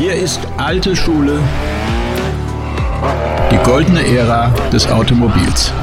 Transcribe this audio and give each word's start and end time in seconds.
Hier 0.00 0.14
ist 0.14 0.40
alte 0.56 0.96
Schule, 0.96 1.38
die 3.52 3.58
goldene 3.58 4.02
Ära 4.02 4.48
des 4.72 4.86
Automobils. 4.86 5.74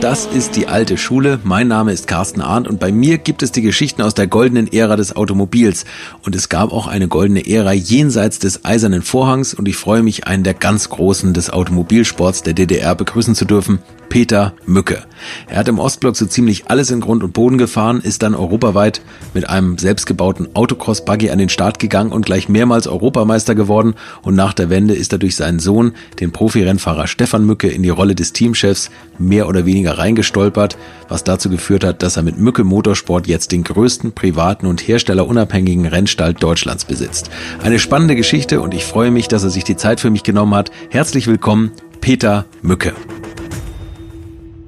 Das 0.00 0.24
ist 0.24 0.56
die 0.56 0.68
alte 0.68 0.96
Schule. 0.96 1.38
Mein 1.44 1.68
Name 1.68 1.92
ist 1.92 2.06
Carsten 2.06 2.40
Arndt 2.40 2.66
und 2.66 2.80
bei 2.80 2.90
mir 2.90 3.18
gibt 3.18 3.42
es 3.42 3.52
die 3.52 3.60
Geschichten 3.60 4.00
aus 4.00 4.14
der 4.14 4.26
goldenen 4.26 4.72
Ära 4.72 4.96
des 4.96 5.14
Automobils. 5.14 5.84
Und 6.22 6.34
es 6.34 6.48
gab 6.48 6.72
auch 6.72 6.86
eine 6.86 7.08
goldene 7.08 7.46
Ära 7.46 7.74
jenseits 7.74 8.38
des 8.38 8.64
eisernen 8.64 9.02
Vorhangs 9.02 9.52
und 9.52 9.68
ich 9.68 9.76
freue 9.76 10.02
mich, 10.02 10.26
einen 10.26 10.44
der 10.44 10.54
ganz 10.54 10.88
Großen 10.88 11.34
des 11.34 11.50
Automobilsports 11.50 12.42
der 12.42 12.54
DDR 12.54 12.94
begrüßen 12.94 13.34
zu 13.34 13.44
dürfen, 13.44 13.80
Peter 14.12 14.52
Mücke. 14.66 15.04
Er 15.48 15.56
hat 15.56 15.68
im 15.68 15.78
Ostblock 15.78 16.16
so 16.16 16.26
ziemlich 16.26 16.66
alles 16.66 16.90
in 16.90 17.00
Grund 17.00 17.24
und 17.24 17.32
Boden 17.32 17.56
gefahren, 17.56 18.02
ist 18.02 18.22
dann 18.22 18.34
europaweit 18.34 19.00
mit 19.32 19.48
einem 19.48 19.78
selbstgebauten 19.78 20.54
Autocross-Buggy 20.54 21.30
an 21.30 21.38
den 21.38 21.48
Start 21.48 21.78
gegangen 21.78 22.12
und 22.12 22.26
gleich 22.26 22.50
mehrmals 22.50 22.86
Europameister 22.86 23.54
geworden 23.54 23.94
und 24.20 24.34
nach 24.34 24.52
der 24.52 24.68
Wende 24.68 24.92
ist 24.92 25.14
er 25.14 25.18
durch 25.18 25.34
seinen 25.34 25.60
Sohn, 25.60 25.92
den 26.20 26.30
Profirennfahrer 26.30 27.06
Stefan 27.06 27.46
Mücke, 27.46 27.68
in 27.68 27.82
die 27.82 27.88
Rolle 27.88 28.14
des 28.14 28.34
Teamchefs 28.34 28.90
mehr 29.18 29.48
oder 29.48 29.64
weniger 29.64 29.96
reingestolpert, 29.96 30.76
was 31.08 31.24
dazu 31.24 31.48
geführt 31.48 31.82
hat, 31.82 32.02
dass 32.02 32.18
er 32.18 32.22
mit 32.22 32.36
Mücke 32.36 32.64
Motorsport 32.64 33.26
jetzt 33.26 33.50
den 33.50 33.64
größten 33.64 34.12
privaten 34.12 34.66
und 34.66 34.86
herstellerunabhängigen 34.86 35.86
Rennstall 35.86 36.34
Deutschlands 36.34 36.84
besitzt. 36.84 37.30
Eine 37.62 37.78
spannende 37.78 38.14
Geschichte 38.14 38.60
und 38.60 38.74
ich 38.74 38.84
freue 38.84 39.10
mich, 39.10 39.28
dass 39.28 39.42
er 39.42 39.48
sich 39.48 39.64
die 39.64 39.76
Zeit 39.76 40.00
für 40.00 40.10
mich 40.10 40.22
genommen 40.22 40.54
hat. 40.54 40.70
Herzlich 40.90 41.26
willkommen, 41.28 41.70
Peter 42.02 42.44
Mücke. 42.60 42.92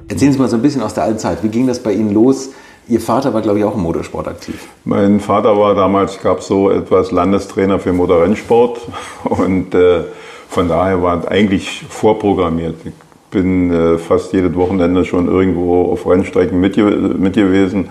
Erzählen 0.09 0.33
Sie 0.33 0.39
mal 0.39 0.49
so 0.49 0.57
ein 0.57 0.63
bisschen 0.63 0.83
aus 0.83 0.95
der 0.95 1.05
alten 1.05 1.19
Zeit. 1.19 1.43
Wie 1.43 1.49
ging 1.49 1.67
das 1.67 1.83
bei 1.83 1.93
Ihnen 1.93 2.13
los? 2.13 2.51
Ihr 2.89 3.01
Vater 3.01 3.33
war, 3.33 3.41
glaube 3.41 3.59
ich, 3.59 3.65
auch 3.65 3.75
im 3.75 3.83
Motorsport 3.83 4.29
aktiv. 4.29 4.69
Mein 4.85 5.21
Vater 5.21 5.57
war 5.57 5.75
damals, 5.75 6.21
gab 6.21 6.43
so 6.43 6.71
etwas 6.71 7.11
Landestrainer 7.11 7.79
für 7.79 7.95
Motorrennsport 7.95 8.81
und 9.25 9.75
äh, 9.75 10.03
von 10.49 10.69
daher 10.69 11.03
war 11.03 11.27
eigentlich 11.29 11.85
vorprogrammiert. 11.89 12.77
Ich 12.85 12.93
bin 13.31 13.73
äh, 13.73 13.99
fast 13.99 14.35
jedes 14.35 14.55
Wochenende 14.55 15.07
schon 15.07 15.29
irgendwo 15.29 15.91
auf 15.91 16.07
Rennstrecken 16.07 16.61
mit, 16.61 16.77
mit 16.77 17.35
gewesen. 17.35 17.89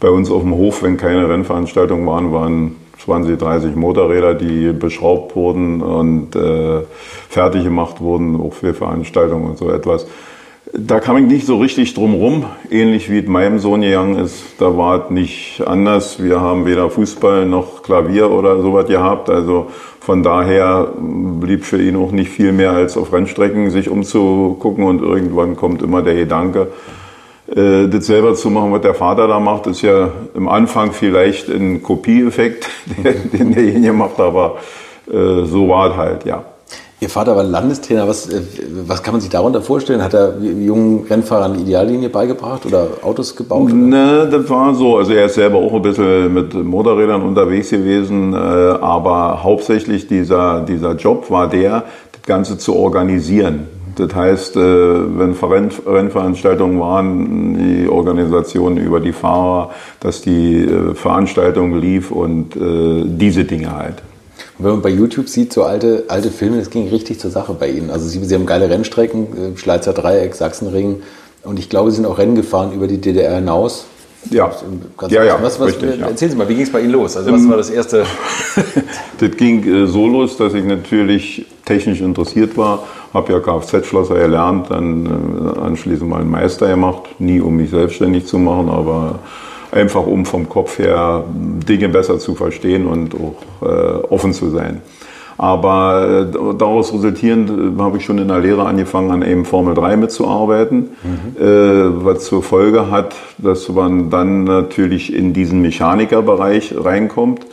Bei 0.00 0.10
uns 0.10 0.30
auf 0.30 0.42
dem 0.42 0.54
Hof, 0.54 0.82
wenn 0.82 0.98
keine 0.98 1.26
Rennveranstaltungen 1.28 2.06
waren, 2.06 2.32
waren 2.32 2.76
20, 3.02 3.38
30 3.38 3.74
Motorräder, 3.74 4.34
die 4.34 4.72
beschraubt 4.72 5.34
wurden 5.34 5.80
und 5.80 6.36
äh, 6.36 6.82
fertig 7.30 7.64
gemacht 7.64 8.00
wurden, 8.00 8.38
auch 8.38 8.52
für 8.52 8.74
Veranstaltungen 8.74 9.46
und 9.46 9.58
so 9.58 9.70
etwas. 9.70 10.06
Da 10.76 10.98
kam 10.98 11.16
ich 11.18 11.26
nicht 11.26 11.46
so 11.46 11.58
richtig 11.58 11.94
drum 11.94 12.14
rum, 12.14 12.46
ähnlich 12.68 13.08
wie 13.08 13.20
es 13.20 13.28
meinem 13.28 13.60
Sohn 13.60 13.82
gegangen 13.82 14.18
ist. 14.18 14.42
Da 14.58 14.76
war 14.76 15.04
es 15.04 15.10
nicht 15.10 15.62
anders. 15.64 16.20
Wir 16.20 16.40
haben 16.40 16.66
weder 16.66 16.90
Fußball 16.90 17.46
noch 17.46 17.84
Klavier 17.84 18.28
oder 18.32 18.60
sowas 18.60 18.88
gehabt. 18.88 19.30
Also 19.30 19.68
von 20.00 20.24
daher 20.24 20.88
blieb 20.98 21.64
für 21.64 21.80
ihn 21.80 21.94
auch 21.94 22.10
nicht 22.10 22.28
viel 22.28 22.50
mehr 22.50 22.72
als 22.72 22.96
auf 22.96 23.12
Rennstrecken 23.12 23.70
sich 23.70 23.88
umzugucken 23.88 24.82
und 24.82 25.00
irgendwann 25.00 25.54
kommt 25.54 25.80
immer 25.80 26.02
der 26.02 26.16
Gedanke, 26.16 26.72
äh, 27.54 27.86
das 27.86 28.06
selber 28.06 28.34
zu 28.34 28.50
machen, 28.50 28.72
was 28.72 28.80
der 28.80 28.94
Vater 28.94 29.28
da 29.28 29.38
macht, 29.38 29.68
ist 29.68 29.82
ja 29.82 30.10
im 30.34 30.48
Anfang 30.48 30.92
vielleicht 30.92 31.48
ein 31.50 31.84
Kopieeffekt, 31.84 32.68
den 33.32 33.54
derjenige 33.54 33.92
macht, 33.92 34.18
aber 34.18 34.56
äh, 35.06 35.44
so 35.44 35.68
war 35.68 35.92
es 35.92 35.96
halt, 35.96 36.24
ja. 36.24 36.44
Ihr 37.04 37.10
Vater 37.10 37.36
war 37.36 37.44
Landestrainer. 37.44 38.08
Was, 38.08 38.30
äh, 38.30 38.40
was 38.86 39.02
kann 39.02 39.12
man 39.12 39.20
sich 39.20 39.28
darunter 39.28 39.60
vorstellen? 39.60 40.02
Hat 40.02 40.14
er 40.14 40.38
jungen 40.40 41.04
Rennfahrern 41.04 41.52
eine 41.52 41.60
Ideallinie 41.60 42.08
beigebracht 42.08 42.64
oder 42.64 42.86
Autos 43.02 43.36
gebaut? 43.36 43.64
Oder? 43.64 43.74
Ne, 43.74 44.28
das 44.30 44.48
war 44.48 44.74
so. 44.74 44.96
Also 44.96 45.12
er 45.12 45.26
ist 45.26 45.34
selber 45.34 45.58
auch 45.58 45.74
ein 45.74 45.82
bisschen 45.82 46.32
mit 46.32 46.54
Motorrädern 46.54 47.20
unterwegs 47.20 47.68
gewesen, 47.68 48.32
äh, 48.32 48.36
aber 48.36 49.42
hauptsächlich 49.42 50.06
dieser, 50.06 50.62
dieser 50.62 50.94
Job 50.94 51.30
war 51.30 51.46
der, 51.46 51.84
das 52.12 52.22
Ganze 52.22 52.56
zu 52.56 52.74
organisieren. 52.74 53.68
Das 53.96 54.14
heißt, 54.14 54.56
äh, 54.56 54.60
wenn 54.60 55.34
Rennveranstaltungen 55.34 56.80
waren, 56.80 57.82
die 57.82 57.86
Organisation 57.86 58.78
über 58.78 59.00
die 59.00 59.12
Fahrer, 59.12 59.72
dass 60.00 60.22
die 60.22 60.66
Veranstaltung 60.94 61.78
lief 61.78 62.10
und 62.10 62.54
diese 62.56 63.44
Dinge 63.44 63.76
halt. 63.76 64.02
Und 64.58 64.64
wenn 64.64 64.72
man 64.72 64.82
bei 64.82 64.90
YouTube 64.90 65.28
sieht, 65.28 65.52
so 65.52 65.64
alte, 65.64 66.04
alte 66.08 66.30
Filme, 66.30 66.58
das 66.58 66.70
ging 66.70 66.88
richtig 66.88 67.18
zur 67.18 67.30
Sache 67.30 67.54
bei 67.54 67.68
Ihnen. 67.68 67.90
Also 67.90 68.06
Sie, 68.06 68.24
Sie 68.24 68.34
haben 68.34 68.46
geile 68.46 68.70
Rennstrecken, 68.70 69.54
äh, 69.54 69.58
Schleizer 69.58 69.92
Dreieck, 69.92 70.34
Sachsenring. 70.34 71.02
Und 71.42 71.58
ich 71.58 71.68
glaube, 71.68 71.90
Sie 71.90 71.96
sind 71.96 72.06
auch 72.06 72.18
Rennen 72.18 72.36
gefahren 72.36 72.72
über 72.72 72.86
die 72.86 73.00
DDR 73.00 73.36
hinaus. 73.36 73.86
Ja, 74.30 74.50
ja, 75.08 75.24
ja, 75.24 75.38
was, 75.42 75.60
was, 75.60 75.68
richtig, 75.68 75.98
ja. 75.98 76.06
Erzählen 76.06 76.30
Sie 76.30 76.36
mal, 76.36 76.48
wie 76.48 76.54
ging 76.54 76.62
es 76.62 76.72
bei 76.72 76.80
Ihnen 76.80 76.92
los? 76.92 77.16
Also 77.16 77.30
was 77.30 77.42
ähm, 77.42 77.50
war 77.50 77.58
das 77.58 77.68
erste? 77.68 78.04
das 79.18 79.30
ging 79.36 79.62
äh, 79.66 79.86
so 79.86 80.06
los, 80.06 80.36
dass 80.38 80.54
ich 80.54 80.64
natürlich 80.64 81.44
technisch 81.64 82.00
interessiert 82.00 82.56
war, 82.56 82.84
habe 83.12 83.32
ja 83.32 83.40
Kfz-Schlosser 83.40 84.16
erlernt, 84.16 84.70
dann 84.70 85.06
äh, 85.06 85.60
anschließend 85.60 86.08
mal 86.08 86.20
einen 86.20 86.30
Meister 86.30 86.68
gemacht, 86.68 87.02
nie 87.18 87.40
um 87.40 87.56
mich 87.56 87.70
selbstständig 87.70 88.26
zu 88.26 88.38
machen, 88.38 88.70
aber 88.70 89.18
einfach 89.74 90.06
um 90.06 90.24
vom 90.24 90.48
Kopf 90.48 90.78
her 90.78 91.24
Dinge 91.34 91.88
besser 91.88 92.18
zu 92.18 92.34
verstehen 92.34 92.86
und 92.86 93.14
auch 93.14 93.66
äh, 93.66 94.06
offen 94.08 94.32
zu 94.32 94.50
sein. 94.50 94.80
Aber 95.36 96.28
äh, 96.32 96.56
daraus 96.56 96.92
resultierend 96.92 97.50
äh, 97.50 97.82
habe 97.82 97.98
ich 97.98 98.04
schon 98.04 98.18
in 98.18 98.28
der 98.28 98.38
Lehre 98.38 98.66
angefangen, 98.66 99.10
an 99.10 99.22
eben 99.22 99.44
Formel 99.44 99.74
3 99.74 99.96
mitzuarbeiten, 99.96 100.90
mhm. 101.02 101.42
äh, 101.42 102.04
was 102.04 102.24
zur 102.24 102.42
Folge 102.42 102.90
hat, 102.90 103.16
dass 103.38 103.68
man 103.68 104.10
dann 104.10 104.44
natürlich 104.44 105.12
in 105.12 105.32
diesen 105.32 105.60
Mechanikerbereich 105.60 106.74
reinkommt. 106.78 107.44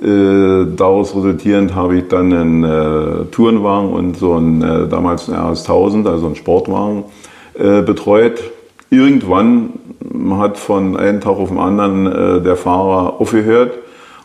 Äh, 0.00 0.64
daraus 0.74 1.14
resultierend 1.14 1.74
habe 1.74 1.98
ich 1.98 2.08
dann 2.08 2.32
einen 2.32 2.64
äh, 2.64 3.24
Tourenwagen 3.30 3.92
und 3.92 4.16
so 4.16 4.34
einen 4.34 4.62
äh, 4.62 4.88
damals 4.88 5.28
einen 5.28 5.38
RS1000, 5.38 6.08
also 6.08 6.26
einen 6.26 6.36
Sportwagen, 6.36 7.04
betreut. 7.84 8.40
Irgendwann 8.88 9.70
hat 10.36 10.58
von 10.58 10.96
einem 10.96 11.20
Tag 11.20 11.36
auf 11.36 11.48
den 11.48 11.58
anderen 11.58 12.06
äh, 12.06 12.40
der 12.42 12.56
Fahrer 12.56 13.20
aufgehört 13.20 13.78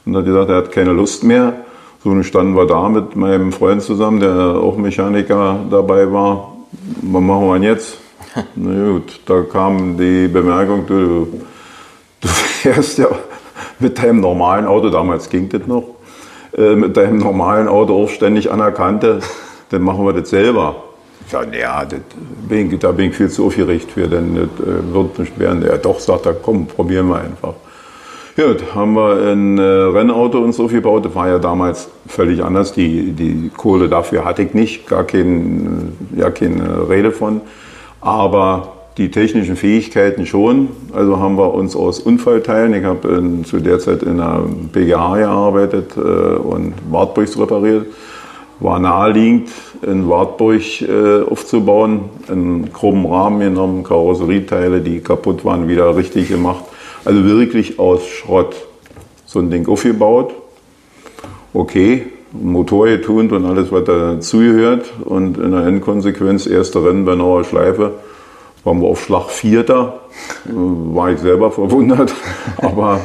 und 0.06 0.16
hat 0.16 0.26
gesagt, 0.26 0.50
er 0.50 0.58
hat 0.58 0.72
keine 0.72 0.92
Lust 0.92 1.24
mehr. 1.24 1.54
So 2.04 2.10
dann 2.10 2.24
standen 2.24 2.56
wir 2.56 2.66
da 2.66 2.90
mit 2.90 3.16
meinem 3.16 3.52
Freund 3.52 3.82
zusammen, 3.82 4.20
der 4.20 4.32
auch 4.32 4.78
Mechaniker 4.78 5.60
dabei 5.70 6.12
war. 6.12 6.54
Was 7.02 7.22
machen 7.22 7.48
wir 7.48 7.54
denn 7.54 7.64
jetzt? 7.64 7.98
Na 8.56 8.92
gut, 8.92 9.20
da 9.26 9.42
kam 9.44 9.98
die 9.98 10.28
Bemerkung, 10.28 10.86
du, 10.88 11.28
du 12.20 12.28
fährst 12.28 12.98
ja 12.98 13.08
mit 13.80 14.02
deinem 14.02 14.22
normalen 14.22 14.66
Auto, 14.66 14.90
damals 14.90 15.30
ging 15.30 15.50
das 15.50 15.68
noch, 15.68 15.84
äh, 16.58 16.76
mit 16.76 16.98
deinem 16.98 17.18
normalen 17.18 17.68
Auto 17.68 18.04
auch 18.04 18.10
ständig 18.10 18.52
anerkannte, 18.52 19.20
dann 19.70 19.82
machen 19.84 20.06
wir 20.06 20.14
das 20.14 20.30
selber. 20.30 20.76
Ja, 21.32 21.44
ja, 21.52 21.86
das 21.86 22.00
bin 22.48 22.80
da 22.80 22.92
bin 22.92 23.10
ich 23.10 23.16
viel 23.16 23.30
zu 23.30 23.46
aufgeregt 23.46 23.92
für, 23.92 24.08
denn 24.08 24.36
das 24.36 24.68
äh, 24.68 24.94
wird 24.94 25.20
nicht 25.20 25.40
werden. 25.40 25.64
Ja, 25.66 25.78
doch, 25.78 26.00
sagt 26.00 26.26
er, 26.26 26.34
komm, 26.34 26.68
probieren 26.68 27.08
wir 27.08 27.18
einfach. 27.18 27.54
Ja, 28.36 28.46
haben 28.74 28.94
wir 28.96 29.32
ein 29.32 29.60
äh, 29.60 29.62
Rennauto 29.62 30.40
uns 30.40 30.60
aufgebaut. 30.60 31.06
Das 31.06 31.14
war 31.14 31.28
ja 31.28 31.40
damals 31.40 31.90
völlig 32.08 32.44
anders. 32.44 32.74
Die, 32.74 33.12
die 33.12 33.52
Kohle 33.56 33.90
dafür 33.90 34.26
hatte 34.26 34.42
ich 34.42 34.54
nicht, 34.56 34.88
gar 34.88 35.04
kein, 35.04 35.94
ja, 36.16 36.32
keine 36.32 36.90
Rede 36.90 37.12
von. 37.12 37.42
Aber 38.02 38.74
die 38.98 39.12
technischen 39.12 39.56
Fähigkeiten 39.56 40.26
schon. 40.26 40.70
Also 40.94 41.20
haben 41.20 41.38
wir 41.38 41.54
uns 41.54 41.76
aus 41.76 42.00
Unfallteilen, 42.00 42.74
ich 42.74 42.84
habe 42.84 43.44
zu 43.44 43.60
der 43.60 43.80
Zeit 43.80 44.04
in 44.04 44.20
einer 44.20 44.44
BGH 44.72 45.18
gearbeitet 45.18 45.98
äh, 45.98 46.00
und 46.00 46.74
Wartburgs 46.90 47.38
repariert, 47.40 47.88
war 48.60 48.80
naheliegend, 48.80 49.50
in 49.86 50.10
Wartburg 50.10 50.82
äh, 50.82 51.22
aufzubauen, 51.22 52.10
einen 52.30 52.72
groben 52.72 53.06
Rahmen 53.06 53.40
genommen, 53.40 53.84
Karosserieteile, 53.84 54.82
die 54.82 55.00
kaputt 55.00 55.44
waren, 55.46 55.68
wieder 55.68 55.96
richtig 55.96 56.30
gemacht. 56.30 56.64
Also 57.06 57.24
wirklich 57.26 57.80
aus 57.80 58.06
Schrott 58.08 58.56
so 59.26 59.40
ein 59.40 59.50
Ding 59.50 59.68
aufgebaut. 59.68 60.34
Okay, 61.54 62.08
Motor 62.32 62.88
getunt 62.88 63.32
und 63.32 63.46
alles, 63.46 63.72
was 63.72 63.84
dazugehört. 63.84 64.92
Und 65.06 65.38
in 65.38 65.52
der 65.52 65.66
Endkonsequenz, 65.66 66.48
erste 66.48 66.84
Rennen 66.84 67.06
bei 67.06 67.16
Nauer 67.16 67.44
Schleife, 67.44 67.94
waren 68.64 68.82
wir 68.82 68.88
auf 68.88 69.04
Schlag 69.04 69.30
Vierter. 69.30 70.02
War 70.46 71.12
ich 71.12 71.20
selber 71.20 71.52
verwundert. 71.52 72.14
Aber 72.58 73.02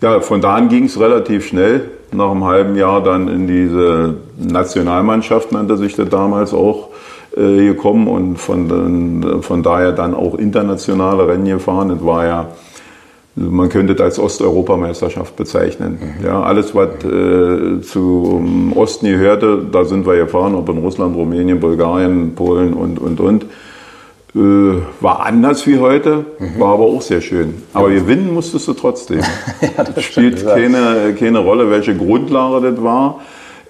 ja, 0.00 0.20
von 0.20 0.40
da 0.40 0.54
an 0.54 0.68
ging 0.68 0.84
es 0.84 0.98
relativ 1.00 1.46
schnell 1.46 1.90
nach 2.12 2.30
einem 2.30 2.44
halben 2.44 2.76
Jahr 2.76 3.02
dann 3.02 3.28
in 3.28 3.46
diese 3.46 4.14
Nationalmannschaft, 4.38 5.52
nannte 5.52 5.76
sich 5.76 5.94
das 5.94 6.08
damals 6.08 6.52
auch, 6.52 6.88
äh, 7.36 7.66
gekommen 7.66 8.08
und 8.08 8.36
von, 8.38 9.42
von 9.42 9.62
daher 9.62 9.92
dann 9.92 10.14
auch 10.14 10.34
internationale 10.34 11.28
Rennen 11.28 11.44
gefahren. 11.44 11.90
Das 11.90 12.04
war 12.04 12.26
ja, 12.26 12.48
man 13.36 13.68
könnte 13.68 13.94
das 13.94 14.04
als 14.04 14.18
Osteuropameisterschaft 14.18 15.36
bezeichnen. 15.36 15.98
Mhm. 16.18 16.26
Ja, 16.26 16.42
alles, 16.42 16.74
was 16.74 16.88
äh, 17.04 17.80
zum 17.82 18.72
Osten 18.76 19.06
gehörte, 19.06 19.64
da 19.70 19.84
sind 19.84 20.06
wir 20.06 20.16
gefahren, 20.16 20.54
ob 20.56 20.68
in 20.68 20.78
Russland, 20.78 21.16
Rumänien, 21.16 21.60
Bulgarien, 21.60 22.34
Polen 22.34 22.74
und, 22.74 22.98
und, 22.98 23.20
und. 23.20 23.46
Äh, 24.34 24.38
war 25.00 25.26
anders 25.26 25.66
wie 25.66 25.78
heute, 25.78 26.24
mhm. 26.38 26.60
war 26.60 26.74
aber 26.74 26.84
auch 26.84 27.02
sehr 27.02 27.20
schön. 27.20 27.54
Aber 27.72 27.90
gewinnen 27.90 28.32
musstest 28.32 28.68
du 28.68 28.74
trotzdem. 28.74 29.20
ja, 29.76 29.82
das 29.82 30.04
spielt 30.04 30.46
keine, 30.46 31.14
keine 31.18 31.38
Rolle, 31.40 31.70
welche 31.70 31.96
Grundlage 31.96 32.70
das 32.70 32.82
war. 32.82 33.20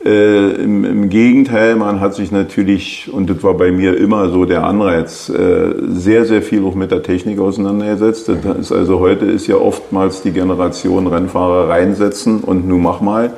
Äh, 0.05 0.53
im, 0.63 0.85
im, 0.85 1.09
Gegenteil, 1.11 1.77
man 1.77 2.01
hat 2.01 2.15
sich 2.15 2.33
natürlich, 2.33 3.11
und 3.13 3.29
das 3.29 3.43
war 3.43 3.55
bei 3.55 3.71
mir 3.71 3.97
immer 3.99 4.31
so 4.31 4.47
der 4.47 4.65
Anreiz, 4.65 5.29
äh, 5.29 5.75
sehr, 5.89 6.25
sehr 6.25 6.41
viel 6.41 6.65
auch 6.65 6.75
mit 6.75 6.91
der 6.91 7.03
Technik 7.03 7.39
auseinandergesetzt. 7.39 8.29
Das 8.29 8.43
mhm. 8.43 8.61
ist 8.61 8.73
also 8.73 8.99
heute 8.99 9.27
ist 9.27 9.47
ja 9.47 9.57
oftmals 9.57 10.23
die 10.23 10.33
Generation 10.33 11.07
Rennfahrer 11.07 11.69
reinsetzen 11.69 12.41
und 12.41 12.67
nun 12.67 12.83
mach 12.83 13.03
mal 13.03 13.35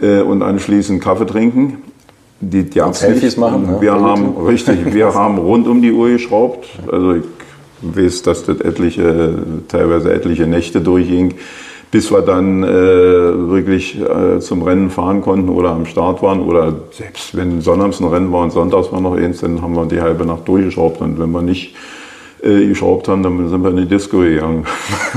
äh, 0.00 0.20
und 0.20 0.42
anschließend 0.42 1.02
Kaffee 1.02 1.26
trinken. 1.26 1.78
Die, 2.40 2.64
die 2.64 2.80
und 2.80 2.94
Selfies 2.94 3.36
machen. 3.36 3.66
Ne? 3.66 3.76
Wir 3.80 3.92
haben, 3.92 4.36
richtig, 4.46 4.92
wir 4.94 5.14
haben 5.14 5.38
rund 5.38 5.68
um 5.68 5.82
die 5.82 5.92
Uhr 5.92 6.08
geschraubt. 6.08 6.66
Also 6.90 7.14
ich 7.14 7.24
weiß, 7.82 8.22
dass 8.22 8.44
das 8.44 8.60
etliche, 8.60 9.34
teilweise 9.68 10.12
etliche 10.12 10.46
Nächte 10.46 10.80
durchging 10.80 11.34
bis 11.90 12.12
wir 12.12 12.22
dann 12.22 12.62
äh, 12.62 12.68
wirklich 12.68 14.00
äh, 14.00 14.38
zum 14.38 14.62
Rennen 14.62 14.90
fahren 14.90 15.22
konnten 15.22 15.48
oder 15.48 15.70
am 15.70 15.86
Start 15.86 16.22
waren. 16.22 16.40
Oder 16.40 16.74
selbst 16.92 17.36
wenn 17.36 17.60
sonnabends 17.60 18.00
ein 18.00 18.06
Rennen 18.06 18.32
war 18.32 18.42
und 18.42 18.52
sonntags 18.52 18.92
war 18.92 19.00
noch 19.00 19.16
eins, 19.16 19.40
dann 19.40 19.60
haben 19.60 19.74
wir 19.74 19.86
die 19.86 20.00
halbe 20.00 20.24
Nacht 20.24 20.46
durchgeschraubt. 20.46 21.00
Und 21.00 21.18
wenn 21.18 21.32
wir 21.32 21.42
nicht 21.42 21.74
äh, 22.42 22.66
geschraubt 22.66 23.08
haben, 23.08 23.22
dann 23.22 23.48
sind 23.48 23.62
wir 23.62 23.70
in 23.70 23.76
die 23.76 23.86
Disco 23.86 24.18
gegangen. 24.18 24.66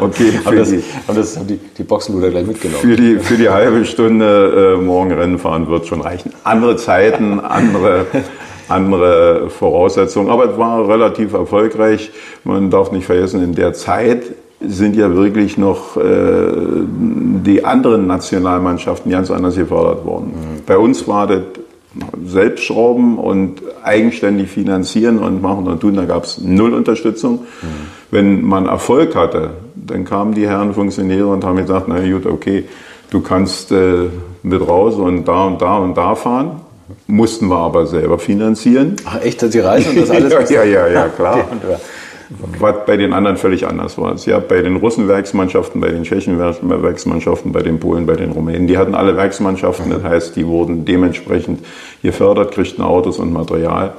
okay, 0.00 0.32
haben 0.44 0.56
das, 0.56 0.72
haben 0.72 1.16
das 1.16 1.36
haben 1.36 1.46
die, 1.46 1.58
die 1.76 1.82
Boxenluder 1.82 2.30
gleich 2.30 2.46
mitgenommen? 2.46 2.80
Für 2.80 2.96
die, 2.96 3.18
für 3.18 3.36
die 3.36 3.48
halbe 3.48 3.84
Stunde 3.84 4.76
äh, 4.78 4.82
morgen 4.82 5.12
Rennen 5.12 5.38
fahren 5.38 5.68
wird 5.68 5.86
schon 5.86 6.00
reichen. 6.00 6.32
Andere 6.44 6.76
Zeiten, 6.76 7.40
andere 7.40 8.06
andere 8.68 9.48
Voraussetzungen. 9.50 10.28
Aber 10.28 10.50
es 10.50 10.58
war 10.58 10.88
relativ 10.88 11.32
erfolgreich. 11.32 12.10
Man 12.44 12.70
darf 12.70 12.92
nicht 12.92 13.06
vergessen, 13.06 13.42
in 13.42 13.54
der 13.54 13.72
Zeit 13.72 14.22
sind 14.60 14.96
ja 14.96 15.14
wirklich 15.14 15.56
noch 15.56 15.96
äh, 15.96 16.00
die 16.02 17.64
anderen 17.64 18.06
Nationalmannschaften 18.06 19.10
ganz 19.10 19.30
anders 19.30 19.56
gefördert 19.56 20.04
worden. 20.04 20.32
Mhm. 20.34 20.62
Bei 20.66 20.76
uns 20.76 21.06
war 21.06 21.26
das 21.26 21.42
Selbstschrauben 22.24 23.18
und 23.18 23.62
eigenständig 23.82 24.48
finanzieren 24.48 25.18
und 25.18 25.42
machen 25.42 25.66
und 25.66 25.80
tun, 25.80 25.94
da 25.94 26.04
gab 26.04 26.24
es 26.24 26.38
null 26.38 26.74
Unterstützung. 26.74 27.40
Mhm. 27.62 27.66
Wenn 28.10 28.42
man 28.44 28.66
Erfolg 28.66 29.14
hatte, 29.14 29.50
dann 29.74 30.04
kamen 30.04 30.34
die 30.34 30.46
Herren 30.48 30.74
Funktionäre 30.74 31.26
und 31.26 31.44
haben 31.44 31.56
gesagt, 31.56 31.86
na 31.88 32.00
gut, 32.00 32.26
okay, 32.26 32.64
du 33.10 33.20
kannst 33.20 33.72
äh, 33.72 34.06
mit 34.42 34.66
raus 34.66 34.94
und 34.94 35.26
da 35.26 35.44
und 35.44 35.60
da 35.60 35.78
und 35.78 35.96
da 35.96 36.14
fahren. 36.14 36.60
Mussten 37.06 37.48
wir 37.48 37.58
aber 37.58 37.86
selber 37.86 38.18
finanzieren. 38.18 38.96
Ach 39.04 39.20
echt, 39.20 39.42
dass 39.42 39.50
die 39.50 39.60
Reise 39.60 39.90
und 39.90 40.00
das 40.00 40.10
alles? 40.10 40.50
ja, 40.50 40.64
ja, 40.64 40.88
ja, 40.88 41.08
klar. 41.08 41.44
was 42.30 42.84
bei 42.86 42.96
den 42.96 43.12
anderen 43.12 43.36
völlig 43.36 43.66
anders 43.66 43.96
war. 43.96 44.14
Ja, 44.26 44.38
bei 44.38 44.60
den 44.60 44.76
Russen 44.76 45.08
Werksmannschaften, 45.08 45.80
bei 45.80 45.88
den 45.88 46.02
Tschechen 46.02 46.38
Werksmannschaften, 46.38 47.52
bei 47.52 47.62
den 47.62 47.80
Polen, 47.80 48.06
bei 48.06 48.16
den 48.16 48.32
Rumänen, 48.32 48.66
die 48.66 48.76
hatten 48.76 48.94
alle 48.94 49.16
Werksmannschaften, 49.16 49.90
das 49.90 50.02
heißt, 50.02 50.36
die 50.36 50.46
wurden 50.46 50.84
dementsprechend 50.84 51.64
gefördert, 52.02 52.52
kriegten 52.52 52.84
Autos 52.84 53.18
und 53.18 53.32
Material 53.32 53.94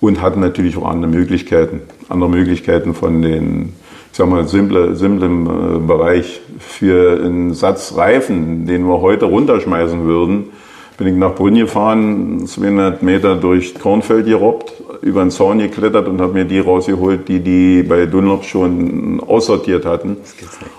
und 0.00 0.20
hatten 0.20 0.40
natürlich 0.40 0.76
auch 0.76 0.88
andere 0.88 1.10
Möglichkeiten, 1.10 1.82
andere 2.08 2.30
Möglichkeiten 2.30 2.94
von 2.94 3.22
den, 3.22 3.74
ich 4.10 4.18
sag 4.18 4.28
mal, 4.28 4.46
simple, 4.48 4.96
simplem 4.96 5.46
äh, 5.46 5.78
Bereich 5.78 6.40
für 6.58 7.20
einen 7.22 7.54
Satz 7.54 7.94
Reifen, 7.96 8.66
den 8.66 8.88
wir 8.88 9.00
heute 9.00 9.26
runterschmeißen 9.26 10.04
würden, 10.04 10.50
bin 10.96 11.06
ich 11.06 11.14
nach 11.14 11.36
Brünn 11.36 11.54
gefahren, 11.54 12.44
200 12.44 13.04
Meter 13.04 13.36
durch 13.36 13.78
Kornfeld 13.78 14.26
gerobbt, 14.26 14.72
über 15.02 15.22
den 15.22 15.30
Zaun 15.30 15.58
geklettert 15.58 16.08
und 16.08 16.20
habe 16.20 16.32
mir 16.32 16.44
die 16.44 16.58
rausgeholt, 16.58 17.28
die 17.28 17.40
die 17.40 17.82
bei 17.82 18.06
Dunlop 18.06 18.44
schon 18.44 19.20
aussortiert 19.20 19.84
hatten. 19.84 20.16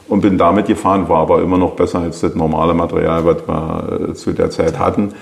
Und 0.08 0.22
bin 0.22 0.38
damit 0.38 0.68
gefahren, 0.68 1.08
war 1.08 1.20
aber 1.20 1.42
immer 1.42 1.58
noch 1.58 1.72
besser 1.72 2.00
als 2.00 2.22
das 2.22 2.36
normale 2.36 2.74
Material, 2.74 3.26
was 3.26 3.48
wir 3.48 4.10
äh, 4.10 4.14
zu 4.14 4.32
der 4.32 4.50
Zeit 4.50 4.78
hatten. 4.80 5.14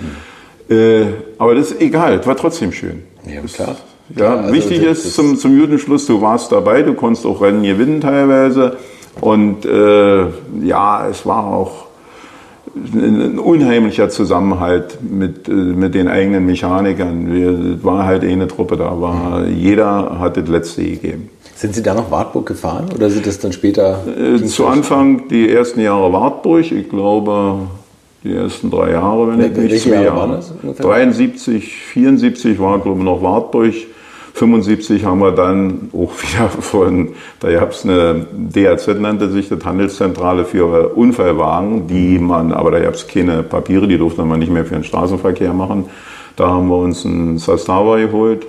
Mhm. 0.70 0.76
Äh, 0.76 1.06
aber 1.38 1.56
das 1.56 1.72
ist 1.72 1.82
egal, 1.82 2.20
es 2.20 2.28
war 2.28 2.36
trotzdem 2.36 2.72
schön. 2.72 3.04
Ja, 3.26 3.42
klar. 3.42 3.76
Ja, 4.16 4.36
also 4.36 4.54
wichtig 4.54 4.84
das, 4.86 5.00
ist 5.00 5.16
zum, 5.16 5.38
zum 5.38 5.58
Judenschluss, 5.58 6.06
du 6.06 6.22
warst 6.22 6.52
dabei, 6.52 6.82
du 6.82 6.94
konntest 6.94 7.26
auch 7.26 7.42
Rennen 7.42 7.64
gewinnen 7.64 8.02
teilweise. 8.02 8.78
Und 9.20 9.66
äh, 9.66 10.26
ja, 10.62 11.08
es 11.10 11.26
war 11.26 11.46
auch 11.46 11.87
ein 12.94 13.40
unheimlicher 13.40 14.10
Zusammenhalt 14.10 14.98
mit, 15.02 15.48
äh, 15.48 15.52
mit 15.52 15.96
den 15.96 16.08
eigenen 16.08 16.46
Mechanikern. 16.46 17.34
Wir 17.34 17.84
war 17.84 18.06
halt 18.06 18.24
eh 18.24 18.32
eine 18.32 18.48
Truppe 18.48 18.78
da, 18.78 19.00
war, 19.00 19.46
jeder 19.48 20.20
hat 20.20 20.38
das 20.38 20.48
letzte 20.48 20.84
gegeben. 20.84 21.30
Sind 21.56 21.74
Sie 21.74 21.82
da 21.82 21.96
noch 21.96 22.12
Wartburg 22.12 22.46
gefahren 22.46 22.86
oder 22.94 23.10
sind 23.10 23.26
das 23.26 23.40
dann 23.40 23.52
später? 23.52 24.04
Äh, 24.08 24.44
zu 24.46 24.68
Anfang 24.68 25.28
die 25.28 25.50
ersten 25.50 25.82
Jahre 25.82 26.14
Wartburg, 26.14 26.72
ich 26.72 26.90
glaube 26.90 27.68
die 28.24 28.34
ersten 28.34 28.70
drei 28.70 28.92
Jahre, 28.92 29.30
wenn 29.30 29.42
ich 29.42 29.58
nicht 29.58 29.84
zwei 29.84 30.04
Jahre. 30.04 30.40
Das 30.64 30.78
73, 30.78 31.76
74 31.76 32.60
war 32.60 32.80
glaube 32.80 33.00
ich 33.00 33.06
noch 33.06 33.22
Wartburg. 33.22 33.74
75 34.38 35.04
haben 35.04 35.20
wir 35.20 35.32
dann 35.32 35.90
auch 35.94 36.12
wieder 36.22 36.50
von, 36.50 37.10
da 37.40 37.52
gab 37.52 37.72
es 37.72 37.84
eine 37.84 38.28
DAZ, 38.32 38.88
nannte 39.00 39.30
sich 39.30 39.50
das 39.50 39.66
Handelszentrale 39.66 40.46
für 40.46 40.90
Unfallwagen, 40.96 41.88
die 41.88 42.20
man, 42.20 42.54
aber 42.54 42.72
da 42.72 42.80
gab 42.80 42.94
es 42.94 43.08
keine 43.08 43.42
Papiere, 43.42 43.88
die 43.88 43.98
durfte 43.98 44.24
man 44.24 44.40
nicht 44.40 44.52
mehr 44.52 44.64
für 44.66 44.76
den 44.76 44.84
Straßenverkehr 44.84 45.54
machen. 45.54 45.86
Da 46.36 46.50
haben 46.50 46.68
wir 46.68 46.78
uns 46.78 47.04
einen 47.04 47.40
Sastava 47.40 47.98
geholt. 47.98 48.46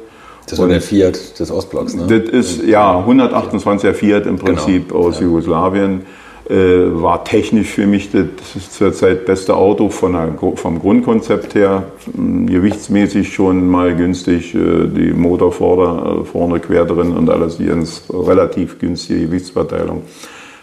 Das 0.47 0.59
war 0.59 0.69
der 0.69 0.81
Fiat 0.81 1.39
des 1.39 1.51
Ostblocks, 1.51 1.95
ne? 1.95 2.07
Das 2.07 2.31
ist, 2.31 2.63
ja, 2.65 2.99
128er 2.99 3.93
Fiat 3.93 4.27
im 4.27 4.37
genau. 4.37 4.45
Prinzip 4.45 4.89
genau. 4.89 5.01
aus 5.01 5.21
ja. 5.21 5.27
Jugoslawien. 5.27 6.03
Äh, 6.51 6.55
war 7.03 7.25
technisch 7.25 7.69
für 7.69 7.87
mich 7.87 8.11
das 8.11 8.71
zurzeit 8.71 9.27
beste 9.27 9.55
Auto 9.55 9.91
von 9.91 10.13
der, 10.15 10.35
vom 10.55 10.79
Grundkonzept 10.79 11.55
her. 11.55 11.85
Hm, 12.15 12.47
gewichtsmäßig 12.47 13.35
schon 13.35 13.69
mal 13.69 13.95
günstig, 13.95 14.55
äh, 14.55 14.87
die 14.87 15.13
Motor 15.13 15.53
vorne, 15.53 16.23
äh, 16.23 16.25
vorne 16.25 16.59
quer 16.59 16.87
drin 16.87 17.13
und 17.13 17.29
alles 17.29 17.59
hier 17.59 17.73
ins 17.75 18.05
relativ 18.11 18.79
günstige 18.79 19.27
Gewichtsverteilung. 19.27 20.05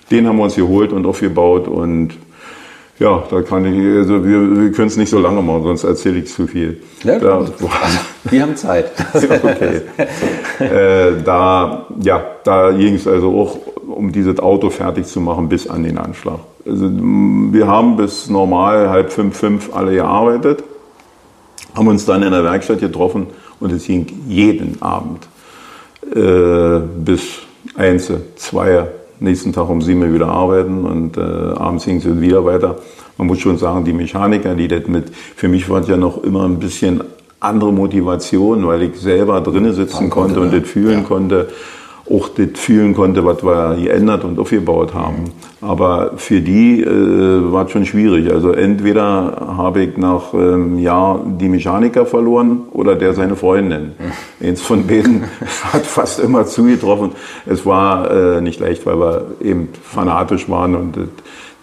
Den 0.09 0.27
haben 0.27 0.37
wir 0.37 0.45
uns 0.45 0.55
geholt 0.55 0.91
und 0.91 1.05
aufgebaut 1.05 1.67
und 1.67 2.15
ja, 2.97 3.23
da 3.29 3.41
kann 3.43 3.65
ich, 3.65 3.97
also 3.97 4.25
wir, 4.25 4.61
wir 4.61 4.71
können 4.71 4.87
es 4.87 4.97
nicht 4.97 5.09
so 5.09 5.19
lange 5.19 5.43
machen, 5.43 5.63
sonst 5.63 5.83
erzähle 5.83 6.19
ich 6.19 6.29
zu 6.29 6.47
viel. 6.47 6.81
Ja, 7.03 7.19
da, 7.19 7.37
also, 7.39 7.53
wir 8.23 8.41
haben 8.41 8.55
Zeit. 8.55 8.91
okay. 9.13 9.81
äh, 10.59 11.21
da, 11.23 11.85
ja, 12.01 12.23
da 12.43 12.71
ging 12.71 12.95
es 12.95 13.07
also 13.07 13.39
auch 13.39 13.57
um 13.87 14.11
dieses 14.11 14.39
Auto 14.39 14.69
fertig 14.69 15.05
zu 15.05 15.21
machen 15.21 15.49
bis 15.49 15.67
an 15.67 15.83
den 15.83 15.97
Anschlag. 15.97 16.39
Also, 16.65 16.89
wir 16.89 17.67
haben 17.67 17.95
bis 17.95 18.29
normal 18.29 18.89
halb 18.89 19.11
fünf, 19.11 19.37
fünf 19.37 19.75
alle 19.75 19.93
gearbeitet, 19.93 20.63
haben 21.75 21.87
uns 21.87 22.05
dann 22.05 22.23
in 22.23 22.31
der 22.31 22.43
Werkstatt 22.43 22.79
getroffen 22.79 23.27
und 23.59 23.71
es 23.71 23.85
ging 23.85 24.07
jeden 24.27 24.81
Abend 24.81 25.27
äh, 26.13 26.79
bis 27.03 27.39
eins, 27.75 28.11
zwei, 28.35 28.87
nächsten 29.19 29.53
Tag 29.53 29.69
um 29.69 29.81
sieben 29.81 30.13
wieder 30.13 30.27
arbeiten 30.27 30.85
und 30.85 31.17
äh, 31.17 31.21
abends 31.21 31.85
ging 31.85 31.97
es 31.97 32.19
wieder 32.19 32.45
weiter. 32.45 32.77
Man 33.17 33.27
muss 33.27 33.39
schon 33.39 33.57
sagen, 33.57 33.85
die 33.85 33.93
Mechaniker, 33.93 34.55
die 34.55 34.67
das 34.67 34.87
mit, 34.87 35.09
für 35.09 35.47
mich 35.47 35.69
war 35.69 35.81
es 35.81 35.87
ja 35.87 35.97
noch 35.97 36.23
immer 36.23 36.43
ein 36.45 36.59
bisschen 36.59 37.01
andere 37.45 37.71
Motivation, 37.71 38.67
weil 38.67 38.83
ich 38.83 38.95
selber 38.97 39.41
drinnen 39.41 39.73
sitzen 39.73 40.09
konnte, 40.09 40.39
und 40.39 40.53
das 40.53 40.67
fühlen 40.67 41.01
ja. 41.01 41.07
konnte 41.07 41.47
auch 42.09 42.29
das 42.29 42.49
fühlen 42.53 42.93
konnte, 42.93 43.25
was 43.25 43.43
wir 43.43 43.77
geändert 43.81 44.23
und 44.23 44.37
aufgebaut 44.37 44.93
haben. 44.93 45.25
Aber 45.61 46.11
für 46.17 46.39
die 46.39 46.81
äh, 46.81 47.51
war 47.51 47.65
es 47.65 47.71
schon 47.71 47.85
schwierig. 47.85 48.31
Also 48.31 48.51
entweder 48.51 49.55
habe 49.57 49.83
ich 49.83 49.97
nach 49.97 50.33
einem 50.33 50.77
ähm, 50.77 50.79
Jahr 50.79 51.19
die 51.25 51.49
Mechaniker 51.49 52.05
verloren 52.05 52.63
oder 52.71 52.95
der 52.95 53.15
seine 53.15 53.35
Freundin. 53.35 53.93
Eins 54.43 54.61
von 54.61 54.85
beiden 54.85 55.23
hat 55.73 55.85
fast 55.85 56.19
immer 56.19 56.45
zugetroffen. 56.45 57.11
Es 57.47 57.65
war 57.65 58.11
äh, 58.11 58.41
nicht 58.41 58.59
leicht, 58.59 58.85
weil 58.85 58.99
wir 58.99 59.25
eben 59.41 59.69
fanatisch 59.81 60.47
waren 60.47 60.75
und 60.75 60.97
äh, 60.97 61.01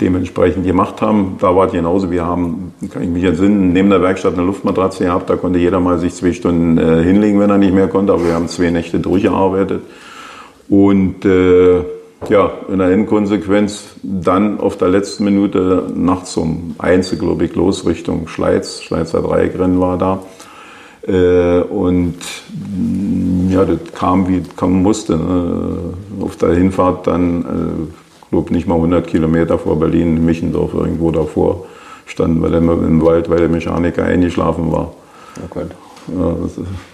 dementsprechend 0.00 0.66
gemacht 0.66 1.00
haben. 1.00 1.36
Da 1.40 1.54
war 1.54 1.66
es 1.66 1.72
genauso. 1.72 2.10
Wir 2.10 2.24
haben, 2.24 2.74
kann 2.92 3.02
ich 3.02 3.08
mich 3.08 3.24
entsinnen, 3.24 3.72
neben 3.72 3.90
der 3.90 4.02
Werkstatt 4.02 4.34
eine 4.34 4.42
Luftmatratze 4.42 5.04
gehabt. 5.04 5.30
Da 5.30 5.36
konnte 5.36 5.58
jeder 5.58 5.80
mal 5.80 5.98
sich 5.98 6.14
zwei 6.14 6.32
Stunden 6.32 6.78
äh, 6.78 7.02
hinlegen, 7.02 7.40
wenn 7.40 7.50
er 7.50 7.58
nicht 7.58 7.74
mehr 7.74 7.88
konnte. 7.88 8.12
Aber 8.12 8.24
wir 8.24 8.34
haben 8.34 8.48
zwei 8.48 8.70
Nächte 8.70 8.98
durchgearbeitet. 8.98 9.82
Und 10.68 11.24
äh, 11.24 11.80
ja, 12.28 12.52
in 12.68 12.78
der 12.78 12.88
Endkonsequenz 12.88 13.96
dann 14.02 14.60
auf 14.60 14.76
der 14.76 14.88
letzten 14.88 15.24
Minute 15.24 15.90
nachts 15.94 16.36
um 16.36 16.74
eins, 16.78 17.16
glaube 17.18 17.44
ich, 17.44 17.54
los 17.54 17.86
Richtung 17.86 18.28
Schleiz. 18.28 18.80
Schleizer 18.82 19.22
Dreieckrennen 19.22 19.80
war 19.80 19.98
da. 19.98 20.22
Äh, 21.06 21.62
und 21.62 22.14
ja, 23.48 23.64
das 23.64 23.78
kam 23.94 24.28
wie 24.28 24.38
es 24.38 24.56
kommen 24.56 24.82
musste. 24.82 25.16
Ne? 25.16 25.76
Auf 26.20 26.36
der 26.36 26.54
Hinfahrt 26.54 27.06
dann, 27.06 27.42
äh, 27.42 28.01
glaube 28.32 28.52
nicht 28.52 28.66
mal 28.66 28.76
100 28.76 29.06
Kilometer 29.06 29.58
vor 29.58 29.78
Berlin, 29.78 30.24
Michendorf 30.24 30.74
irgendwo 30.74 31.10
davor, 31.10 31.66
standen 32.06 32.42
wir 32.42 32.48
dann 32.48 32.66
im 32.68 33.04
Wald, 33.04 33.30
weil 33.30 33.38
der 33.38 33.48
Mechaniker 33.48 34.04
eingeschlafen 34.04 34.72
war. 34.72 34.92
Oh 35.40 35.60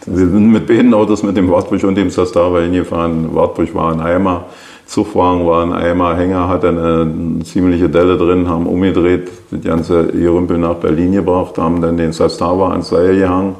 wir 0.04 0.26
sind 0.28 0.52
mit 0.52 0.66
beiden 0.66 0.92
Autos 0.92 1.22
mit 1.22 1.36
dem 1.36 1.50
Wartburg 1.50 1.82
und 1.84 1.94
dem 1.94 2.10
Sastava 2.10 2.60
hingefahren. 2.60 3.34
Wartburg 3.34 3.74
war 3.74 3.92
ein 3.92 4.00
Eimer, 4.00 4.46
Zugwagen 4.84 5.46
war 5.46 5.62
ein 5.62 5.72
Eimer, 5.72 6.14
Hänger 6.16 6.48
hatte 6.48 6.68
eine 6.68 7.42
ziemliche 7.44 7.88
Delle 7.88 8.18
drin, 8.18 8.48
haben 8.48 8.66
umgedreht, 8.66 9.30
die 9.50 9.60
ganze 9.60 10.08
Gerümpel 10.08 10.58
nach 10.58 10.74
Berlin 10.74 11.12
gebracht, 11.12 11.56
haben 11.56 11.80
dann 11.80 11.96
den 11.96 12.12
Sastava 12.12 12.72
ans 12.72 12.88
Seil 12.90 13.16
gehangen 13.16 13.54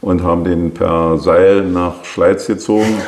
und 0.00 0.22
haben 0.22 0.44
den 0.44 0.72
per 0.72 1.18
Seil 1.18 1.62
nach 1.62 2.04
Schleiz 2.04 2.46
gezogen. 2.46 3.00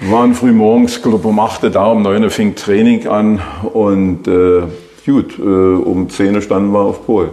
waren 0.10 0.34
früh 0.34 0.52
morgens, 0.52 1.02
glaube 1.02 1.26
um 1.28 1.38
8 1.38 1.74
da, 1.74 1.86
um 1.86 2.02
9 2.02 2.24
Uhr 2.24 2.30
fing 2.30 2.54
Training 2.54 3.06
an 3.08 3.40
und 3.72 4.28
äh, 4.28 4.62
gut, 5.04 5.38
äh, 5.38 5.42
um 5.42 6.08
10 6.08 6.36
Uhr 6.36 6.42
standen 6.42 6.72
wir 6.72 6.80
auf 6.80 7.04
Pol. 7.04 7.30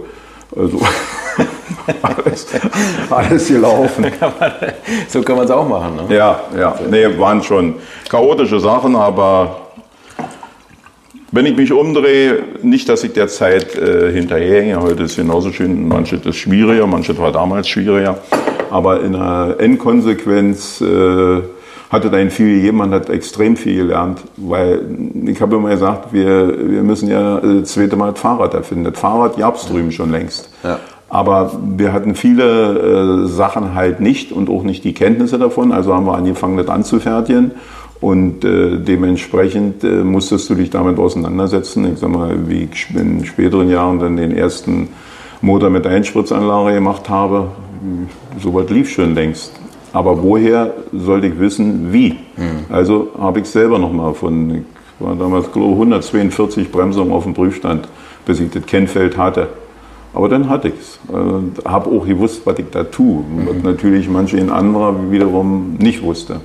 Also 0.56 0.80
alles, 2.02 2.48
alles 3.10 3.48
gelaufen. 3.48 4.06
so 5.08 5.22
kann 5.22 5.36
man 5.36 5.46
es 5.46 5.52
auch 5.52 5.68
machen. 5.68 5.96
Ne? 6.08 6.16
Ja, 6.16 6.42
ja. 6.58 6.76
Nee, 6.90 7.18
waren 7.18 7.42
schon 7.44 7.76
chaotische 8.10 8.60
Sachen, 8.60 8.96
aber 8.96 9.63
wenn 11.34 11.48
ich 11.48 11.58
mich 11.58 11.74
umdrehe, 11.74 12.44
nicht, 12.62 12.88
dass 12.88 13.04
ich 13.04 13.14
der 13.14 13.28
Zeit 13.28 13.76
äh, 13.76 14.12
hinterherhänge, 14.12 14.80
heute 14.80 15.04
ist 15.04 15.16
genauso 15.16 15.52
schön, 15.52 15.88
manches 15.88 16.24
ist 16.28 16.36
schwieriger, 16.36 16.86
manches 16.86 17.18
war 17.18 17.32
damals 17.32 17.68
schwieriger, 17.68 18.20
aber 18.70 19.02
in 19.02 19.14
der 19.14 19.56
Endkonsequenz 19.58 20.80
äh, 20.82 21.42
hat 21.90 22.06
es 22.06 22.14
einen 22.14 22.30
viel 22.30 22.72
man 22.72 22.92
hat 22.92 23.10
extrem 23.10 23.58
viel 23.58 23.78
gelernt, 23.78 24.20
weil 24.38 24.82
ich 25.26 25.42
habe 25.42 25.56
immer 25.56 25.72
gesagt, 25.72 26.14
wir, 26.14 26.70
wir 26.70 26.84
müssen 26.84 27.10
ja 27.10 27.40
äh, 27.40 27.62
das 27.62 27.74
zweite 27.74 27.96
Mal 27.96 28.12
das 28.12 28.20
Fahrrad 28.20 28.54
erfinden. 28.54 28.84
Das 28.84 29.00
Fahrrad 29.00 29.36
gab 29.36 29.56
es 29.56 29.66
drüben 29.66 29.92
schon 29.92 30.12
längst. 30.12 30.50
Ja. 30.64 30.80
Aber 31.10 31.52
wir 31.78 31.94
hatten 31.94 32.16
viele 32.16 33.24
äh, 33.24 33.28
Sachen 33.28 33.76
halt 33.76 34.00
nicht 34.00 34.32
und 34.32 34.50
auch 34.50 34.64
nicht 34.64 34.84
die 34.84 34.94
Kenntnisse 34.94 35.38
davon. 35.38 35.72
Also 35.72 35.94
haben 35.94 36.06
wir 36.06 36.16
angefangen, 36.16 36.58
das 36.58 36.68
anzufertigen. 36.68 37.52
Und 38.04 38.44
äh, 38.44 38.80
dementsprechend 38.80 39.86
äh, 39.86 40.04
musstest 40.04 40.50
du 40.50 40.56
dich 40.56 40.70
damit 40.70 41.00
auseinandersetzen. 41.00 41.94
Ich 41.94 42.00
sag 42.00 42.10
mal, 42.10 42.38
wie 42.50 42.68
ich 42.70 42.94
in 42.94 43.24
späteren 43.26 43.70
Jahren 43.70 43.98
dann 43.98 44.18
den 44.18 44.36
ersten 44.36 44.90
Motor 45.40 45.70
mit 45.70 45.88
Einspritzanlage 45.88 46.74
gemacht 46.74 47.08
habe, 47.08 47.48
sowas 48.42 48.70
lief 48.70 48.90
schon 48.90 49.16
längst. 49.16 49.54
Aber 49.94 50.22
woher 50.22 50.74
sollte 50.92 51.28
ich 51.28 51.40
wissen, 51.40 51.94
wie? 51.94 52.10
Mhm. 52.36 52.66
Also 52.68 53.08
habe 53.18 53.40
ich 53.40 53.46
selber 53.46 53.80
nochmal 53.80 54.10
erfunden. 54.10 54.66
Ich 55.00 55.06
war 55.06 55.16
damals, 55.16 55.50
glaube 55.54 55.70
ich, 55.70 55.74
142 55.76 56.74
Bremsungen 56.74 57.14
auf 57.14 57.24
dem 57.24 57.34
Prüfstand, 57.34 57.88
bis 58.26 58.42
ich 58.42 58.50
das 58.50 58.66
Kennfeld 58.66 59.18
hatte. 59.18 59.48
Aber 60.14 60.28
dann 60.28 60.50
hatte 60.50 60.68
ich 60.68 60.74
es. 60.74 61.00
Äh, 61.10 61.70
habe 61.70 61.90
auch 61.90 62.06
gewusst, 62.06 62.42
was 62.44 62.60
ich 62.60 62.66
da 62.70 62.84
tue. 62.84 63.24
Mhm. 63.24 63.48
Was 63.48 63.64
natürlich 63.64 64.10
manche 64.10 64.36
in 64.36 64.50
anderer 64.50 65.10
wiederum 65.10 65.78
nicht 65.80 66.04
wusste. 66.04 66.42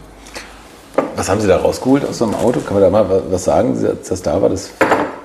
Was 1.17 1.29
haben 1.29 1.41
Sie 1.41 1.49
da 1.49 1.57
rausgeholt 1.57 2.05
aus 2.09 2.19
so 2.19 2.25
einem 2.25 2.35
Auto? 2.35 2.61
Kann 2.61 2.75
man 2.75 2.83
da 2.83 2.91
mal 2.91 3.23
was 3.31 3.45
sagen, 3.45 3.77
dass 4.09 4.23
da 4.23 4.41
war? 4.41 4.49
Das 4.49 4.71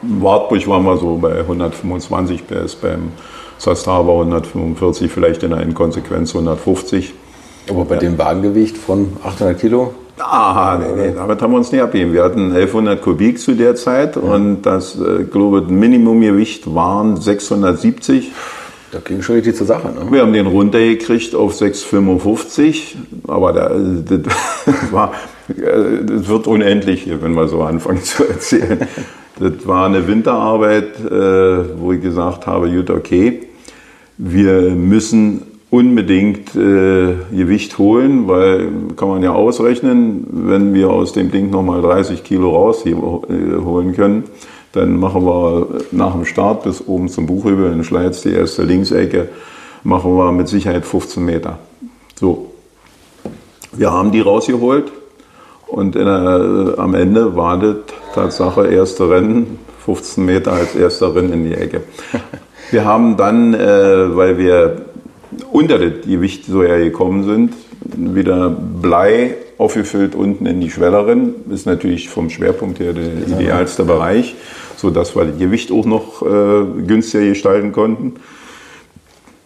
Wartburg 0.01 0.67
waren 0.67 0.83
wir 0.83 0.97
so 0.97 1.17
bei 1.17 1.39
125 1.39 2.47
PS, 2.47 2.75
beim 2.75 3.11
Sastava 3.57 4.11
145, 4.11 5.11
vielleicht 5.11 5.43
in 5.43 5.51
der 5.51 5.61
Inkonsequenz 5.61 6.31
150. 6.33 7.13
Aber 7.69 7.85
bei 7.85 7.95
ja. 7.95 8.01
dem 8.01 8.17
Wagengewicht 8.17 8.77
von 8.77 9.13
800 9.23 9.59
Kilo? 9.59 9.93
Ah, 10.19 10.77
nee, 10.79 11.07
nee, 11.07 11.13
damit 11.15 11.41
haben 11.41 11.53
wir 11.53 11.57
uns 11.57 11.71
nicht 11.71 11.81
abgeben. 11.81 12.13
Wir 12.13 12.23
hatten 12.23 12.51
1100 12.51 13.01
Kubik 13.01 13.39
zu 13.39 13.53
der 13.53 13.75
Zeit 13.75 14.15
ja. 14.15 14.21
und 14.21 14.61
das, 14.63 14.99
äh, 14.99 15.23
glaube 15.23 15.63
ich, 15.63 15.69
Minimumgewicht 15.69 16.73
waren 16.73 17.19
670. 17.19 18.31
Da 18.93 18.99
ging 18.99 19.23
schon 19.23 19.35
richtig 19.35 19.55
zur 19.55 19.65
Sache. 19.65 19.87
Ne? 19.87 20.05
Wir 20.11 20.21
haben 20.21 20.33
den 20.33 20.45
runtergekriegt 20.45 21.33
auf 21.33 21.59
6,55, 21.59 22.95
aber 23.27 23.51
da, 23.51 23.69
das, 23.69 24.91
war, 24.91 25.13
äh, 25.49 26.05
das 26.05 26.27
wird 26.27 26.45
unendlich 26.45 27.09
wenn 27.19 27.33
wir 27.33 27.47
so 27.47 27.63
anfangen 27.63 28.01
zu 28.03 28.23
erzählen. 28.23 28.87
Das 29.39 29.65
war 29.65 29.87
eine 29.87 30.07
Winterarbeit, 30.07 30.99
äh, 31.09 31.79
wo 31.79 31.91
ich 31.91 32.01
gesagt 32.01 32.45
habe, 32.45 32.69
gut, 32.69 32.91
okay, 32.91 33.41
wir 34.19 34.61
müssen 34.75 35.41
unbedingt 35.71 36.55
äh, 36.55 37.15
Gewicht 37.31 37.79
holen, 37.79 38.27
weil 38.27 38.67
kann 38.95 39.07
man 39.07 39.23
ja 39.23 39.31
ausrechnen, 39.31 40.27
wenn 40.29 40.75
wir 40.75 40.91
aus 40.91 41.13
dem 41.13 41.31
Ding 41.31 41.49
nochmal 41.49 41.81
30 41.81 42.23
Kilo 42.23 42.51
rausholen 42.51 43.89
äh, 43.89 43.95
können, 43.95 44.25
dann 44.73 44.99
machen 44.99 45.25
wir 45.25 45.67
nach 45.91 46.13
dem 46.13 46.25
Start 46.25 46.63
bis 46.63 46.85
oben 46.85 47.07
zum 47.07 47.25
Buchhübel 47.25 47.71
in 47.71 47.83
Schleiz, 47.83 48.21
die 48.21 48.33
erste 48.33 48.63
Linksecke, 48.63 49.29
machen 49.83 50.15
wir 50.17 50.31
mit 50.31 50.47
Sicherheit 50.47 50.85
15 50.85 51.23
Meter. 51.23 51.59
So, 52.19 52.51
wir 53.71 53.91
haben 53.91 54.11
die 54.11 54.21
rausgeholt 54.21 54.91
und 55.67 55.95
der, 55.95 56.05
äh, 56.05 56.79
am 56.79 56.93
Ende 56.95 57.35
war 57.35 57.59
das 57.59 57.75
Tatsache 58.13 58.67
erste 58.67 59.09
Rennen, 59.09 59.59
15 59.85 60.25
Meter 60.25 60.53
als 60.53 60.75
erster 60.75 61.15
Rennen 61.15 61.33
in 61.33 61.45
die 61.45 61.55
Ecke. 61.55 61.81
Wir 62.71 62.85
haben 62.85 63.17
dann, 63.17 63.53
äh, 63.53 64.15
weil 64.15 64.37
wir 64.39 64.85
unter 65.51 65.77
das 65.77 66.05
Gewicht 66.07 66.45
so 66.45 66.63
hergekommen 66.63 67.23
sind. 67.23 67.53
Wieder 67.95 68.49
Blei 68.49 69.35
aufgefüllt 69.57 70.15
unten 70.15 70.45
in 70.45 70.59
die 70.61 70.71
Schwellerin. 70.71 71.35
Ist 71.51 71.65
natürlich 71.65 72.09
vom 72.09 72.29
Schwerpunkt 72.29 72.79
her 72.79 72.93
der 72.93 73.27
idealste 73.27 73.83
Bereich, 73.83 74.35
sodass 74.83 75.15
wir 75.15 75.25
das 75.25 75.39
Gewicht 75.39 75.71
auch 75.71 75.85
noch 75.85 76.21
äh, 76.21 76.65
günstiger 76.85 77.25
gestalten 77.25 77.71
konnten. 77.71 78.13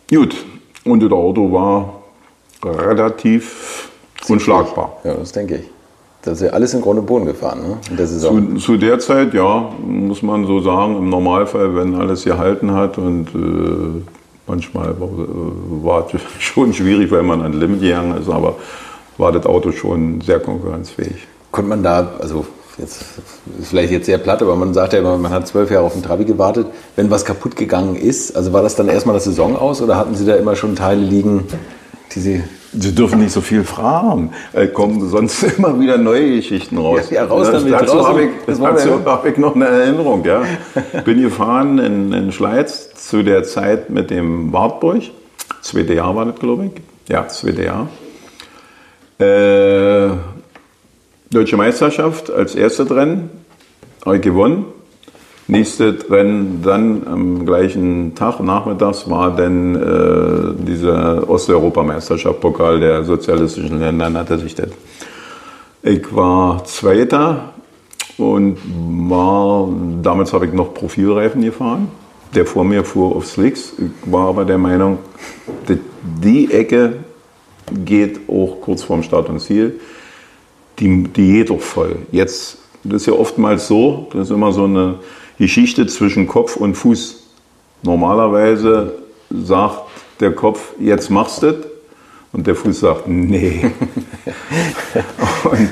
Gut, 0.10 0.36
und 0.84 1.02
das 1.02 1.12
Auto 1.12 1.52
war 1.52 2.02
relativ 2.64 3.90
unschlagbar. 4.28 4.98
Ja, 5.06 5.14
das 5.14 5.32
denke 5.32 5.56
ich. 5.56 5.70
Das 6.24 6.42
ist 6.42 6.48
ja 6.48 6.54
alles 6.54 6.74
in 6.74 6.82
Grund 6.82 7.00
und 7.00 7.06
Boden 7.06 7.26
gefahren, 7.26 7.62
ne? 7.62 7.78
In 7.90 7.96
der 7.96 8.08
Saison. 8.08 8.58
Zu, 8.58 8.74
zu, 8.74 8.78
der 8.78 9.00
Zeit, 9.00 9.34
ja, 9.34 9.72
muss 9.82 10.22
man 10.22 10.46
so 10.46 10.60
sagen, 10.60 10.98
im 10.98 11.10
Normalfall, 11.10 11.74
wenn 11.76 11.96
alles 11.96 12.26
gehalten 12.26 12.74
hat 12.74 12.98
und 12.98 13.28
äh, 13.34 14.02
Manchmal 14.48 14.96
war 14.98 16.08
es 16.14 16.22
schon 16.40 16.74
schwierig, 16.74 17.12
weil 17.12 17.24
man 17.24 17.42
an 17.42 17.54
Limit 17.54 17.82
gegangen 17.82 18.18
ist, 18.18 18.30
aber 18.30 18.56
war 19.18 19.32
das 19.34 19.46
Auto 19.46 19.72
schon 19.72 20.22
sehr 20.22 20.40
konkurrenzfähig. 20.40 21.28
Konnte 21.52 21.70
man 21.70 21.84
da, 21.84 22.14
also 22.20 22.46
jetzt 22.78 23.02
ist 23.60 23.70
vielleicht 23.70 23.92
jetzt 23.92 24.06
sehr 24.06 24.18
platt, 24.18 24.42
aber 24.42 24.56
man 24.56 24.74
sagt 24.74 24.94
ja 24.94 25.00
immer, 25.00 25.18
man 25.18 25.32
hat 25.32 25.48
zwölf 25.48 25.72
Jahre 25.72 25.86
auf 25.86 25.94
den 25.94 26.04
Trabi 26.04 26.26
gewartet. 26.26 26.68
Wenn 26.96 27.10
was 27.10 27.26
kaputt 27.26 27.56
gegangen 27.56 27.96
ist, 27.96 28.36
also 28.36 28.54
war 28.54 28.62
das 28.62 28.76
dann 28.76 28.88
erstmal 28.88 29.16
das 29.16 29.24
Saison 29.24 29.56
aus 29.56 29.82
oder 29.82 29.98
hatten 29.98 30.16
Sie 30.16 30.26
da 30.26 30.36
immer 30.36 30.56
schon 30.56 30.76
Teile 30.76 31.02
liegen, 31.02 31.46
die 32.14 32.20
Sie 32.20 32.44
Sie 32.74 32.94
dürfen 32.94 33.20
nicht 33.20 33.32
so 33.32 33.42
viel 33.42 33.64
fragen. 33.64 34.32
Äh, 34.54 34.68
kommen 34.68 35.08
sonst 35.10 35.44
immer 35.58 35.80
wieder 35.80 35.98
neue 35.98 36.36
Geschichten 36.36 36.78
raus. 36.78 37.10
Ja, 37.10 37.24
ja 37.24 37.26
raus 37.26 37.50
damit. 37.52 37.74
Dazu 37.74 38.08
habe 38.08 38.24
ich, 38.24 38.30
dazu 38.46 39.06
hab 39.06 39.26
ich 39.26 39.38
noch 39.38 39.56
eine 39.56 39.66
Erinnerung. 39.68 40.24
Ja. 40.26 40.44
Bin 41.06 41.22
gefahren 41.22 41.80
in, 41.80 42.14
in 42.14 42.32
Schleiz 42.32 42.94
zu 42.94 43.24
der 43.24 43.44
Zeit 43.44 43.90
mit 43.90 44.10
dem 44.10 44.52
Wartburg. 44.52 45.04
Zweite 45.62 45.94
Jahr 45.94 46.16
war 46.16 46.26
das, 46.26 46.36
glaube 46.40 46.66
ich. 46.66 46.72
Ja, 47.10 47.28
zweite 47.28 47.64
Jahr. 47.64 47.90
Äh, 49.20 50.10
Deutsche 51.30 51.58
Meisterschaft 51.58 52.32
als 52.32 52.56
erste 52.56 52.90
Rennen. 52.90 53.30
Habe 54.06 54.16
ich 54.18 54.22
gewonnen. 54.22 54.66
Nächste 55.50 55.98
Rennen 56.10 56.62
dann 56.64 57.06
am 57.06 57.46
gleichen 57.46 58.16
Tag, 58.16 58.40
nachmittags, 58.40 59.10
war 59.10 59.36
dann 59.36 59.76
äh, 59.76 60.64
dieser 60.64 61.30
Osteuropameisterschaft, 61.30 62.40
Pokal 62.40 62.80
der 62.80 63.04
sozialistischen 63.04 63.80
Länder, 63.80 64.10
nannte 64.10 64.38
sich 64.40 64.56
das. 64.56 64.70
Ich 65.84 66.14
war 66.14 66.64
Zweiter 66.66 67.54
und 68.18 68.58
war, 69.10 69.70
damals 70.02 70.34
habe 70.34 70.48
ich 70.48 70.54
noch 70.54 70.74
Profilreifen 70.74 71.42
gefahren. 71.42 71.90
Der 72.36 72.46
vor 72.46 72.66
mir 72.66 72.84
fuhr 72.84 73.16
auf 73.16 73.26
Slicks. 73.26 73.74
Ich 73.78 74.12
war 74.12 74.28
aber 74.28 74.44
der 74.44 74.58
Meinung, 74.58 75.00
die 76.24 76.52
Ecke 76.52 76.94
geht 77.86 78.30
auch 78.30 78.60
kurz 78.62 78.84
vorm 78.84 79.04
Start 79.04 79.30
und 79.30 79.40
Ziel. 79.40 79.80
Die, 80.80 81.04
die 81.04 81.44
doch 81.44 81.60
voll. 81.60 81.96
Jetzt, 82.12 82.58
das 82.84 83.02
ist 83.02 83.08
ja 83.08 83.14
oftmals 83.14 83.68
so, 83.68 84.08
das 84.14 84.28
ist 84.28 84.32
immer 84.32 84.52
so 84.52 84.66
eine 84.66 84.96
Geschichte 85.40 85.88
zwischen 85.88 86.28
Kopf 86.28 86.56
und 86.56 86.76
Fuß. 86.76 87.24
Normalerweise 87.84 88.94
sagt 89.30 89.82
der 90.20 90.34
Kopf, 90.34 90.74
jetzt 90.80 91.10
machst 91.10 91.44
du. 91.44 91.56
Und 92.34 92.46
der 92.46 92.56
Fuß 92.56 92.82
sagt, 92.82 93.08
nee. 93.08 93.72
und 95.44 95.70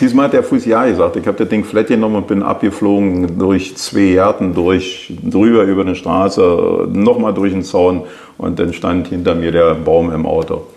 diesmal 0.00 0.26
hat 0.26 0.32
der 0.32 0.44
Fuß 0.44 0.64
ja 0.64 0.86
gesagt. 0.86 1.16
Ich 1.16 1.26
habe 1.26 1.36
das 1.36 1.48
Ding 1.48 1.64
flat 1.64 1.88
genommen 1.88 2.16
und 2.16 2.26
bin 2.28 2.42
abgeflogen 2.42 3.38
durch 3.38 3.76
zwei 3.76 4.12
Gärten, 4.12 4.54
durch, 4.54 5.12
drüber 5.22 5.64
über 5.64 5.82
eine 5.82 5.96
Straße, 5.96 6.88
nochmal 6.92 7.34
durch 7.34 7.52
den 7.52 7.64
Zaun 7.64 8.04
und 8.38 8.58
dann 8.58 8.72
stand 8.72 9.08
hinter 9.08 9.34
mir 9.34 9.50
der 9.50 9.74
Baum 9.74 10.12
im 10.12 10.24
Auto. 10.24 10.68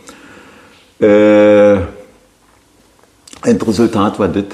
Äh, 0.99 1.77
Endresultat 3.43 4.19
war 4.19 4.27
das, 4.27 4.45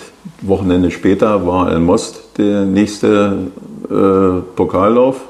Wochenende 0.42 0.92
später 0.92 1.46
war 1.46 1.74
in 1.74 1.84
Most 1.84 2.38
der 2.38 2.66
nächste 2.66 3.38
äh, 3.90 4.42
Pokallauf. 4.56 5.22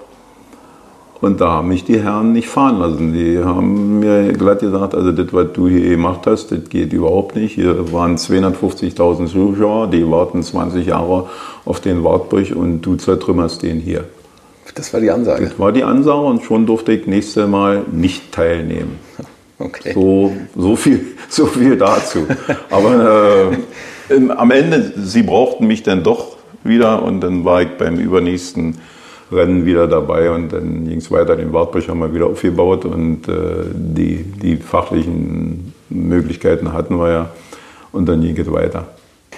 Und 1.19 1.41
da 1.41 1.49
haben 1.49 1.69
mich 1.69 1.83
die 1.83 1.99
Herren 1.99 2.31
nicht 2.31 2.47
fahren 2.47 2.77
lassen. 2.77 3.13
Die 3.13 3.39
haben 3.43 3.99
mir 3.99 4.33
glatt 4.33 4.59
gesagt, 4.59 4.93
also 4.93 5.11
das, 5.11 5.33
was 5.33 5.47
du 5.53 5.67
hier 5.67 5.89
gemacht 5.89 6.27
hast, 6.27 6.51
das 6.51 6.69
geht 6.69 6.93
überhaupt 6.93 7.35
nicht. 7.35 7.55
Hier 7.55 7.91
waren 7.91 8.17
250.000 8.17 9.25
Zuschauer, 9.25 9.87
die 9.87 10.07
warten 10.09 10.43
20 10.43 10.85
Jahre 10.85 11.27
auf 11.65 11.79
den 11.79 12.03
Wartburg 12.03 12.55
und 12.55 12.81
du 12.81 12.95
zertrümmerst 12.95 13.63
den 13.63 13.79
hier. 13.79 14.03
Das 14.75 14.93
war 14.93 14.99
die 14.99 15.09
Ansage. 15.09 15.45
Das 15.45 15.57
war 15.57 15.71
die 15.71 15.83
Ansage 15.83 16.21
und 16.21 16.43
schon 16.43 16.67
durfte 16.67 16.91
ich 16.91 17.07
nächstes 17.07 17.47
Mal 17.47 17.83
nicht 17.91 18.31
teilnehmen. 18.31 18.99
Okay. 19.59 19.93
So, 19.93 20.33
so, 20.55 20.75
viel, 20.75 21.17
so 21.29 21.47
viel 21.47 21.77
dazu. 21.77 22.27
Aber 22.69 23.51
äh, 24.09 24.29
am 24.29 24.51
Ende, 24.51 24.93
sie 24.97 25.23
brauchten 25.23 25.67
mich 25.67 25.83
dann 25.83 26.03
doch 26.03 26.37
wieder 26.63 27.01
und 27.03 27.21
dann 27.21 27.43
war 27.43 27.61
ich 27.61 27.69
beim 27.77 27.97
übernächsten 27.97 28.77
Rennen 29.31 29.65
wieder 29.65 29.87
dabei 29.87 30.31
und 30.31 30.53
dann 30.53 30.87
ging 30.87 30.99
es 30.99 31.11
weiter. 31.11 31.35
Den 31.35 31.51
Wartburg 31.53 31.87
haben 31.87 31.99
wir 31.99 32.13
wieder 32.13 32.27
aufgebaut 32.27 32.85
und 32.85 33.27
äh, 33.27 33.33
die, 33.73 34.23
die 34.23 34.57
fachlichen 34.57 35.73
Möglichkeiten 35.89 36.71
hatten 36.71 36.97
wir 36.97 37.09
ja 37.09 37.29
und 37.91 38.07
dann 38.07 38.21
ging 38.21 38.37
es 38.37 38.51
weiter. 38.51 38.85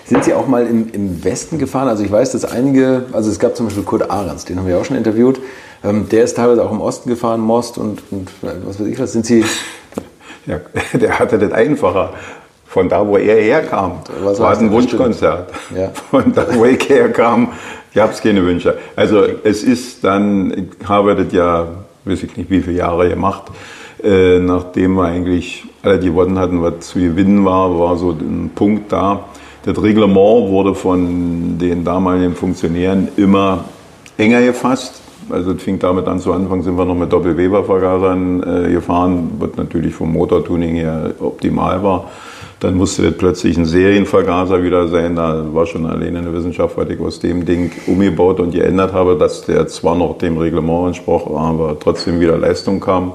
Sind 0.05 0.23
Sie 0.23 0.33
auch 0.33 0.47
mal 0.47 0.65
im, 0.65 0.89
im 0.91 1.23
Westen 1.23 1.59
gefahren? 1.59 1.87
Also 1.87 2.03
ich 2.03 2.11
weiß, 2.11 2.31
dass 2.31 2.43
einige, 2.43 3.05
also 3.11 3.29
es 3.29 3.39
gab 3.39 3.55
zum 3.55 3.67
Beispiel 3.67 3.83
Kurt 3.83 4.09
Ahrens, 4.09 4.45
den 4.45 4.57
haben 4.57 4.67
wir 4.67 4.77
auch 4.77 4.85
schon 4.85 4.97
interviewt. 4.97 5.39
Ähm, 5.83 6.09
der 6.09 6.23
ist 6.23 6.35
teilweise 6.35 6.65
auch 6.65 6.71
im 6.71 6.81
Osten 6.81 7.09
gefahren, 7.09 7.41
Most 7.41 7.77
und, 7.77 8.01
und 8.11 8.29
was 8.41 8.79
weiß 8.79 8.87
ich 8.87 8.99
was. 8.99 9.13
Sind 9.13 9.25
Sie? 9.25 9.45
Ja, 10.49 10.59
der 10.99 11.19
hatte 11.19 11.37
das 11.37 11.51
einfacher. 11.51 12.13
Von 12.65 12.87
da, 12.87 13.05
wo 13.05 13.17
er 13.17 13.41
herkam, 13.41 13.93
was 14.23 14.39
war 14.39 14.53
es 14.53 14.59
ein 14.59 14.71
Wunschkonzert. 14.71 15.51
Ja. 15.75 15.89
Von 16.11 16.33
da, 16.33 16.45
wo 16.53 16.65
ich 16.65 16.87
herkam, 16.87 17.53
gab 17.95 18.11
es 18.11 18.21
keine 18.21 18.43
Wünsche. 18.43 18.77
Also 18.95 19.23
es 19.43 19.63
ist 19.63 20.03
dann, 20.03 20.51
ich 20.51 20.87
habe 20.87 21.15
das 21.15 21.33
ja, 21.33 21.67
weiß 22.05 22.23
ich 22.23 22.37
nicht 22.37 22.49
wie 22.51 22.61
viele 22.61 22.77
Jahre 22.77 23.09
gemacht, 23.09 23.43
äh, 24.03 24.37
nachdem 24.37 24.95
wir 24.95 25.05
eigentlich 25.05 25.65
alle 25.81 25.99
gewonnen 25.99 26.37
hatten, 26.37 26.61
was 26.61 26.81
zu 26.81 26.99
gewinnen 26.99 27.43
war, 27.43 27.79
war 27.79 27.97
so 27.97 28.11
ein 28.11 28.51
Punkt 28.53 28.91
da, 28.91 29.25
das 29.65 29.81
Reglement 29.81 30.49
wurde 30.49 30.75
von 30.75 31.57
den 31.57 31.83
damaligen 31.83 32.35
Funktionären 32.35 33.09
immer 33.17 33.65
enger 34.17 34.41
gefasst. 34.41 34.98
Also 35.31 35.51
es 35.51 35.61
fing 35.61 35.79
damit 35.79 36.07
an, 36.07 36.19
zu 36.19 36.33
Anfang 36.33 36.61
sind 36.61 36.77
wir 36.77 36.85
noch 36.85 36.95
mit 36.95 37.11
Doppelweber-Vergasern 37.11 38.43
äh, 38.43 38.71
gefahren, 38.71 39.31
was 39.39 39.51
natürlich 39.57 39.93
vom 39.93 40.13
Motortuning 40.13 40.75
her 40.75 41.11
optimal 41.19 41.83
war. 41.83 42.09
Dann 42.59 42.75
musste 42.75 43.03
das 43.03 43.17
plötzlich 43.17 43.57
ein 43.57 43.65
Serienvergaser 43.65 44.61
wieder 44.63 44.87
sein. 44.89 45.15
Da 45.15 45.45
war 45.53 45.65
schon 45.65 45.85
alleine 45.85 46.19
eine 46.19 46.33
Wissenschaft, 46.33 46.77
weil 46.77 46.91
ich 46.91 46.99
aus 46.99 47.19
dem 47.19 47.45
Ding 47.45 47.71
umgebaut 47.87 48.39
und 48.39 48.51
geändert 48.51 48.91
habe, 48.93 49.17
dass 49.17 49.45
der 49.45 49.67
zwar 49.67 49.95
noch 49.95 50.17
dem 50.17 50.37
Reglement 50.37 50.87
entsprach, 50.87 51.25
aber 51.25 51.77
trotzdem 51.79 52.19
wieder 52.19 52.37
Leistung 52.37 52.79
kam. 52.79 53.13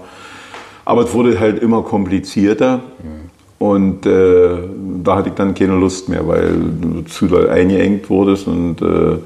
Aber 0.86 1.02
es 1.02 1.12
wurde 1.12 1.38
halt 1.38 1.62
immer 1.62 1.82
komplizierter. 1.82 2.76
Mhm. 2.78 3.24
Und 3.58 4.06
äh, 4.06 4.56
da 5.02 5.16
hatte 5.16 5.30
ich 5.30 5.34
dann 5.34 5.54
keine 5.54 5.76
Lust 5.78 6.08
mehr, 6.08 6.26
weil 6.26 6.54
du 6.80 7.02
zu 7.02 7.26
doll 7.26 7.48
eingeengt 7.48 8.10
wurdest 8.10 8.46
und 8.46 8.82
äh, 8.82 9.18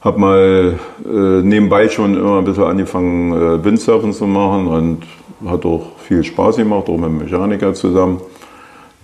habe 0.00 0.20
mal 0.20 0.78
äh, 1.04 1.42
nebenbei 1.42 1.88
schon 1.88 2.16
immer 2.16 2.38
ein 2.38 2.44
bisschen 2.44 2.64
angefangen, 2.64 3.32
äh, 3.32 3.64
Windsurfen 3.64 4.12
zu 4.12 4.26
machen 4.26 4.66
und 4.66 5.02
hat 5.46 5.64
auch 5.64 5.98
viel 5.98 6.24
Spaß 6.24 6.56
gemacht, 6.56 6.88
auch 6.88 6.96
mit 6.96 7.08
dem 7.08 7.18
Mechaniker 7.18 7.74
zusammen. 7.74 8.20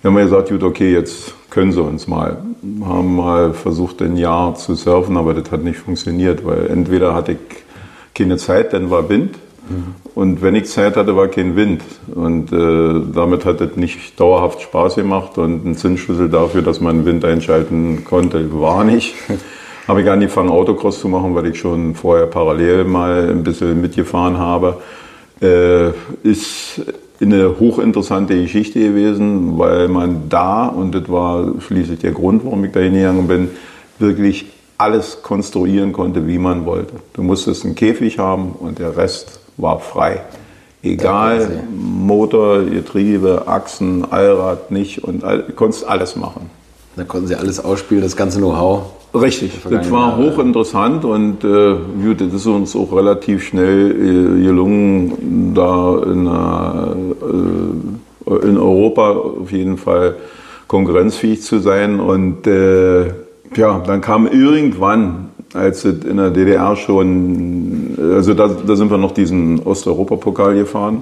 Wir 0.02 0.10
haben 0.10 0.16
gesagt, 0.18 0.50
gut, 0.50 0.62
okay, 0.62 0.92
jetzt 0.92 1.34
können 1.50 1.72
sie 1.72 1.82
uns 1.82 2.06
mal. 2.06 2.42
Haben 2.84 3.16
mal 3.16 3.52
versucht, 3.52 4.02
ein 4.02 4.16
Jahr 4.16 4.54
zu 4.54 4.74
surfen, 4.74 5.16
aber 5.16 5.34
das 5.34 5.50
hat 5.50 5.62
nicht 5.62 5.78
funktioniert, 5.78 6.44
weil 6.44 6.66
entweder 6.66 7.14
hatte 7.14 7.32
ich 7.32 7.38
keine 8.14 8.36
Zeit, 8.36 8.72
dann 8.72 8.90
war 8.90 9.08
Wind 9.08 9.36
und 10.14 10.42
wenn 10.42 10.54
ich 10.54 10.66
Zeit 10.66 10.96
hatte, 10.96 11.16
war 11.16 11.28
kein 11.28 11.56
Wind. 11.56 11.82
Und 12.14 12.52
äh, 12.52 13.12
damit 13.12 13.44
hat 13.44 13.60
es 13.60 13.76
nicht 13.76 14.18
dauerhaft 14.18 14.62
Spaß 14.62 14.94
gemacht. 14.94 15.38
Und 15.38 15.66
ein 15.66 15.74
Zinsschlüssel 15.74 16.28
dafür, 16.28 16.62
dass 16.62 16.80
man 16.80 17.04
Wind 17.04 17.24
einschalten 17.24 18.04
konnte, 18.04 18.48
war 18.60 18.84
nicht. 18.84 19.14
habe 19.86 20.02
ich 20.02 20.10
angefangen, 20.10 20.50
Autocross 20.50 21.00
zu 21.00 21.08
machen, 21.08 21.34
weil 21.34 21.46
ich 21.46 21.58
schon 21.58 21.94
vorher 21.94 22.26
parallel 22.26 22.84
mal 22.84 23.30
ein 23.30 23.42
bisschen 23.42 23.80
mitgefahren 23.80 24.38
habe. 24.38 24.78
Äh, 25.40 25.90
ist 26.22 26.80
eine 27.20 27.58
hochinteressante 27.58 28.40
Geschichte 28.40 28.80
gewesen, 28.80 29.58
weil 29.58 29.88
man 29.88 30.28
da, 30.28 30.66
und 30.66 30.94
das 30.94 31.08
war 31.08 31.52
schließlich 31.60 32.00
der 32.00 32.12
Grund, 32.12 32.44
warum 32.44 32.64
ich 32.64 32.72
da 32.72 32.80
hingegangen 32.80 33.26
bin, 33.26 33.50
wirklich 33.98 34.46
alles 34.78 35.22
konstruieren 35.22 35.92
konnte, 35.92 36.26
wie 36.26 36.38
man 36.38 36.66
wollte. 36.66 36.94
Du 37.14 37.22
musstest 37.22 37.64
einen 37.64 37.74
Käfig 37.74 38.18
haben 38.18 38.52
und 38.58 38.78
der 38.78 38.96
Rest 38.96 39.40
war 39.56 39.80
frei. 39.80 40.20
Egal, 40.82 41.64
Motor, 41.74 42.64
Getriebe, 42.64 43.44
Achsen, 43.46 44.04
Allrad 44.10 44.70
nicht 44.70 45.02
und 45.02 45.24
all, 45.24 45.42
konntest 45.54 45.88
alles 45.88 46.14
machen. 46.16 46.50
Da 46.96 47.04
konnten 47.04 47.26
Sie 47.26 47.34
alles 47.34 47.62
ausspielen, 47.62 48.02
das 48.02 48.16
ganze 48.16 48.38
Know-how. 48.38 48.84
Richtig, 49.14 49.52
das 49.70 49.90
war 49.90 50.16
hochinteressant 50.16 51.04
und 51.04 51.44
äh, 51.44 51.76
das 52.18 52.32
ist 52.34 52.46
uns 52.46 52.74
auch 52.76 52.94
relativ 52.94 53.44
schnell 53.44 53.90
äh, 53.90 54.42
gelungen, 54.42 55.52
da 55.54 56.02
in, 56.02 56.26
äh, 56.26 56.90
in, 58.46 58.58
Europa 58.58 59.10
auf 59.10 59.52
jeden 59.52 59.78
Fall 59.78 60.16
konkurrenzfähig 60.68 61.42
zu 61.42 61.60
sein. 61.60 62.00
Und 62.00 62.46
äh, 62.46 63.06
ja, 63.54 63.82
dann 63.86 64.02
kam 64.02 64.26
irgendwann 64.26 65.30
als 65.54 65.84
es 65.84 66.04
in 66.04 66.16
der 66.18 66.30
DDR 66.30 66.76
schon, 66.76 67.96
also 67.98 68.34
da, 68.34 68.48
da 68.48 68.76
sind 68.76 68.90
wir 68.90 68.98
noch 68.98 69.12
diesen 69.12 69.62
Osteuropapokal 69.62 70.54
gefahren, 70.54 71.00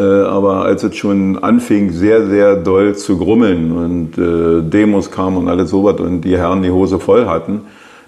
aber 0.00 0.62
als 0.64 0.82
es 0.82 0.96
schon 0.96 1.38
anfing, 1.38 1.90
sehr, 1.90 2.26
sehr 2.26 2.56
doll 2.56 2.94
zu 2.94 3.18
grummeln 3.18 3.72
und 3.72 4.18
äh, 4.18 4.62
Demos 4.62 5.10
kamen 5.10 5.36
und 5.36 5.48
alles 5.48 5.70
sowas 5.70 6.00
und 6.00 6.22
die 6.22 6.38
Herren 6.38 6.62
die 6.62 6.70
Hose 6.70 6.98
voll 6.98 7.26
hatten, 7.26 7.62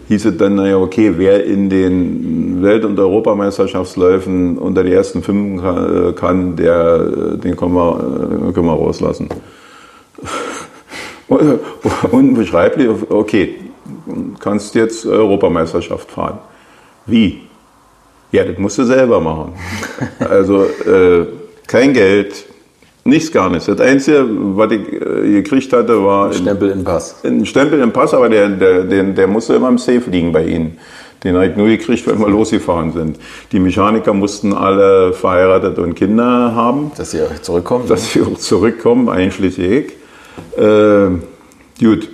hieß 0.09 0.27
es 0.27 0.37
dann, 0.37 0.55
naja, 0.55 0.79
okay, 0.79 1.13
wer 1.17 1.45
in 1.45 1.69
den 1.69 2.63
Welt- 2.63 2.85
und 2.85 2.99
Europameisterschaftsläufen 2.99 4.59
unter 4.59 4.83
die 4.83 4.93
ersten 4.93 5.23
fünf 5.23 5.63
kann, 6.17 6.57
der, 6.57 6.99
den 7.37 7.57
können 7.57 7.75
wir, 7.75 8.53
können 8.55 8.67
wir 8.67 8.73
rauslassen. 8.73 9.29
Unbeschreiblich, 12.11 12.89
okay, 13.09 13.57
kannst 14.41 14.75
jetzt 14.75 15.07
Europameisterschaft 15.07 16.11
fahren. 16.11 16.39
Wie? 17.07 17.41
Ja, 18.31 18.45
das 18.45 18.59
musst 18.59 18.79
du 18.79 18.85
selber 18.85 19.21
machen. 19.21 19.53
Also 20.19 20.65
äh, 20.65 21.27
kein 21.67 21.93
Geld, 21.93 22.45
nichts 23.05 23.33
gar 23.33 23.51
nichts. 23.51 23.67
Das 23.67 23.81
Einzige, 23.81 24.27
was 24.29 24.73
ich 24.73 24.93
äh, 24.93 25.43
gekriegt 25.43 25.73
hatte, 25.73 26.05
war... 26.05 26.29
Ein 26.29 26.35
Stempel 26.35 26.71
im 26.71 26.85
Pass. 26.85 27.17
Ein 27.25 27.47
Stempel 27.47 27.81
im 27.81 27.93
Pass, 27.93 28.15
aber 28.15 28.29
der, 28.29 28.49
der, 28.49 28.85
der, 28.85 29.03
der 29.05 29.27
musste 29.27 29.55
immer 29.55 29.69
im 29.69 29.79
Safe 29.79 30.03
liegen 30.11 30.33
bei 30.33 30.45
Ihnen. 30.45 30.79
Den 31.23 31.37
habe 31.37 31.47
ich 31.47 31.57
nur 31.57 31.69
gekriegt, 31.69 32.07
wenn 32.07 32.19
wir 32.19 32.29
losgefahren 32.29 32.93
sind. 32.93 33.19
Die 33.51 33.59
Mechaniker 33.59 34.13
mussten 34.13 34.53
alle 34.53 35.15
verheiratet 35.15 35.79
und 35.79 35.95
Kinder 35.95 36.55
haben. 36.55 36.93
Dass 36.97 37.13
sie 37.13 37.23
auch 37.23 37.41
zurückkommen. 37.41 37.89
Dass 37.89 38.13
sie 38.13 38.21
auch 38.21 38.39
zurückkommen, 38.39 39.09
einschließlich 39.09 39.71
ich. 39.71 40.63
Äh, 40.63 41.09
gut, 41.81 42.11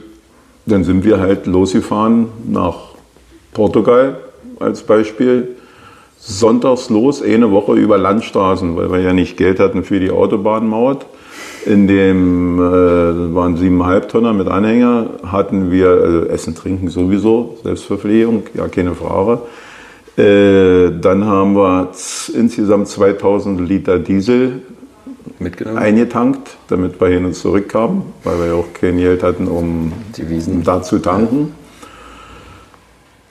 dann 0.67 0.85
sind 0.85 1.05
wir 1.05 1.19
halt 1.19 1.47
losgefahren 1.47 2.29
nach 2.49 2.77
Portugal 3.53 4.21
als 4.61 4.83
Beispiel. 4.83 5.57
Sonntags 6.21 6.91
los, 6.91 7.23
eine 7.23 7.51
Woche 7.51 7.75
über 7.75 7.97
Landstraßen, 7.97 8.77
weil 8.77 8.93
wir 8.93 9.01
ja 9.01 9.13
nicht 9.13 9.37
Geld 9.37 9.59
hatten 9.59 9.85
für 9.85 10.01
die 10.01 10.11
Autobahnmaut. 10.11 11.07
In 11.67 11.87
dem 11.87 12.59
äh, 12.59 13.35
waren 13.35 13.57
siebeneinhalb 13.57 14.09
Tonner 14.09 14.33
mit 14.33 14.49
Anhänger, 14.49 15.11
hatten 15.25 15.71
wir 15.71 15.89
also 15.89 16.25
Essen, 16.25 16.55
Trinken 16.55 16.89
sowieso, 16.89 17.59
Selbstverpflegung, 17.63 18.45
ja 18.55 18.69
keine 18.69 18.95
Frage. 18.95 19.41
Äh, 20.17 20.91
dann 21.01 21.25
haben 21.25 21.55
wir 21.55 21.91
insgesamt 22.35 22.89
2000 22.89 23.61
Liter 23.61 23.99
Diesel? 23.99 24.63
Eingetankt, 25.75 26.57
damit 26.69 27.01
wir 27.01 27.09
hin 27.09 27.25
und 27.25 27.35
zurück 27.35 27.69
kamen, 27.69 28.03
weil 28.25 28.39
wir 28.39 28.47
ja 28.49 28.55
auch 28.55 28.73
kein 28.79 28.99
Geld 28.99 29.23
hatten, 29.23 29.49
um 29.49 29.93
da 30.65 30.83
zu 30.83 30.99
tanken. 30.99 31.55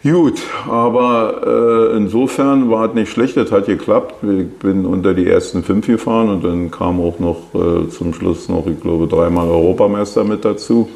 Gut, 0.02 0.42
aber 0.66 1.92
äh, 1.92 1.98
insofern 1.98 2.72
war 2.72 2.88
es 2.88 2.94
nicht 2.94 3.12
schlecht, 3.12 3.36
es 3.36 3.52
hat 3.52 3.66
geklappt. 3.66 4.16
Ich 4.24 4.48
bin 4.60 4.86
unter 4.86 5.14
die 5.14 5.28
ersten 5.28 5.62
fünf 5.62 5.88
gefahren 5.88 6.30
und 6.30 6.44
dann 6.46 6.72
kam 6.72 7.02
auch 7.02 7.20
noch 7.20 7.54
äh, 7.54 7.90
zum 7.90 8.14
Schluss 8.14 8.48
noch, 8.48 8.66
ich 8.68 8.80
glaube, 8.80 9.08
dreimal 9.08 9.50
Europameister 9.50 10.24
mit 10.24 10.46
dazu. 10.46 10.88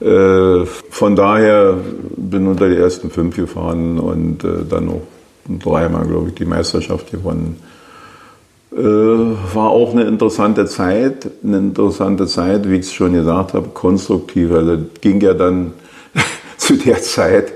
Äh, 0.00 0.66
von 0.66 1.16
daher 1.16 1.78
bin 2.14 2.46
unter 2.46 2.68
die 2.68 2.76
ersten 2.76 3.10
fünf 3.10 3.36
gefahren 3.36 3.98
und 3.98 4.44
äh, 4.44 4.66
dann 4.68 4.84
noch 4.84 5.00
dreimal, 5.48 6.06
glaube 6.06 6.28
ich, 6.28 6.34
die 6.34 6.44
Meisterschaft 6.44 7.10
gewonnen. 7.10 7.58
Äh, 8.70 8.82
war 8.82 9.70
auch 9.70 9.92
eine 9.92 10.04
interessante 10.04 10.66
Zeit, 10.66 11.26
eine 11.42 11.56
interessante 11.56 12.26
Zeit, 12.26 12.68
wie 12.68 12.74
ich 12.74 12.80
es 12.80 12.92
schon 12.92 13.14
gesagt 13.14 13.54
habe, 13.54 13.68
konstruktiv. 13.68 14.52
Also 14.52 14.76
ging 15.00 15.22
ja 15.22 15.32
dann 15.32 15.72
zu 16.58 16.76
der 16.76 17.00
Zeit, 17.00 17.54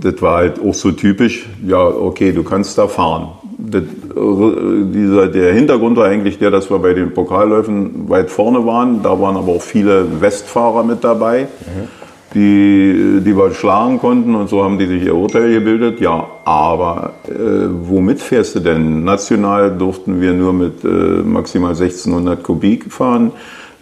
das 0.00 0.20
war 0.20 0.36
halt 0.36 0.60
auch 0.60 0.74
so 0.74 0.92
typisch, 0.92 1.48
ja, 1.66 1.82
okay, 1.82 2.32
du 2.32 2.42
kannst 2.42 2.76
da 2.76 2.88
fahren. 2.88 3.28
das, 3.58 3.82
dieser, 4.14 5.28
der 5.28 5.54
Hintergrund 5.54 5.96
war 5.96 6.06
eigentlich 6.06 6.38
der, 6.38 6.50
dass 6.50 6.70
wir 6.70 6.78
bei 6.78 6.92
den 6.92 7.14
Pokalläufen 7.14 8.08
weit 8.08 8.30
vorne 8.30 8.66
waren. 8.66 9.02
Da 9.02 9.18
waren 9.20 9.36
aber 9.36 9.52
auch 9.52 9.62
viele 9.62 10.20
Westfahrer 10.20 10.84
mit 10.84 11.02
dabei, 11.02 11.42
mhm. 11.42 11.88
die, 12.34 13.20
die 13.24 13.36
wir 13.36 13.54
schlagen 13.54 13.98
konnten 13.98 14.34
und 14.34 14.50
so 14.50 14.62
haben 14.62 14.78
die 14.78 14.86
sich 14.86 15.04
ihr 15.04 15.14
Urteil 15.14 15.50
gebildet. 15.54 16.00
Ja, 16.00 16.26
aber 16.44 17.14
äh, 17.26 17.32
womit 17.32 18.20
fährst 18.20 18.56
du 18.56 18.60
denn? 18.60 19.04
National 19.04 19.74
durften 19.76 20.20
wir 20.20 20.34
nur 20.34 20.52
mit 20.52 20.84
äh, 20.84 20.88
maximal 20.88 21.70
1600 21.70 22.42
Kubik 22.42 22.92
fahren 22.92 23.32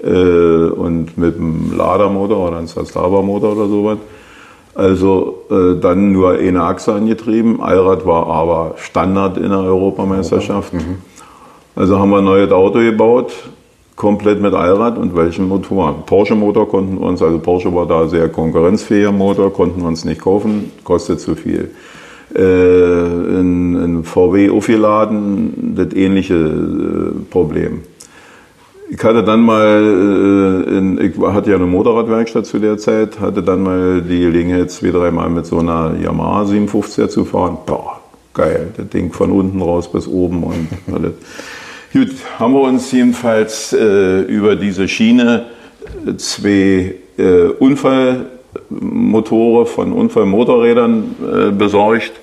äh, 0.05 0.09
und 0.09 1.19
mit 1.19 1.37
einem 1.37 1.77
Ladermotor 1.77 2.49
oder 2.49 2.59
einem 2.59 2.69
Zastava-Motor 2.69 3.57
oder 3.57 3.67
sowas. 3.67 3.99
Also 4.75 5.43
äh, 5.51 5.81
dann 5.81 6.13
nur 6.13 6.33
eine 6.33 6.63
Achse 6.63 6.93
angetrieben. 6.93 7.61
Allrad 7.61 8.05
war 8.07 8.27
aber 8.27 8.75
Standard 8.77 9.37
in 9.37 9.51
der 9.51 9.61
Europameisterschaft. 9.61 10.75
Mhm. 10.75 10.97
Also 11.77 11.99
haben 11.99 12.11
wir 12.11 12.19
ein 12.19 12.25
neues 12.25 12.51
Auto 12.51 12.79
gebaut, 12.79 13.33
komplett 13.97 14.41
mit 14.41 14.55
Allrad 14.55 14.99
und 14.99 15.17
welchen 15.17 15.49
Motoren. 15.49 16.05
Porsche-Motor 16.07 16.69
konnten 16.69 17.01
wir 17.01 17.07
uns, 17.07 17.23
also 17.23 17.39
Porsche 17.39 17.75
war 17.75 17.87
da 17.87 18.07
sehr 18.09 18.29
konkurrenzfähiger 18.29 19.13
Motor, 19.13 19.53
konnten 19.53 19.81
wir 19.81 19.89
uns 19.89 20.05
nicht 20.05 20.21
kaufen, 20.21 20.73
kostet 20.83 21.21
zu 21.21 21.35
viel. 21.35 21.71
Äh, 22.35 22.41
in, 22.41 23.77
in 23.77 24.05
VW 24.05 24.51
aufgeladen, 24.51 25.75
das 25.77 25.95
ähnliche 25.95 26.35
äh, 26.35 27.31
Problem. 27.31 27.83
Ich 28.90 29.03
hatte 29.03 29.25
dann 29.25 29.40
mal, 29.40 29.66
äh, 29.66 30.77
in, 30.77 31.01
ich 31.01 31.18
hatte 31.18 31.51
ja 31.51 31.57
eine 31.57 31.66
Motorradwerkstatt 31.66 32.47
zu 32.47 32.59
der 32.59 32.77
Zeit, 32.77 33.18
hatte 33.18 33.42
dann 33.42 33.62
mal 33.62 34.03
die 34.03 34.20
Gelegenheit, 34.20 34.70
zwei, 34.70 34.90
dreimal 34.90 35.31
mit 35.31 35.47
so 35.47 35.59
einer 35.59 35.94
Yamaha 36.01 36.42
750er 36.42 37.09
zu 37.09 37.25
fahren. 37.25 37.57
Boah, 37.64 38.03
geil, 38.35 38.68
das 38.77 38.90
Ding 38.90 39.11
von 39.12 39.31
unten 39.31 39.62
raus 39.62 39.90
bis 39.90 40.07
oben 40.07 40.44
und 40.44 40.68
alles. 40.94 41.14
Gut, 41.92 42.11
haben 42.38 42.55
wir 42.55 42.62
uns 42.62 42.92
jedenfalls 42.92 43.73
äh, 43.73 44.20
über 44.23 44.57
diese 44.57 44.88
Schiene 44.88 45.47
zwei 46.16 46.97
äh, 47.16 47.44
Unfallmotore 47.59 49.66
von 49.66 49.92
Unfallmotorrädern 49.92 51.14
äh, 51.20 51.51
besorgt 51.53 52.14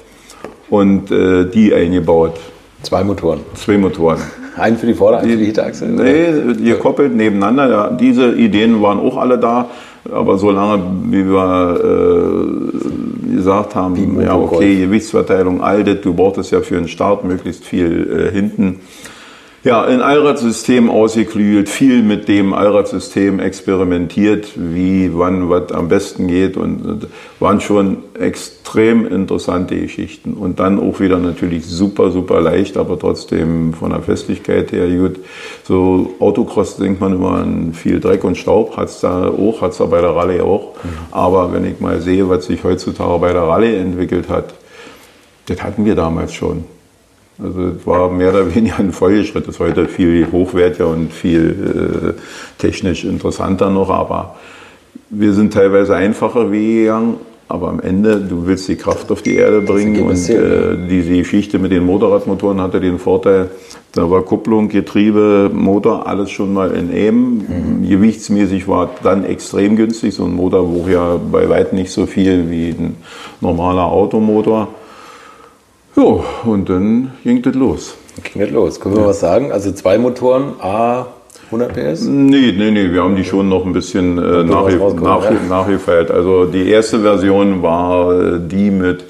und 0.69 1.09
äh, 1.11 1.45
die 1.45 1.73
eingebaut. 1.73 2.37
Zwei 2.83 3.03
Motoren. 3.03 3.39
Zwei 3.55 3.77
Motoren. 3.77 4.19
Einen 4.57 4.77
für 4.77 4.87
die 4.87 4.93
Vorder-, 4.93 5.19
einen 5.19 5.31
für 5.31 5.37
die 5.37 5.45
Hinterachse? 5.45 5.85
Nee, 5.85 6.71
gekoppelt 6.71 7.15
nebeneinander. 7.15 7.69
Ja, 7.69 7.89
diese 7.89 8.33
Ideen 8.33 8.81
waren 8.81 8.99
auch 8.99 9.17
alle 9.17 9.37
da. 9.37 9.69
Aber 10.11 10.37
solange, 10.37 10.83
wie 11.09 11.25
wir 11.25 12.71
äh, 13.29 13.35
gesagt 13.35 13.75
haben, 13.75 14.19
ja 14.19 14.35
okay, 14.35 14.79
Gewichtsverteilung, 14.79 15.61
all 15.61 15.83
das, 15.83 16.01
du 16.01 16.15
brauchtest 16.15 16.51
ja 16.51 16.61
für 16.61 16.75
den 16.75 16.87
Start 16.87 17.23
möglichst 17.23 17.63
viel 17.65 18.29
äh, 18.29 18.31
hinten. 18.31 18.79
Ja, 19.63 19.83
ein 19.83 20.01
Allradsystem 20.01 20.89
ausgeklügelt, 20.89 21.69
viel 21.69 22.01
mit 22.01 22.27
dem 22.27 22.51
Allradsystem 22.51 23.39
experimentiert, 23.39 24.53
wie, 24.55 25.11
wann, 25.13 25.51
was 25.51 25.71
am 25.71 25.87
besten 25.87 26.27
geht 26.27 26.57
und 26.57 27.05
waren 27.39 27.61
schon 27.61 27.97
extrem 28.19 29.05
interessante 29.05 29.79
Geschichten. 29.79 30.33
Und 30.33 30.59
dann 30.59 30.79
auch 30.79 30.99
wieder 30.99 31.19
natürlich 31.19 31.67
super, 31.67 32.09
super 32.09 32.41
leicht, 32.41 32.75
aber 32.75 32.97
trotzdem 32.97 33.73
von 33.73 33.91
der 33.91 34.01
Festigkeit 34.01 34.71
her 34.71 34.89
gut. 34.89 35.17
So 35.63 36.15
Autocross 36.19 36.77
denkt 36.77 36.99
man 36.99 37.13
immer 37.13 37.33
an 37.33 37.75
viel 37.75 37.99
Dreck 37.99 38.23
und 38.23 38.39
Staub, 38.39 38.77
hat's 38.77 39.01
da 39.01 39.27
auch, 39.27 39.61
hat's 39.61 39.77
da 39.77 39.85
bei 39.85 40.01
der 40.01 40.15
Rallye 40.15 40.41
auch. 40.41 40.73
Mhm. 40.83 40.89
Aber 41.11 41.53
wenn 41.53 41.65
ich 41.65 41.79
mal 41.79 42.01
sehe, 42.01 42.27
was 42.27 42.45
sich 42.47 42.63
heutzutage 42.63 43.19
bei 43.19 43.31
der 43.31 43.43
Rallye 43.43 43.75
entwickelt 43.77 44.27
hat, 44.27 44.55
das 45.45 45.61
hatten 45.61 45.85
wir 45.85 45.93
damals 45.93 46.33
schon. 46.33 46.63
Also 47.43 47.67
es 47.79 47.87
war 47.87 48.09
mehr 48.11 48.29
oder 48.29 48.53
weniger 48.53 48.79
ein 48.79 48.91
Folgeschritt. 48.91 49.47
Das 49.47 49.55
ist 49.55 49.59
heute 49.59 49.87
viel 49.87 50.27
hochwertiger 50.31 50.87
und 50.87 51.11
viel 51.11 52.15
äh, 52.17 52.61
technisch 52.61 53.03
interessanter 53.03 53.69
noch, 53.69 53.89
aber 53.89 54.35
wir 55.09 55.33
sind 55.33 55.53
teilweise 55.53 55.95
einfacher 55.95 56.51
Wege 56.51 56.81
gegangen. 56.81 57.15
Aber 57.47 57.67
am 57.67 57.81
Ende, 57.81 58.21
du 58.21 58.47
willst 58.47 58.69
die 58.69 58.77
Kraft 58.77 59.11
auf 59.11 59.23
die 59.23 59.35
Erde 59.35 59.59
bringen 59.59 60.03
und 60.03 60.29
äh, 60.29 60.77
diese 60.89 61.17
Geschichte 61.17 61.59
mit 61.59 61.73
den 61.73 61.85
Motorradmotoren 61.85 62.61
hatte 62.61 62.79
den 62.79 62.97
Vorteil, 62.97 63.49
da 63.91 64.09
war 64.09 64.21
Kupplung, 64.21 64.69
Getriebe, 64.69 65.51
Motor, 65.53 66.07
alles 66.07 66.31
schon 66.31 66.53
mal 66.53 66.71
in 66.71 66.93
M. 66.93 67.33
Mhm. 67.39 67.89
Gewichtsmäßig 67.89 68.69
war 68.69 68.91
dann 69.03 69.25
extrem 69.25 69.75
günstig. 69.75 70.13
So 70.13 70.23
ein 70.23 70.33
Motor 70.33 70.73
wog 70.73 70.89
ja 70.89 71.19
bei 71.29 71.49
weitem 71.49 71.77
nicht 71.77 71.91
so 71.91 72.05
viel 72.05 72.49
wie 72.49 72.69
ein 72.69 72.95
normaler 73.41 73.83
Automotor. 73.83 74.69
Ja, 75.95 76.23
und 76.45 76.69
dann 76.69 77.11
ging 77.23 77.41
das 77.41 77.55
los. 77.55 77.95
Ging 78.23 78.41
das 78.41 78.51
los. 78.51 78.79
Können 78.79 78.95
wir 78.95 79.01
ja. 79.01 79.07
was 79.09 79.19
sagen? 79.19 79.51
Also 79.51 79.71
zwei 79.71 79.97
Motoren, 79.97 80.53
A 80.59 81.07
100 81.51 81.73
PS? 81.73 82.05
Nee, 82.05 82.53
nee, 82.57 82.71
nee, 82.71 82.91
wir 82.91 83.03
haben 83.03 83.15
die 83.15 83.25
schon 83.25 83.49
noch 83.49 83.65
ein 83.65 83.73
bisschen 83.73 84.17
äh, 84.17 84.43
nachge 84.43 84.77
nach, 85.01 85.23
ja. 85.23 85.31
nachgefeilt. 85.49 86.09
Also 86.09 86.45
die 86.45 86.69
erste 86.69 87.01
Version 87.01 87.61
war 87.61 88.13
äh, 88.17 88.39
die 88.39 88.71
mit, 88.71 89.01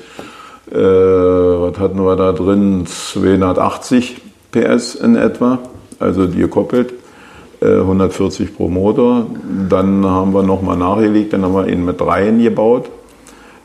äh, 0.72 0.76
was 0.76 1.78
hatten 1.78 2.04
wir 2.04 2.16
da 2.16 2.32
drin, 2.32 2.86
280 2.88 4.22
PS 4.52 4.96
in 4.96 5.16
etwa, 5.16 5.60
also 6.00 6.26
die 6.26 6.40
gekoppelt. 6.40 6.94
140 7.62 8.48
äh, 8.48 8.52
pro 8.52 8.70
Motor. 8.70 9.28
Dann 9.70 10.04
haben 10.04 10.34
wir 10.34 10.42
nochmal 10.42 10.78
nachgelegt, 10.78 11.34
dann 11.34 11.44
haben 11.44 11.54
wir 11.54 11.68
ihn 11.68 11.86
mit 11.86 12.02
dreien 12.02 12.42
gebaut. 12.42 12.90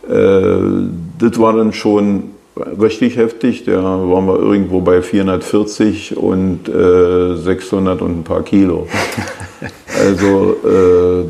Äh, 0.07 0.59
das 1.19 1.41
war 1.41 1.55
dann 1.55 1.73
schon 1.73 2.36
richtig 2.81 3.17
heftig. 3.17 3.65
Da 3.65 3.83
waren 3.83 4.27
wir 4.27 4.39
irgendwo 4.39 4.81
bei 4.81 5.03
440 5.03 6.17
und 6.17 6.69
äh, 6.69 7.37
600 7.37 8.03
und 8.03 8.21
ein 8.21 8.25
paar 8.25 8.43
Kilo. 8.43 8.87
Also 9.99 10.57
äh, 10.63 11.25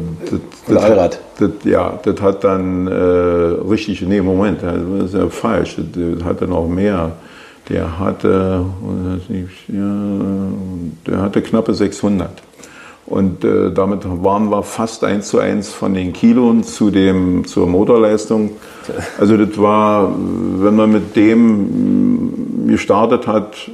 das, 0.68 0.82
das, 0.82 1.18
das, 1.38 1.50
ja, 1.64 1.98
das 2.02 2.20
hat 2.20 2.42
dann 2.42 2.88
äh, 2.88 2.90
richtig, 2.92 4.02
nee, 4.02 4.20
Moment, 4.20 4.60
das 4.60 5.04
ist 5.04 5.14
ja 5.14 5.28
falsch. 5.28 5.76
Das 5.76 6.24
hatte 6.24 6.48
noch 6.48 6.66
mehr. 6.66 7.12
Der 7.68 7.98
hatte, 7.98 8.64
der 11.06 11.22
hatte 11.22 11.42
knappe 11.42 11.74
600. 11.74 12.42
Und 13.06 13.44
äh, 13.44 13.70
damit 13.72 14.00
waren 14.04 14.50
wir 14.50 14.62
fast 14.64 15.04
eins 15.04 15.28
zu 15.28 15.38
eins 15.38 15.72
von 15.72 15.94
den 15.94 16.12
Kiloen 16.12 16.64
zu 16.64 16.90
dem, 16.90 17.44
zur 17.46 17.68
Motorleistung. 17.68 18.50
Also 19.18 19.36
das 19.36 19.56
war, 19.58 20.12
wenn 20.58 20.74
man 20.74 20.90
mit 20.90 21.14
dem 21.14 22.66
gestartet 22.66 23.28
hat, 23.28 23.70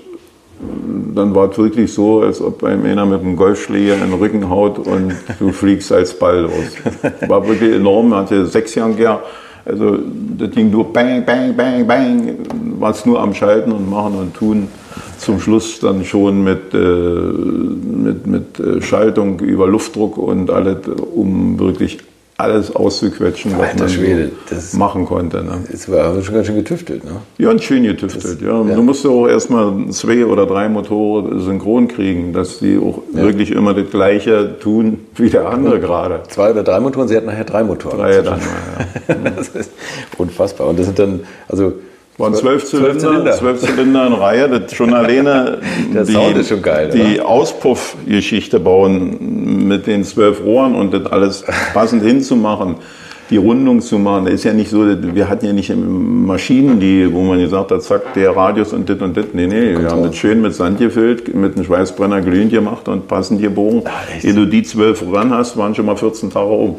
dann 1.14 1.34
war 1.34 1.50
es 1.50 1.58
wirklich 1.58 1.92
so, 1.92 2.20
als 2.20 2.40
ob 2.40 2.62
einem 2.62 2.84
einer 2.84 3.06
mit 3.06 3.20
einem 3.20 3.36
Golfschläger 3.36 3.94
in 3.94 4.00
den 4.00 4.12
Rücken 4.12 4.48
haut 4.48 4.78
und 4.78 5.14
du 5.38 5.50
fliegst 5.50 5.90
als 5.92 6.18
Ball 6.18 6.42
los. 6.42 7.28
War 7.28 7.46
wirklich 7.48 7.74
enorm, 7.74 8.10
man 8.10 8.20
hatte 8.20 8.46
sechs 8.46 8.74
Jahre 8.74 9.20
also 9.64 9.98
das 10.38 10.50
ging 10.50 10.70
nur 10.70 10.92
bang, 10.92 11.24
bang, 11.24 11.54
bang, 11.56 11.86
bang, 11.86 12.36
war 12.80 12.90
es 12.90 13.06
nur 13.06 13.20
am 13.20 13.32
Schalten 13.32 13.70
und 13.70 13.88
machen 13.88 14.16
und 14.16 14.34
tun 14.34 14.68
zum 15.22 15.40
Schluss 15.40 15.80
dann 15.80 16.04
schon 16.04 16.42
mit, 16.42 16.74
äh, 16.74 16.76
mit, 16.76 18.26
mit 18.26 18.60
äh, 18.60 18.82
Schaltung 18.82 19.38
über 19.40 19.66
Luftdruck 19.66 20.18
und 20.18 20.50
alles, 20.50 20.78
um 21.14 21.58
wirklich 21.58 21.98
alles 22.38 22.74
auszuquetschen, 22.74 23.52
was 23.56 23.78
man 23.78 23.88
Schwede, 23.88 24.30
so 24.50 24.76
machen 24.76 25.04
konnte. 25.04 25.44
Ne? 25.44 25.62
Das 25.70 25.88
war 25.88 26.20
schon 26.22 26.34
ganz 26.34 26.46
schön 26.46 26.56
getüftelt, 26.56 27.04
ne? 27.04 27.12
Ja, 27.38 27.56
schön 27.58 27.84
getüftelt, 27.84 28.24
das, 28.24 28.40
ja. 28.40 28.64
ja. 28.64 28.74
Du 28.74 28.82
musst 28.82 29.04
ja 29.04 29.10
auch 29.10 29.28
erstmal 29.28 29.90
zwei 29.90 30.26
oder 30.26 30.46
drei 30.46 30.68
Motoren 30.68 31.40
synchron 31.40 31.86
kriegen, 31.86 32.32
dass 32.32 32.58
die 32.58 32.78
auch 32.78 33.02
ja. 33.14 33.22
wirklich 33.22 33.52
immer 33.52 33.74
das 33.74 33.90
Gleiche 33.90 34.56
tun 34.58 35.00
wie 35.14 35.30
der 35.30 35.48
andere 35.48 35.78
gerade. 35.78 36.22
Zwei 36.28 36.50
oder 36.50 36.64
drei 36.64 36.80
Motoren, 36.80 37.06
sie 37.06 37.16
hatten 37.16 37.26
nachher 37.26 37.44
drei 37.44 37.62
Motoren. 37.62 37.98
Drei 37.98 38.22
dann, 38.22 38.40
ja. 38.40 39.14
das 39.36 39.48
ist 39.50 39.70
unfassbar. 40.18 40.68
Und 40.68 40.78
das 40.80 40.86
sind 40.86 40.98
dann, 40.98 41.20
also 41.46 41.74
waren 42.18 42.34
zwölf 42.34 42.64
Zylinder, 42.64 43.32
zwölf 43.32 43.60
Zylinder 43.60 44.06
in 44.06 44.12
Reihe. 44.12 44.48
Das 44.48 44.74
schon 44.74 44.92
alleine 44.92 45.58
Der 45.94 46.04
die, 46.04 46.12
Sound 46.12 46.36
ist 46.36 46.48
schon 46.48 46.62
geil, 46.62 46.90
die 46.92 47.20
Auspuffgeschichte 47.20 48.60
bauen 48.60 49.66
mit 49.68 49.86
den 49.86 50.04
zwölf 50.04 50.42
Rohren 50.44 50.74
und 50.74 50.92
das 50.92 51.06
alles 51.06 51.44
passend 51.72 52.02
hinzumachen, 52.02 52.76
die 53.30 53.38
Rundung 53.38 53.80
zu 53.80 53.98
machen. 53.98 54.26
Das 54.26 54.34
ist 54.34 54.44
ja 54.44 54.52
nicht 54.52 54.70
so, 54.70 54.84
wir 54.86 55.28
hatten 55.28 55.46
ja 55.46 55.52
nicht 55.52 55.74
Maschinen, 55.74 56.80
die, 56.80 57.12
wo 57.12 57.22
man 57.22 57.38
gesagt 57.38 57.70
hat, 57.70 57.82
zack, 57.82 58.12
der 58.14 58.36
Radius 58.36 58.72
und 58.72 58.88
das 58.88 59.00
und 59.00 59.16
das. 59.16 59.26
Nee, 59.32 59.46
nee, 59.46 59.78
wir 59.78 59.88
haben 59.88 60.02
das 60.02 60.16
schön 60.16 60.42
mit 60.42 60.54
Sand 60.54 60.78
gefüllt, 60.78 61.34
mit 61.34 61.56
einem 61.56 61.64
Schweißbrenner 61.64 62.20
glühend 62.20 62.52
gemacht 62.52 62.88
und 62.88 63.08
passend 63.08 63.40
gebogen. 63.40 63.82
Ah, 63.86 63.90
Ehe 64.22 64.34
du 64.34 64.44
die 64.44 64.62
zwölf 64.62 65.02
ran 65.12 65.30
hast, 65.30 65.56
waren 65.56 65.74
schon 65.74 65.86
mal 65.86 65.96
14 65.96 66.30
Tage 66.30 66.50
um. 66.50 66.76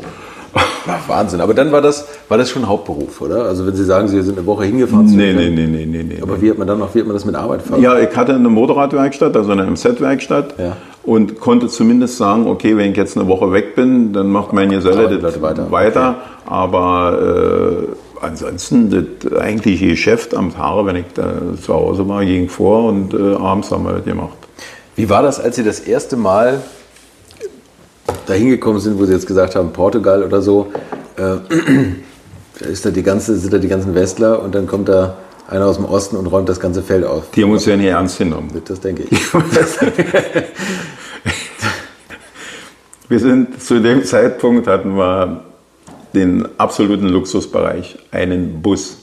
Wahnsinn. 1.08 1.42
Aber 1.42 1.54
dann 1.54 1.72
war 1.72 1.82
das, 1.82 2.08
War 2.30 2.38
das 2.38 2.50
schon 2.50 2.68
Hauptberuf, 2.68 3.22
oder? 3.22 3.46
Also 3.46 3.66
wenn 3.66 3.76
Sie 3.76 3.84
sagen, 3.84 4.08
Sie 4.08 4.22
sind 4.22 4.38
eine 4.38 4.46
Woche 4.46 4.66
hingefahren. 4.66 5.06
Nee, 5.06 5.34
nee, 5.34 5.50
nee, 5.50 5.68
nee, 5.68 5.86
nee, 5.86 6.04
nee. 6.04 6.22
Aber 6.22 6.42
wie 6.42 6.50
hat 6.50 6.58
man 6.58 6.68
dann 6.68 6.80
noch, 6.80 6.94
wie 6.96 7.00
hat 7.00 7.08
man 7.08 7.16
das 7.16 7.26
mit 7.26 7.36
Arbeit 7.36 7.62
verbunden? 7.62 7.84
Ja, 7.84 8.00
ich 8.00 8.16
hatte 8.16 8.34
eine 8.34 8.50
Motorradwerkstatt, 8.50 9.36
also 9.36 9.52
eine 9.52 9.66
MZ-Werkstatt. 9.66 10.56
Ja. 10.58 10.78
Und 11.04 11.40
konnte 11.40 11.68
zumindest 11.68 12.18
sagen, 12.18 12.48
okay, 12.48 12.78
wenn 12.78 12.92
ich 12.92 12.98
jetzt 12.98 13.18
eine 13.18 13.28
Woche 13.28 13.52
weg 13.52 13.76
bin, 13.76 14.14
dann 14.14 14.30
macht 14.32 14.54
mein 14.54 14.70
Geselle 14.70 15.20
das 15.20 15.42
weiter. 15.42 15.70
weiter. 15.70 16.16
Aber 16.46 17.88
äh, 18.22 18.26
ansonsten, 18.26 18.90
das 19.22 19.40
eigentliche 19.40 19.88
Geschäft 19.88 20.36
am 20.36 20.54
Tag, 20.54 20.86
wenn 20.86 20.96
ich 20.96 21.06
da 21.14 21.34
zu 21.62 21.74
Hause 21.74 22.08
war, 22.08 22.24
ging 22.24 22.48
vor 22.48 22.86
und 22.86 23.14
äh, 23.14 23.36
abends 23.36 23.70
haben 23.72 23.84
wir 23.84 23.94
das 23.94 24.06
gemacht. 24.06 24.38
Wie 24.96 25.10
war 25.10 25.24
das, 25.24 25.40
als 25.40 25.56
Sie 25.56 25.64
das 25.64 25.80
erste 25.80 26.16
Mal 26.16 26.62
dahin 28.26 28.50
gekommen 28.50 28.80
sind, 28.80 29.00
wo 29.00 29.06
Sie 29.06 29.14
jetzt 29.14 29.28
gesagt 29.28 29.56
haben, 29.56 29.72
Portugal 29.72 30.24
oder 30.24 30.42
so? 30.42 30.72
Äh, 31.18 31.22
da 32.60 32.66
ist 32.66 32.86
da 32.86 32.92
die 32.92 33.04
ganze, 33.04 33.36
sind 33.38 33.54
da 33.54 33.58
die 33.58 33.68
ganzen 33.68 33.96
Westler 33.96 34.42
und 34.42 34.56
dann 34.56 34.68
kommt 34.68 34.90
da 34.90 35.18
einer 35.48 35.66
aus 35.66 35.78
dem 35.78 35.86
Osten 35.86 36.16
und 36.18 36.28
räumt 36.28 36.50
das 36.50 36.60
ganze 36.60 36.82
Feld 36.82 37.06
auf. 37.06 37.32
Die 37.32 37.44
haben 37.44 37.52
uns 37.52 37.66
ja 37.66 37.76
nicht 37.76 37.88
ernst 37.88 38.18
genommen. 38.18 38.50
Das 38.66 38.80
denke 38.80 39.04
ich. 39.10 39.20
Wir 43.10 43.20
sind 43.20 43.62
zu 43.62 43.80
dem 43.80 44.04
Zeitpunkt 44.04 44.66
hatten 44.66 44.96
wir 44.96 45.44
den 46.16 46.48
absoluten 46.58 47.10
Luxusbereich, 47.10 47.98
einen 48.12 48.62
Bus. 48.62 49.03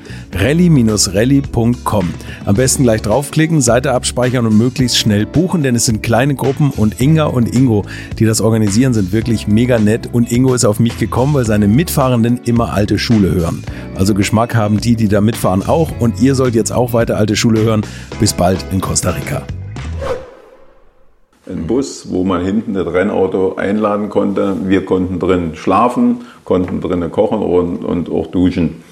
rally-rally.com. 0.33 2.13
Am 2.45 2.55
besten 2.55 2.83
gleich 2.83 3.01
draufklicken, 3.01 3.61
Seite 3.61 3.91
abspeichern 3.93 4.45
und 4.45 4.57
möglichst 4.57 4.97
schnell 4.97 5.25
buchen, 5.25 5.63
denn 5.63 5.75
es 5.75 5.85
sind 5.85 6.03
kleine 6.03 6.35
Gruppen 6.35 6.71
und 6.71 7.01
Inga 7.01 7.25
und 7.25 7.55
Ingo, 7.55 7.83
die 8.19 8.25
das 8.25 8.41
organisieren, 8.41 8.93
sind 8.93 9.11
wirklich 9.11 9.47
mega 9.47 9.79
nett 9.79 10.09
und 10.11 10.31
Ingo 10.31 10.53
ist 10.53 10.65
auf 10.65 10.79
mich 10.79 10.97
gekommen, 10.97 11.33
weil 11.33 11.45
seine 11.45 11.67
Mitfahrenden 11.67 12.41
immer 12.45 12.73
alte 12.73 12.97
Schule 12.97 13.33
hören. 13.33 13.63
Also 13.95 14.13
Geschmack 14.13 14.55
haben 14.55 14.79
die, 14.79 14.95
die 14.95 15.07
da 15.07 15.21
mitfahren 15.21 15.63
auch 15.63 15.91
und 15.99 16.21
ihr 16.21 16.35
sollt 16.35 16.55
jetzt 16.55 16.71
auch 16.71 16.93
weiter 16.93 17.17
alte 17.17 17.35
Schule 17.35 17.61
hören. 17.61 17.81
Bis 18.19 18.33
bald 18.33 18.65
in 18.71 18.81
Costa 18.81 19.11
Rica. 19.11 19.43
Ein 21.49 21.67
Bus, 21.67 22.09
wo 22.09 22.23
man 22.23 22.45
hinten 22.45 22.75
das 22.75 22.87
Rennauto 22.87 23.55
einladen 23.55 24.09
konnte. 24.09 24.55
Wir 24.65 24.85
konnten 24.85 25.19
drin 25.19 25.51
schlafen, 25.55 26.21
konnten 26.45 26.81
drinnen 26.81 27.11
kochen 27.11 27.39
und, 27.39 27.83
und 27.83 28.09
auch 28.09 28.27
duschen. 28.27 28.83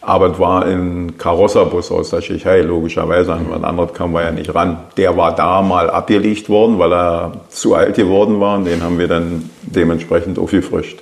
Aber 0.00 0.32
es 0.32 0.38
war 0.38 0.64
ein 0.64 1.18
Karosserbus 1.18 1.90
aus 1.90 2.10
der 2.10 2.20
Tschechei, 2.20 2.62
logischerweise. 2.62 3.32
An 3.32 3.46
was 3.50 3.62
anderes 3.62 3.92
kam 3.94 4.12
wir 4.12 4.22
ja 4.22 4.30
nicht 4.30 4.54
ran. 4.54 4.78
Der 4.96 5.16
war 5.16 5.34
da 5.34 5.60
mal 5.60 5.90
abgelegt 5.90 6.48
worden, 6.48 6.78
weil 6.78 6.92
er 6.92 7.32
zu 7.48 7.74
alt 7.74 7.96
geworden 7.96 8.40
war. 8.40 8.56
Und 8.56 8.64
den 8.66 8.82
haben 8.82 8.98
wir 8.98 9.08
dann 9.08 9.50
dementsprechend 9.62 10.38
aufgefrischt. 10.38 11.00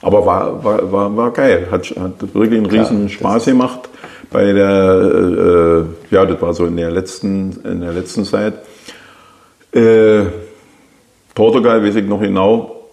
Aber 0.00 0.24
war, 0.24 0.64
war, 0.64 0.92
war, 0.92 1.16
war 1.16 1.30
geil. 1.32 1.68
Hat, 1.70 1.86
hat 1.90 2.34
wirklich 2.34 2.58
einen 2.58 2.66
riesen 2.66 3.08
Spaß 3.08 3.44
gemacht. 3.44 3.88
Bei 4.30 4.52
der, 4.52 5.86
äh, 6.10 6.14
ja, 6.14 6.24
das 6.24 6.40
war 6.40 6.54
so 6.54 6.66
in 6.66 6.76
der 6.76 6.90
letzten, 6.90 7.60
in 7.64 7.80
der 7.80 7.92
letzten 7.92 8.24
Zeit. 8.24 8.54
Äh, 9.72 10.24
Portugal, 11.34 11.84
weiß 11.84 11.96
ich 11.96 12.06
noch 12.06 12.20
genau, 12.20 12.84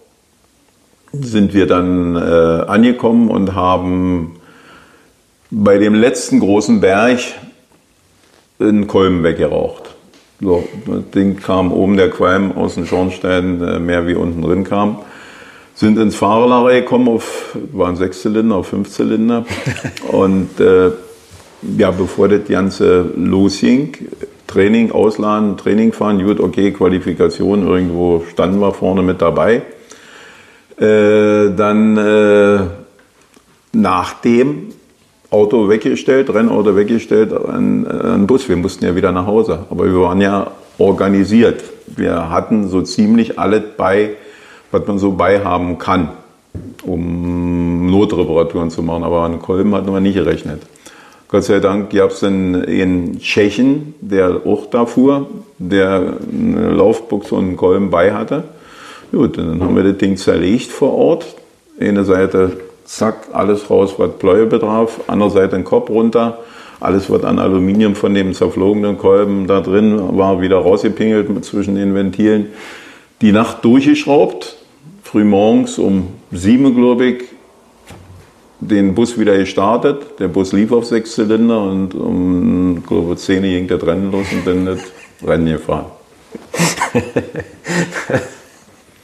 sind 1.12 1.54
wir 1.54 1.66
dann 1.66 2.16
äh, 2.16 2.20
angekommen 2.66 3.30
und 3.30 3.54
haben 3.54 4.36
bei 5.50 5.78
dem 5.78 5.94
letzten 5.94 6.40
großen 6.40 6.80
Berg 6.80 7.20
einen 8.58 8.86
Kolben 8.86 9.22
weggeraucht. 9.22 9.94
So, 10.40 10.68
das 10.86 11.10
Ding 11.14 11.36
kam 11.36 11.72
oben 11.72 11.96
der 11.96 12.10
Qualm 12.10 12.52
aus 12.52 12.74
dem 12.74 12.86
Schornstein, 12.86 13.62
äh, 13.62 13.78
mehr 13.78 14.06
wie 14.06 14.14
unten 14.14 14.42
drin 14.42 14.64
kam. 14.64 14.98
Sind 15.74 15.98
ins 15.98 16.16
Fahrerlager 16.16 16.80
gekommen, 16.80 17.08
auf, 17.08 17.56
waren 17.72 17.96
sechs 17.96 18.22
Zylinder, 18.22 18.56
auf 18.56 18.68
fünf 18.68 18.90
Zylinder. 18.90 19.46
Und 20.08 20.60
äh, 20.60 20.90
ja, 21.78 21.90
bevor 21.90 22.28
das 22.28 22.46
Ganze 22.48 23.10
losging, 23.16 23.96
Training 24.46 24.92
ausladen, 24.92 25.56
Training 25.56 25.92
fahren, 25.92 26.22
gut, 26.22 26.40
okay, 26.40 26.70
Qualifikation, 26.70 27.66
irgendwo 27.66 28.22
standen 28.30 28.60
wir 28.60 28.72
vorne 28.72 29.02
mit 29.02 29.20
dabei. 29.22 29.62
Äh, 30.78 31.50
dann 31.56 31.96
äh, 31.96 32.60
nach 33.72 34.20
dem 34.20 34.68
Auto 35.30 35.68
weggestellt, 35.68 36.32
Rennauto 36.32 36.76
weggestellt, 36.76 37.32
ein, 37.32 37.86
ein 37.86 38.26
Bus. 38.26 38.48
Wir 38.48 38.56
mussten 38.56 38.84
ja 38.84 38.94
wieder 38.94 39.12
nach 39.12 39.26
Hause. 39.26 39.60
Aber 39.70 39.84
wir 39.84 40.00
waren 40.00 40.20
ja 40.20 40.50
organisiert. 40.78 41.64
Wir 41.86 42.30
hatten 42.30 42.68
so 42.68 42.82
ziemlich 42.82 43.38
alles 43.38 43.62
bei, 43.76 44.10
was 44.70 44.86
man 44.86 44.98
so 44.98 45.12
beihaben 45.12 45.78
kann, 45.78 46.10
um 46.84 47.90
Notreparaturen 47.90 48.70
zu 48.70 48.82
machen. 48.82 49.02
Aber 49.02 49.22
an 49.22 49.40
Kolben 49.40 49.74
hatten 49.74 49.92
wir 49.92 50.00
nicht 50.00 50.14
gerechnet. 50.14 50.62
Gott 51.28 51.42
sei 51.42 51.58
Dank 51.58 51.90
gab 51.90 52.10
es 52.10 52.22
einen, 52.22 52.54
einen 52.64 53.18
Tschechen, 53.18 53.94
der 54.00 54.42
auch 54.46 54.66
da 54.66 54.86
fuhr, 54.86 55.26
der 55.58 56.14
eine 56.32 56.70
Laufbuchse 56.70 57.34
und 57.34 57.44
einen 57.46 57.56
Kolben 57.56 57.90
bei 57.90 58.14
hatte. 58.14 58.44
Gut, 59.10 59.38
dann 59.38 59.60
haben 59.60 59.74
wir 59.74 59.82
das 59.82 59.98
Ding 59.98 60.16
zerlegt 60.16 60.70
vor 60.70 60.94
Ort. 60.94 61.26
Eine 61.80 62.04
Seite 62.04 62.52
zack, 62.86 63.28
alles 63.32 63.68
raus, 63.68 63.94
was 63.98 64.12
Bläue 64.18 64.46
betraf, 64.46 65.00
andere 65.06 65.30
Seite 65.30 65.56
den 65.56 65.64
Kopf 65.64 65.90
runter, 65.90 66.38
alles, 66.80 67.10
was 67.10 67.24
an 67.24 67.38
Aluminium 67.38 67.94
von 67.94 68.14
dem 68.14 68.32
zerflogenen 68.32 68.98
Kolben 68.98 69.46
da 69.46 69.60
drin 69.60 70.16
war, 70.16 70.40
wieder 70.40 70.58
rausgepingelt 70.58 71.44
zwischen 71.44 71.74
den 71.74 71.94
Ventilen. 71.94 72.48
Die 73.22 73.32
Nacht 73.32 73.64
durchgeschraubt, 73.64 74.56
früh 75.02 75.24
morgens 75.24 75.78
um 75.78 76.08
sieben, 76.32 76.74
glaube 76.74 77.06
ich, 77.06 77.24
den 78.60 78.94
Bus 78.94 79.18
wieder 79.18 79.36
gestartet. 79.36 80.18
Der 80.18 80.28
Bus 80.28 80.52
lief 80.52 80.72
auf 80.72 80.86
sechs 80.86 81.14
Zylinder 81.14 81.62
und 81.62 81.94
um, 81.94 82.82
glaube 82.86 83.16
zehn 83.16 83.42
ging 83.42 83.68
der 83.68 83.82
Rennen 83.82 84.12
los 84.12 84.26
und 84.32 84.46
dann 84.46 84.66
das 84.66 84.80
Rennen 85.26 85.46
gefahren. 85.46 85.86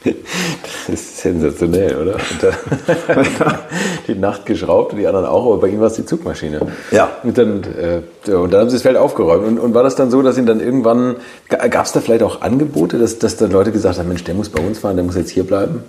Das 0.04 0.88
ist 0.88 1.18
sensationell, 1.18 1.96
oder? 1.96 2.16
die 4.08 4.14
Nacht 4.14 4.46
geschraubt 4.46 4.92
und 4.92 4.98
die 4.98 5.06
anderen 5.06 5.26
auch, 5.26 5.46
aber 5.46 5.58
bei 5.58 5.68
Ihnen 5.68 5.80
war 5.80 5.86
es 5.86 5.94
die 5.94 6.04
Zugmaschine. 6.04 6.60
Ja. 6.90 7.10
Und 7.22 7.38
dann, 7.38 7.62
äh, 7.62 8.32
und 8.32 8.52
dann 8.52 8.62
haben 8.62 8.70
Sie 8.70 8.76
das 8.76 8.82
Feld 8.82 8.96
aufgeräumt. 8.96 9.46
Und, 9.46 9.58
und 9.58 9.74
war 9.74 9.82
das 9.82 9.94
dann 9.94 10.10
so, 10.10 10.22
dass 10.22 10.36
Ihnen 10.36 10.46
dann 10.46 10.60
irgendwann, 10.60 11.16
gab 11.48 11.86
es 11.86 11.92
da 11.92 12.00
vielleicht 12.00 12.22
auch 12.22 12.42
Angebote, 12.42 12.98
dass, 12.98 13.18
dass 13.18 13.36
dann 13.36 13.52
Leute 13.52 13.70
gesagt 13.70 13.98
haben, 13.98 14.08
Mensch, 14.08 14.24
der 14.24 14.34
muss 14.34 14.48
bei 14.48 14.60
uns 14.60 14.80
fahren, 14.80 14.96
der 14.96 15.04
muss 15.04 15.16
jetzt 15.16 15.30
hier 15.30 15.44
bleiben? 15.44 15.84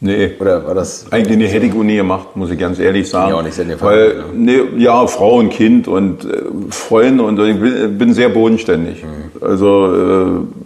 Nee. 0.00 0.32
Oder 0.38 0.66
war 0.66 0.74
das? 0.74 1.06
Eigentlich 1.10 1.38
nicht, 1.38 1.54
hätte 1.54 1.66
ich 1.66 1.72
nie 1.72 1.96
gemacht, 1.96 2.36
muss 2.36 2.50
ich 2.50 2.58
ganz 2.58 2.78
ehrlich 2.78 3.08
sagen. 3.08 3.30
Ja, 3.30 3.36
auch 3.36 3.42
nicht 3.42 3.54
sehr 3.54 3.80
Weil, 3.80 4.24
nee, 4.34 4.60
ja, 4.76 5.06
Frau 5.06 5.36
und 5.36 5.48
Kind 5.48 5.88
und 5.88 6.24
äh, 6.24 6.42
Freunde 6.70 7.24
und 7.24 7.38
ich 7.38 7.58
bin, 7.58 7.96
bin 7.96 8.12
sehr 8.12 8.28
bodenständig. 8.28 9.02
Mhm. 9.02 9.42
Also 9.42 9.94
äh, 9.94 10.63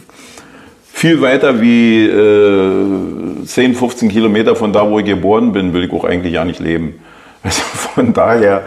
viel 0.99 1.21
weiter 1.21 1.61
wie 1.61 2.07
äh, 2.07 3.45
10, 3.45 3.75
15 3.75 4.09
Kilometer 4.09 4.57
von 4.57 4.73
da, 4.73 4.91
wo 4.91 4.99
ich 4.99 5.05
geboren 5.05 5.53
bin, 5.53 5.73
will 5.73 5.85
ich 5.85 5.93
auch 5.93 6.05
eigentlich 6.05 6.35
ja 6.35 6.45
nicht 6.45 6.61
leben. 6.61 6.95
Also 7.41 7.63
von 7.95 8.13
daher, 8.13 8.65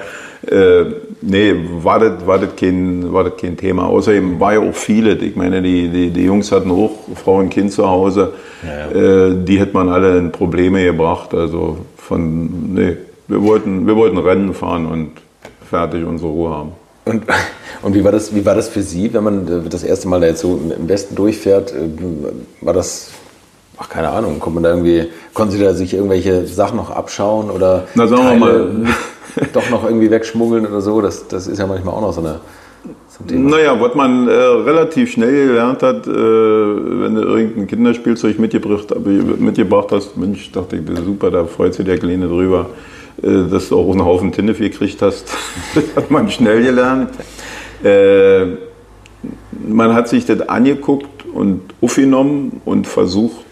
äh, 0.49 0.85
nee, 1.21 1.53
war 1.83 1.99
das, 1.99 2.25
war, 2.25 2.39
das 2.39 2.55
kein, 2.55 3.11
war 3.11 3.25
das 3.25 3.35
kein 3.35 3.57
Thema. 3.57 3.85
Außerdem 3.87 4.39
war 4.39 4.53
ja 4.53 4.59
auch 4.61 4.73
viele, 4.73 5.15
ich 5.15 5.35
meine, 5.35 5.61
die, 5.61 5.89
die, 5.89 6.09
die 6.09 6.23
Jungs 6.23 6.53
hatten 6.53 6.71
auch 6.71 6.91
Frau 7.21 7.39
und 7.39 7.49
Kind 7.49 7.73
zu 7.73 7.87
Hause. 7.87 8.33
Ja, 8.63 8.97
Äh, 8.97 9.35
die 9.43 9.59
hätte 9.59 9.73
man 9.73 9.89
alle 9.89 10.17
in 10.17 10.31
Probleme 10.31 10.85
gebracht. 10.85 11.33
Also 11.33 11.79
von, 11.97 12.73
nee, 12.73 12.95
wir 13.27 13.43
wollten, 13.43 13.85
wir 13.85 13.97
wollten 13.97 14.17
Rennen 14.17 14.53
fahren 14.53 14.85
und 14.85 15.11
fertig 15.69 16.05
unsere 16.05 16.31
Ruhe 16.31 16.49
haben. 16.49 16.71
Und, 17.05 17.23
und 17.81 17.95
wie, 17.95 18.03
war 18.03 18.11
das, 18.11 18.33
wie 18.35 18.45
war 18.45 18.55
das 18.55 18.69
für 18.69 18.81
Sie, 18.83 19.11
wenn 19.13 19.23
man 19.23 19.69
das 19.69 19.83
erste 19.83 20.07
Mal 20.07 20.21
da 20.21 20.27
jetzt 20.27 20.41
so 20.41 20.59
im 20.77 20.87
Westen 20.87 21.15
durchfährt? 21.15 21.71
Äh, 21.73 22.65
War 22.65 22.73
das, 22.73 23.09
ach 23.77 23.89
keine 23.89 24.09
Ahnung, 24.09 24.39
kommt 24.39 24.55
man 24.55 24.63
da 24.63 24.69
irgendwie, 24.69 25.07
konnten 25.33 25.53
Sie 25.53 25.63
da 25.63 25.73
sich 25.73 25.93
irgendwelche 25.93 26.45
Sachen 26.45 26.77
noch 26.77 26.91
abschauen 26.91 27.49
oder 27.49 27.85
Na, 27.95 28.05
sagen 28.07 28.21
wir 28.23 28.29
Teile 28.29 28.39
mal. 28.39 28.65
mit- 28.65 29.55
doch 29.55 29.69
noch 29.69 29.83
irgendwie 29.85 30.11
wegschmuggeln 30.11 30.65
oder 30.67 30.81
so? 30.81 31.01
Das, 31.01 31.27
das 31.27 31.47
ist 31.47 31.57
ja 31.57 31.65
manchmal 31.65 31.95
auch 31.95 32.01
noch 32.01 32.13
so, 32.13 32.19
eine, 32.21 32.39
so 33.07 33.23
ein 33.23 33.27
Thema. 33.27 33.49
Naja, 33.57 33.79
was 33.81 33.95
man 33.95 34.27
äh, 34.27 34.31
relativ 34.31 35.11
schnell 35.11 35.47
gelernt 35.47 35.81
hat, 35.81 36.05
äh, 36.05 36.09
wenn 36.11 37.15
du 37.15 37.21
irgendein 37.21 37.65
Kinderspielzeug 37.67 38.37
mitgebracht, 38.39 38.93
mitgebracht 39.39 39.87
hast, 39.91 40.17
Mensch, 40.17 40.51
dachte 40.51 40.75
ich, 40.75 40.81
super, 41.03 41.31
da 41.31 41.45
freut 41.45 41.73
sich 41.73 41.85
der 41.85 41.97
Kleine 41.97 42.27
drüber, 42.27 42.67
dass 43.21 43.69
du 43.69 43.77
auch 43.77 43.91
einen 43.91 44.03
Haufen 44.03 44.31
Tinnef 44.31 44.59
gekriegt 44.59 45.01
hast. 45.01 45.31
das 45.75 45.95
hat 45.95 46.11
man 46.11 46.29
schnell 46.29 46.63
gelernt. 46.63 47.11
Äh, 47.83 48.57
man 49.67 49.93
hat 49.93 50.09
sich 50.09 50.25
das 50.25 50.47
angeguckt 50.49 51.25
und 51.33 51.61
aufgenommen 51.81 52.61
und 52.65 52.87
versucht, 52.87 53.45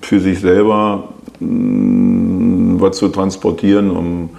für 0.00 0.20
sich 0.20 0.40
selber 0.40 1.10
mh, 1.40 2.80
was 2.80 2.96
zu 2.96 3.08
transportieren, 3.08 3.90
um, 3.90 4.30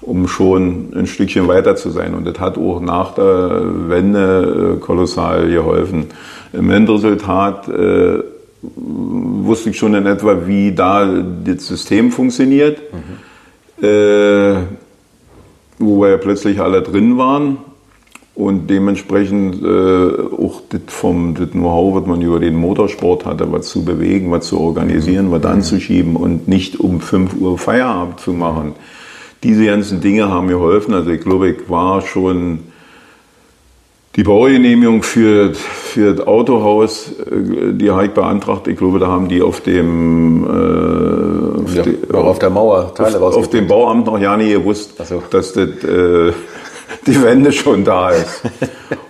um 0.00 0.28
schon 0.28 0.92
ein 0.94 1.06
Stückchen 1.06 1.48
weiter 1.48 1.76
zu 1.76 1.90
sein. 1.90 2.14
Und 2.14 2.26
das 2.26 2.38
hat 2.40 2.58
auch 2.58 2.80
nach 2.80 3.14
der 3.14 3.62
Wende 3.88 4.76
äh, 4.76 4.80
kolossal 4.80 5.48
geholfen. 5.48 6.06
Im 6.52 6.70
Endresultat 6.70 7.68
äh, 7.68 8.22
wusste 8.62 9.70
ich 9.70 9.78
schon 9.78 9.94
in 9.94 10.06
etwa, 10.06 10.46
wie 10.46 10.72
da 10.72 11.06
das 11.06 11.66
System 11.66 12.10
funktioniert. 12.10 12.78
Äh, 13.82 14.54
wo 15.78 16.02
wir 16.02 16.18
plötzlich 16.18 16.60
alle 16.60 16.82
drin 16.82 17.18
waren 17.18 17.58
und 18.34 18.68
dementsprechend 18.68 19.62
äh, 19.62 19.66
auch 19.66 20.62
das 20.68 20.82
vom 20.88 21.34
das 21.34 21.50
Know-how, 21.50 21.94
was 21.94 22.06
man 22.06 22.20
über 22.20 22.40
den 22.40 22.54
Motorsport 22.54 23.24
hatte, 23.26 23.50
was 23.52 23.68
zu 23.68 23.84
bewegen, 23.84 24.30
was 24.30 24.46
zu 24.46 24.58
organisieren, 24.58 25.30
was 25.30 25.44
anzuschieben 25.44 26.16
und 26.16 26.48
nicht 26.48 26.80
um 26.80 27.00
5 27.00 27.34
Uhr 27.40 27.58
Feierabend 27.58 28.20
zu 28.20 28.32
machen. 28.32 28.74
Diese 29.42 29.66
ganzen 29.66 30.00
Dinge 30.00 30.28
haben 30.28 30.46
mir 30.46 30.54
geholfen. 30.54 30.94
Also 30.94 31.10
ich 31.10 31.20
glaube, 31.20 31.50
ich 31.50 31.68
war 31.68 32.00
schon 32.00 32.60
die 34.16 34.22
Baugenehmigung 34.22 35.02
für, 35.02 35.54
für 35.54 36.14
das 36.14 36.26
Autohaus, 36.26 37.10
äh, 37.30 37.72
die 37.72 37.90
habe 37.90 38.06
ich 38.06 38.12
beantragt. 38.12 38.68
Ich 38.68 38.76
glaube, 38.76 38.98
da 39.00 39.08
haben 39.08 39.28
die 39.28 39.42
auf 39.42 39.60
dem, 39.60 40.44
äh, 40.44 41.62
auf 41.62 41.74
Ja, 41.74 41.82
die- 41.82 41.98
auf 42.14 42.38
der 42.38 42.50
Mauer 42.50 42.94
Teile 42.94 43.20
auf, 43.20 43.36
auf 43.36 43.50
dem 43.50 43.66
Bauamt 43.66 44.06
noch 44.06 44.18
ja 44.20 44.36
nie 44.36 44.50
gewusst, 44.52 44.94
so. 45.04 45.22
dass 45.30 45.52
das, 45.52 45.66
äh, 45.84 46.32
die 47.06 47.22
Wende 47.22 47.50
schon 47.52 47.84
da 47.84 48.10
ist. 48.10 48.42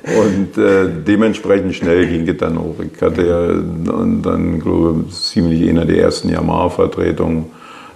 Und 0.04 0.56
äh, 0.62 0.88
dementsprechend 1.06 1.74
schnell 1.74 2.06
ging 2.06 2.26
es 2.28 2.36
dann 2.38 2.56
auch. 2.56 2.74
Ich 2.80 3.00
hatte 3.02 3.26
ja 3.26 3.46
dann, 3.48 4.22
dann 4.22 4.60
glaube 4.60 5.04
ich, 5.08 5.14
ziemlich 5.14 5.68
einer 5.68 5.84
der 5.84 5.98
ersten 5.98 6.28
Yamaha-Vertretungen. 6.30 7.46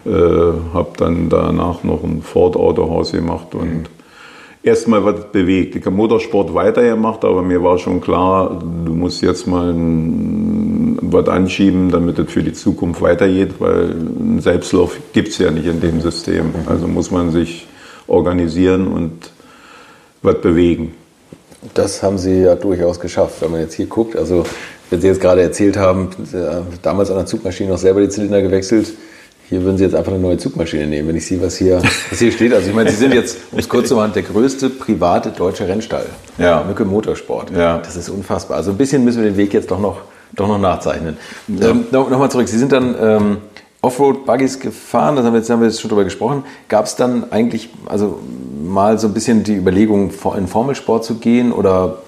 Äh, 0.07 0.11
habe 0.11 0.90
dann 0.97 1.29
danach 1.29 1.85
noch 1.85 2.03
ein 2.05 2.23
Ford-Autohaus 2.23 3.12
gemacht 3.12 3.55
und 3.55 3.85
erstmal 4.62 5.05
was 5.05 5.31
bewegt. 5.33 5.77
Ich 5.77 5.85
habe 5.85 5.94
Motorsport 5.94 6.53
weitergemacht, 6.55 7.25
aber 7.25 7.42
mir 7.42 7.62
war 7.62 7.79
schon 7.79 8.01
klar, 8.01 8.59
du 8.85 8.92
musst 8.92 9.23
jetzt 9.23 9.47
mal 9.47 9.75
was 11.01 11.29
anschieben, 11.29 11.90
damit 11.90 12.18
es 12.18 12.31
für 12.31 12.42
die 12.42 12.53
Zukunft 12.53 13.01
weitergeht, 13.01 13.55
weil 13.59 13.90
einen 13.90 14.40
Selbstlauf 14.40 14.99
gibt 15.12 15.29
es 15.29 15.38
ja 15.38 15.51
nicht 15.51 15.66
in 15.66 15.81
dem 15.81 16.01
System. 16.01 16.55
Also 16.66 16.87
muss 16.87 17.11
man 17.11 17.31
sich 17.31 17.66
organisieren 18.07 18.88
und 18.88 19.31
was 20.23 20.40
bewegen. 20.40 20.94
Das 21.75 22.03
haben 22.03 22.18
Sie 22.18 22.42
ja 22.42 22.55
durchaus 22.55 23.01
geschafft, 23.01 23.40
wenn 23.40 23.51
man 23.51 23.61
jetzt 23.61 23.75
hier 23.75 23.87
guckt. 23.87 24.16
Also, 24.16 24.44
wenn 24.90 25.01
Sie 25.01 25.09
jetzt 25.09 25.21
gerade 25.21 25.42
erzählt 25.42 25.77
haben, 25.77 26.11
äh, 26.33 26.62
damals 26.83 27.11
an 27.11 27.16
der 27.16 27.27
Zugmaschine 27.27 27.71
noch 27.71 27.79
selber 27.79 28.01
die 28.01 28.09
Zylinder 28.09 28.42
gewechselt. 28.42 28.92
Hier 29.48 29.62
würden 29.62 29.78
Sie 29.78 29.84
jetzt 29.84 29.94
einfach 29.94 30.12
eine 30.12 30.20
neue 30.20 30.37
Zugmaschine 30.37 30.87
nehmen, 30.87 31.08
wenn 31.08 31.16
ich 31.16 31.26
sehe, 31.26 31.40
was 31.40 31.56
hier, 31.56 31.80
was 32.11 32.18
hier 32.18 32.32
steht. 32.32 32.52
Also 32.52 32.68
ich 32.68 32.74
meine, 32.74 32.90
Sie 32.90 32.96
sind 32.96 33.14
jetzt, 33.14 33.38
um 33.50 33.58
es 33.58 33.68
kurz 33.68 33.88
zu 33.88 33.96
machen, 33.96 34.12
der 34.14 34.22
größte 34.22 34.68
private 34.68 35.30
deutsche 35.30 35.66
Rennstall. 35.66 36.06
Ja. 36.37 36.62
Mücke 36.64 36.84
Motorsport. 36.84 37.50
Ja. 37.50 37.78
Das 37.78 37.96
ist 37.96 38.08
unfassbar. 38.11 38.58
Also 38.58 38.72
ein 38.72 38.76
bisschen 38.76 39.04
müssen 39.04 39.22
wir 39.22 39.30
den 39.30 39.38
Weg 39.38 39.54
jetzt 39.54 39.70
doch 39.70 39.80
noch, 39.80 40.02
doch 40.34 40.48
noch 40.48 40.58
nachzeichnen. 40.58 41.16
Ähm, 41.48 41.87
noch, 41.90 42.11
noch 42.11 42.18
mal 42.18 42.30
zurück. 42.30 42.48
Sie 42.48 42.58
sind 42.58 42.72
dann 42.72 42.94
ähm, 43.00 43.37
Offroad-Buggies 43.80 44.58
gefahren, 44.58 45.16
das 45.16 45.24
haben 45.24 45.32
wir 45.32 45.38
jetzt, 45.38 45.50
haben 45.50 45.61
wir 45.61 45.68
jetzt 45.68 45.80
schon 45.80 45.88
drüber 45.88 46.04
gesprochen. 46.04 46.44
Gab 46.68 46.87
es 46.87 46.96
dann 46.96 47.30
eigentlich 47.30 47.70
also 47.87 48.18
mal 48.62 48.98
so 48.98 49.06
ein 49.06 49.14
bisschen 49.14 49.44
die 49.44 49.54
Überlegung, 49.54 50.11
in 50.37 50.48
Formelsport 50.48 51.04
zu 51.04 51.14
gehen 51.14 51.52
oder 51.52 51.98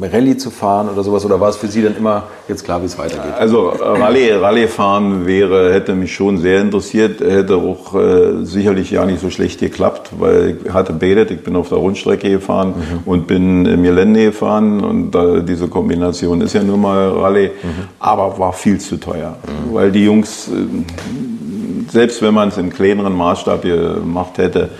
Rallye 0.00 0.36
zu 0.36 0.50
fahren 0.50 0.88
oder 0.88 1.02
sowas? 1.02 1.24
Oder 1.24 1.40
war 1.40 1.48
es 1.48 1.56
für 1.56 1.68
Sie 1.68 1.82
dann 1.82 1.96
immer 1.96 2.24
jetzt 2.48 2.64
klar, 2.64 2.80
wie 2.82 2.86
es 2.86 2.98
weitergeht? 2.98 3.34
Also 3.38 3.70
äh, 3.70 3.82
Rallye, 3.82 4.32
Rallye 4.32 4.66
fahren 4.66 5.26
wäre, 5.26 5.72
hätte 5.72 5.94
mich 5.94 6.14
schon 6.14 6.38
sehr 6.38 6.60
interessiert, 6.60 7.20
hätte 7.20 7.56
auch 7.56 7.94
äh, 7.94 8.44
sicherlich 8.44 8.90
ja 8.90 9.04
nicht 9.04 9.20
so 9.20 9.30
schlecht 9.30 9.60
geklappt, 9.60 10.10
weil 10.18 10.58
ich 10.64 10.72
hatte 10.72 10.92
betet, 10.92 11.30
ich 11.30 11.42
bin 11.42 11.56
auf 11.56 11.68
der 11.68 11.78
Rundstrecke 11.78 12.30
gefahren 12.30 12.74
und 13.04 13.26
bin 13.26 13.66
im 13.66 13.82
Gelände 13.82 14.24
gefahren 14.26 14.82
und 14.82 15.14
äh, 15.14 15.42
diese 15.42 15.68
Kombination 15.68 16.40
ist 16.40 16.54
ja 16.54 16.62
nun 16.62 16.80
mal 16.80 17.10
Rallye, 17.10 17.50
aber 17.98 18.38
war 18.38 18.52
viel 18.52 18.78
zu 18.78 18.96
teuer, 18.96 19.36
weil 19.72 19.92
die 19.92 20.04
Jungs, 20.04 20.48
äh, 20.48 21.90
selbst 21.90 22.22
wenn 22.22 22.34
man 22.34 22.48
es 22.48 22.58
im 22.58 22.70
kleineren 22.72 23.14
Maßstab 23.14 23.62
gemacht 23.62 24.38
hätte, 24.38 24.70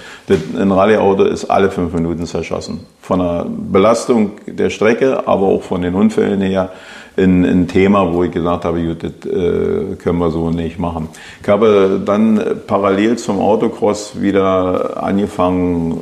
ein 0.59 0.71
Rallye-Auto 0.71 1.25
ist 1.25 1.47
alle 1.47 1.71
fünf 1.71 1.93
Minuten 1.93 2.27
zerschossen. 2.27 2.81
Von 3.01 3.19
der 3.19 3.47
Belastung 3.49 4.33
der 4.47 4.71
Strecke, 4.71 5.27
aber 5.27 5.47
auch 5.47 5.63
von 5.63 5.83
den 5.83 5.95
Unfällen 5.95 6.41
her 6.41 6.71
ein, 7.17 7.45
ein 7.45 7.69
Thema, 7.69 8.13
wo 8.13 8.25
ich 8.25 8.31
gesagt 8.31 8.65
habe, 8.65 8.83
gut, 8.83 9.03
das 9.03 9.31
äh, 9.31 9.97
können 9.97 10.19
wir 10.19 10.31
so 10.31 10.51
nicht 10.51 10.79
machen. 10.79 11.09
Ich 11.43 11.49
habe 11.49 12.01
dann 12.05 12.43
parallel 12.67 13.17
zum 13.19 13.39
Autocross 13.39 14.21
wieder 14.21 15.03
angefangen, 15.03 16.01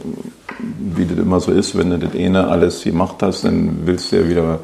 wie 0.94 1.06
das 1.06 1.18
immer 1.18 1.40
so 1.40 1.52
ist, 1.52 1.76
wenn 1.76 1.90
du 1.90 1.98
das 1.98 2.14
eine 2.14 2.48
alles 2.48 2.84
gemacht 2.84 3.16
hast, 3.22 3.44
dann 3.44 3.80
willst 3.84 4.12
du 4.12 4.16
ja 4.16 4.28
wieder 4.28 4.58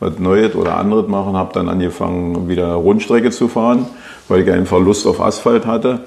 was 0.00 0.18
Neues 0.18 0.54
oder 0.54 0.76
anderes 0.76 1.08
machen. 1.08 1.36
Habe 1.36 1.52
dann 1.54 1.68
angefangen, 1.68 2.48
wieder 2.48 2.74
Rundstrecke 2.74 3.30
zu 3.30 3.48
fahren, 3.48 3.86
weil 4.28 4.42
ich 4.42 4.50
einfach 4.50 4.80
Lust 4.80 5.06
auf 5.06 5.20
Asphalt 5.20 5.66
hatte. 5.66 6.00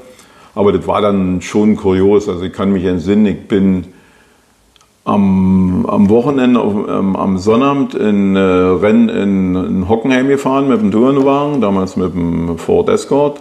Aber 0.55 0.71
das 0.71 0.87
war 0.87 1.01
dann 1.01 1.41
schon 1.41 1.75
kurios. 1.75 2.27
Also 2.29 2.43
ich 2.43 2.53
kann 2.53 2.71
mich 2.71 2.85
entsinnen, 2.85 3.25
ich 3.25 3.47
bin 3.47 3.85
am, 5.03 5.85
am 5.85 6.09
Wochenende, 6.09 6.59
auf, 6.59 6.73
ähm, 6.73 7.15
am 7.15 7.37
Sonnabend 7.37 7.93
in 7.93 8.35
äh, 8.35 8.39
Rennen 8.39 9.09
in, 9.09 9.55
in 9.55 9.89
Hockenheim 9.89 10.27
gefahren 10.27 10.67
mit 10.67 10.81
dem 10.81 10.91
Tourenwagen, 10.91 11.61
damals 11.61 11.95
mit 11.95 12.13
dem 12.13 12.57
Ford 12.57 12.89
Escort. 12.89 13.39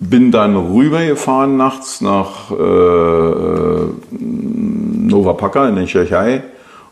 Bin 0.00 0.30
dann 0.30 0.56
rübergefahren 0.56 1.56
nachts 1.56 2.00
nach 2.00 2.50
äh, 2.50 2.54
äh, 2.54 3.88
Nova 4.10 5.68
in 5.68 5.76
der 5.76 5.86
Tschechei 5.86 6.42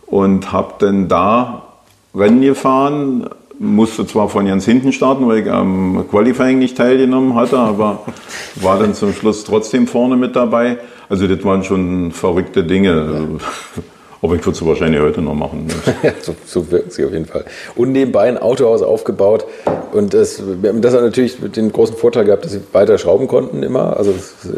und 0.07 0.53
habe 0.53 0.75
dann 0.79 1.09
da 1.09 1.63
Rennen 2.15 2.43
gefahren. 2.43 3.29
Musste 3.63 4.05
zwar 4.07 4.29
von 4.29 4.45
ganz 4.45 4.65
hinten 4.65 4.93
starten, 4.93 5.29
weil 5.29 5.39
ich 5.39 5.51
am 5.51 6.05
Qualifying 6.11 6.59
nicht 6.59 6.77
teilgenommen 6.77 7.37
hatte, 7.37 7.59
aber 7.59 8.01
war 8.57 8.79
dann 8.81 8.93
zum 8.93 9.13
Schluss 9.13 9.45
trotzdem 9.45 9.87
vorne 9.87 10.17
mit 10.17 10.35
dabei. 10.35 10.79
Also 11.09 11.29
das 11.29 11.45
waren 11.45 11.63
schon 11.63 12.11
verrückte 12.11 12.65
Dinge. 12.65 13.39
Aber 14.21 14.35
ich 14.35 14.45
würde 14.45 14.57
es 14.57 14.67
wahrscheinlich 14.67 15.01
heute 15.01 15.21
noch 15.21 15.35
machen. 15.35 15.67
Ne? 15.67 15.75
ja, 16.03 16.13
so, 16.21 16.35
so 16.45 16.71
wirken 16.73 16.91
sie 16.91 17.05
auf 17.05 17.13
jeden 17.13 17.27
Fall. 17.27 17.45
Und 17.77 17.93
nebenbei 17.93 18.23
ein 18.23 18.39
Autohaus 18.39 18.83
aufgebaut. 18.83 19.45
Und 19.93 20.13
das, 20.13 20.43
das 20.63 20.95
hat 20.95 21.03
natürlich 21.03 21.37
den 21.41 21.71
großen 21.71 21.97
Vorteil 21.97 22.25
gehabt, 22.25 22.45
dass 22.45 22.53
sie 22.53 22.61
weiter 22.73 22.99
schrauben 22.99 23.29
konnten 23.29 23.63
immer. 23.63 23.97
Also 23.97 24.13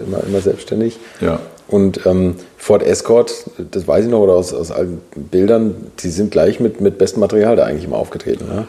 immer, 0.06 0.24
immer 0.26 0.40
selbstständig. 0.40 0.98
Ja. 1.20 1.40
Und 1.66 2.06
ähm, 2.06 2.36
Ford 2.56 2.82
Escort, 2.82 3.50
das 3.70 3.88
weiß 3.88 4.04
ich 4.04 4.10
noch, 4.10 4.20
oder 4.20 4.34
aus, 4.34 4.52
aus 4.52 4.70
alten 4.70 5.00
Bildern, 5.14 5.74
die 6.00 6.10
sind 6.10 6.30
gleich 6.30 6.60
mit, 6.60 6.80
mit 6.80 6.98
bestem 6.98 7.20
Material 7.20 7.56
da 7.56 7.64
eigentlich 7.64 7.84
immer 7.84 7.96
aufgetreten. 7.96 8.46
Ne? 8.46 8.66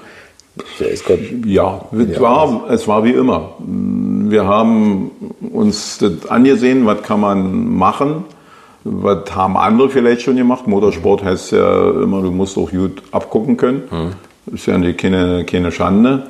Der 0.79 0.93
Escort. 0.93 1.19
Ja, 1.45 1.81
es 1.91 2.19
war, 2.19 2.69
es 2.69 2.87
war 2.87 3.03
wie 3.03 3.11
immer. 3.11 3.55
Wir 3.59 4.45
haben 4.45 5.11
uns 5.51 5.97
das 5.97 6.27
angesehen, 6.27 6.85
was 6.85 7.03
kann 7.03 7.19
man 7.19 7.75
machen 7.75 8.25
was 8.85 9.35
haben 9.35 9.57
andere 9.57 9.89
vielleicht 9.89 10.21
schon 10.21 10.35
gemacht? 10.35 10.67
Motorsport 10.67 11.23
heißt 11.23 11.53
ja 11.53 11.89
immer, 11.89 12.21
du 12.21 12.29
musst 12.29 12.55
auch 12.55 12.69
gut 12.69 13.01
abgucken 13.11 13.57
können. 13.57 13.83
Mhm. 13.89 14.53
Ist 14.53 14.67
ja 14.67 14.79
keine, 14.93 15.43
keine 15.43 15.71
Schande. 15.71 16.27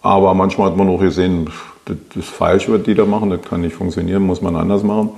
Aber 0.00 0.32
manchmal 0.32 0.70
hat 0.70 0.76
man 0.78 0.88
auch 0.88 1.00
gesehen, 1.00 1.50
das 1.84 1.96
ist 2.16 2.30
falsch, 2.30 2.66
was 2.70 2.82
die 2.82 2.94
da 2.94 3.04
machen, 3.04 3.28
das 3.28 3.42
kann 3.42 3.60
nicht 3.60 3.76
funktionieren, 3.76 4.22
muss 4.22 4.40
man 4.40 4.56
anders 4.56 4.82
machen. 4.82 5.10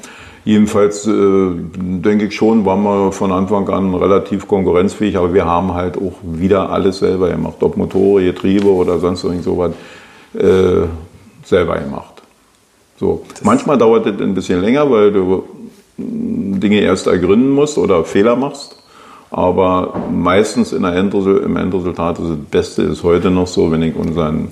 Jedenfalls 0.44 1.06
äh, 1.06 1.10
denke 1.12 2.26
ich 2.26 2.34
schon, 2.34 2.64
waren 2.64 2.82
wir 2.82 3.12
von 3.12 3.30
Anfang 3.30 3.68
an 3.68 3.94
relativ 3.94 4.48
konkurrenzfähig, 4.48 5.16
aber 5.16 5.34
wir 5.34 5.44
haben 5.44 5.74
halt 5.74 5.98
auch 5.98 6.14
wieder 6.22 6.70
alles 6.70 7.00
selber 7.00 7.28
gemacht, 7.28 7.56
ob 7.60 7.76
Motoren, 7.76 8.24
Getriebe 8.24 8.68
oder 8.68 8.98
sonst 8.98 9.24
irgend 9.24 9.44
sowas 9.44 9.72
äh, 10.34 10.86
selber 11.44 11.78
gemacht. 11.78 12.22
So. 12.98 13.24
Manchmal 13.42 13.76
dauert 13.76 14.06
es 14.06 14.20
ein 14.20 14.34
bisschen 14.34 14.60
länger, 14.60 14.90
weil 14.90 15.12
du 15.12 15.44
Dinge 15.96 16.80
erst 16.80 17.06
ergründen 17.06 17.50
musst 17.50 17.76
oder 17.76 18.04
Fehler 18.04 18.36
machst. 18.36 18.76
Aber 19.30 19.94
meistens 20.12 20.72
in 20.72 20.82
der 20.82 20.94
Endresul 20.94 21.38
im 21.38 21.56
Endresultat, 21.56 22.18
also 22.18 22.34
das 22.34 22.46
Beste 22.50 22.82
ist 22.82 23.04
heute 23.04 23.30
noch 23.30 23.46
so, 23.46 23.70
wenn 23.70 23.82
ich 23.82 23.94
unseren 23.94 24.48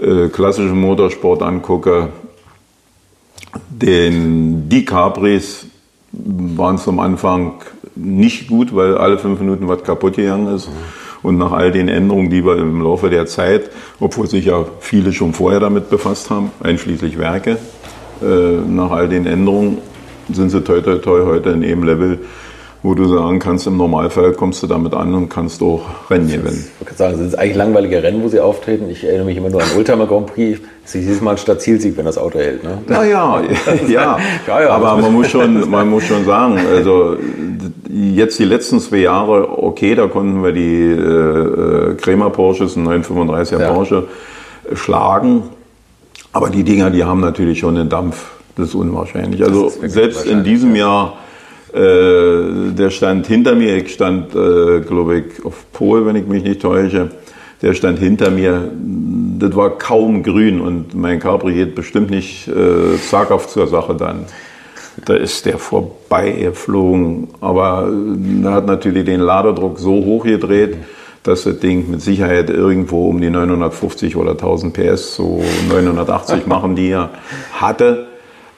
äh, 0.00 0.28
klassischen 0.28 0.80
Motorsport 0.80 1.42
angucke, 1.42 2.08
den, 3.70 4.68
die 4.68 4.84
Capris 4.84 5.66
waren 6.12 6.78
zum 6.78 7.00
Anfang 7.00 7.54
nicht 7.94 8.48
gut, 8.48 8.74
weil 8.74 8.96
alle 8.96 9.18
fünf 9.18 9.40
Minuten 9.40 9.68
was 9.68 9.82
kaputt 9.82 10.16
gegangen 10.16 10.54
ist. 10.54 10.68
Und 11.22 11.38
nach 11.38 11.52
all 11.52 11.70
den 11.70 11.88
Änderungen, 11.88 12.30
die 12.30 12.44
wir 12.44 12.56
im 12.58 12.82
Laufe 12.82 13.08
der 13.08 13.26
Zeit, 13.26 13.70
obwohl 14.00 14.26
sich 14.26 14.46
ja 14.46 14.64
viele 14.80 15.12
schon 15.12 15.32
vorher 15.32 15.60
damit 15.60 15.88
befasst 15.88 16.30
haben, 16.30 16.50
einschließlich 16.60 17.16
Werke, 17.16 17.58
äh, 18.20 18.24
nach 18.68 18.90
all 18.90 19.08
den 19.08 19.26
Änderungen 19.26 19.78
sind 20.32 20.50
sie 20.50 20.62
toi, 20.62 20.80
toi, 20.80 20.96
toi 20.96 21.24
heute 21.24 21.50
in 21.50 21.62
dem 21.62 21.84
Level, 21.84 22.18
wo 22.82 22.94
du 22.94 23.06
sagen 23.06 23.38
kannst, 23.38 23.66
im 23.68 23.76
Normalfall 23.76 24.32
kommst 24.32 24.62
du 24.62 24.66
damit 24.66 24.92
an 24.92 25.14
und 25.14 25.28
kannst 25.28 25.62
auch 25.62 25.82
Rennen 26.10 26.28
gewinnen. 26.28 26.64
Ich 26.80 26.86
würde 26.86 26.96
sagen, 26.96 27.16
sind 27.16 27.28
es 27.28 27.34
eigentlich 27.36 27.56
langweilige 27.56 28.02
Rennen, 28.02 28.24
wo 28.24 28.28
sie 28.28 28.40
auftreten? 28.40 28.90
Ich 28.90 29.04
erinnere 29.04 29.26
mich 29.26 29.36
immer 29.36 29.50
nur 29.50 29.62
an 29.62 29.68
Ultima 29.76 30.04
Grand 30.06 30.26
Prix. 30.26 30.60
Sie 30.84 31.00
ist 31.00 31.22
mal 31.22 31.32
ein 31.32 31.38
Stadtzielsieg, 31.38 31.96
wenn 31.96 32.06
das 32.06 32.18
Auto 32.18 32.40
hält. 32.40 32.64
Ne? 32.64 32.78
Naja, 32.88 33.40
ja, 33.88 34.18
ja, 34.48 34.62
ja, 34.62 34.70
aber 34.70 34.96
man 34.96 35.12
muss, 35.12 35.28
schon, 35.28 35.70
man 35.70 35.88
muss 35.88 36.04
schon 36.04 36.24
sagen, 36.24 36.58
also 36.58 37.16
jetzt 37.88 38.40
die 38.40 38.44
letzten 38.44 38.80
zwei 38.80 38.98
Jahre, 38.98 39.62
okay, 39.62 39.94
da 39.94 40.08
konnten 40.08 40.42
wir 40.42 40.52
die 40.52 40.90
äh, 40.90 41.94
Krämer 41.94 42.30
Porsches, 42.30 42.76
einen 42.76 42.88
935er 42.88 43.60
ja. 43.60 43.72
Porsche, 43.72 44.08
schlagen. 44.74 45.44
Aber 46.32 46.50
die 46.50 46.64
Dinger, 46.64 46.90
die 46.90 47.04
haben 47.04 47.20
natürlich 47.20 47.60
schon 47.60 47.76
den 47.76 47.88
Dampf 47.88 48.32
das 48.56 48.68
ist 48.68 48.74
unwahrscheinlich. 48.74 49.42
Also 49.42 49.70
selbst 49.70 50.26
in 50.26 50.44
diesem 50.44 50.76
Jahr, 50.76 51.14
äh, 51.14 51.21
der 51.74 52.90
stand 52.90 53.26
hinter 53.26 53.54
mir, 53.54 53.76
ich 53.76 53.94
stand, 53.94 54.34
äh, 54.34 54.80
glaube 54.80 55.18
ich, 55.18 55.44
auf 55.44 55.64
Pol, 55.72 56.06
wenn 56.06 56.16
ich 56.16 56.26
mich 56.26 56.42
nicht 56.42 56.62
täusche, 56.62 57.10
der 57.62 57.74
stand 57.74 57.98
hinter 57.98 58.30
mir, 58.30 58.70
das 59.38 59.56
war 59.56 59.78
kaum 59.78 60.22
grün 60.22 60.60
und 60.60 60.94
mein 60.94 61.20
Capri 61.20 61.54
geht 61.54 61.74
bestimmt 61.74 62.10
nicht 62.10 62.48
äh, 62.48 62.98
zaghaft 63.08 63.50
zur 63.50 63.68
Sache 63.68 63.94
dann. 63.94 64.26
Da 65.06 65.14
ist 65.14 65.46
der 65.46 65.56
vorbeigeflogen, 65.56 67.28
aber 67.40 67.90
er 68.44 68.50
hat 68.52 68.66
natürlich 68.66 69.06
den 69.06 69.20
Laderdruck 69.20 69.78
so 69.78 70.04
hoch 70.04 70.24
gedreht, 70.24 70.76
dass 71.22 71.44
das 71.44 71.60
Ding 71.60 71.90
mit 71.90 72.02
Sicherheit 72.02 72.50
irgendwo 72.50 73.08
um 73.08 73.20
die 73.20 73.30
950 73.30 74.16
oder 74.16 74.32
1000 74.32 74.74
PS, 74.74 75.14
so 75.16 75.42
980 75.70 76.46
machen 76.46 76.76
die 76.76 76.90
er 76.90 77.10
hatte. 77.52 78.11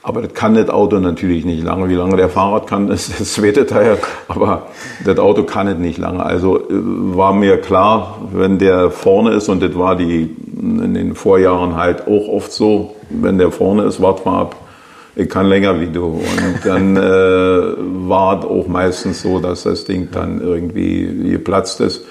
Aber 0.07 0.21
das 0.21 0.35
kann 0.35 0.55
das 0.55 0.69
Auto 0.69 1.01
natürlich 1.01 1.47
nicht 1.47 1.65
lange. 1.65 1.89
Wie 1.89 1.95
lange 1.95 2.19
der 2.19 2.29
Fahrrad 2.29 2.67
kann, 2.67 2.89
ist 2.91 3.19
das 3.19 3.33
zweite 3.33 3.67
Teil. 3.67 3.97
Aber 4.29 4.67
das 5.03 5.19
Auto 5.19 5.45
kann 5.45 5.67
es 5.67 5.79
nicht 5.79 5.97
lange. 5.97 6.25
Also 6.25 6.59
äh, 6.59 6.63
war 6.71 7.33
mir 7.33 7.57
klar, 7.57 8.19
wenn 8.33 8.59
der 8.59 8.91
vorne 8.91 9.31
ist, 9.31 9.49
und 9.49 9.63
das 9.63 9.77
war 9.79 9.97
die 9.97 10.37
in 10.61 10.93
den 10.93 11.15
Vorjahren 11.15 11.77
halt 11.77 12.07
auch 12.07 12.29
oft 12.29 12.53
so, 12.53 12.97
wenn 13.09 13.39
der 13.39 13.51
vorne 13.51 13.85
ist, 13.85 14.01
wart 14.03 14.27
mal 14.27 14.43
ab, 14.43 14.57
ich 15.17 15.29
kann 15.29 15.47
länger 15.47 15.81
wie 15.81 15.87
du. 15.87 16.05
Und 16.05 16.59
dann 16.65 16.97
äh, 16.99 17.01
war 18.07 18.41
es 18.41 18.45
auch 18.45 18.67
meistens 18.67 19.23
so, 19.23 19.39
dass 19.39 19.63
das 19.63 19.87
Ding 19.87 20.09
dann 20.13 20.39
irgendwie 20.39 21.31
geplatzt 21.31 21.81
ist. 21.81 22.05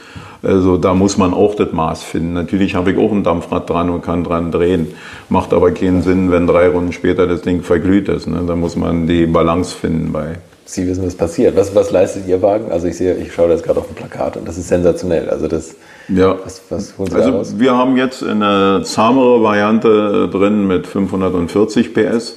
Also 0.44 0.76
da 0.76 0.94
muss 0.94 1.18
man 1.18 1.34
auch 1.34 1.56
das 1.56 1.72
Maß 1.72 2.04
finden. 2.04 2.34
Natürlich 2.34 2.76
habe 2.76 2.92
ich 2.92 2.98
auch 2.98 3.12
ein 3.12 3.24
Dampfrad 3.24 3.70
dran 3.70 3.90
und 3.90 4.02
kann 4.02 4.26
dran 4.26 4.52
drehen. 4.52 4.94
Macht 5.30 5.54
aber 5.54 5.72
keinen 5.72 6.02
Sinn, 6.02 6.32
wenn 6.32 6.48
drei 6.48 6.68
Runden 6.68 6.92
später 6.92 7.28
das 7.28 7.42
Ding 7.42 7.64
verglüht 7.64 8.10
ist. 8.10 8.28
Ne? 8.28 8.44
Da 8.46 8.56
muss 8.56 8.76
man 8.76 9.08
die 9.08 9.26
Balance 9.26 9.74
finden 9.76 10.12
bei. 10.12 10.40
Sie 10.66 10.88
wissen, 10.88 11.06
was 11.06 11.16
passiert. 11.16 11.56
Was, 11.56 11.74
was 11.76 11.92
leistet 11.92 12.28
Ihr 12.28 12.42
Wagen? 12.42 12.72
Also 12.72 12.88
ich 12.88 12.98
sehe, 12.98 13.16
ich 13.16 13.34
schaue 13.34 13.48
das 13.48 13.64
gerade 13.64 13.80
auf 13.80 13.88
dem 13.88 13.96
Plakat 13.96 14.36
und 14.36 14.48
das 14.48 14.58
ist 14.58 14.68
sensationell. 14.68 15.30
Also 15.30 15.48
das, 15.48 15.76
ja. 16.10 16.36
was, 16.44 16.62
was 16.70 16.98
holen 16.98 17.10
Sie 17.10 17.16
also 17.16 17.32
daraus? 17.32 17.60
wir 17.60 17.76
haben 17.76 17.96
jetzt 17.96 18.24
eine 18.24 18.82
zahmere 18.84 19.42
Variante 19.44 20.30
drin 20.30 20.68
mit 20.68 20.88
540 20.88 21.94
PS. 21.94 22.36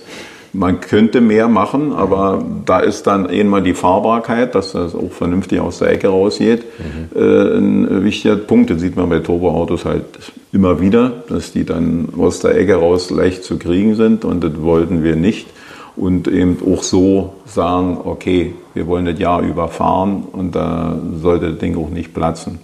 Man 0.56 0.80
könnte 0.80 1.20
mehr 1.20 1.48
machen, 1.48 1.92
aber 1.92 2.42
da 2.64 2.80
ist 2.80 3.06
dann 3.06 3.26
einmal 3.26 3.62
die 3.62 3.74
Fahrbarkeit, 3.74 4.54
dass 4.54 4.72
das 4.72 4.94
auch 4.94 5.12
vernünftig 5.12 5.60
aus 5.60 5.80
der 5.80 5.90
Ecke 5.90 6.08
rausgeht, 6.08 6.64
mhm. 6.78 7.20
äh, 7.20 7.58
ein 7.58 8.04
wichtiger 8.04 8.36
Punkt. 8.36 8.70
Das 8.70 8.80
sieht 8.80 8.96
man 8.96 9.10
bei 9.10 9.18
Turboautos 9.18 9.84
halt 9.84 10.04
immer 10.52 10.80
wieder, 10.80 11.12
dass 11.28 11.52
die 11.52 11.64
dann 11.64 12.08
aus 12.18 12.40
der 12.40 12.56
Ecke 12.56 12.76
raus 12.76 13.10
leicht 13.10 13.44
zu 13.44 13.58
kriegen 13.58 13.96
sind 13.96 14.24
und 14.24 14.42
das 14.42 14.62
wollten 14.62 15.02
wir 15.04 15.14
nicht. 15.16 15.46
Und 15.94 16.26
eben 16.28 16.58
auch 16.66 16.82
so 16.82 17.34
sagen, 17.46 17.98
okay, 18.04 18.54
wir 18.74 18.86
wollen 18.86 19.04
das 19.04 19.18
Jahr 19.18 19.42
über 19.42 19.68
fahren 19.68 20.24
und 20.32 20.54
da 20.54 20.98
sollte 21.20 21.50
das 21.50 21.58
Ding 21.58 21.76
auch 21.76 21.90
nicht 21.90 22.14
platzen. 22.14 22.60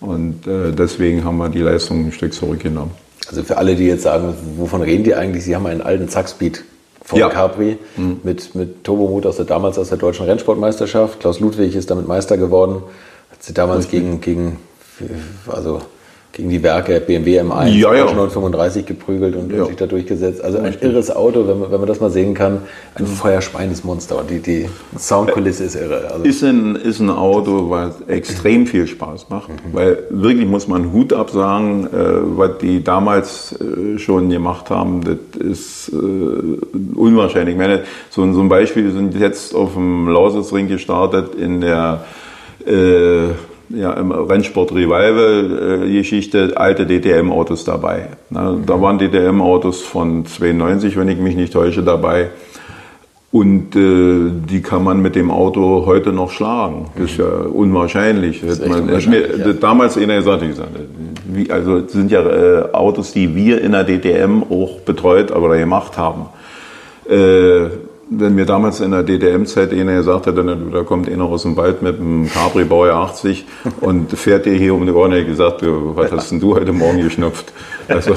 Und 0.00 0.46
äh, 0.46 0.72
deswegen 0.72 1.24
haben 1.24 1.38
wir 1.38 1.48
die 1.48 1.60
Leistung 1.60 2.06
ein 2.06 2.12
Stück 2.12 2.32
zurückgenommen. 2.32 2.90
Also 3.28 3.42
für 3.42 3.56
alle, 3.56 3.74
die 3.74 3.84
jetzt 3.84 4.02
sagen, 4.02 4.34
wovon 4.56 4.82
reden 4.82 5.04
die 5.04 5.14
eigentlich? 5.14 5.44
Sie 5.44 5.54
haben 5.56 5.66
einen 5.66 5.80
alten 5.80 6.08
Zackspeed 6.08 6.64
von 7.04 7.18
ja. 7.18 7.28
Capri 7.28 7.78
mhm. 7.96 8.20
mit, 8.22 8.54
mit 8.54 8.82
Turbomut 8.82 9.26
aus 9.26 9.36
der, 9.36 9.44
damals 9.44 9.78
aus 9.78 9.90
der 9.90 9.98
deutschen 9.98 10.26
Rennsportmeisterschaft. 10.26 11.20
Klaus 11.20 11.38
Ludwig 11.38 11.76
ist 11.76 11.90
damit 11.90 12.08
Meister 12.08 12.38
geworden. 12.38 12.82
Hat 13.30 13.42
sie 13.42 13.52
damals 13.52 13.88
gegen, 13.88 14.20
gegen, 14.20 14.58
also 15.46 15.82
gegen 16.34 16.50
die 16.50 16.62
Werke 16.62 17.00
BMW 17.00 17.40
M1 17.40 17.68
ja, 17.68 17.94
ja. 17.94 18.04
935 18.06 18.84
geprügelt 18.84 19.36
und, 19.36 19.52
ja. 19.52 19.66
sich 19.66 19.76
da 19.76 19.86
durchgesetzt. 19.86 20.42
Also 20.42 20.58
ein 20.58 20.74
irres 20.80 21.14
Auto, 21.14 21.46
wenn 21.46 21.60
man, 21.60 21.70
wenn 21.70 21.78
man 21.78 21.88
das 21.88 22.00
mal 22.00 22.10
sehen 22.10 22.34
kann. 22.34 22.62
Ein 22.96 23.06
feuerschweines 23.06 23.84
Monster. 23.84 24.18
Und 24.18 24.30
die, 24.30 24.40
die 24.40 24.68
Soundkulisse 24.98 25.64
ist 25.64 25.76
irre. 25.76 26.10
Also 26.12 26.24
ist, 26.24 26.42
ein, 26.42 26.74
ist 26.74 26.98
ein 26.98 27.10
Auto, 27.10 27.70
was 27.70 28.00
extrem 28.08 28.66
viel 28.66 28.88
Spaß 28.88 29.30
macht. 29.30 29.50
Mhm. 29.50 29.54
Weil 29.72 29.98
wirklich 30.10 30.48
muss 30.48 30.66
man 30.66 30.92
Hut 30.92 31.12
absagen, 31.12 31.86
äh, 31.86 31.88
was 31.92 32.58
die 32.58 32.82
damals 32.82 33.54
äh, 33.60 33.98
schon 33.98 34.28
gemacht 34.28 34.70
haben, 34.70 35.02
das 35.04 35.40
ist 35.40 35.92
äh, 35.92 36.96
unwahrscheinlich. 36.96 37.54
Ich 37.54 37.60
meine, 37.60 37.82
so, 38.10 38.30
so 38.32 38.40
ein 38.40 38.48
Beispiel, 38.48 38.84
wir 38.84 38.92
sind 38.92 39.14
jetzt 39.14 39.54
auf 39.54 39.74
dem 39.74 40.08
Lausitzring 40.08 40.66
gestartet 40.66 41.36
in 41.36 41.60
der 41.60 42.04
äh, 42.66 43.28
ja, 43.70 43.92
im 43.94 44.10
Rennsport 44.10 44.72
Revival-Geschichte 44.72 46.52
alte 46.56 46.86
DTM-Autos 46.86 47.64
dabei. 47.64 48.08
Na, 48.30 48.56
da 48.64 48.80
waren 48.80 48.98
DTM-Autos 48.98 49.82
von 49.82 50.26
92, 50.26 50.96
wenn 50.96 51.08
ich 51.08 51.18
mich 51.18 51.36
nicht 51.36 51.52
täusche, 51.52 51.82
dabei. 51.82 52.30
Und 53.32 53.74
äh, 53.74 54.30
die 54.48 54.62
kann 54.62 54.84
man 54.84 55.02
mit 55.02 55.16
dem 55.16 55.30
Auto 55.30 55.86
heute 55.86 56.12
noch 56.12 56.30
schlagen. 56.30 56.86
Das 56.94 57.10
ist 57.10 57.16
ja 57.16 57.26
unwahrscheinlich. 57.26 58.40
Das 58.40 58.60
ist 58.60 58.68
man, 58.68 58.82
unwahrscheinlich 58.82 59.38
mir, 59.38 59.46
ja. 59.46 59.52
Damals 59.54 59.96
einer 59.96 60.14
gesagt, 60.14 60.42
ich 60.42 60.50
gesagt, 60.50 60.70
wie, 61.26 61.50
also 61.50 61.80
das 61.80 61.92
sind 61.92 62.12
ja 62.12 62.20
äh, 62.22 62.72
Autos, 62.72 63.12
die 63.12 63.34
wir 63.34 63.60
in 63.60 63.72
der 63.72 63.82
DTM 63.82 64.44
auch 64.48 64.78
betreut 64.80 65.32
oder 65.32 65.58
gemacht 65.58 65.98
haben. 65.98 66.26
Äh, 67.08 67.70
wenn 68.10 68.34
mir 68.34 68.46
damals 68.46 68.80
in 68.80 68.90
der 68.90 69.02
DDM-Zeit 69.02 69.72
einer 69.72 69.96
gesagt 69.96 70.26
hätte, 70.26 70.44
da 70.72 70.82
kommt 70.82 71.08
einer 71.08 71.24
aus 71.24 71.42
dem 71.42 71.56
Wald 71.56 71.82
mit 71.82 71.98
einem 71.98 72.28
Cabri 72.30 72.64
Baujahr 72.64 73.04
80 73.04 73.44
und 73.80 74.12
fährt 74.12 74.46
dir 74.46 74.54
hier 74.54 74.74
um 74.74 74.86
die 74.86 74.92
Ohren, 74.92 75.12
hätte 75.12 75.22
ich 75.22 75.28
gesagt, 75.28 75.62
was 75.62 76.12
hast 76.12 76.30
denn 76.30 76.40
du 76.40 76.54
heute 76.54 76.72
Morgen 76.72 77.02
geschnupft? 77.02 77.52
Also, 77.88 78.14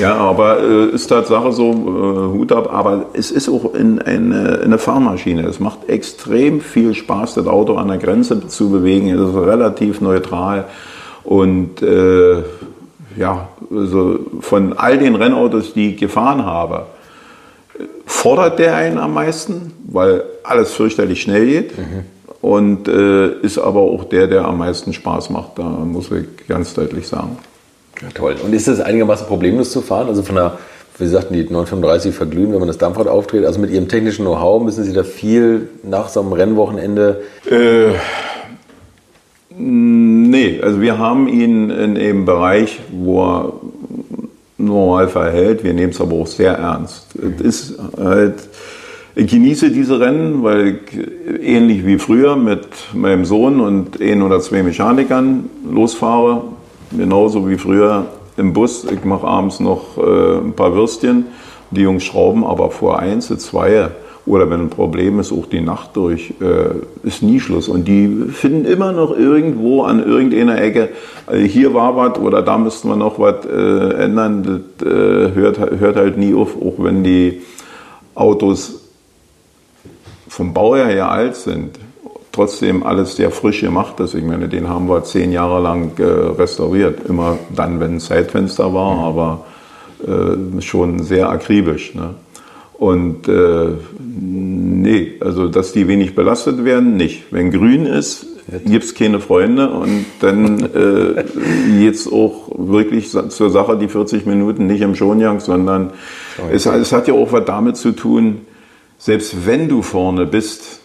Ja, 0.00 0.16
aber 0.16 0.60
äh, 0.60 0.86
ist 0.94 1.06
Tatsache 1.06 1.52
so, 1.52 1.70
äh, 1.70 2.36
Hut 2.36 2.52
ab, 2.52 2.72
aber 2.72 3.06
es 3.12 3.30
ist 3.30 3.48
auch 3.48 3.74
in, 3.74 4.00
eine, 4.00 4.60
eine 4.64 4.78
Fahrmaschine. 4.78 5.46
Es 5.46 5.60
macht 5.60 5.88
extrem 5.88 6.60
viel 6.60 6.94
Spaß, 6.94 7.34
das 7.34 7.46
Auto 7.46 7.76
an 7.76 7.88
der 7.88 7.98
Grenze 7.98 8.46
zu 8.48 8.70
bewegen. 8.70 9.08
Es 9.08 9.20
ist 9.20 9.36
relativ 9.36 10.00
neutral 10.00 10.64
und 11.22 11.82
äh, 11.82 12.42
ja, 13.16 13.48
also 13.70 14.18
von 14.40 14.72
all 14.72 14.98
den 14.98 15.14
Rennautos, 15.14 15.72
die 15.72 15.90
ich 15.90 15.96
gefahren 15.98 16.44
habe, 16.44 16.86
fordert 18.06 18.58
der 18.58 18.74
einen 18.76 18.98
am 18.98 19.14
meisten, 19.14 19.72
weil 19.86 20.22
alles 20.42 20.72
fürchterlich 20.72 21.22
schnell 21.22 21.46
geht. 21.46 21.78
Mhm. 21.78 22.04
Und 22.40 22.88
äh, 22.88 23.40
ist 23.40 23.58
aber 23.58 23.80
auch 23.80 24.04
der, 24.04 24.26
der 24.26 24.44
am 24.44 24.58
meisten 24.58 24.92
Spaß 24.92 25.30
macht. 25.30 25.58
Da 25.58 25.62
muss 25.62 26.10
ich 26.10 26.46
ganz 26.46 26.74
deutlich 26.74 27.08
sagen. 27.08 27.38
Ja, 28.02 28.08
toll. 28.12 28.36
Und 28.44 28.52
ist 28.52 28.68
das 28.68 28.80
einigermaßen 28.80 29.26
problemlos 29.26 29.70
zu 29.70 29.80
fahren? 29.80 30.08
Also 30.08 30.22
von 30.22 30.34
der, 30.34 30.58
wie 30.98 31.04
Sie 31.06 31.10
sagten, 31.10 31.32
die 31.32 31.44
935 31.44 32.14
verglühen, 32.14 32.52
wenn 32.52 32.58
man 32.58 32.68
das 32.68 32.76
Dampfrad 32.76 33.08
aufdreht. 33.08 33.46
Also 33.46 33.60
mit 33.60 33.70
Ihrem 33.70 33.88
technischen 33.88 34.26
Know-how 34.26 34.62
müssen 34.62 34.84
Sie 34.84 34.92
da 34.92 35.04
viel 35.04 35.68
nach 35.82 36.08
so 36.08 36.20
einem 36.20 36.34
Rennwochenende? 36.34 37.22
Äh, 37.50 37.92
nee, 39.56 40.60
also 40.62 40.82
wir 40.82 40.98
haben 40.98 41.28
ihn 41.28 41.70
in 41.70 41.94
dem 41.94 42.26
Bereich, 42.26 42.80
wo 42.92 43.24
er 43.24 43.52
normal 44.64 45.08
verhält. 45.08 45.64
Wir 45.64 45.74
nehmen 45.74 45.90
es 45.90 46.00
aber 46.00 46.14
auch 46.14 46.26
sehr 46.26 46.54
ernst. 46.54 47.06
Es 47.16 47.40
ist 47.40 47.78
halt 47.98 48.48
ich 49.16 49.28
genieße 49.30 49.70
diese 49.70 50.00
Rennen, 50.00 50.42
weil 50.42 50.80
ich 50.90 51.46
ähnlich 51.46 51.86
wie 51.86 51.98
früher 52.00 52.34
mit 52.34 52.66
meinem 52.94 53.24
Sohn 53.24 53.60
und 53.60 54.00
ein 54.00 54.22
oder 54.22 54.40
zwei 54.40 54.64
Mechanikern 54.64 55.48
losfahre. 55.70 56.42
Genauso 56.90 57.48
wie 57.48 57.56
früher 57.56 58.06
im 58.36 58.52
Bus. 58.52 58.84
Ich 58.84 59.04
mache 59.04 59.24
abends 59.24 59.60
noch 59.60 59.98
äh, 59.98 60.38
ein 60.38 60.54
paar 60.54 60.74
Würstchen. 60.74 61.26
Die 61.70 61.82
Jungs 61.82 62.02
schrauben 62.02 62.44
aber 62.44 62.72
vor 62.72 62.98
eins, 62.98 63.28
zwei 63.38 63.90
oder 64.26 64.48
wenn 64.48 64.60
ein 64.60 64.70
Problem 64.70 65.20
ist, 65.20 65.32
auch 65.32 65.46
die 65.46 65.60
Nacht 65.60 65.96
durch, 65.96 66.32
äh, 66.40 67.06
ist 67.06 67.22
nie 67.22 67.40
Schluss. 67.40 67.68
Und 67.68 67.86
die 67.86 68.08
finden 68.32 68.64
immer 68.64 68.92
noch 68.92 69.16
irgendwo 69.16 69.82
an 69.82 70.02
irgendeiner 70.02 70.60
Ecke, 70.60 70.90
äh, 71.30 71.40
hier 71.40 71.74
war 71.74 71.94
was 71.96 72.18
oder 72.18 72.40
da 72.40 72.56
müssten 72.56 72.88
wir 72.88 72.96
noch 72.96 73.18
was 73.18 73.44
äh, 73.44 74.02
ändern. 74.02 74.64
Das 74.78 74.86
äh, 74.86 75.34
hört, 75.34 75.58
hört 75.58 75.96
halt 75.96 76.16
nie 76.16 76.34
auf, 76.34 76.56
auch 76.56 76.74
wenn 76.78 77.04
die 77.04 77.42
Autos 78.14 78.80
vom 80.28 80.54
Baujahr 80.54 80.88
her 80.88 81.10
alt 81.10 81.36
sind, 81.36 81.78
trotzdem 82.32 82.82
alles 82.82 83.16
sehr 83.16 83.30
frisch 83.30 83.60
gemacht 83.60 84.00
ist. 84.00 84.14
Ich 84.14 84.24
meine, 84.24 84.48
den 84.48 84.68
haben 84.68 84.88
wir 84.88 85.04
zehn 85.04 85.32
Jahre 85.32 85.60
lang 85.60 85.92
äh, 85.98 86.02
restauriert. 86.02 87.06
Immer 87.08 87.38
dann, 87.54 87.78
wenn 87.78 87.96
ein 87.96 88.00
Zeitfenster 88.00 88.72
war, 88.72 88.98
aber 88.98 89.44
äh, 90.06 90.60
schon 90.62 91.02
sehr 91.02 91.28
akribisch. 91.28 91.94
Ne? 91.94 92.14
Und 92.78 93.28
äh, 93.28 93.68
nee, 94.00 95.14
also 95.20 95.48
dass 95.48 95.72
die 95.72 95.86
wenig 95.86 96.14
belastet 96.14 96.64
werden, 96.64 96.96
nicht. 96.96 97.24
Wenn 97.30 97.50
grün 97.50 97.86
ist, 97.86 98.26
gibt 98.66 98.84
es 98.84 98.94
keine 98.94 99.20
Freunde 99.20 99.70
und 99.70 100.04
dann 100.20 100.60
äh, 100.74 101.24
jetzt 101.84 102.12
auch 102.12 102.50
wirklich 102.56 103.10
zur 103.10 103.50
Sache 103.50 103.78
die 103.78 103.88
40 103.88 104.26
Minuten 104.26 104.66
nicht 104.66 104.82
im 104.82 104.94
Schonjagd, 104.94 105.42
sondern 105.42 105.92
es, 106.52 106.66
es 106.66 106.92
hat 106.92 107.08
ja 107.08 107.14
auch 107.14 107.32
was 107.32 107.44
damit 107.44 107.76
zu 107.76 107.92
tun, 107.92 108.42
selbst 108.98 109.46
wenn 109.46 109.68
du 109.68 109.82
vorne 109.82 110.26
bist, 110.26 110.80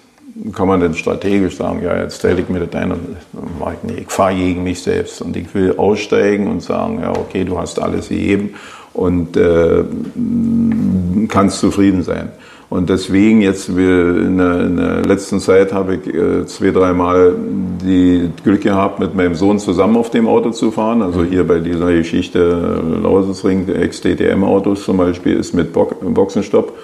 kann 0.53 0.67
man 0.67 0.79
dann 0.79 0.93
strategisch 0.93 1.57
sagen, 1.57 1.81
ja, 1.83 1.97
jetzt 1.97 2.19
stelle 2.19 2.41
ich 2.41 2.49
mir 2.49 2.59
das 2.59 2.73
ein 2.79 2.91
und 2.91 2.99
ich, 3.09 3.83
nee, 3.83 4.01
ich 4.01 4.11
fahre 4.11 4.35
gegen 4.35 4.63
mich 4.63 4.81
selbst 4.81 5.21
und 5.21 5.35
ich 5.35 5.53
will 5.53 5.75
aussteigen 5.75 6.47
und 6.47 6.61
sagen, 6.61 6.99
ja, 7.01 7.11
okay, 7.11 7.43
du 7.43 7.57
hast 7.57 7.81
alles 7.81 8.09
gegeben 8.09 8.53
und 8.93 9.37
äh, 9.37 9.83
kannst 11.27 11.59
zufrieden 11.59 12.03
sein. 12.03 12.31
Und 12.69 12.89
deswegen 12.89 13.41
jetzt 13.41 13.67
in 13.69 14.37
der, 14.37 14.61
in 14.61 14.77
der 14.77 15.01
letzten 15.03 15.39
Zeit 15.39 15.73
habe 15.73 15.95
ich 15.95 16.13
äh, 16.13 16.45
zwei, 16.45 16.69
dreimal 16.69 17.33
die 17.83 18.29
Glück 18.43 18.61
gehabt, 18.61 18.99
mit 18.99 19.15
meinem 19.15 19.33
Sohn 19.33 19.57
zusammen 19.57 19.97
auf 19.97 20.11
dem 20.11 20.27
Auto 20.27 20.51
zu 20.51 20.69
fahren. 20.69 21.01
Also 21.01 21.23
hier 21.23 21.47
bei 21.47 21.59
dieser 21.59 21.91
Geschichte 21.91 22.79
Lausesring, 23.01 23.67
Ex-DTM-Autos 23.69 24.83
zum 24.83 24.97
Beispiel, 24.97 25.37
ist 25.37 25.55
mit 25.55 25.73
Boxenstopp 25.73 26.77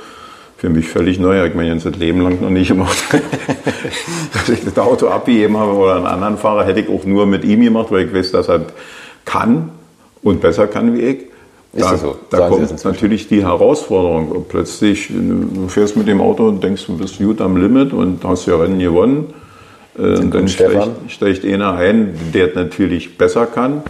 für 0.57 0.69
mich 0.69 0.87
völlig 0.87 1.19
neu. 1.19 1.45
Ich 1.45 1.53
meine, 1.53 1.73
jetzt 1.73 1.85
das 1.85 1.97
Leben 1.97 2.21
lang 2.21 2.41
noch 2.41 2.49
nicht 2.49 2.69
gemacht. 2.69 2.97
dass 4.33 4.49
ich 4.49 4.65
das 4.65 4.77
Auto 4.79 5.07
abgegeben 5.07 5.57
habe 5.57 5.73
oder 5.73 5.97
einen 5.97 6.07
anderen 6.07 6.37
Fahrer, 6.37 6.65
hätte 6.65 6.79
ich 6.79 6.89
auch 6.89 7.05
nur 7.05 7.27
mit 7.27 7.43
ihm 7.43 7.61
gemacht, 7.61 7.87
weil 7.91 8.07
ich 8.07 8.13
weiß, 8.13 8.31
dass 8.31 8.49
er 8.49 8.61
kann 9.23 9.69
und 10.23 10.41
besser 10.41 10.65
kann 10.65 10.97
wie 10.97 11.01
ich. 11.01 11.17
Da, 11.75 11.93
Ist 11.93 12.01
so? 12.01 12.15
da 12.29 12.49
kommt 12.49 12.85
natürlich 12.85 13.27
die 13.27 13.43
Herausforderung. 13.43 14.45
Plötzlich, 14.47 15.09
du 15.09 15.67
fährst 15.67 15.97
mit 15.97 16.07
dem 16.07 16.21
Auto 16.21 16.47
und 16.47 16.63
denkst, 16.63 16.85
du 16.85 16.97
bist 16.97 17.17
gut 17.17 17.41
am 17.41 17.57
Limit 17.57 17.91
und 17.91 18.23
hast 18.23 18.45
ja 18.45 18.55
Rennen 18.55 18.79
gewonnen. 18.79 19.33
Äh, 19.97 20.19
und 20.19 20.33
dann 20.33 20.47
steigt, 20.47 20.87
steigt 21.09 21.45
einer 21.45 21.73
ein, 21.73 22.17
der 22.33 22.55
natürlich 22.55 23.17
besser 23.17 23.45
kann 23.45 23.83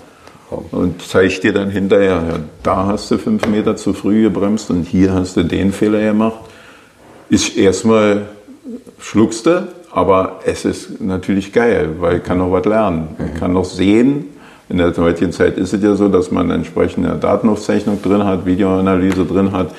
und 0.72 1.02
zeigt 1.02 1.44
dir 1.44 1.54
dann 1.54 1.70
hinterher, 1.70 2.24
ja, 2.28 2.40
da 2.64 2.88
hast 2.88 3.12
du 3.12 3.18
fünf 3.18 3.48
Meter 3.48 3.76
zu 3.76 3.94
früh 3.94 4.24
gebremst 4.24 4.70
und 4.72 4.84
hier 4.84 5.14
hast 5.14 5.38
du 5.38 5.44
den 5.44 5.72
Fehler 5.72 6.02
gemacht 6.02 6.40
ist 7.30 7.58
erstmal 7.58 8.28
schluckst 9.00 9.46
du, 9.46 9.68
aber 9.92 10.40
es 10.46 10.66
ist 10.66 11.02
natürlich 11.02 11.54
geil, 11.54 11.96
weil 12.00 12.18
ich 12.18 12.24
kann 12.24 12.38
noch 12.38 12.52
was 12.52 12.66
lernen. 12.66 13.16
Ich 13.18 13.34
mhm. 13.34 13.40
kann 13.40 13.54
noch 13.54 13.66
sehen. 13.66 14.30
In 14.70 14.78
der 14.78 14.96
heutigen 14.98 15.32
Zeit 15.32 15.58
ist 15.58 15.74
es 15.74 15.84
ja 15.84 15.96
so, 15.96 16.08
dass 16.08 16.32
man 16.32 16.50
entsprechende 16.50 17.16
Datenaufzeichnung 17.20 18.02
drin 18.02 18.24
hat, 18.24 18.46
Videoanalyse 18.46 19.26
drin 19.26 19.52
hat. 19.52 19.70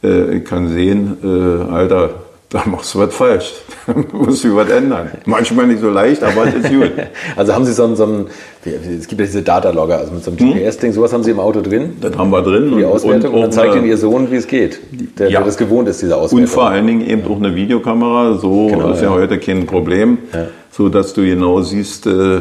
Äh, 0.00 0.40
kann 0.40 0.68
sehen, 0.68 1.16
äh, 1.24 1.72
Alter, 1.72 2.10
da 2.50 2.62
machst 2.66 2.94
du 2.94 3.00
was 3.00 3.14
falsch. 3.14 3.52
Da 3.88 3.94
musst 4.12 4.44
du 4.44 4.54
was 4.54 4.68
ändern. 4.68 5.10
Manchmal 5.24 5.66
nicht 5.66 5.80
so 5.80 5.88
leicht, 5.88 6.22
aber 6.22 6.46
es 6.46 6.54
ist 6.56 6.68
gut. 6.68 6.92
Also 7.36 7.54
haben 7.54 7.64
Sie 7.64 7.72
so 7.72 7.84
einen, 7.84 7.96
so 7.96 8.04
einen 8.04 8.26
es 8.64 9.08
gibt 9.08 9.20
ja 9.20 9.26
diese 9.26 9.42
Datalogger, 9.42 9.98
also 9.98 10.12
mit 10.12 10.22
so 10.22 10.30
einem 10.30 10.40
hm? 10.40 10.52
GPS-Ding, 10.52 10.92
sowas 10.92 11.12
haben 11.12 11.24
Sie 11.24 11.30
im 11.30 11.40
Auto 11.40 11.62
drin? 11.62 11.96
Das 12.00 12.16
haben 12.16 12.30
wir 12.30 12.42
drin. 12.42 12.76
Die 12.76 12.84
Auswertung 12.84 13.30
und, 13.30 13.36
und 13.36 13.42
dann 13.42 13.52
zeigt 13.52 13.74
Ihnen 13.74 13.86
Ihr 13.86 13.96
Sohn, 13.96 14.30
wie 14.30 14.36
es 14.36 14.46
geht, 14.46 14.78
der, 15.18 15.30
ja. 15.30 15.38
der 15.38 15.46
das 15.46 15.56
gewohnt 15.56 15.88
ist, 15.88 16.02
diese 16.02 16.16
Auswertung. 16.16 16.40
Und 16.40 16.48
vor 16.48 16.68
allen 16.68 16.86
Dingen 16.86 17.00
eben 17.00 17.24
auch 17.26 17.38
eine 17.38 17.54
Videokamera, 17.54 18.34
so 18.34 18.66
genau, 18.66 18.92
ist 18.92 19.00
ja, 19.00 19.08
ja, 19.08 19.14
heute 19.14 19.38
kein 19.38 19.66
Problem, 19.66 20.18
ja. 20.34 20.48
so 20.70 20.90
dass 20.90 21.14
du 21.14 21.22
genau 21.22 21.62
siehst, 21.62 22.06
äh, 22.06 22.40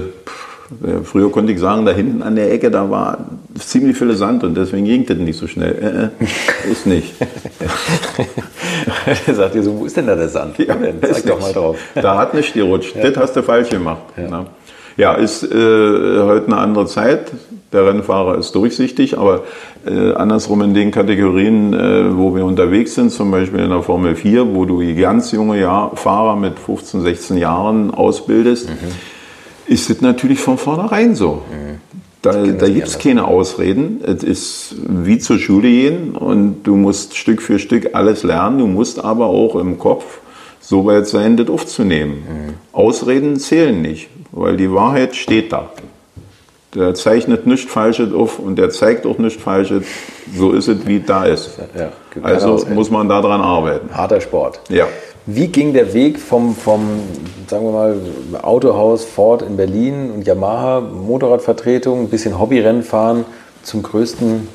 Früher 1.04 1.32
konnte 1.32 1.54
ich 1.54 1.60
sagen, 1.60 1.86
da 1.86 1.94
hinten 1.94 2.22
an 2.22 2.36
der 2.36 2.52
Ecke, 2.52 2.70
da 2.70 2.90
war 2.90 3.20
ziemlich 3.58 3.98
viel 3.98 4.14
Sand 4.16 4.44
und 4.44 4.56
deswegen 4.56 4.86
ging 4.86 5.06
das 5.06 5.18
nicht 5.18 5.40
so 5.40 5.48
schnell. 5.48 6.12
Äh, 6.20 6.26
äh 6.26 6.72
ist 6.72 6.86
nicht. 6.86 7.14
er 9.26 9.34
sagt 9.34 9.56
ihr 9.56 9.64
so, 9.64 9.80
wo 9.80 9.86
ist 9.86 9.96
denn 9.96 10.08
da 10.08 10.16
der 10.16 10.28
Sand? 10.28 10.58
Ja, 10.58 10.76
Zeig 11.02 11.26
doch 11.26 11.40
mal 11.40 11.54
drauf. 11.54 11.78
Da 11.96 12.18
hat 12.18 12.34
nicht 12.34 12.54
gerutscht. 12.54 12.96
Ja. 12.98 13.10
Das 13.10 13.18
hast 13.18 13.36
du 13.38 13.44
falsch 13.44 13.70
gemacht. 13.70 14.02
Ja, 14.18 14.30
ne? 14.30 14.46
ja 14.98 15.14
ist 15.14 15.44
äh, 15.44 15.48
heute 15.56 16.48
eine 16.48 16.58
andere 16.58 16.86
Zeit. 16.86 17.32
Der 17.72 17.86
Rennfahrer 17.86 18.38
ist 18.38 18.54
durchsichtig, 18.54 19.18
aber 19.18 19.44
äh, 19.86 20.14
andersrum 20.14 20.62
in 20.62 20.74
den 20.74 20.92
Kategorien, 20.92 21.74
äh, 21.74 22.18
wo 22.18 22.36
wir 22.36 22.44
unterwegs 22.44 22.96
sind, 22.96 23.12
zum 23.12 23.32
Beispiel 23.32 23.60
in 23.62 23.70
der 23.70 23.84
Formel 23.84 24.16
4, 24.16 24.54
wo 24.54 24.66
du 24.66 24.80
ganz 24.96 25.32
junge 25.32 25.60
Jahr, 25.60 25.96
Fahrer 25.96 26.36
mit 26.36 26.60
15, 26.60 27.02
16 27.02 27.38
Jahren 27.38 27.92
ausbildest, 27.92 28.70
mhm 28.70 29.17
ist 29.68 29.90
es 29.90 30.02
natürlich 30.02 30.40
von 30.40 30.58
vornherein 30.58 31.16
so. 31.16 31.42
Mhm. 31.50 31.82
Da, 32.22 32.32
da 32.46 32.68
gibt 32.68 32.88
es 32.88 32.98
keine 32.98 33.26
Ausreden. 33.26 34.02
Es 34.04 34.24
ist 34.24 34.76
wie 34.88 35.20
zur 35.20 35.38
Schule 35.40 35.70
gehen 35.70 36.16
und 36.16 36.64
du 36.64 36.76
musst 36.76 37.16
Stück 37.16 37.42
für 37.42 37.60
Stück 37.60 37.92
alles 37.94 38.24
lernen. 38.24 38.58
Du 38.58 38.68
musst 38.68 39.04
aber 39.04 39.28
auch 39.28 39.56
im 39.56 39.78
Kopf 39.78 40.20
so 40.60 40.86
weit 40.86 41.08
sein, 41.08 41.38
das 41.38 41.48
aufzunehmen. 41.50 42.16
Mhm. 42.16 42.54
Ausreden 42.74 43.38
zählen 43.38 43.82
nicht, 43.82 44.10
weil 44.32 44.58
die 44.58 44.72
Wahrheit 44.74 45.16
steht 45.16 45.54
da. 45.54 45.70
Der 46.76 46.94
zeichnet 46.96 47.48
nichts 47.48 47.72
Falsches 47.72 48.14
auf 48.14 48.40
und 48.40 48.58
der 48.58 48.72
zeigt 48.72 49.06
auch 49.06 49.18
nichts 49.20 49.42
Falsches. 49.42 49.86
So 50.36 50.52
ist 50.52 50.68
es, 50.68 50.86
wie 50.86 50.98
es 50.98 51.06
da 51.06 51.24
ist. 51.26 51.58
Ja, 51.78 51.92
also 52.22 52.66
muss 52.74 52.92
man 52.92 53.08
daran 53.08 53.42
arbeiten. 53.42 53.90
Harter 53.96 54.20
Sport. 54.20 54.60
Ja. 54.70 54.88
Wie 55.30 55.48
ging 55.48 55.74
der 55.74 55.94
Weg 55.94 56.20
vom, 56.20 56.56
vom, 56.56 56.88
sagen 57.48 57.66
wir 57.66 57.72
mal, 57.74 57.98
Autohaus 58.44 59.04
Ford 59.04 59.42
in 59.42 59.58
Berlin 59.58 60.10
und 60.16 60.26
Yamaha, 60.26 60.80
Motorradvertretung, 60.80 62.04
ein 62.04 62.10
bisschen 62.10 62.40
Hobbyrennfahren 62.40 63.26
zum 63.62 63.84
größten, 63.84 64.48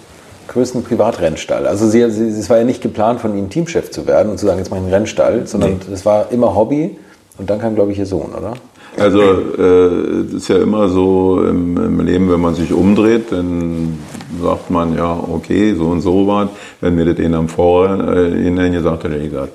größten 0.49 0.83
Privatrennstall? 0.83 1.67
Also 1.67 1.87
sie, 1.87 2.11
sie, 2.11 2.27
es 2.27 2.49
war 2.49 2.57
ja 2.57 2.65
nicht 2.65 2.81
geplant, 2.81 3.21
von 3.21 3.37
Ihnen 3.37 3.51
Teamchef 3.51 3.91
zu 3.91 4.07
werden 4.07 4.31
und 4.31 4.39
zu 4.39 4.47
sagen, 4.47 4.61
jetzt 4.61 4.71
mache 4.71 4.81
ich 4.81 4.87
einen 4.87 4.95
Rennstall, 4.95 5.47
sondern 5.47 5.79
es 5.93 6.07
war 6.07 6.33
immer 6.33 6.57
Hobby 6.57 6.97
und 7.37 7.51
dann 7.51 7.61
kam, 7.61 7.75
glaube 7.75 7.93
ich, 7.93 7.99
Ihr 7.99 8.07
Sohn, 8.07 8.31
oder? 8.33 8.55
Also 8.99 9.21
äh, 9.21 10.27
es 10.27 10.35
ist 10.35 10.49
ja 10.49 10.57
immer 10.57 10.89
so 10.89 11.45
im, 11.45 11.77
im, 11.77 12.01
Leben, 12.01 12.31
wenn 12.31 12.41
man 12.41 12.55
sich 12.55 12.73
umdreht, 12.73 13.31
dann 13.31 13.99
sagt 14.43 14.71
man 14.71 14.97
ja, 14.97 15.23
okay, 15.31 15.75
so 15.75 15.85
und 15.85 16.01
so 16.01 16.27
war 16.27 16.49
Wenn 16.81 16.95
mir 16.95 17.05
das 17.05 17.19
in 17.19 17.35
am 17.35 17.49
Vorhinein 17.49 18.73
äh, 18.73 18.77
gesagt 18.77 19.05
hätte, 19.05 19.17
ich 19.17 19.31
gesagt, 19.31 19.53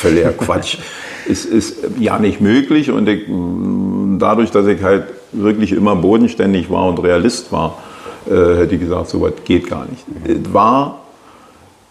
völliger 0.00 0.32
Quatsch. 0.38 0.78
es 1.28 1.44
ist 1.44 1.78
ja 1.98 2.18
nicht 2.18 2.40
möglich 2.40 2.90
und 2.90 3.08
ich, 3.08 3.22
dadurch, 4.18 4.50
dass 4.50 4.66
ich 4.66 4.82
halt 4.82 5.04
wirklich 5.32 5.72
immer 5.72 5.94
bodenständig 5.96 6.70
war 6.70 6.88
und 6.88 6.98
Realist 6.98 7.52
war, 7.52 7.78
äh, 8.28 8.58
hätte 8.58 8.74
ich 8.74 8.80
gesagt, 8.80 9.08
so 9.08 9.20
was 9.20 9.32
geht 9.44 9.68
gar 9.68 9.86
nicht. 9.86 10.04
Es 10.24 10.52
war 10.52 11.00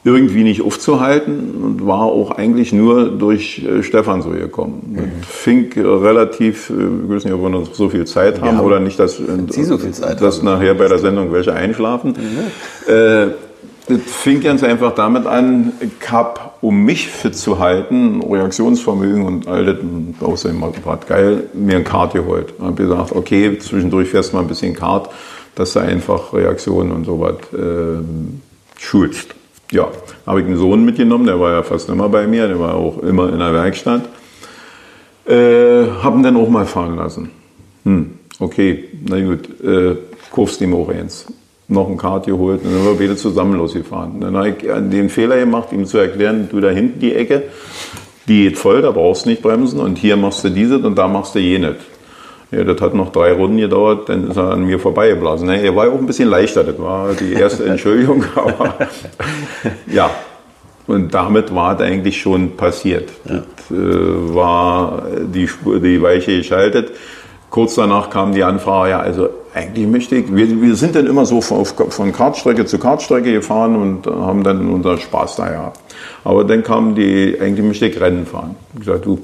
irgendwie 0.04 0.44
nicht 0.44 0.62
aufzuhalten 0.62 1.62
und 1.62 1.86
war 1.86 2.04
auch 2.04 2.32
eigentlich 2.32 2.72
nur 2.72 3.10
durch 3.10 3.64
äh, 3.66 3.84
Stefan 3.84 4.22
so 4.22 4.30
gekommen. 4.30 4.96
Mhm. 4.96 5.24
Fing 5.24 5.72
relativ, 5.76 6.70
äh, 6.70 6.74
ich 6.74 7.10
weiß 7.10 7.26
nicht, 7.26 7.34
ob 7.34 7.42
wir 7.42 7.50
noch 7.50 7.74
so 7.74 7.90
viel 7.90 8.06
Zeit 8.06 8.42
haben, 8.42 8.58
haben 8.58 8.66
oder 8.66 8.80
nicht, 8.80 8.98
dass, 8.98 9.18
Sie 9.50 9.64
so 9.64 9.78
viel 9.78 9.92
Zeit 9.92 10.22
dass 10.22 10.42
nachher 10.42 10.74
bei 10.74 10.88
der 10.88 11.00
Sendung 11.00 11.32
welche 11.34 11.54
einschlafen. 11.54 12.12
Mhm. 12.12 13.34
Das 13.90 14.02
fing 14.02 14.40
ganz 14.40 14.62
einfach 14.62 14.94
damit 14.94 15.26
an, 15.26 15.74
habe, 16.08 16.40
um 16.62 16.84
mich 16.84 17.08
fit 17.08 17.36
zu 17.36 17.58
halten, 17.58 18.22
Reaktionsvermögen 18.22 19.26
und 19.26 19.48
all 19.48 19.66
das, 19.66 19.78
außerdem 20.22 20.62
war 20.62 20.98
geil, 21.08 21.46
mir 21.54 21.78
ein 21.78 21.84
Kart 21.84 22.14
geholt. 22.14 22.54
Ich 22.56 22.64
habe 22.64 22.76
gesagt, 22.76 23.14
okay, 23.14 23.58
zwischendurch 23.58 24.10
fährst 24.10 24.32
du 24.32 24.36
mal 24.36 24.44
ein 24.44 24.48
bisschen 24.48 24.76
Kart, 24.76 25.10
dass 25.56 25.74
du 25.74 25.80
einfach 25.80 26.34
Reaktionen 26.34 26.92
und 26.92 27.06
sowas 27.06 27.38
äh, 27.52 28.04
schulst. 28.78 29.34
Ja, 29.72 29.88
habe 30.28 30.42
ich 30.42 30.46
einen 30.46 30.58
Sohn 30.58 30.86
mitgenommen, 30.86 31.26
der 31.26 31.40
war 31.40 31.52
ja 31.54 31.64
fast 31.64 31.90
immer 31.90 32.10
bei 32.10 32.28
mir, 32.28 32.48
der 32.48 32.60
war 32.60 32.76
auch 32.76 33.02
immer 33.02 33.34
in 33.34 33.40
der 33.40 33.54
Werkstatt. 33.54 34.04
Äh, 35.26 35.88
habe 36.04 36.20
ihn 36.20 36.24
dann 36.24 36.38
auch 36.38 36.50
mal 36.50 36.68
fahren 36.68 36.96
lassen. 36.96 37.32
Hm, 37.86 38.12
okay, 38.40 38.86
na 39.08 39.20
gut, 39.20 39.50
äh, 39.64 39.96
kaufst 40.32 40.62
ihm 40.62 40.76
auch 40.76 40.90
eins 40.90 41.26
noch 41.70 41.88
ein 41.88 41.98
Kart 41.98 42.26
geholt 42.26 42.62
und 42.64 42.72
dann 42.74 42.84
sind 42.84 43.00
wir 43.00 43.00
wieder 43.00 43.16
zusammen 43.16 43.56
losgefahren. 43.56 44.20
Dann 44.20 44.36
habe 44.36 44.50
ich 44.50 44.56
den 44.58 45.10
Fehler 45.10 45.38
gemacht, 45.38 45.72
ihm 45.72 45.86
zu 45.86 46.00
erklären, 46.00 46.50
du 46.52 46.60
da 46.60 46.70
hinten 46.70 47.00
die 47.00 47.14
Ecke, 47.14 47.44
die 48.28 48.44
geht 48.44 48.58
voll, 48.58 48.82
da 48.82 48.92
brauchst 48.92 49.26
du 49.26 49.30
nicht 49.30 49.42
bremsen 49.42 49.80
und 49.80 49.98
hier 49.98 50.18
machst 50.18 50.44
du 50.44 50.50
dieses 50.50 50.84
und 50.84 50.98
da 50.98 51.08
machst 51.08 51.36
du 51.36 51.40
jenes. 51.40 51.76
Ja, 52.52 52.64
das 52.64 52.82
hat 52.82 52.96
noch 52.96 53.12
drei 53.12 53.32
Runden 53.34 53.58
gedauert, 53.58 54.10
dann 54.10 54.32
ist 54.32 54.38
er 54.38 54.52
an 54.52 54.66
mir 54.66 54.80
vorbeigeblasen. 54.80 55.48
Ne, 55.48 55.62
er 55.62 55.76
war 55.76 55.88
auch 55.88 56.00
ein 56.00 56.08
bisschen 56.08 56.30
leichter, 56.30 56.64
das 56.64 56.80
war 56.80 57.14
die 57.14 57.34
erste 57.34 57.66
Entschuldigung, 57.70 58.26
aber 58.36 58.76
ja. 59.88 60.10
Und 60.88 61.14
damit 61.14 61.54
war 61.54 61.76
es 61.76 61.82
eigentlich 61.82 62.20
schon 62.20 62.58
passiert. 62.58 63.10
Ja. 63.26 63.44
Das, 63.56 63.78
äh, 63.78 64.34
war 64.34 65.04
die, 65.32 65.48
die 65.66 66.02
Weiche 66.02 66.38
geschaltet. 66.38 66.92
Kurz 67.50 67.76
danach 67.76 68.10
kam 68.10 68.34
die 68.34 68.44
Anfrage, 68.44 68.92
ja, 68.92 69.00
also 69.00 69.30
eigentlich 69.54 69.88
möchte 69.88 70.16
ich, 70.16 70.34
wir, 70.34 70.62
wir 70.62 70.76
sind 70.76 70.96
dann 70.96 71.08
immer 71.08 71.26
so 71.26 71.42
von, 71.42 71.66
von 71.66 72.12
Kartstrecke 72.12 72.66
zu 72.66 72.78
Kartstrecke 72.78 73.32
gefahren 73.32 73.76
und 73.76 74.06
haben 74.06 74.44
dann 74.44 74.70
unseren 74.70 75.00
Spaß 75.00 75.38
da 75.38 75.50
gehabt. 75.50 75.80
Aber 76.24 76.44
dann 76.44 76.64
kam 76.64 76.94
die, 76.94 77.38
eigentlich 77.42 77.66
möchte 77.66 77.88
ich 77.88 78.00
Rennen 78.00 78.26
fahren. 78.26 78.56
Ich 78.74 78.82
gesagt, 78.82 79.06
du, 79.06 79.20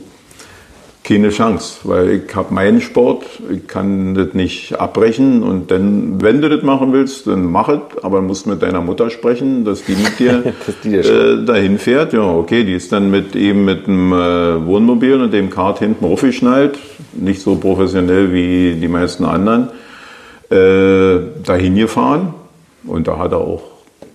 keine 1.06 1.30
Chance, 1.30 1.82
weil 1.84 2.10
ich 2.10 2.36
habe 2.36 2.52
meinen 2.52 2.82
Sport, 2.82 3.26
ich 3.52 3.68
kann 3.68 4.16
das 4.16 4.34
nicht 4.34 4.74
abbrechen 4.80 5.44
und 5.44 5.70
dann, 5.70 6.20
wenn 6.20 6.42
du 6.42 6.50
das 6.50 6.64
machen 6.64 6.94
willst, 6.94 7.28
dann 7.28 7.46
mach 7.46 7.70
es, 7.70 7.80
aber 8.02 8.18
du 8.18 8.24
musst 8.24 8.48
mit 8.48 8.64
deiner 8.64 8.82
Mutter 8.82 9.12
sprechen, 9.12 9.66
dass 9.66 9.84
die 9.84 9.96
mit 9.96 10.18
dir 10.18 10.54
die 10.84 10.96
äh, 10.96 11.46
dahin 11.46 11.78
fährt. 11.78 12.14
Ja, 12.14 12.24
okay, 12.24 12.64
die 12.64 12.74
ist 12.74 12.92
dann 12.92 13.12
mit 13.12 13.36
eben 13.36 13.66
mit 13.66 13.86
dem 13.86 14.14
äh, 14.14 14.66
Wohnmobil 14.66 15.22
und 15.22 15.32
dem 15.32 15.52
Kart 15.52 15.78
hinten 15.78 16.06
aufgeschnallt, 16.06 16.80
nicht 17.14 17.42
so 17.42 17.56
professionell 17.56 18.34
wie 18.34 18.74
die 18.74 18.88
meisten 18.88 19.26
anderen, 19.26 19.68
äh, 20.50 21.20
dahin 21.44 21.76
gefahren 21.76 22.34
und 22.84 23.08
da 23.08 23.20
hat 23.20 23.32
er 23.32 23.42
auch 23.42 23.62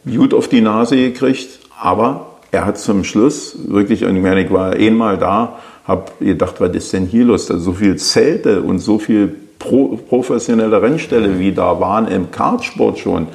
gut 0.05 0.34
auf 0.34 0.49
die 0.49 0.61
Nase 0.61 0.97
gekriegt, 0.97 1.61
aber 1.80 2.26
er 2.51 2.66
hat 2.66 2.78
zum 2.78 3.05
Schluss 3.05 3.57
wirklich, 3.68 4.03
ich 4.03 4.09
meine, 4.09 4.43
ich 4.43 4.51
war 4.51 4.72
einmal 4.72 5.18
da, 5.18 5.61
habe 5.85 6.11
gedacht, 6.20 6.61
was 6.61 6.74
ist 6.74 6.93
denn 6.93 7.07
hier 7.07 7.24
los? 7.24 7.51
Also 7.51 7.64
so 7.64 7.72
viele 7.72 7.97
Zelte 7.97 8.62
und 8.62 8.78
so 8.78 8.99
viel 8.99 9.35
pro, 9.59 9.99
professionelle 10.09 10.83
Rennställe, 10.83 11.39
wie 11.39 11.53
da 11.53 11.81
waren 11.81 12.09
im 12.09 12.31
Kartsport 12.31 12.99
schon, 12.99 13.28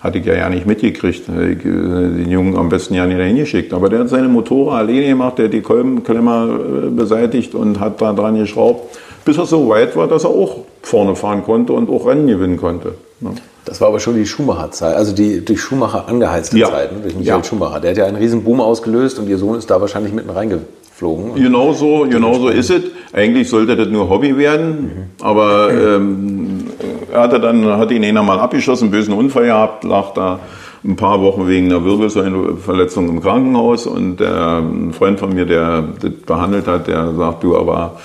hatte 0.00 0.18
ich 0.18 0.24
ja, 0.24 0.34
ja 0.34 0.48
nicht 0.48 0.66
mitgekriegt. 0.66 1.28
Ich, 1.28 1.28
äh, 1.36 1.54
den 1.64 2.30
Jungen 2.30 2.56
am 2.56 2.68
besten 2.68 2.94
ja 2.94 3.06
nicht 3.06 3.18
dahin 3.18 3.36
geschickt. 3.36 3.72
Aber 3.72 3.88
der 3.88 4.00
hat 4.00 4.08
seine 4.08 4.28
Motoren 4.28 4.76
alleine 4.76 5.08
gemacht, 5.08 5.38
der 5.38 5.46
hat 5.46 5.52
die 5.52 5.62
Kolbenklemmer 5.62 6.48
äh, 6.48 6.90
beseitigt 6.90 7.54
und 7.54 7.80
hat 7.80 8.00
da 8.00 8.12
dran 8.12 8.36
geschraubt, 8.36 8.96
bis 9.24 9.36
er 9.36 9.46
so 9.46 9.68
weit 9.68 9.96
war, 9.96 10.08
dass 10.08 10.24
er 10.24 10.30
auch 10.30 10.58
vorne 10.82 11.16
fahren 11.16 11.42
konnte 11.42 11.72
und 11.74 11.90
auch 11.90 12.06
Rennen 12.06 12.26
gewinnen 12.26 12.56
konnte. 12.56 12.94
Ja. 13.20 13.30
Das 13.66 13.80
war 13.82 13.88
aber 13.88 14.00
schon 14.00 14.16
die 14.16 14.26
Schumacher-Zeit, 14.26 14.96
also 14.96 15.14
die 15.14 15.44
durch 15.44 15.60
Schumacher 15.60 16.08
angeheizte 16.08 16.58
ja. 16.58 16.70
Zeit, 16.70 16.92
ne? 16.92 17.00
durch 17.02 17.14
Michael 17.14 17.38
ja. 17.40 17.44
Schumacher. 17.44 17.78
Der 17.80 17.90
hat 17.90 17.98
ja 17.98 18.06
einen 18.06 18.16
riesen 18.16 18.42
Boom 18.42 18.60
ausgelöst 18.60 19.18
und 19.18 19.28
ihr 19.28 19.36
Sohn 19.36 19.58
ist 19.58 19.70
da 19.70 19.80
wahrscheinlich 19.80 20.14
mitten 20.14 20.30
reingegangen 20.30 20.79
geflogen. 21.00 21.34
Genau 21.34 21.72
so, 21.72 22.06
genau 22.08 22.34
so 22.34 22.48
ist 22.48 22.70
es. 22.70 22.82
Eigentlich 23.12 23.48
sollte 23.48 23.76
das 23.76 23.88
nur 23.88 24.08
Hobby 24.08 24.36
werden, 24.36 24.82
mhm. 24.82 25.24
aber 25.24 25.70
ähm, 25.72 26.66
er 27.12 27.22
hatte 27.22 27.40
dann, 27.40 27.64
hat 27.66 27.90
ihn 27.90 28.04
einer 28.04 28.22
mal 28.22 28.38
abgeschossen, 28.38 28.84
einen 28.84 28.92
bösen 28.92 29.14
Unfall 29.14 29.46
gehabt, 29.46 29.84
lag 29.84 30.12
da 30.14 30.38
ein 30.84 30.96
paar 30.96 31.20
Wochen 31.20 31.46
wegen 31.48 31.66
einer 31.66 31.84
Wirbelsäulenverletzung 31.84 33.08
im 33.08 33.20
Krankenhaus 33.20 33.86
und 33.86 34.18
der, 34.18 34.58
ein 34.58 34.92
Freund 34.92 35.18
von 35.18 35.34
mir, 35.34 35.44
der 35.44 35.84
das 36.00 36.12
behandelt 36.24 36.66
hat, 36.66 36.86
der 36.86 37.12
sagt, 37.14 37.42
du, 37.42 37.56
aber 37.56 37.98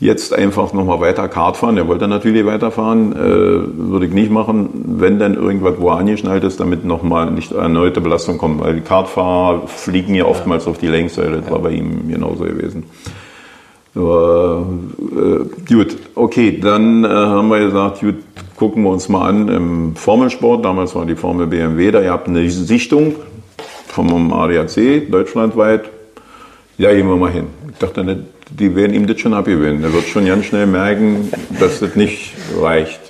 jetzt 0.00 0.34
einfach 0.34 0.72
nochmal 0.72 1.00
weiter 1.00 1.28
Kart 1.28 1.56
fahren. 1.56 1.76
Er 1.76 1.88
wollte 1.88 2.06
natürlich 2.08 2.44
weiterfahren, 2.44 3.12
äh, 3.12 3.18
würde 3.18 4.06
ich 4.06 4.12
nicht 4.12 4.30
machen, 4.30 4.68
wenn 4.98 5.18
dann 5.18 5.34
irgendwas 5.34 5.74
wo 5.78 5.90
angeschnallt 5.90 6.44
ist, 6.44 6.60
damit 6.60 6.84
nochmal 6.84 7.30
nicht 7.30 7.52
erneute 7.52 8.00
Belastung 8.00 8.38
kommt. 8.38 8.60
Weil 8.60 8.74
die 8.74 8.80
Kartfahrer 8.82 9.66
fliegen 9.66 10.14
ja 10.14 10.26
oftmals 10.26 10.66
ja. 10.66 10.70
auf 10.70 10.78
die 10.78 10.88
Längssäule. 10.88 11.40
Das 11.40 11.50
war 11.50 11.60
bei 11.60 11.70
ihm 11.70 12.08
genauso 12.08 12.44
gewesen. 12.44 12.84
So, 13.94 14.66
äh, 15.00 15.72
gut, 15.72 15.96
okay, 16.14 16.60
dann 16.60 17.02
äh, 17.02 17.08
haben 17.08 17.48
wir 17.48 17.60
gesagt, 17.60 18.00
gut, 18.00 18.16
gucken 18.54 18.82
wir 18.82 18.90
uns 18.90 19.08
mal 19.08 19.26
an 19.26 19.48
im 19.48 19.96
Formelsport. 19.96 20.62
Damals 20.62 20.94
war 20.94 21.06
die 21.06 21.16
Formel 21.16 21.46
BMW, 21.46 21.90
da 21.90 22.02
ihr 22.02 22.12
habt 22.12 22.28
eine 22.28 22.50
Sichtung 22.50 23.14
vom 23.86 24.34
ADAC 24.34 25.10
deutschlandweit. 25.10 25.86
Ja, 26.76 26.92
gehen 26.92 27.08
wir 27.08 27.16
mal 27.16 27.30
hin. 27.30 27.46
Ich 27.72 27.78
dachte 27.78 28.04
nicht, 28.04 28.20
die 28.50 28.74
werden 28.74 28.94
ihm 28.94 29.06
das 29.06 29.20
schon 29.20 29.34
abgewinnen. 29.34 29.82
Er 29.82 29.92
wird 29.92 30.06
schon 30.06 30.26
ganz 30.26 30.46
schnell 30.46 30.66
merken, 30.66 31.30
dass 31.58 31.80
das 31.80 31.96
nicht 31.96 32.32
reicht. 32.60 33.00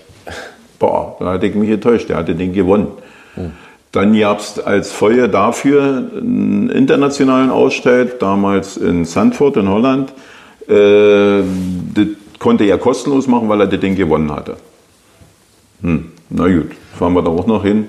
Boah, 0.78 1.16
da 1.20 1.32
hatte 1.32 1.46
ich 1.46 1.54
mich 1.54 1.70
enttäuscht. 1.70 2.10
Er 2.10 2.16
hatte 2.16 2.34
den 2.34 2.52
gewonnen. 2.52 2.88
Dann 3.92 4.18
gab 4.18 4.40
es 4.40 4.58
als 4.58 4.92
Feuer 4.92 5.28
dafür 5.28 6.10
einen 6.14 6.68
internationalen 6.68 7.50
Ausstellt, 7.50 8.20
damals 8.20 8.76
in 8.76 9.04
Sandford 9.04 9.56
in 9.56 9.68
Holland. 9.68 10.12
Äh, 10.68 11.42
das 11.94 12.06
konnte 12.38 12.64
er 12.64 12.78
kostenlos 12.78 13.26
machen, 13.26 13.48
weil 13.48 13.60
er 13.60 13.66
Ding 13.68 13.94
gewonnen 13.94 14.32
hatte. 14.32 14.56
Hm, 15.82 16.12
na 16.30 16.48
gut, 16.48 16.72
fahren 16.98 17.14
wir 17.14 17.22
da 17.22 17.30
auch 17.30 17.46
noch 17.46 17.62
hin. 17.62 17.88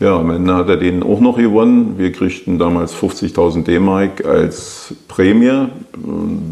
Ja, 0.00 0.16
am 0.16 0.30
Ende 0.30 0.54
hat 0.54 0.68
er 0.68 0.76
den 0.76 1.02
auch 1.02 1.18
noch 1.18 1.38
gewonnen. 1.38 1.94
Wir 1.98 2.12
kriegten 2.12 2.56
damals 2.58 2.94
50.000 2.94 3.64
D-Mark 3.64 4.24
als 4.24 4.94
Prämie. 5.08 5.68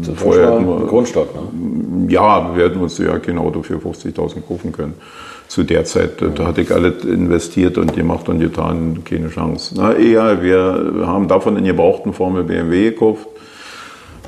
Das 0.05 0.21
Vorher 0.21 0.51
hätten 0.51 0.67
wir, 0.67 0.85
Grundstock, 0.85 1.29
ne? 1.33 2.11
Ja, 2.11 2.55
wir 2.57 2.65
hätten 2.65 2.81
uns 2.81 2.97
ja 2.97 3.17
kein 3.19 3.37
Auto 3.37 3.63
für 3.63 3.77
50.000 3.77 4.41
kaufen 4.45 4.73
können. 4.73 4.95
Zu 5.47 5.63
der 5.63 5.85
Zeit, 5.85 6.21
da 6.35 6.45
hatte 6.45 6.59
ich 6.59 6.73
alles 6.73 7.05
investiert 7.05 7.77
und 7.77 7.93
gemacht 7.93 8.27
und 8.27 8.39
getan, 8.39 9.03
keine 9.05 9.29
Chance. 9.29 9.75
Na, 9.77 9.95
egal, 9.95 10.43
wir 10.43 11.07
haben 11.07 11.29
davon 11.29 11.55
in 11.55 11.63
gebrauchten 11.63 12.11
Formel 12.11 12.43
BMW 12.43 12.89
gekauft, 12.89 13.27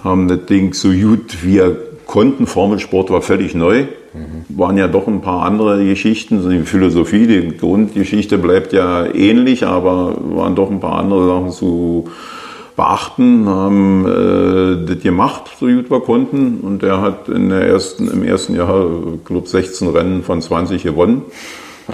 haben 0.02 0.30
das 0.30 0.46
Ding 0.46 0.74
so 0.74 0.92
gut 0.92 1.44
wir 1.44 1.89
konnten. 2.10 2.48
Formelsport 2.48 3.12
war 3.12 3.22
völlig 3.22 3.54
neu. 3.54 3.86
Mhm. 4.14 4.58
Waren 4.58 4.78
ja 4.78 4.88
doch 4.88 5.08
ein 5.08 5.22
paar 5.22 5.44
andere 5.44 5.86
Geschichten. 5.86 6.50
Die 6.50 6.64
Philosophie, 6.64 7.28
die 7.28 7.56
Grundgeschichte 7.56 8.40
bleibt 8.40 8.74
ja 8.74 9.06
ähnlich, 9.06 9.66
aber 9.66 10.16
waren 10.20 10.56
doch 10.56 10.72
ein 10.72 10.80
paar 10.80 10.98
andere 10.98 11.28
Sachen 11.28 11.52
zu 11.52 12.06
beachten, 12.76 13.48
haben 13.48 14.06
äh, 14.08 14.88
das 14.88 15.04
gemacht, 15.04 15.44
so 15.60 15.68
gut 15.68 15.92
wir 15.92 16.00
konnten. 16.00 16.62
Und 16.62 16.82
er 16.82 17.02
hat 17.02 17.30
in 17.30 17.50
der 17.50 17.62
ersten, 17.68 18.10
im 18.10 18.24
ersten 18.24 18.56
Jahr, 18.56 18.86
glaube 19.26 19.48
16 19.48 19.90
Rennen 19.90 20.24
von 20.24 20.42
20 20.42 20.84
gewonnen. 20.84 21.24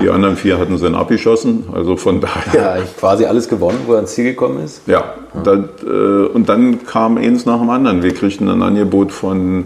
Die 0.01 0.09
anderen 0.09 0.35
vier 0.35 0.59
hatten 0.59 0.77
sie 0.77 0.83
dann 0.83 0.95
abgeschossen. 0.95 1.65
Also 1.73 1.97
von 1.97 2.21
daher. 2.21 2.77
Ja, 2.77 2.83
quasi 2.99 3.25
alles 3.25 3.47
gewonnen, 3.49 3.79
wo 3.85 3.93
er 3.93 4.01
ins 4.01 4.13
Ziel 4.13 4.25
gekommen 4.25 4.63
ist. 4.63 4.81
Ja, 4.87 5.15
das, 5.43 5.59
äh, 5.85 6.25
und 6.33 6.47
dann 6.47 6.85
kam 6.85 7.17
eins 7.17 7.45
nach 7.45 7.59
dem 7.59 7.69
anderen. 7.69 8.03
Wir 8.03 8.13
kriegten 8.13 8.49
ein 8.49 8.61
Angebot 8.61 9.11
von 9.11 9.65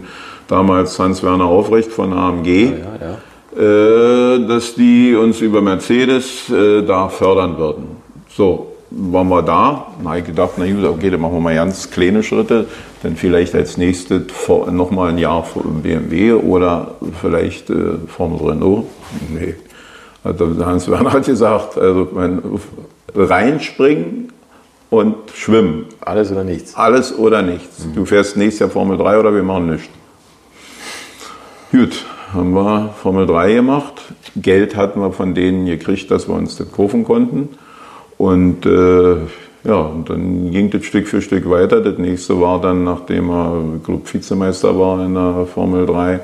damals 0.50 0.98
Hans-Werner 0.98 1.44
Aufrecht 1.44 1.92
von 1.92 2.12
AMG, 2.12 2.46
ja, 2.46 2.72
ja, 3.00 3.62
äh, 3.62 4.46
dass 4.46 4.74
die 4.74 5.14
uns 5.14 5.40
über 5.40 5.60
Mercedes 5.62 6.50
äh, 6.50 6.82
da 6.82 7.08
fördern 7.08 7.56
würden. 7.56 7.84
So, 8.28 8.72
waren 8.90 9.28
wir 9.28 9.42
da. 9.42 9.86
Na, 10.02 10.16
ich 10.16 10.24
gedacht, 10.24 10.52
na 10.56 10.66
gut, 10.66 10.84
okay, 10.84 11.10
dann 11.10 11.20
machen 11.20 11.34
wir 11.34 11.40
mal 11.40 11.54
ganz 11.54 11.90
kleine 11.90 12.22
Schritte. 12.22 12.66
Dann 13.02 13.16
vielleicht 13.16 13.54
als 13.54 13.76
nächstes 13.76 14.22
nochmal 14.70 15.10
ein 15.10 15.18
Jahr 15.18 15.46
BMW 15.82 16.32
oder 16.32 16.94
vielleicht 17.20 17.70
äh, 17.70 17.94
Formel 18.08 18.50
Renault. 18.50 18.84
Nee. 19.32 19.54
Also 20.22 20.54
Hans-Werner 20.64 21.12
hat 21.12 21.24
gesagt, 21.24 21.78
also 21.78 22.08
mein, 22.12 22.42
reinspringen 23.14 24.32
und 24.90 25.14
schwimmen. 25.34 25.86
Alles 26.00 26.30
oder 26.30 26.44
nichts. 26.44 26.74
Alles 26.74 27.16
oder 27.16 27.42
nichts. 27.42 27.86
Mhm. 27.86 27.94
Du 27.94 28.04
fährst 28.04 28.36
nächstes 28.36 28.60
Jahr 28.60 28.70
Formel 28.70 28.98
3 28.98 29.18
oder 29.18 29.34
wir 29.34 29.42
machen 29.42 29.70
nichts. 29.70 29.88
Gut, 31.72 32.04
haben 32.32 32.52
wir 32.52 32.92
Formel 33.00 33.26
3 33.26 33.54
gemacht. 33.54 33.94
Geld 34.34 34.74
hatten 34.74 35.00
wir 35.00 35.12
von 35.12 35.36
denen 35.36 35.66
gekriegt, 35.66 36.10
dass 36.10 36.26
wir 36.26 36.34
uns 36.34 36.56
das 36.56 36.72
kaufen 36.72 37.04
konnten. 37.04 37.50
Und 38.18 38.66
äh, 38.66 39.16
ja, 39.62 39.76
und 39.76 40.10
dann 40.10 40.50
ging 40.50 40.70
das 40.70 40.84
Stück 40.84 41.06
für 41.06 41.22
Stück 41.22 41.48
weiter. 41.48 41.80
Das 41.80 41.96
nächste 41.96 42.40
war 42.40 42.60
dann, 42.60 42.82
nachdem 42.82 43.30
er 43.30 43.62
Club 43.84 44.12
Vizemeister 44.12 44.76
war 44.76 45.04
in 45.04 45.14
der 45.14 45.46
Formel 45.46 45.86
3, 45.86 46.18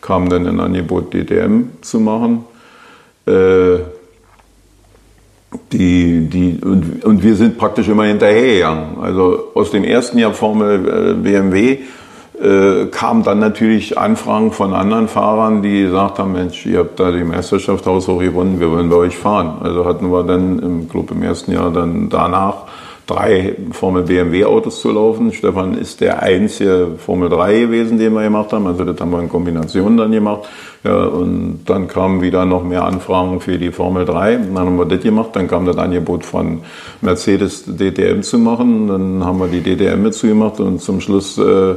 kam 0.00 0.30
dann 0.30 0.46
ein 0.46 0.58
Angebot, 0.58 1.12
DTM 1.12 1.64
zu 1.82 2.00
machen. 2.00 2.46
Äh, 3.26 3.80
die, 5.70 6.30
die, 6.30 6.60
und, 6.64 7.04
und 7.04 7.22
wir 7.22 7.34
sind 7.34 7.58
praktisch 7.58 7.88
immer 7.88 8.04
hinterhergegangen. 8.04 9.00
Also 9.02 9.50
aus 9.54 9.70
dem 9.70 9.84
ersten 9.84 10.16
Jahr 10.16 10.32
Formel 10.32 11.10
äh, 11.10 11.12
BMW 11.14 11.78
äh, 12.40 12.86
kamen 12.86 13.22
dann 13.22 13.38
natürlich 13.38 13.98
Anfragen 13.98 14.52
von 14.52 14.74
anderen 14.74 15.08
Fahrern, 15.08 15.62
die 15.62 15.82
gesagt 15.82 16.18
haben, 16.18 16.32
Mensch, 16.32 16.64
ihr 16.66 16.80
habt 16.80 17.00
da 17.00 17.10
die 17.10 17.24
Meisterschaft 17.24 17.86
haushoch 17.86 18.20
gewonnen, 18.20 18.60
wir 18.60 18.70
wollen 18.70 18.88
bei 18.88 18.96
euch 18.96 19.16
fahren. 19.16 19.58
Also 19.60 19.84
hatten 19.84 20.10
wir 20.10 20.22
dann 20.22 20.58
im 20.58 20.88
Club 20.88 21.10
im 21.10 21.22
ersten 21.22 21.52
Jahr 21.52 21.70
dann 21.72 22.08
danach 22.08 22.66
drei 23.08 23.56
Formel 23.72 24.02
BMW 24.02 24.44
Autos 24.44 24.80
zu 24.80 24.92
laufen. 24.92 25.32
Stefan 25.32 25.76
ist 25.76 26.00
der 26.00 26.22
einzige 26.22 26.88
Formel 26.98 27.28
3 27.30 27.60
gewesen, 27.60 27.98
den 27.98 28.12
wir 28.12 28.22
gemacht 28.22 28.52
haben. 28.52 28.66
Also 28.66 28.84
das 28.84 29.00
haben 29.00 29.10
wir 29.10 29.20
in 29.20 29.28
Kombination 29.28 29.96
dann 29.96 30.12
gemacht. 30.12 30.42
Ja, 30.84 31.04
und 31.06 31.62
dann 31.66 31.88
kamen 31.88 32.20
wieder 32.20 32.44
noch 32.44 32.62
mehr 32.62 32.84
Anfragen 32.84 33.40
für 33.40 33.58
die 33.58 33.72
Formel 33.72 34.04
3. 34.04 34.36
Dann 34.36 34.58
haben 34.58 34.78
wir 34.78 34.84
das 34.84 35.00
gemacht. 35.00 35.30
Dann 35.32 35.48
kam 35.48 35.64
das 35.64 35.78
Angebot 35.78 36.24
von 36.24 36.60
Mercedes 37.00 37.64
DTM 37.64 38.22
zu 38.22 38.38
machen. 38.38 38.88
Dann 38.88 39.24
haben 39.24 39.40
wir 39.40 39.48
die 39.48 39.62
DTM 39.62 40.02
mit 40.02 40.14
zugemacht 40.14 40.60
und 40.60 40.80
zum 40.80 41.00
Schluss 41.00 41.38
äh, 41.38 41.76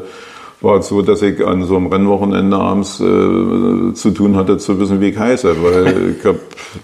war 0.62 0.78
es 0.78 0.88
so, 0.88 1.02
dass 1.02 1.22
ich 1.24 1.46
an 1.46 1.64
so 1.64 1.76
einem 1.76 1.88
Rennwochenende 1.88 2.56
abends 2.56 3.00
äh, 3.00 3.94
zu 3.94 4.12
tun 4.12 4.36
hatte, 4.36 4.58
zu 4.60 4.80
wissen, 4.80 5.02
wie 5.02 5.10
ich 5.10 5.18
heiße. 5.18 5.56
Weil 5.62 6.16
ich 6.18 6.26
habe 6.26 6.40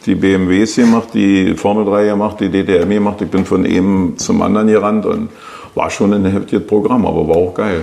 die 0.06 0.16
BMWs 0.16 0.76
gemacht, 0.76 1.10
die 1.14 1.54
Formel 1.56 1.86
3 1.86 2.06
gemacht, 2.06 2.38
die 2.40 2.50
DTM 2.50 2.90
gemacht. 2.90 3.22
Ich 3.22 3.30
bin 3.30 3.46
von 3.46 3.66
einem 3.66 4.18
zum 4.18 4.42
anderen 4.42 4.68
gerannt 4.68 5.06
und 5.06 5.30
war 5.76 5.92
schon 5.92 6.12
ein 6.12 6.26
heftiges 6.26 6.66
Programm, 6.66 7.06
aber 7.06 7.28
war 7.28 7.36
auch 7.36 7.54
geil. 7.54 7.82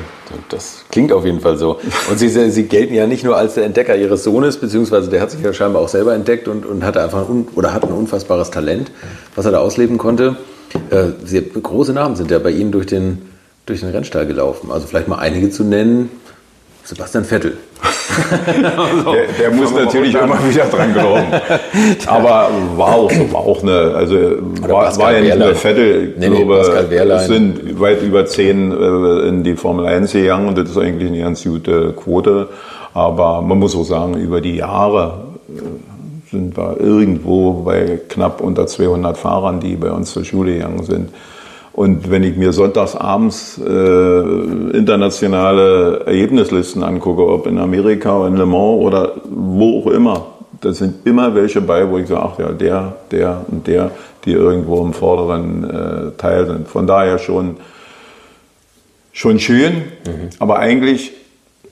Das 0.49 0.85
klingt 0.91 1.13
auf 1.13 1.25
jeden 1.25 1.39
Fall 1.39 1.57
so. 1.57 1.79
Und 2.11 2.19
Sie, 2.19 2.29
Sie 2.29 2.65
gelten 2.65 2.95
ja 2.95 3.07
nicht 3.07 3.23
nur 3.23 3.37
als 3.37 3.55
der 3.55 3.65
Entdecker 3.65 3.95
Ihres 3.95 4.25
Sohnes, 4.25 4.57
beziehungsweise 4.57 5.09
der 5.09 5.21
hat 5.21 5.31
sich 5.31 5.43
ja 5.43 5.53
scheinbar 5.53 5.81
auch 5.81 5.89
selber 5.89 6.13
entdeckt 6.13 6.49
und, 6.49 6.67
und 6.67 6.85
hatte 6.85 7.01
einfach 7.01 7.29
ein, 7.29 7.47
oder 7.55 7.73
hat 7.73 7.85
ein 7.85 7.93
unfassbares 7.93 8.51
Talent, 8.51 8.91
was 9.37 9.47
er 9.47 9.53
da 9.53 9.61
ausleben 9.61 9.97
konnte. 9.97 10.37
Äh, 10.91 11.11
sehr 11.25 11.43
große 11.43 11.93
Namen 11.93 12.17
sind 12.17 12.33
ja 12.33 12.41
bei 12.41 12.51
Ihnen 12.51 12.73
durch 12.73 12.87
den 12.87 13.34
durch 13.67 13.81
den 13.81 13.91
Rennstall 13.91 14.27
gelaufen. 14.27 14.71
Also 14.71 14.87
vielleicht 14.87 15.09
mal 15.09 15.19
einige 15.19 15.51
zu 15.51 15.65
nennen. 15.65 16.11
Sebastian 16.85 17.25
Vettel. 17.25 17.57
also, 18.77 19.13
der, 19.13 19.27
der 19.41 19.51
muss 19.53 19.73
natürlich 19.73 20.15
immer 20.15 20.39
wieder 20.47 20.67
dran 20.67 20.93
glauben. 20.93 21.25
Aber 22.07 22.51
war 22.77 22.95
auch, 22.95 23.11
war 23.33 23.41
auch 23.41 23.63
eine, 23.63 23.95
also 23.95 24.17
war, 24.61 24.95
war, 24.99 25.13
ja 25.15 25.21
nicht 25.21 25.39
nur 25.39 25.55
Vettel, 25.55 26.11
ich 26.11 26.19
nee, 26.19 26.29
glaube, 26.29 26.87
nee, 26.91 26.97
es 26.97 27.27
sind 27.27 27.81
weit 27.81 28.03
über 28.03 28.27
zehn 28.27 28.71
äh, 28.71 29.29
in 29.29 29.45
die 29.45 29.57
Formel 29.57 29.87
1 29.87 30.13
gegangen 30.13 30.49
und 30.49 30.59
das 30.59 30.71
ist 30.71 30.77
eigentlich 30.77 31.09
eine 31.09 31.21
ganz 31.21 31.43
gute 31.43 31.93
Quote. 31.93 32.49
Aber 32.93 33.41
man 33.41 33.59
muss 33.59 33.75
auch 33.75 33.85
sagen, 33.85 34.15
über 34.19 34.43
die 34.43 34.57
Jahre 34.57 35.25
äh, 35.49 36.31
sind 36.31 36.55
wir 36.59 36.79
irgendwo 36.79 37.63
bei 37.63 37.99
knapp 38.11 38.43
unter 38.43 38.67
200 38.67 39.17
Fahrern, 39.17 39.59
die 39.59 39.77
bei 39.77 39.91
uns 39.91 40.13
zur 40.13 40.25
Schule 40.27 40.53
gegangen 40.53 40.85
sind. 40.85 41.09
Und 41.75 42.09
wenn 42.09 42.23
ich 42.23 42.37
mir 42.37 42.53
sonntags 42.53 42.95
abends 42.95 43.59
äh, 43.59 44.21
internationale 44.77 46.05
Ergebnislisten 46.07 46.85
angucke, 46.85 47.27
ob 47.27 47.49
in 47.49 47.59
Amerika, 47.59 48.29
in 48.29 48.37
Le 48.37 48.47
Mans 48.47 48.81
oder 48.81 49.15
wo 49.25 49.81
auch 49.81 49.89
immer, 49.89 50.27
da 50.61 50.73
sind 50.73 51.05
immer 51.05 51.35
welche 51.35 51.61
bei, 51.61 51.91
wo 51.91 51.99
ich 51.99 52.07
sage, 52.07 52.23
ach 52.23 52.39
ja, 52.39 52.53
der, 52.53 52.93
der 53.11 53.45
und 53.49 53.67
der, 53.67 53.91
die 54.25 54.33
irgendwo 54.33 54.85
im 54.85 54.93
vorderen 54.93 55.65
äh, 55.65 56.11
Teil 56.17 56.47
sind. 56.47 56.69
Von 56.69 56.87
daher 56.87 57.19
schon, 57.19 57.57
schon 59.13 59.41
schön, 59.41 59.73
mhm. 60.07 60.31
aber 60.39 60.61
eigentlich 60.61 61.11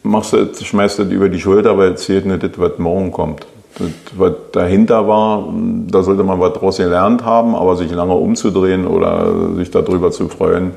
machst 0.03 0.33
du, 0.33 0.49
schmeißt 0.53 0.99
du 0.99 1.05
das 1.05 1.13
über 1.13 1.29
die 1.29 1.39
Schulter, 1.39 1.79
weil 1.79 1.97
zählt 1.97 2.27
nicht 2.27 2.43
das, 2.43 2.51
was 2.57 2.77
morgen 2.79 3.13
kommt 3.13 3.47
was 4.17 4.33
dahinter 4.53 5.09
war, 5.09 5.49
da 5.89 6.03
sollte 6.03 6.23
man 6.25 6.41
was 6.41 6.53
daraus 6.53 6.77
gelernt 6.77 7.25
haben, 7.25 7.55
aber 7.55 7.77
sich 7.77 7.91
lange 7.91 8.15
umzudrehen 8.15 8.87
oder 8.87 9.55
sich 9.57 9.71
darüber 9.71 10.11
zu 10.11 10.29
freuen, 10.29 10.73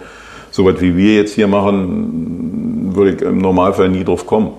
so 0.52 0.66
was 0.66 0.80
wie 0.80 0.96
wir 0.96 1.16
jetzt 1.16 1.34
hier 1.34 1.48
machen, 1.48 2.92
würde 2.96 3.12
ich 3.12 3.22
im 3.22 3.40
Normalfall 3.40 3.90
nie 3.90 4.04
drauf 4.04 4.26
kommen. 4.26 4.52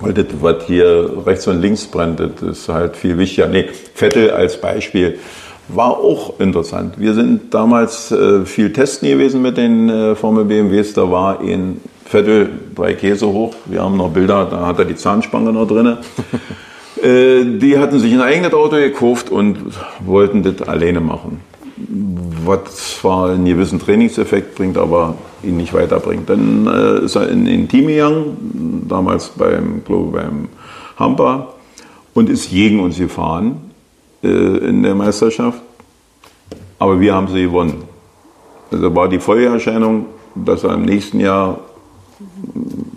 Weil 0.00 0.12
das, 0.12 0.26
was 0.40 0.64
hier 0.66 1.10
rechts 1.26 1.46
und 1.48 1.60
links 1.60 1.86
brennt, 1.86 2.20
das 2.20 2.30
ist 2.42 2.68
halt 2.68 2.96
viel 2.96 3.18
wichtiger. 3.18 3.48
Nee, 3.48 3.68
Vettel 3.94 4.30
als 4.30 4.60
Beispiel 4.60 5.18
war 5.68 5.98
auch 5.98 6.38
interessant. 6.38 6.94
Wir 6.98 7.14
sind 7.14 7.52
damals 7.52 8.12
äh, 8.12 8.44
viel 8.46 8.72
testen 8.72 9.08
gewesen 9.08 9.42
mit 9.42 9.56
den 9.56 9.88
äh, 9.88 10.14
Formel 10.14 10.44
BMWs. 10.44 10.94
Da 10.94 11.10
war 11.10 11.42
in 11.42 11.80
Vettel 12.04 12.48
drei 12.74 12.94
Käse 12.94 13.26
hoch. 13.26 13.54
Wir 13.66 13.82
haben 13.82 13.96
noch 13.96 14.10
Bilder, 14.10 14.46
da 14.50 14.66
hat 14.66 14.78
er 14.78 14.84
die 14.84 14.96
Zahnspange 14.96 15.52
noch 15.52 15.66
drin. 15.66 15.96
Äh, 17.02 17.58
die 17.58 17.78
hatten 17.78 17.98
sich 17.98 18.12
ein 18.12 18.20
eigenes 18.20 18.52
Auto 18.54 18.76
gekauft 18.76 19.30
und 19.30 19.58
wollten 20.00 20.42
das 20.42 20.66
alleine 20.66 21.00
machen. 21.00 21.40
Was 22.44 22.98
zwar 22.98 23.30
einen 23.30 23.44
gewissen 23.44 23.78
Trainingseffekt 23.78 24.54
bringt, 24.54 24.76
aber 24.76 25.14
ihn 25.42 25.56
nicht 25.56 25.74
weiterbringt. 25.74 26.28
Dann 26.28 26.66
äh, 26.66 27.04
ist 27.04 27.14
er 27.14 27.28
in 27.28 27.46
ein 27.46 27.68
Team 27.68 27.86
gegangen, 27.86 28.86
damals 28.88 29.28
beim, 29.28 29.82
glaube 29.84 30.18
beim 30.18 30.48
Hamper, 30.96 31.54
und 32.14 32.28
ist 32.28 32.50
gegen 32.50 32.80
uns 32.80 32.98
gefahren 32.98 33.70
äh, 34.22 34.28
in 34.28 34.82
der 34.82 34.94
Meisterschaft. 34.94 35.60
Aber 36.78 37.00
wir 37.00 37.14
haben 37.14 37.28
sie 37.28 37.42
gewonnen. 37.42 37.84
Also 38.70 38.94
war 38.94 39.08
die 39.08 39.20
Folgeerscheinung, 39.20 40.06
dass 40.34 40.64
er 40.64 40.74
im 40.74 40.82
nächsten 40.82 41.20
Jahr 41.20 41.60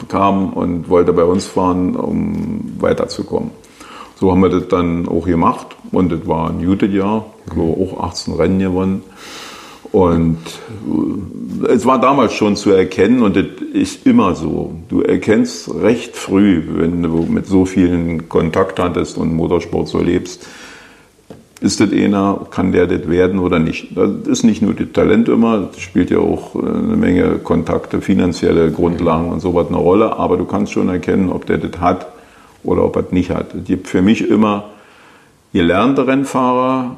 kam 0.07 0.53
und 0.53 0.89
wollte 0.89 1.13
bei 1.13 1.23
uns 1.23 1.45
fahren, 1.45 1.95
um 1.95 2.73
weiterzukommen. 2.79 3.51
So 4.21 4.31
haben 4.31 4.41
wir 4.41 4.49
das 4.49 4.67
dann 4.67 5.07
auch 5.07 5.25
gemacht 5.25 5.65
und 5.91 6.11
das 6.11 6.27
war 6.27 6.51
ein 6.51 6.63
gutes 6.63 6.93
Jahr, 6.93 7.25
ich 7.47 7.53
glaube 7.53 7.81
auch 7.81 8.03
18 8.03 8.35
Rennen 8.35 8.59
gewonnen. 8.59 9.01
Und 9.91 10.37
äh, 11.65 11.73
es 11.73 11.87
war 11.87 11.99
damals 11.99 12.33
schon 12.33 12.55
zu 12.55 12.69
erkennen 12.69 13.23
und 13.23 13.35
das 13.35 13.45
ist 13.73 14.05
immer 14.05 14.35
so. 14.35 14.75
Du 14.89 15.01
erkennst 15.01 15.73
recht 15.73 16.15
früh, 16.15 16.61
wenn 16.67 17.01
du 17.01 17.25
mit 17.27 17.47
so 17.47 17.65
vielen 17.65 18.29
Kontakt 18.29 18.77
hattest 18.77 19.17
und 19.17 19.33
Motorsport 19.33 19.87
so 19.87 19.99
lebst, 19.99 20.47
ist 21.59 21.79
das 21.79 21.91
einer, 21.91 22.45
kann 22.51 22.71
der 22.71 22.85
das 22.85 23.09
werden 23.09 23.39
oder 23.39 23.57
nicht. 23.57 23.97
Das 23.97 24.27
ist 24.27 24.43
nicht 24.43 24.61
nur 24.61 24.75
das 24.75 24.91
Talent 24.93 25.29
immer, 25.29 25.69
das 25.71 25.79
spielt 25.79 26.11
ja 26.11 26.19
auch 26.19 26.55
eine 26.55 26.95
Menge 26.95 27.39
Kontakte, 27.39 28.01
finanzielle 28.01 28.69
Grundlagen 28.69 29.29
und 29.31 29.39
sowas 29.39 29.65
eine 29.69 29.77
Rolle, 29.77 30.15
aber 30.15 30.37
du 30.37 30.45
kannst 30.45 30.73
schon 30.73 30.89
erkennen, 30.89 31.31
ob 31.31 31.47
der 31.47 31.57
das 31.57 31.81
hat 31.81 32.10
oder 32.63 32.85
ob 32.85 32.95
er 32.95 33.05
es 33.05 33.11
nicht 33.11 33.29
hat. 33.29 33.53
Es 33.53 33.65
gibt 33.65 33.87
für 33.87 34.01
mich 34.01 34.27
immer 34.27 34.65
gelernte 35.53 36.07
Rennfahrer 36.07 36.97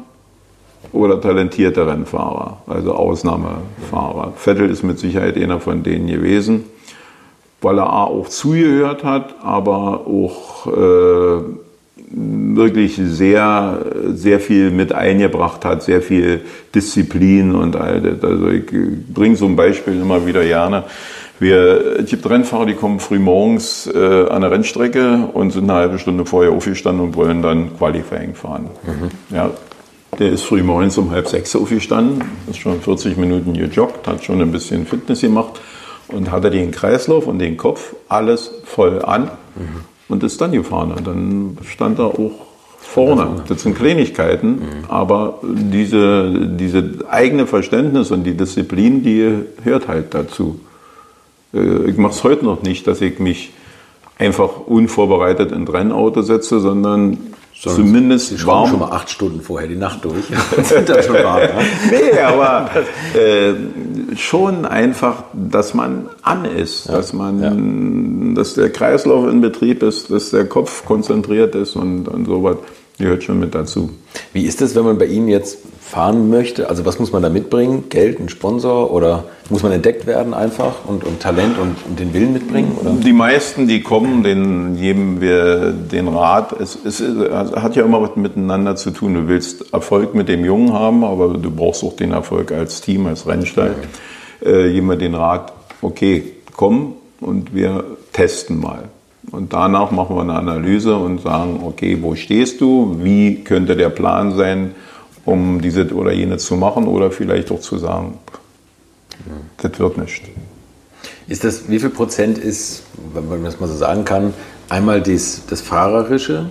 oder 0.92 1.20
talentierte 1.22 1.88
Rennfahrer, 1.88 2.58
also 2.68 2.94
Ausnahmefahrer. 2.94 4.34
Vettel 4.36 4.70
ist 4.70 4.84
mit 4.84 5.00
Sicherheit 5.00 5.38
einer 5.38 5.60
von 5.60 5.84
denen 5.84 6.08
gewesen, 6.08 6.66
weil 7.62 7.78
er 7.78 7.90
A 7.90 8.04
auch 8.04 8.28
zugehört 8.28 9.04
hat, 9.04 9.36
aber 9.42 10.06
auch 10.06 10.68
äh, 10.68 11.42
wirklich 12.16 12.96
sehr, 12.96 13.86
sehr 14.14 14.40
viel 14.40 14.70
mit 14.70 14.94
eingebracht 14.94 15.66
hat, 15.66 15.82
sehr 15.82 16.02
viel 16.02 16.42
Disziplin 16.76 17.56
und 17.56 17.76
all 17.76 18.02
das. 18.02 18.24
Also 18.24 18.50
ich 18.50 18.66
bringe 19.14 19.36
so 19.36 19.46
ein 19.46 19.56
Beispiel 19.56 20.00
immer 20.00 20.26
wieder 20.26 20.44
gerne. 20.44 20.84
Wir, 21.44 22.00
es 22.00 22.10
gibt 22.10 22.28
Rennfahrer, 22.30 22.66
die 22.66 22.74
kommen 22.74 23.02
früh 23.02 23.20
morgens 23.20 23.86
äh, 23.86 24.28
an 24.30 24.42
der 24.42 24.52
Rennstrecke 24.52 25.28
und 25.34 25.52
sind 25.52 25.70
eine 25.70 25.74
halbe 25.74 26.00
Stunde 26.00 26.26
vorher 26.26 26.54
aufgestanden 26.54 27.06
und 27.06 27.16
wollen 27.18 27.42
dann 27.42 27.78
Qualifying 27.78 28.34
fahren. 28.34 28.70
Mhm. 28.84 29.36
Ja, 29.36 29.50
der 30.18 30.32
ist 30.32 30.44
früh 30.44 30.64
morgens 30.64 30.98
um 30.98 31.12
halb 31.12 31.28
sechs 31.28 31.54
aufgestanden, 31.54 32.24
ist 32.50 32.60
schon 32.60 32.80
40 32.80 33.18
Minuten 33.18 33.54
gejoggt, 33.56 34.08
hat 34.08 34.24
schon 34.24 34.42
ein 34.42 34.54
bisschen 34.54 34.86
Fitness 34.86 35.20
gemacht 35.20 35.60
und 36.08 36.32
hatte 36.32 36.50
den 36.50 36.72
Kreislauf 36.72 37.28
und 37.28 37.40
den 37.40 37.58
Kopf 37.58 37.94
alles 38.08 38.50
voll 38.64 39.04
an 39.04 39.24
mhm. 39.24 39.82
und 40.08 40.24
ist 40.24 40.40
dann 40.40 40.54
gefahren. 40.54 40.94
Und 40.94 41.06
dann 41.06 41.58
stand 41.70 42.00
er 42.00 42.06
auch 42.06 42.32
vorne. 42.80 43.44
Das 43.50 43.64
sind 43.64 43.78
Kleinigkeiten, 43.78 44.50
mhm. 44.50 44.62
aber 44.88 45.40
diese, 45.44 46.48
diese 46.58 47.06
eigene 47.10 47.48
Verständnis 47.48 48.12
und 48.12 48.24
die 48.24 48.38
Disziplin, 48.38 49.04
die 49.04 49.30
hört 49.66 49.90
halt 49.90 50.14
dazu. 50.14 50.62
Äh, 51.54 51.90
ich 51.90 51.98
mache 51.98 52.14
es 52.14 52.24
heute 52.24 52.46
noch 52.46 52.62
nicht, 52.64 52.88
dass 52.88 53.02
ich 53.02 53.20
mich 53.20 53.52
einfach 54.18 54.68
unvorbereitet 54.68 55.52
in 55.52 55.64
ein 55.64 55.68
Rennauto 55.68 56.22
setze, 56.22 56.60
sondern 56.60 57.18
Sondern 57.60 57.86
zumindest 57.86 58.38
Sie 58.38 58.46
warm. 58.46 58.70
schon 58.70 58.80
mal 58.80 58.92
acht 58.92 59.10
Stunden 59.10 59.42
vorher 59.42 59.68
die 59.68 59.76
Nacht 59.76 60.06
durch 60.06 60.26
sind 60.64 60.88
dann 60.88 61.04
schon 61.04 61.16
warm. 61.16 61.42
Ja? 61.42 61.50
nee, 61.92 62.20
aber 62.20 62.70
äh, 63.18 64.16
schon 64.16 64.66
einfach, 64.66 65.24
dass 65.34 65.74
man 65.74 66.10
an 66.22 66.46
ist, 66.46 66.88
ja, 66.88 66.94
dass 66.94 67.14
man, 67.14 68.36
ja. 68.36 68.36
dass 68.36 68.54
der 68.54 68.70
Kreislauf 68.70 69.28
in 69.30 69.42
Betrieb 69.42 69.82
ist, 69.82 70.12
dass 70.12 70.30
der 70.30 70.46
Kopf 70.46 70.86
konzentriert 70.86 71.56
ist 71.56 71.76
und, 71.76 72.08
und 72.08 72.26
sowas 72.26 72.58
gehört 73.00 73.24
schon 73.24 73.40
mit 73.40 73.56
dazu. 73.56 73.90
Wie 74.34 74.44
ist 74.44 74.62
es, 74.62 74.76
wenn 74.76 74.86
man 74.86 74.98
bei 74.98 75.06
Ihnen 75.06 75.28
jetzt 75.28 75.58
fahren 75.94 76.32
möchte? 76.32 76.70
Also 76.70 76.86
was 76.86 76.98
muss 77.00 77.12
man 77.12 77.22
da 77.22 77.30
mitbringen? 77.30 77.84
Geld, 77.90 78.20
ein 78.20 78.28
Sponsor 78.28 78.92
oder 78.92 79.26
muss 79.52 79.62
man 79.62 79.72
entdeckt 79.72 80.08
werden 80.08 80.34
einfach 80.34 80.86
und, 80.88 81.04
und 81.04 81.20
Talent 81.20 81.60
und, 81.60 81.76
und, 81.88 82.00
den 82.00 82.16
Willen 82.16 82.34
mitbringen? 82.34 82.76
Oder? 82.82 82.92
Die 82.94 83.14
meisten, 83.14 83.68
die 83.68 83.82
kommen, 83.82 84.24
denen 84.24 84.76
geben 84.76 85.22
wir 85.22 85.72
den 85.72 86.08
Rat. 86.08 86.52
Es, 86.60 86.76
es, 86.84 87.00
es, 87.00 87.52
hat 87.56 87.76
ja 87.76 87.84
immer 87.86 88.02
was 88.02 88.16
miteinander 88.16 88.76
zu 88.76 88.90
tun. 88.90 89.14
Du 89.14 89.28
willst 89.28 89.72
Erfolg 89.72 90.16
mit 90.16 90.30
dem 90.30 90.44
Jungen 90.44 90.74
haben, 90.74 91.04
aber 91.04 91.36
du 91.36 91.52
brauchst 91.52 91.84
auch 91.84 91.96
den 91.96 92.12
Erfolg 92.12 92.52
als 92.52 92.82
Team, 92.82 93.06
als 93.06 93.28
Rennstall. 93.28 93.76
Okay. 94.42 94.52
Äh, 94.52 94.68
jemand 94.70 95.00
den 95.00 95.14
Rat, 95.14 95.54
okay, 95.84 96.24
komm 96.58 96.94
und 97.22 97.54
wir 97.54 97.84
testen 98.14 98.60
mal. 98.60 98.86
Und 99.32 99.54
danach 99.54 99.92
machen 99.92 100.16
wir 100.16 100.24
eine 100.24 100.34
Analyse 100.34 100.98
und 100.98 101.22
sagen, 101.22 101.62
okay, 101.64 102.00
wo 102.02 102.16
stehst 102.16 102.62
du? 102.62 102.98
Wie 103.02 103.44
könnte 103.44 103.76
der 103.76 103.90
Plan 103.90 104.36
sein, 104.36 104.74
um 105.26 105.62
diese 105.62 105.94
oder 105.94 106.12
jene 106.12 106.38
zu 106.38 106.56
machen? 106.56 106.88
Oder 106.88 107.12
vielleicht 107.12 107.52
auch 107.52 107.60
zu 107.60 107.78
sagen, 107.78 108.20
das 109.58 109.80
wird 109.80 109.98
nicht. 109.98 110.24
Ist 111.28 111.44
das, 111.44 111.70
wie 111.70 111.80
viel 111.80 111.90
Prozent 111.90 112.38
ist, 112.38 112.84
wenn 113.14 113.28
man 113.28 113.44
das 113.44 113.60
mal 113.60 113.68
so 113.68 113.76
sagen 113.76 114.04
kann, 114.06 114.34
einmal 114.70 115.02
dies, 115.02 115.44
das 115.48 115.62
Fahrerische 115.62 116.50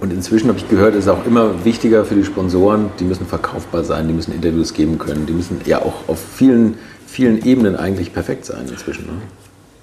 und 0.00 0.12
inzwischen 0.12 0.48
habe 0.48 0.58
ich 0.58 0.68
gehört, 0.68 0.94
ist 0.94 1.08
auch 1.08 1.24
immer 1.26 1.64
wichtiger 1.64 2.04
für 2.04 2.14
die 2.14 2.24
Sponsoren, 2.24 2.90
die 3.00 3.04
müssen 3.04 3.26
verkaufbar 3.26 3.82
sein, 3.82 4.06
die 4.06 4.14
müssen 4.14 4.32
Interviews 4.32 4.74
geben 4.74 4.98
können, 4.98 5.26
die 5.26 5.32
müssen 5.32 5.60
ja 5.64 5.82
auch 5.82 6.08
auf 6.08 6.20
vielen, 6.20 6.74
vielen 7.06 7.44
Ebenen 7.44 7.76
eigentlich 7.76 8.12
perfekt 8.12 8.44
sein 8.44 8.68
inzwischen. 8.68 9.06
Ne? 9.06 9.12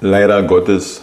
Leider 0.01 0.43
Gottes 0.43 1.01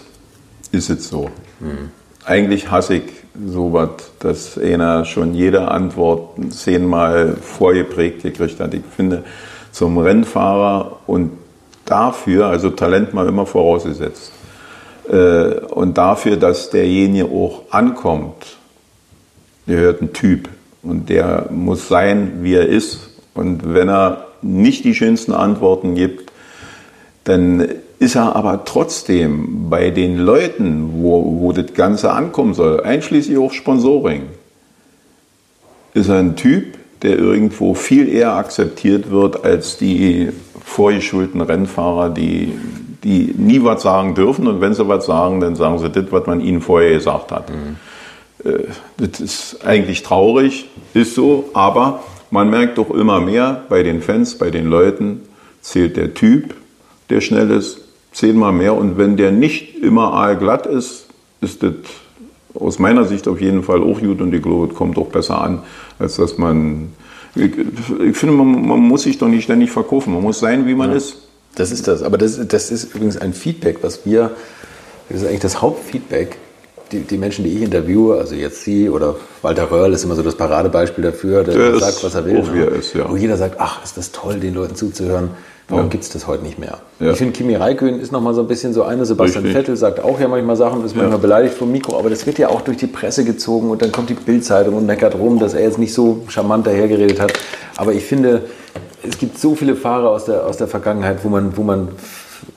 ist 0.71 0.89
es 0.89 1.09
so. 1.09 1.29
Hm. 1.59 1.89
Eigentlich 2.25 2.69
hasse 2.69 2.95
ich 2.95 3.03
sowas, 3.47 3.89
dass 4.19 4.57
einer 4.57 5.05
schon 5.05 5.33
jede 5.33 5.69
Antwort 5.69 6.29
zehnmal 6.51 7.35
vorgeprägt 7.35 8.23
gekriegt 8.23 8.59
hat. 8.59 8.73
Ich 8.73 8.83
finde, 8.95 9.23
zum 9.71 9.97
Rennfahrer 9.97 10.99
und 11.07 11.31
dafür, 11.85 12.47
also 12.47 12.69
Talent 12.69 13.13
mal 13.13 13.27
immer 13.27 13.45
vorausgesetzt, 13.45 14.31
äh, 15.09 15.59
und 15.71 15.97
dafür, 15.97 16.37
dass 16.37 16.69
derjenige 16.69 17.25
auch 17.25 17.63
ankommt, 17.71 18.57
gehört 19.65 20.01
ein 20.01 20.13
Typ 20.13 20.49
und 20.83 21.09
der 21.09 21.47
muss 21.49 21.87
sein, 21.87 22.39
wie 22.43 22.53
er 22.53 22.67
ist. 22.67 23.09
Und 23.33 23.73
wenn 23.73 23.89
er 23.89 24.27
nicht 24.41 24.83
die 24.83 24.95
schönsten 24.95 25.33
Antworten 25.33 25.95
gibt, 25.95 26.31
dann 27.23 27.67
ist 28.01 28.15
er 28.15 28.35
aber 28.35 28.65
trotzdem 28.65 29.69
bei 29.69 29.91
den 29.91 30.17
Leuten, 30.17 31.03
wo, 31.03 31.39
wo 31.39 31.51
das 31.51 31.75
Ganze 31.75 32.11
ankommen 32.11 32.55
soll, 32.55 32.81
einschließlich 32.81 33.37
auch 33.37 33.53
Sponsoring, 33.53 34.23
ist 35.93 36.09
er 36.09 36.17
ein 36.17 36.35
Typ, 36.35 36.79
der 37.03 37.19
irgendwo 37.19 37.75
viel 37.75 38.09
eher 38.09 38.33
akzeptiert 38.33 39.11
wird 39.11 39.45
als 39.45 39.77
die 39.77 40.29
vorgeschulten 40.65 41.41
Rennfahrer, 41.41 42.09
die, 42.09 42.53
die 43.03 43.35
nie 43.37 43.63
was 43.63 43.83
sagen 43.83 44.15
dürfen 44.15 44.47
und 44.47 44.61
wenn 44.61 44.73
sie 44.73 44.87
was 44.87 45.05
sagen, 45.05 45.39
dann 45.39 45.55
sagen 45.55 45.77
sie 45.77 45.91
das, 45.91 46.05
was 46.09 46.25
man 46.25 46.41
ihnen 46.41 46.61
vorher 46.61 46.93
gesagt 46.93 47.31
hat. 47.31 47.51
Mhm. 47.51 47.75
Äh, 48.51 48.63
das 48.97 49.19
ist 49.19 49.63
eigentlich 49.63 50.01
traurig, 50.01 50.67
ist 50.95 51.13
so, 51.13 51.51
aber 51.53 52.01
man 52.31 52.49
merkt 52.49 52.79
doch 52.79 52.89
immer 52.89 53.21
mehr 53.21 53.63
bei 53.69 53.83
den 53.83 54.01
Fans, 54.01 54.39
bei 54.39 54.49
den 54.49 54.65
Leuten, 54.65 55.21
zählt 55.61 55.97
der 55.97 56.15
Typ, 56.15 56.55
der 57.11 57.21
schnell 57.21 57.51
ist, 57.51 57.90
zehnmal 58.11 58.51
mehr. 58.51 58.75
Und 58.75 58.97
wenn 58.97 59.17
der 59.17 59.31
nicht 59.31 59.77
immer 59.81 60.13
aalglatt 60.13 60.65
ist, 60.65 61.07
ist 61.41 61.63
das 61.63 61.73
aus 62.53 62.79
meiner 62.79 63.05
Sicht 63.05 63.27
auf 63.27 63.39
jeden 63.39 63.63
Fall 63.63 63.81
auch 63.81 63.99
gut 63.99 64.21
und 64.21 64.31
die 64.31 64.41
Globe 64.41 64.73
kommt 64.73 64.97
auch 64.97 65.07
besser 65.07 65.41
an, 65.41 65.63
als 65.99 66.17
dass 66.17 66.37
man. 66.37 66.93
Ich, 67.33 67.51
ich 68.03 68.17
finde, 68.17 68.35
man, 68.35 68.67
man, 68.67 68.79
muss 68.79 69.03
sich 69.03 69.17
doch 69.17 69.29
nicht 69.29 69.45
ständig 69.45 69.71
verkaufen. 69.71 70.13
Man 70.13 70.21
muss 70.21 70.39
sein, 70.39 70.67
wie 70.67 70.75
man 70.75 70.91
ja, 70.91 70.97
ist. 70.97 71.15
Das 71.55 71.71
ist 71.71 71.87
das. 71.87 72.03
Aber 72.03 72.17
das, 72.17 72.45
das 72.45 72.71
ist 72.71 72.93
übrigens 72.93 73.15
ein 73.17 73.33
Feedback, 73.33 73.77
was 73.81 74.05
wir, 74.05 74.31
das 75.07 75.21
ist 75.21 75.27
eigentlich 75.27 75.39
das 75.39 75.61
Hauptfeedback, 75.61 76.37
die, 76.91 76.99
die, 76.99 77.17
Menschen, 77.17 77.45
die 77.45 77.55
ich 77.55 77.61
interviewe, 77.61 78.17
also 78.17 78.35
jetzt 78.35 78.63
Sie 78.63 78.89
oder 78.89 79.15
Walter 79.41 79.71
Röhrl 79.71 79.93
ist 79.93 80.03
immer 80.03 80.15
so 80.15 80.23
das 80.23 80.35
Paradebeispiel 80.35 81.05
dafür, 81.05 81.45
der, 81.45 81.55
der 81.55 81.79
sagt, 81.79 82.03
was 82.03 82.15
er 82.15 82.25
will. 82.25 82.43
Ne? 82.43 82.65
Ist, 82.65 82.93
ja. 82.93 83.09
Wo 83.09 83.15
jeder 83.15 83.37
sagt, 83.37 83.55
ach, 83.59 83.81
ist 83.81 83.95
das 83.95 84.11
toll, 84.11 84.41
den 84.41 84.53
Leuten 84.53 84.75
zuzuhören. 84.75 85.29
Warum 85.67 85.85
ja. 85.85 85.89
gibt 85.89 86.03
es 86.03 86.09
das 86.09 86.27
heute 86.27 86.43
nicht 86.43 86.59
mehr? 86.59 86.79
Ja. 86.99 87.11
Ich 87.11 87.17
finde, 87.17 87.33
Kimi 87.33 87.55
Raikön 87.55 87.99
ist 87.99 88.11
nochmal 88.11 88.33
so 88.33 88.41
ein 88.41 88.47
bisschen 88.47 88.73
so 88.73 88.83
eine. 88.83 89.05
Sebastian 89.05 89.43
Richtig. 89.45 89.61
Vettel 89.61 89.77
sagt 89.77 90.03
auch 90.03 90.19
ja 90.19 90.27
manchmal 90.27 90.55
Sachen, 90.55 90.83
ist 90.83 90.95
manchmal 90.95 91.17
ja. 91.17 91.21
beleidigt 91.21 91.55
vom 91.55 91.71
Mikro, 91.71 91.97
aber 91.97 92.09
das 92.09 92.25
wird 92.25 92.37
ja 92.37 92.49
auch 92.49 92.61
durch 92.61 92.77
die 92.77 92.87
Presse 92.87 93.23
gezogen 93.23 93.69
und 93.69 93.81
dann 93.81 93.91
kommt 93.91 94.09
die 94.09 94.15
Bildzeitung 94.15 94.75
und 94.75 94.85
meckert 94.85 95.15
rum, 95.15 95.39
dass 95.39 95.53
er 95.53 95.61
jetzt 95.61 95.77
nicht 95.77 95.93
so 95.93 96.23
charmant 96.27 96.67
dahergeredet 96.67 97.19
hat. 97.19 97.33
Aber 97.77 97.93
ich 97.93 98.03
finde, 98.03 98.43
es 99.03 99.17
gibt 99.17 99.37
so 99.37 99.55
viele 99.55 99.75
Fahrer 99.75 100.09
aus 100.09 100.25
der, 100.25 100.45
aus 100.45 100.57
der 100.57 100.67
Vergangenheit, 100.67 101.23
wo 101.23 101.29
man, 101.29 101.55
wo 101.57 101.63
man 101.63 101.89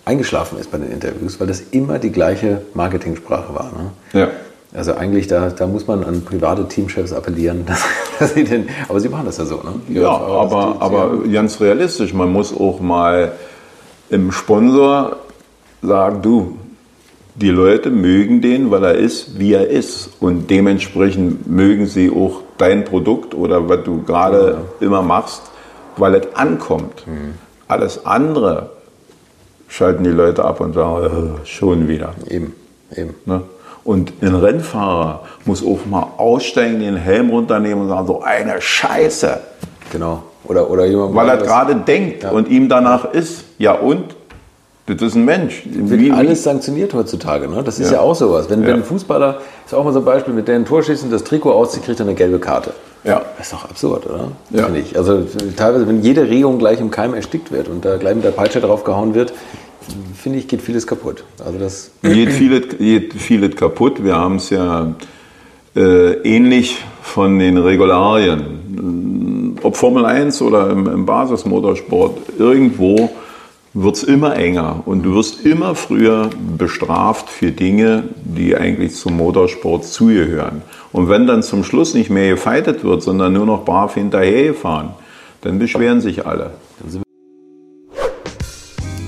eingeschlafen 0.04 0.58
ist 0.58 0.70
bei 0.70 0.78
den 0.78 0.90
Interviews, 0.90 1.40
weil 1.40 1.46
das 1.46 1.60
immer 1.70 1.98
die 1.98 2.10
gleiche 2.10 2.62
Marketingsprache 2.74 3.54
war. 3.54 3.72
Ne? 3.72 4.20
Ja. 4.20 4.28
Also 4.74 4.94
eigentlich, 4.94 5.28
da, 5.28 5.50
da 5.50 5.68
muss 5.68 5.86
man 5.86 6.02
an 6.02 6.22
private 6.24 6.66
Teamchefs 6.66 7.12
appellieren, 7.12 7.64
dass, 7.66 7.84
dass 8.18 8.34
sie 8.34 8.44
den, 8.44 8.68
aber 8.88 9.00
sie 9.00 9.08
machen 9.08 9.26
das 9.26 9.38
ja 9.38 9.44
so. 9.44 9.56
Ne? 9.56 10.00
Ja, 10.00 10.10
aber, 10.10 10.76
aber 10.80 11.18
ganz 11.32 11.60
realistisch, 11.60 12.12
man 12.12 12.32
muss 12.32 12.52
auch 12.52 12.80
mal 12.80 13.32
im 14.10 14.32
Sponsor 14.32 15.16
sagen, 15.80 16.22
du, 16.22 16.58
die 17.36 17.50
Leute 17.50 17.90
mögen 17.90 18.40
den, 18.40 18.70
weil 18.70 18.84
er 18.84 18.94
ist, 18.94 19.38
wie 19.38 19.54
er 19.54 19.68
ist. 19.68 20.10
Und 20.20 20.50
dementsprechend 20.50 21.48
mögen 21.48 21.86
sie 21.86 22.10
auch 22.10 22.42
dein 22.58 22.84
Produkt 22.84 23.34
oder 23.34 23.68
was 23.68 23.82
du 23.84 24.02
gerade 24.02 24.58
ja. 24.80 24.86
immer 24.86 25.02
machst, 25.02 25.42
weil 25.96 26.14
es 26.14 26.34
ankommt. 26.34 27.06
Mhm. 27.06 27.34
Alles 27.66 28.06
andere 28.06 28.70
schalten 29.68 30.04
die 30.04 30.10
Leute 30.10 30.44
ab 30.44 30.60
und 30.60 30.74
sagen, 30.74 31.38
äh, 31.42 31.46
schon 31.46 31.88
wieder. 31.88 32.14
Eben, 32.28 32.54
eben. 32.94 33.14
Ne? 33.26 33.42
Und 33.84 34.14
ein 34.22 34.34
Rennfahrer 34.34 35.22
muss 35.44 35.62
auch 35.64 35.84
mal 35.84 36.06
aussteigen, 36.16 36.80
den 36.80 36.96
Helm 36.96 37.30
runternehmen 37.30 37.82
und 37.82 37.88
sagen, 37.88 38.06
so 38.06 38.22
eine 38.22 38.60
Scheiße. 38.60 39.40
Genau. 39.92 40.22
Oder, 40.44 40.70
oder 40.70 40.86
jemand 40.86 41.14
Weil 41.14 41.28
er 41.28 41.36
gerade 41.36 41.76
denkt 41.76 42.22
ja. 42.22 42.30
und 42.30 42.48
ihm 42.48 42.68
danach 42.68 43.12
ist, 43.12 43.44
ja 43.58 43.72
und? 43.72 44.16
Das 44.86 45.00
ist 45.00 45.14
ein 45.14 45.24
Mensch. 45.24 45.62
Wird 45.64 46.00
wie, 46.00 46.10
alles 46.10 46.42
sanktioniert 46.42 46.92
heutzuteilage, 46.92 47.48
ne? 47.48 47.62
Das 47.62 47.78
ist 47.78 47.90
ja, 47.90 47.94
ja 47.94 48.00
auch 48.00 48.14
sowas. 48.14 48.50
Wenn, 48.50 48.60
ja. 48.62 48.68
wenn 48.68 48.76
ein 48.76 48.84
Fußballer, 48.84 49.38
ist 49.64 49.72
auch 49.72 49.82
mal 49.82 49.94
so 49.94 50.00
ein 50.00 50.04
Beispiel, 50.04 50.34
mit 50.34 50.46
dem 50.46 50.66
Tor 50.66 50.82
schießt 50.82 51.04
und 51.04 51.10
das 51.10 51.24
Trikot 51.24 51.52
auszieht, 51.52 51.84
kriegt 51.84 52.00
er 52.00 52.06
eine 52.06 52.14
gelbe 52.14 52.38
Karte. 52.38 52.74
Ja. 53.02 53.22
Das 53.38 53.46
ist 53.46 53.52
doch 53.52 53.64
absurd, 53.64 54.06
oder? 54.06 54.28
Ja. 54.50 54.64
Finde 54.64 54.80
ich. 54.80 54.96
Also 54.96 55.24
teilweise, 55.56 55.88
wenn 55.88 56.02
jede 56.02 56.28
Regung 56.28 56.58
gleich 56.58 56.80
im 56.80 56.90
Keim 56.90 57.14
erstickt 57.14 57.50
wird 57.50 57.68
und 57.68 57.84
da 57.84 57.96
gleich 57.96 58.14
mit 58.14 58.24
der 58.24 58.30
Peitsche 58.30 58.60
drauf 58.60 58.84
gehauen 58.84 59.14
wird, 59.14 59.32
finde 60.14 60.38
ich, 60.38 60.48
geht 60.48 60.62
vieles 60.62 60.86
kaputt. 60.86 61.24
Also 61.44 61.58
das 61.58 61.90
geht 62.02 62.30
vieles, 62.30 62.78
geht 62.78 63.14
vieles 63.14 63.56
kaputt. 63.56 64.04
Wir 64.04 64.16
haben 64.16 64.36
es 64.36 64.50
ja 64.50 64.94
äh, 65.76 66.12
ähnlich 66.22 66.78
von 67.02 67.38
den 67.38 67.58
Regularien. 67.58 69.58
Ob 69.62 69.76
Formel 69.76 70.04
1 70.04 70.42
oder 70.42 70.70
im, 70.70 70.86
im 70.86 71.06
Basismotorsport, 71.06 72.18
irgendwo 72.38 73.10
wird 73.74 73.96
es 73.96 74.04
immer 74.04 74.36
enger 74.36 74.82
und 74.86 75.02
du 75.02 75.14
wirst 75.14 75.44
immer 75.44 75.74
früher 75.74 76.30
bestraft 76.56 77.28
für 77.28 77.50
Dinge, 77.50 78.04
die 78.22 78.56
eigentlich 78.56 78.94
zum 78.94 79.16
Motorsport 79.16 79.84
zugehören. 79.84 80.62
Und 80.92 81.08
wenn 81.08 81.26
dann 81.26 81.42
zum 81.42 81.64
Schluss 81.64 81.92
nicht 81.92 82.08
mehr 82.08 82.30
gefeitet 82.30 82.84
wird, 82.84 83.02
sondern 83.02 83.32
nur 83.32 83.46
noch 83.46 83.64
brav 83.64 83.94
hinterhergefahren, 83.94 84.90
dann 85.40 85.58
beschweren 85.58 86.00
sich 86.00 86.24
alle. 86.24 86.52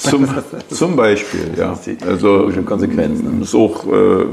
Zum, 0.00 0.26
zum 0.70 0.96
Beispiel, 0.96 1.52
ja. 1.58 1.78
Also 2.06 2.38
logische 2.38 2.62
Konsequenz. 2.62 3.22
Ne? 3.22 3.42
ist 3.42 3.54
auch 3.54 3.86
äh, 3.86 4.24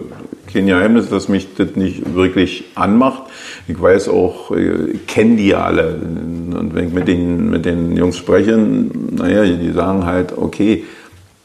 kein 0.51 0.65
Geheimnis, 0.65 1.09
dass 1.09 1.27
mich 1.27 1.55
das 1.55 1.75
nicht 1.75 2.15
wirklich 2.15 2.63
anmacht. 2.75 3.23
Ich 3.67 3.79
weiß 3.79 4.07
auch, 4.07 4.51
ich 4.51 4.57
äh, 4.57 4.97
kenne 5.07 5.35
die 5.35 5.53
alle. 5.53 5.95
Und 5.95 6.69
wenn 6.73 6.87
ich 6.87 6.93
mit 6.93 7.09
den, 7.09 7.49
mit 7.49 7.65
den 7.65 7.97
Jungs 7.97 8.15
spreche, 8.15 8.57
naja, 8.57 9.43
die 9.43 9.71
sagen 9.73 10.05
halt, 10.05 10.37
okay, 10.37 10.85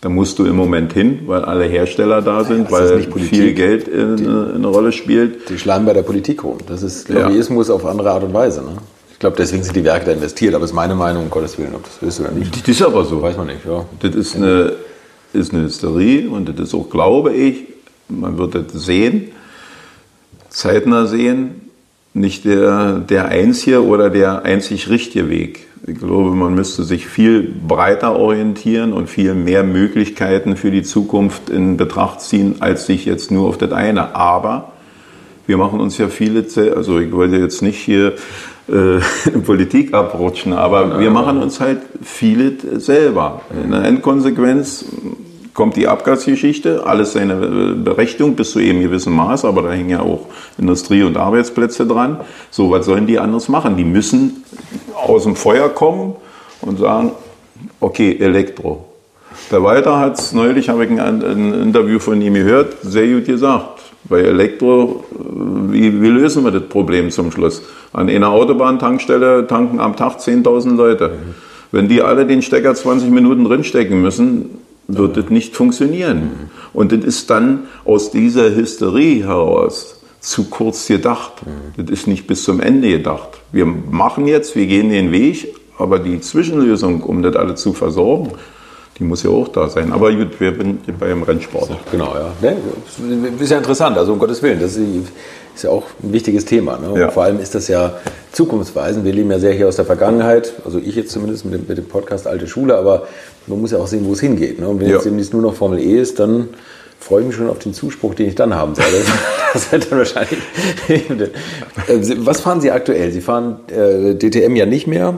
da 0.00 0.08
musst 0.08 0.38
du 0.38 0.44
im 0.44 0.56
Moment 0.56 0.92
hin, 0.92 1.20
weil 1.26 1.44
alle 1.44 1.64
Hersteller 1.64 2.22
da 2.22 2.44
sind, 2.44 2.70
ja, 2.70 2.78
weil 2.78 3.02
viel 3.02 3.54
Geld 3.54 3.88
in, 3.88 4.16
die, 4.16 4.24
in, 4.24 4.54
eine 4.54 4.66
Rolle 4.68 4.92
spielt. 4.92 5.48
Die 5.48 5.58
schlagen 5.58 5.84
bei 5.84 5.94
der 5.94 6.02
Politik 6.02 6.44
rum. 6.44 6.58
Das 6.66 6.82
ist 6.82 7.08
Lobbyismus 7.08 7.68
ja. 7.68 7.74
auf 7.74 7.86
andere 7.86 8.12
Art 8.12 8.22
und 8.22 8.34
Weise. 8.34 8.62
Ne? 8.62 8.76
Glaube, 9.22 9.36
deswegen 9.36 9.62
sind 9.62 9.76
die 9.76 9.84
Werke 9.84 10.06
da 10.06 10.12
investiert, 10.12 10.52
aber 10.52 10.64
es 10.64 10.72
ist 10.72 10.74
meine 10.74 10.96
Meinung, 10.96 11.22
um 11.22 11.30
Gottes 11.30 11.56
Willen, 11.56 11.76
ob 11.76 11.84
das 11.84 11.98
willst 12.00 12.20
oder 12.20 12.32
nicht. 12.32 12.60
Das 12.60 12.68
ist 12.68 12.82
aber 12.82 13.04
so. 13.04 13.22
Weiß 13.22 13.36
man 13.36 13.46
nicht, 13.46 13.64
ja. 13.64 13.86
Das 14.00 14.16
ist 14.16 14.34
eine, 14.34 14.72
ist 15.32 15.54
eine 15.54 15.62
Hysterie 15.62 16.28
und 16.28 16.48
das 16.48 16.58
ist 16.58 16.74
auch, 16.74 16.90
glaube 16.90 17.32
ich, 17.32 17.66
man 18.08 18.36
wird 18.36 18.56
das 18.56 18.64
sehen, 18.72 19.28
zeitnah 20.48 21.06
sehen, 21.06 21.70
nicht 22.14 22.44
der, 22.44 22.98
der 22.98 23.26
einzige 23.26 23.86
oder 23.86 24.10
der 24.10 24.42
einzig 24.42 24.90
richtige 24.90 25.30
Weg. 25.30 25.68
Ich 25.86 25.98
glaube, 25.98 26.32
man 26.32 26.54
müsste 26.56 26.82
sich 26.82 27.06
viel 27.06 27.42
breiter 27.66 28.16
orientieren 28.16 28.92
und 28.92 29.08
viel 29.08 29.34
mehr 29.34 29.62
Möglichkeiten 29.62 30.56
für 30.56 30.72
die 30.72 30.82
Zukunft 30.82 31.48
in 31.48 31.76
Betracht 31.76 32.20
ziehen, 32.22 32.56
als 32.58 32.86
sich 32.86 33.04
jetzt 33.04 33.30
nur 33.30 33.48
auf 33.48 33.56
das 33.56 33.70
eine. 33.70 34.16
Aber 34.16 34.72
wir 35.46 35.58
machen 35.58 35.78
uns 35.78 35.96
ja 35.98 36.08
viele, 36.08 36.44
also 36.74 36.98
ich 36.98 37.12
wollte 37.12 37.36
jetzt 37.36 37.62
nicht 37.62 37.78
hier 37.78 38.14
Politik 39.46 39.92
abrutschen, 39.92 40.52
aber 40.52 41.00
wir 41.00 41.10
machen 41.10 41.42
uns 41.42 41.60
halt 41.60 41.80
viele 42.02 42.52
selber. 42.80 43.42
In 43.62 43.72
der 43.72 43.84
Endkonsequenz 43.84 44.84
kommt 45.54 45.76
die 45.76 45.88
Abgasgeschichte, 45.88 46.86
alles 46.86 47.12
seine 47.12 47.34
Berechtigung 47.34 48.34
bis 48.34 48.52
zu 48.52 48.60
eben 48.60 48.80
gewissem 48.80 49.14
Maß, 49.14 49.44
aber 49.44 49.62
da 49.62 49.72
hängen 49.72 49.90
ja 49.90 50.00
auch 50.00 50.26
Industrie- 50.58 51.02
und 51.02 51.16
Arbeitsplätze 51.16 51.86
dran. 51.86 52.20
So, 52.50 52.70
was 52.70 52.86
sollen 52.86 53.06
die 53.06 53.18
anders 53.18 53.48
machen? 53.48 53.76
Die 53.76 53.84
müssen 53.84 54.44
aus 54.94 55.24
dem 55.24 55.36
Feuer 55.36 55.68
kommen 55.68 56.14
und 56.62 56.78
sagen, 56.78 57.12
okay, 57.80 58.16
Elektro. 58.18 58.86
Der 59.50 59.62
Walter 59.62 59.98
hat 59.98 60.18
es 60.18 60.32
neulich, 60.32 60.68
habe 60.68 60.84
ich 60.84 60.90
ein, 60.90 61.00
ein 61.00 61.62
Interview 61.62 61.98
von 61.98 62.20
ihm 62.22 62.34
gehört, 62.34 62.76
sehr 62.82 63.06
gut 63.08 63.26
gesagt. 63.26 63.80
Bei 64.12 64.20
Elektro, 64.20 65.04
wie, 65.70 66.02
wie, 66.02 66.08
lösen 66.08 66.44
wir 66.44 66.50
das 66.50 66.64
Problem 66.64 67.10
zum 67.10 67.32
Schluss? 67.32 67.62
An 67.94 68.10
einer 68.10 68.28
Autobahntankstelle 68.28 69.46
tanken 69.46 69.80
am 69.80 69.96
Tag 69.96 70.18
10.000 70.18 70.76
Leute. 70.76 71.08
Mhm. 71.08 71.34
Wenn 71.70 71.88
die 71.88 72.02
alle 72.02 72.26
den 72.26 72.42
Stecker 72.42 72.74
20 72.74 73.08
Minuten 73.08 73.44
drinstecken 73.44 74.02
müssen, 74.02 74.58
wird 74.86 75.16
das 75.16 75.30
nicht 75.30 75.56
funktionieren. 75.56 76.18
Mhm. 76.18 76.50
Und 76.74 76.92
das 76.92 77.02
ist 77.06 77.30
dann 77.30 77.60
aus 77.86 78.10
dieser 78.10 78.54
Hysterie 78.54 79.24
heraus 79.24 80.02
zu 80.20 80.44
kurz 80.50 80.88
gedacht. 80.88 81.32
Mhm. 81.46 81.82
Das 81.82 81.90
ist 81.90 82.06
nicht 82.06 82.26
bis 82.26 82.44
zum 82.44 82.60
Ende 82.60 82.90
gedacht. 82.90 83.40
Wir 83.50 83.64
machen 83.64 84.26
jetzt, 84.26 84.54
wir 84.54 84.66
gehen 84.66 84.90
den 84.90 85.10
Weg, 85.10 85.54
aber 85.78 85.98
die 85.98 86.20
Zwischenlösung, 86.20 87.02
um 87.02 87.22
das 87.22 87.34
alle 87.34 87.54
zu 87.54 87.72
versorgen, 87.72 88.32
die 88.98 89.04
muss 89.04 89.22
ja 89.22 89.30
auch 89.30 89.48
da 89.48 89.68
sein. 89.68 89.92
Aber 89.92 90.12
gut, 90.12 90.38
wir 90.38 90.54
sind 90.54 90.98
beim 90.98 91.22
Rennsport. 91.22 91.70
Genau, 91.90 92.14
ja. 92.14 92.52
Ist 93.40 93.50
ja 93.50 93.58
interessant, 93.58 93.96
also 93.96 94.12
um 94.12 94.18
Gottes 94.18 94.42
Willen, 94.42 94.60
das 94.60 94.76
ist 94.76 95.62
ja 95.62 95.70
auch 95.70 95.84
ein 96.02 96.12
wichtiges 96.12 96.44
Thema. 96.44 96.78
Ne? 96.78 97.00
Ja. 97.00 97.10
vor 97.10 97.24
allem 97.24 97.40
ist 97.40 97.54
das 97.54 97.68
ja 97.68 97.94
zukunftsweisend. 98.32 99.04
Wir 99.04 99.12
leben 99.12 99.30
ja 99.30 99.38
sehr 99.38 99.52
hier 99.52 99.68
aus 99.68 99.76
der 99.76 99.84
Vergangenheit, 99.84 100.54
also 100.64 100.78
ich 100.78 100.94
jetzt 100.94 101.10
zumindest 101.10 101.44
mit 101.44 101.54
dem, 101.54 101.64
mit 101.66 101.78
dem 101.78 101.86
Podcast 101.86 102.26
Alte 102.26 102.46
Schule, 102.46 102.76
aber 102.76 103.06
man 103.46 103.60
muss 103.60 103.72
ja 103.72 103.78
auch 103.78 103.86
sehen, 103.86 104.06
wo 104.06 104.12
es 104.12 104.20
hingeht. 104.20 104.60
Ne? 104.60 104.68
Und 104.68 104.80
wenn 104.80 104.88
ja. 104.88 104.94
jetzt 104.94 105.04
demnächst 105.04 105.32
nur 105.32 105.42
noch 105.42 105.54
Formel 105.54 105.78
E 105.78 106.00
ist, 106.00 106.18
dann 106.20 106.48
freue 107.00 107.22
ich 107.22 107.26
mich 107.28 107.36
schon 107.36 107.50
auf 107.50 107.58
den 107.58 107.74
Zuspruch, 107.74 108.14
den 108.14 108.28
ich 108.28 108.34
dann 108.34 108.54
haben 108.54 108.76
werde. 108.76 108.96
das 109.52 109.72
wird 109.72 109.90
dann 109.90 109.98
wahrscheinlich. 109.98 110.40
Was 112.18 112.40
fahren 112.40 112.60
Sie 112.60 112.70
aktuell? 112.70 113.10
Sie 113.10 113.20
fahren 113.20 113.60
äh, 113.68 114.14
DTM 114.14 114.56
ja 114.56 114.66
nicht 114.66 114.86
mehr, 114.86 115.14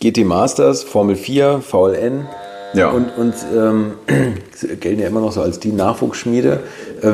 GT 0.00 0.24
Masters, 0.24 0.82
Formel 0.82 1.16
4, 1.16 1.60
VLN. 1.60 2.26
Ja. 2.74 2.90
Und, 2.90 3.08
und 3.16 3.34
ähm, 3.56 3.92
gelten 4.80 5.00
ja 5.00 5.08
immer 5.08 5.20
noch 5.20 5.32
so 5.32 5.40
als 5.42 5.58
die 5.58 5.72
Nachwuchsschmiede. 5.72 6.60
Äh, 7.02 7.12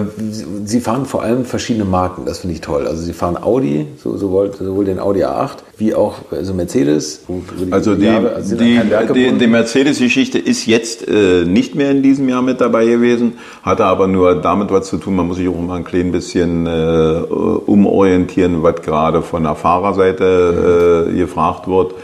sie 0.64 0.80
fahren 0.80 1.06
vor 1.06 1.22
allem 1.22 1.44
verschiedene 1.44 1.84
Marken, 1.84 2.26
das 2.26 2.38
finde 2.40 2.54
ich 2.54 2.60
toll. 2.60 2.86
Also 2.86 3.02
sie 3.02 3.12
fahren 3.12 3.36
Audi, 3.42 3.86
so, 4.02 4.16
sowohl, 4.16 4.52
sowohl 4.52 4.84
den 4.84 4.98
Audi 4.98 5.24
A8 5.24 5.58
wie 5.78 5.94
auch 5.94 6.16
also 6.30 6.54
Mercedes. 6.54 7.20
Die 7.28 7.72
also 7.72 7.94
die, 7.94 8.06
Jahre, 8.06 8.32
also 8.32 8.56
die, 8.56 8.80
die, 9.14 9.32
die 9.32 9.46
Mercedes-Geschichte 9.46 10.38
ist 10.38 10.66
jetzt 10.66 11.06
äh, 11.06 11.44
nicht 11.44 11.74
mehr 11.74 11.90
in 11.90 12.02
diesem 12.02 12.28
Jahr 12.28 12.42
mit 12.42 12.60
dabei 12.60 12.86
gewesen, 12.86 13.34
hatte 13.62 13.84
aber 13.84 14.08
nur 14.08 14.40
damit 14.40 14.70
was 14.70 14.88
zu 14.88 14.96
tun. 14.96 15.16
Man 15.16 15.28
muss 15.28 15.36
sich 15.36 15.48
auch 15.48 15.60
mal 15.60 15.76
ein 15.76 15.84
klein 15.84 16.12
bisschen 16.12 16.66
äh, 16.66 17.20
umorientieren, 17.66 18.62
was 18.62 18.80
gerade 18.82 19.22
von 19.22 19.42
der 19.42 19.54
Fahrerseite 19.54 21.08
äh, 21.10 21.16
gefragt 21.16 21.68
wird. 21.68 21.94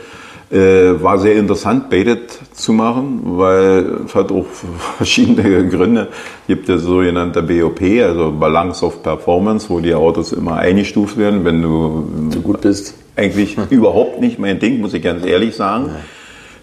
Äh, 0.53 1.03
war 1.03 1.19
sehr 1.19 1.37
interessant, 1.37 1.89
Baited 1.89 2.29
zu 2.53 2.75
machen, 2.75 3.23
weil 3.25 4.01
es 4.05 4.15
hat 4.15 4.31
auch 4.31 4.45
verschiedene 4.99 5.67
Gründe. 5.67 6.09
Es 6.43 6.49
gibt 6.49 6.69
ja 6.69 6.77
sogenannte 6.77 7.43
BOP, 7.43 7.81
also 8.03 8.31
Balance 8.33 8.85
of 8.85 9.03
Performance, 9.03 9.71
wo 9.71 9.81
die 9.81 9.95
Autos 9.95 10.33
immer 10.33 10.57
eingestuft 10.57 11.17
werden, 11.17 11.47
wenn 11.47 11.63
du 11.63 12.07
zu 12.31 12.43
gut 12.43 12.61
bist. 12.61 12.93
Eigentlich 13.17 13.57
überhaupt 13.71 14.21
nicht 14.21 14.39
mein 14.39 14.59
Ding, 14.59 14.83
muss 14.83 14.93
ich 14.93 15.03
ganz 15.03 15.25
ehrlich 15.25 15.57
sagen. 15.57 15.89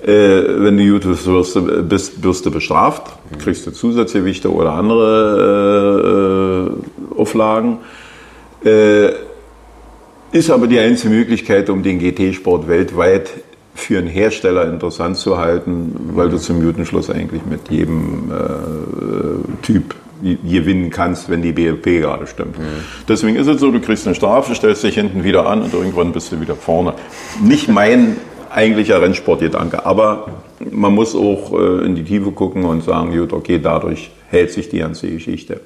Äh, 0.03 0.07
wenn 0.07 0.77
du 0.77 0.91
gut 0.91 1.25
wirst, 1.25 1.57
bist, 1.89 2.23
wirst 2.23 2.45
du 2.45 2.51
bestraft, 2.51 3.07
kriegst 3.39 3.65
du 3.65 3.71
Zusatzgewichte 3.71 4.53
oder 4.53 4.73
andere 4.73 6.69
äh, 7.15 7.19
Auflagen. 7.19 7.79
Äh, 8.63 9.13
ist 10.31 10.51
aber 10.51 10.67
die 10.67 10.77
einzige 10.77 11.11
Möglichkeit, 11.11 11.71
um 11.71 11.81
den 11.81 11.97
GT-Sport 11.97 12.67
weltweit 12.67 13.31
für 13.79 13.97
einen 13.97 14.07
Hersteller 14.07 14.69
interessant 14.69 15.17
zu 15.17 15.37
halten, 15.37 16.11
weil 16.13 16.29
du 16.29 16.37
zum 16.37 16.61
Jutenschluss 16.61 17.09
eigentlich 17.09 17.41
mit 17.45 17.69
jedem 17.69 18.31
äh, 18.31 19.63
Typ 19.65 19.95
gewinnen 20.21 20.89
kannst, 20.89 21.29
wenn 21.29 21.41
die 21.41 21.53
BLP 21.53 22.01
gerade 22.01 22.27
stimmt. 22.27 22.59
Mhm. 22.59 22.63
Deswegen 23.07 23.37
ist 23.37 23.47
es 23.47 23.59
so, 23.59 23.71
du 23.71 23.79
kriegst 23.79 24.05
eine 24.05 24.15
Strafe, 24.15 24.53
stellst 24.53 24.83
dich 24.83 24.95
hinten 24.95 25.23
wieder 25.23 25.47
an 25.47 25.61
und 25.61 25.73
irgendwann 25.73 26.11
bist 26.11 26.31
du 26.31 26.41
wieder 26.41 26.55
vorne. 26.55 26.93
Nicht 27.41 27.69
mein 27.69 28.17
eigentlicher 28.49 29.01
Rennsportgedanke, 29.01 29.85
aber 29.85 30.27
man 30.71 30.93
muss 30.93 31.15
auch 31.15 31.53
äh, 31.53 31.85
in 31.85 31.95
die 31.95 32.03
Tiefe 32.03 32.31
gucken 32.31 32.65
und 32.65 32.83
sagen, 32.83 33.15
gut, 33.15 33.31
okay, 33.31 33.59
dadurch 33.61 34.11
hält 34.27 34.51
sich 34.51 34.69
die 34.69 34.79
ganze 34.79 35.07
Geschichte. 35.07 35.61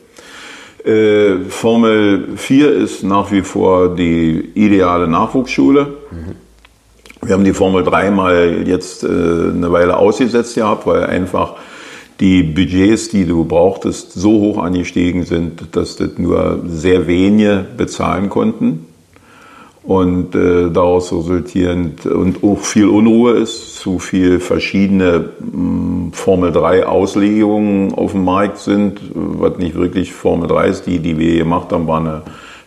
Äh, 0.85 1.45
Formel 1.49 2.35
4 2.35 2.73
ist 2.73 3.03
nach 3.03 3.31
wie 3.31 3.41
vor 3.41 3.95
die 3.95 4.51
ideale 4.53 5.07
Nachwuchsschule. 5.07 5.93
Mhm. 6.11 6.42
Wir 7.25 7.35
haben 7.35 7.45
die 7.45 7.53
Formel 7.53 7.83
3 7.83 8.11
mal 8.11 8.67
jetzt 8.67 9.03
äh, 9.03 9.07
eine 9.07 9.71
Weile 9.71 9.97
ausgesetzt 9.97 10.55
gehabt, 10.55 10.85
weil 10.85 11.05
einfach 11.05 11.55
die 12.19 12.43
Budgets, 12.43 13.09
die 13.09 13.25
du 13.25 13.45
brauchtest, 13.45 14.13
so 14.13 14.31
hoch 14.31 14.57
angestiegen 14.57 15.23
sind, 15.23 15.75
dass 15.75 15.95
das 15.95 16.17
nur 16.17 16.61
sehr 16.67 17.07
wenige 17.07 17.65
bezahlen 17.77 18.29
konnten 18.29 18.87
und 19.83 20.35
äh, 20.35 20.69
daraus 20.69 21.11
resultierend 21.13 22.05
und 22.05 22.43
auch 22.43 22.59
viel 22.59 22.87
Unruhe 22.87 23.33
ist, 23.33 23.79
zu 23.79 23.99
viel 23.99 24.39
verschiedene 24.39 25.29
mh, 25.39 25.51
hm, 25.51 26.13
Formel 26.13 26.51
3 26.51 26.85
Auslegungen 26.85 27.93
auf 27.93 28.11
dem 28.11 28.25
Markt 28.25 28.57
sind, 28.59 28.99
was 29.13 29.57
nicht 29.57 29.75
wirklich 29.75 30.13
Formel 30.13 30.47
3 30.47 30.67
ist. 30.67 30.87
Die, 30.87 30.99
die 30.99 31.17
wir 31.17 31.37
gemacht 31.37 31.71
haben, 31.71 31.87
war 31.87 31.99
eine 31.99 32.21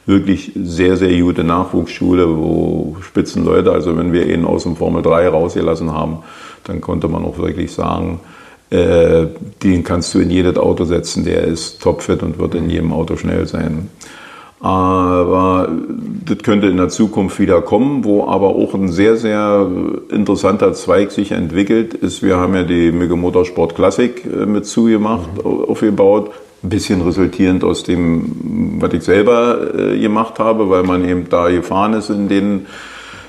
wirklich 0.06 0.52
sehr, 0.54 0.96
sehr 0.96 1.20
gute 1.20 1.44
Nachwuchsschule, 1.44 2.28
wo 2.28 2.96
Spitzenleute, 3.00 3.72
also 3.72 3.96
wenn 3.96 4.12
wir 4.12 4.26
ihn 4.26 4.44
aus 4.44 4.62
dem 4.62 4.76
Formel 4.76 5.02
3 5.02 5.28
rausgelassen 5.28 5.92
haben, 5.92 6.18
dann 6.64 6.80
konnte 6.80 7.08
man 7.08 7.24
auch 7.24 7.38
wirklich 7.38 7.72
sagen, 7.72 8.20
äh, 8.70 9.26
den 9.62 9.84
kannst 9.84 10.14
du 10.14 10.20
in 10.20 10.30
jedes 10.30 10.56
Auto 10.56 10.84
setzen, 10.84 11.24
der 11.24 11.44
ist 11.44 11.80
topfit 11.82 12.22
und 12.22 12.38
wird 12.38 12.54
in 12.54 12.70
jedem 12.70 12.92
Auto 12.92 13.16
schnell 13.16 13.46
sein. 13.46 13.90
Aber 14.58 15.68
das 16.24 16.38
könnte 16.38 16.66
in 16.68 16.78
der 16.78 16.88
Zukunft 16.88 17.38
wieder 17.38 17.60
kommen, 17.60 18.04
wo 18.04 18.26
aber 18.26 18.48
auch 18.48 18.74
ein 18.74 18.88
sehr, 18.88 19.16
sehr 19.16 19.68
interessanter 20.10 20.72
Zweig 20.72 21.12
sich 21.12 21.32
entwickelt 21.32 21.94
ist. 21.94 22.22
Wir 22.22 22.36
haben 22.36 22.54
ja 22.54 22.62
die 22.62 22.90
Mügge 22.90 23.16
Motorsport 23.16 23.74
Classic 23.74 24.24
äh, 24.24 24.46
mit 24.46 24.66
zugemacht, 24.66 25.44
mhm. 25.44 25.64
aufgebaut. 25.68 26.30
Ein 26.62 26.70
bisschen 26.70 27.02
resultierend 27.02 27.64
aus 27.64 27.84
dem, 27.84 28.80
was 28.80 28.92
ich 28.94 29.02
selber 29.02 29.74
äh, 29.74 29.98
gemacht 29.98 30.38
habe, 30.38 30.68
weil 30.70 30.82
man 30.82 31.08
eben 31.08 31.28
da 31.28 31.50
gefahren 31.50 31.92
ist 31.92 32.10
in 32.10 32.28
den 32.28 32.66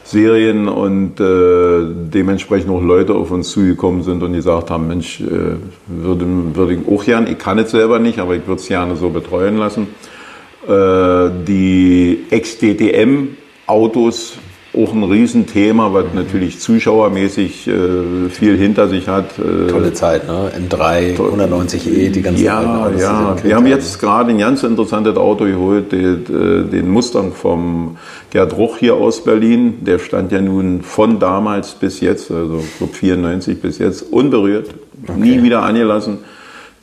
Serien 0.07 0.67
und 0.69 1.19
äh, 1.19 2.13
dementsprechend 2.13 2.71
auch 2.71 2.81
Leute 2.81 3.13
auf 3.13 3.29
uns 3.31 3.51
zugekommen 3.51 4.03
sind 4.03 4.23
und 4.23 4.31
gesagt 4.31 4.71
haben, 4.71 4.87
Mensch, 4.87 5.19
äh, 5.19 5.57
würde, 5.87 6.25
würde 6.55 6.75
ich 6.75 6.87
auch 6.87 7.03
gern, 7.03 7.27
ich 7.27 7.37
kann 7.37 7.59
es 7.59 7.71
selber 7.71 7.99
nicht, 7.99 8.19
aber 8.19 8.35
ich 8.35 8.47
würde 8.47 8.61
es 8.61 8.67
gerne 8.67 8.95
so 8.95 9.09
betreuen 9.09 9.57
lassen. 9.57 9.89
Äh, 10.65 11.29
die 11.45 12.23
Ex-DTM-Autos 12.29 14.37
auch 14.77 14.93
ein 14.93 15.03
Riesenthema, 15.03 15.93
was 15.93 16.05
natürlich 16.13 16.59
zuschauermäßig 16.59 17.67
äh, 17.67 18.29
viel 18.29 18.57
hinter 18.57 18.87
sich 18.87 19.07
hat. 19.07 19.39
Äh, 19.39 19.69
Tolle 19.69 19.93
Zeit, 19.93 20.27
ne? 20.27 20.51
M3, 20.69 21.17
190e, 21.17 22.09
die 22.09 22.21
ganzen 22.21 22.43
Ja, 22.43 22.89
ja. 22.97 23.35
Wir 23.43 23.55
haben 23.55 23.67
jetzt 23.67 23.99
gerade 23.99 24.29
ein 24.29 24.37
ganz 24.37 24.63
interessantes 24.63 25.17
Auto 25.17 25.45
geholt, 25.45 25.91
den, 25.91 26.25
äh, 26.25 26.69
den 26.69 26.89
Mustang 26.89 27.33
vom 27.33 27.97
Gerd 28.29 28.55
Ruch 28.57 28.77
hier 28.77 28.95
aus 28.95 29.23
Berlin. 29.23 29.79
Der 29.81 29.99
stand 29.99 30.31
ja 30.31 30.41
nun 30.41 30.81
von 30.81 31.19
damals 31.19 31.73
bis 31.73 31.99
jetzt, 31.99 32.31
also 32.31 32.63
glaube 32.77 32.93
94 32.93 33.61
bis 33.61 33.79
jetzt, 33.79 34.01
unberührt, 34.11 34.69
okay. 35.07 35.19
nie 35.19 35.43
wieder 35.43 35.63
angelassen. 35.63 36.19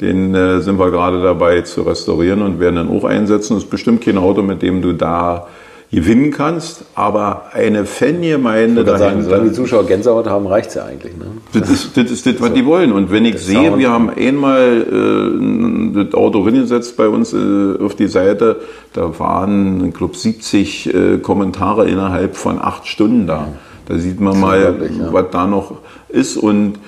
Den 0.01 0.35
äh, 0.35 0.61
sind 0.61 0.79
wir 0.79 0.91
gerade 0.91 1.23
dabei 1.23 1.61
zu 1.63 1.83
restaurieren 1.83 2.43
und 2.43 2.59
werden 2.59 2.77
dann 2.77 2.89
auch 2.89 3.05
einsetzen. 3.05 3.55
Das 3.55 3.65
ist 3.65 3.71
bestimmt 3.71 4.03
kein 4.03 4.19
Auto, 4.19 4.43
mit 4.43 4.61
dem 4.61 4.83
du 4.83 4.93
da 4.93 5.47
gewinnen 5.91 6.31
kannst, 6.31 6.85
aber 6.95 7.53
eine 7.53 7.87
Fangemeinde 7.87 8.85
dahinter... 8.85 8.99
Sagen, 8.99 9.23
solange 9.23 9.49
die 9.51 9.53
Zuschauer 9.53 9.87
Gänsehaut 9.87 10.27
haben, 10.27 10.47
reicht 10.47 10.71
es 10.71 10.75
ja 10.75 10.85
eigentlich. 10.85 11.17
Ne? 11.17 11.27
Das 11.53 11.71
ist 11.71 11.97
das, 11.97 12.11
ist 12.11 12.27
das 12.27 12.41
was 12.41 12.53
die 12.53 12.67
wollen. 12.67 12.93
Und 12.93 13.11
wenn 13.11 13.25
ich 13.25 13.35
das 13.35 13.47
sehe, 13.47 13.69
Sound. 13.69 13.79
wir 13.79 13.91
haben 13.91 14.11
einmal 14.11 15.93
äh, 15.97 16.05
das 16.05 16.15
Auto 16.15 16.45
hingesetzt 16.45 16.97
bei 16.97 17.09
uns 17.09 17.33
äh, 17.33 17.79
auf 17.81 17.95
die 17.95 18.09
Seite, 18.09 18.61
da 18.93 19.19
waren, 19.19 19.87
ich 19.87 19.95
glaube, 19.95 20.17
70 20.17 20.95
äh, 20.95 21.19
Kommentare 21.19 21.89
innerhalb 21.89 22.37
von 22.37 22.61
acht 22.61 22.87
Stunden 22.87 23.27
da. 23.27 23.49
Da 23.87 23.99
sieht 23.99 24.21
man 24.21 24.41
mal, 24.41 24.77
ja. 24.99 25.13
was 25.13 25.27
da 25.31 25.47
noch 25.47 25.77
ist 26.09 26.37
und 26.37 26.79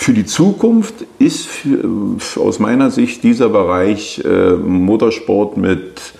für 0.00 0.12
die 0.14 0.24
Zukunft 0.24 0.94
ist 1.18 1.46
für, 1.46 2.16
aus 2.40 2.58
meiner 2.58 2.90
Sicht 2.90 3.22
dieser 3.22 3.50
Bereich 3.50 4.22
äh, 4.24 4.52
Motorsport 4.52 5.58
mit 5.58 6.14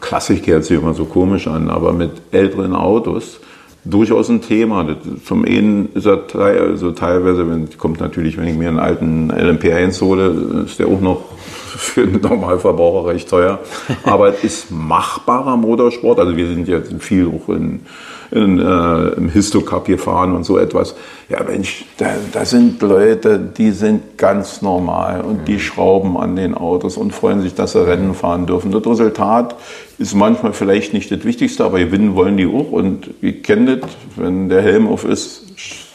Klassik 0.00 0.46
hört 0.46 0.64
sich 0.64 0.78
immer 0.78 0.94
so 0.94 1.04
komisch 1.04 1.46
an, 1.46 1.70
aber 1.70 1.92
mit 1.92 2.10
älteren 2.32 2.74
Autos 2.74 3.40
durchaus 3.84 4.28
ein 4.28 4.42
Thema. 4.42 4.96
Zum 5.24 5.44
einen 5.44 5.90
ist 5.94 6.06
er 6.06 6.24
also 6.34 6.92
teilweise, 6.92 7.48
wenn, 7.48 7.68
kommt 7.78 8.00
natürlich, 8.00 8.36
wenn 8.36 8.48
ich 8.48 8.56
mir 8.56 8.68
einen 8.68 8.78
alten 8.78 9.30
LMP1 9.30 10.00
hole, 10.00 10.64
ist 10.66 10.78
der 10.78 10.88
auch 10.88 11.00
noch 11.00 11.22
für 11.76 12.06
den 12.06 12.20
Normalverbraucher 12.20 13.08
recht 13.08 13.28
teuer. 13.28 13.60
Aber 14.04 14.28
es 14.28 14.44
ist 14.44 14.70
machbarer 14.70 15.56
Motorsport. 15.56 16.18
Also 16.18 16.36
wir 16.36 16.46
sind 16.48 16.68
ja 16.68 16.80
viel 16.98 17.28
auch 17.28 17.48
in 17.50 17.80
in, 18.30 18.58
äh, 18.58 19.08
im 19.16 19.28
Histocup 19.28 19.86
gefahren 19.86 20.34
und 20.34 20.44
so 20.44 20.58
etwas. 20.58 20.94
Ja, 21.28 21.42
Mensch, 21.42 21.84
da, 21.96 22.06
da, 22.32 22.44
sind 22.44 22.80
Leute, 22.82 23.38
die 23.38 23.70
sind 23.70 24.16
ganz 24.16 24.62
normal 24.62 25.22
und 25.22 25.48
die 25.48 25.54
mhm. 25.54 25.60
schrauben 25.60 26.16
an 26.16 26.36
den 26.36 26.54
Autos 26.54 26.96
und 26.96 27.12
freuen 27.12 27.42
sich, 27.42 27.54
dass 27.54 27.72
sie 27.72 27.84
Rennen 27.84 28.14
fahren 28.14 28.46
dürfen. 28.46 28.70
Das 28.70 28.86
Resultat 28.86 29.56
ist 29.98 30.14
manchmal 30.14 30.52
vielleicht 30.52 30.92
nicht 30.92 31.10
das 31.10 31.24
Wichtigste, 31.24 31.64
aber 31.64 31.78
gewinnen 31.78 32.14
wollen 32.14 32.36
die 32.36 32.46
auch. 32.46 32.70
Und 32.70 33.10
ich 33.22 33.42
kenne 33.42 33.78
das, 33.78 33.90
wenn 34.16 34.48
der 34.48 34.62
Helm 34.62 34.88
auf 34.88 35.04
ist, 35.04 35.42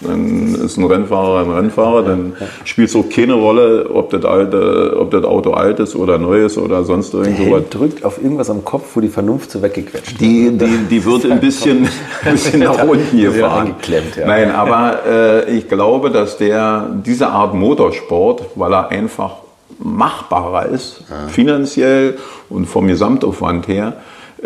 dann 0.01 0.55
ist 0.55 0.77
ein 0.77 0.85
Rennfahrer 0.85 1.41
ein 1.41 1.51
Rennfahrer, 1.51 2.01
dann 2.03 2.33
spielt 2.63 2.89
es 2.89 2.95
auch 2.95 3.07
keine 3.07 3.33
Rolle, 3.33 3.89
ob 3.93 4.09
das, 4.09 4.25
alte, 4.25 4.97
ob 4.99 5.11
das 5.11 5.23
Auto 5.23 5.51
alt 5.51 5.79
ist 5.79 5.95
oder 5.95 6.17
neu 6.17 6.45
ist 6.45 6.57
oder 6.57 6.83
sonst 6.83 7.13
irgend 7.13 7.37
sowas. 7.37 7.63
drückt 7.69 8.03
auf 8.03 8.21
irgendwas 8.21 8.49
am 8.49 8.65
Kopf, 8.65 8.95
wo 8.95 9.01
die 9.01 9.09
Vernunft 9.09 9.51
so 9.51 9.61
weggequetscht 9.61 10.19
die, 10.19 10.45
wird. 10.45 10.61
Die, 10.61 10.77
die 10.89 11.05
wird 11.05 11.29
ein 11.29 11.39
bisschen, 11.39 11.87
ein 12.25 12.31
bisschen 12.31 12.61
nach 12.61 12.83
unten 12.83 13.15
gefahren. 13.21 13.75
Ja. 14.17 14.25
Nein, 14.25 14.51
aber 14.51 14.99
äh, 15.07 15.55
ich 15.55 15.67
glaube, 15.67 16.09
dass 16.09 16.37
der 16.37 16.89
diese 17.05 17.27
Art 17.27 17.53
Motorsport, 17.53 18.45
weil 18.55 18.73
er 18.73 18.89
einfach 18.89 19.35
machbarer 19.83 20.67
ist, 20.67 21.03
ja. 21.09 21.27
finanziell 21.27 22.17
und 22.49 22.65
vom 22.65 22.87
Gesamtaufwand 22.87 23.67
her, 23.67 23.97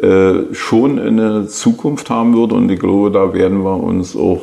äh, 0.01 0.53
schon 0.53 0.99
eine 0.99 1.47
Zukunft 1.47 2.09
haben 2.09 2.35
würde. 2.35 2.55
Und 2.55 2.69
ich 2.69 2.79
glaube, 2.79 3.11
da 3.11 3.33
werden 3.33 3.63
wir 3.63 3.77
uns 3.77 4.15
auch 4.15 4.41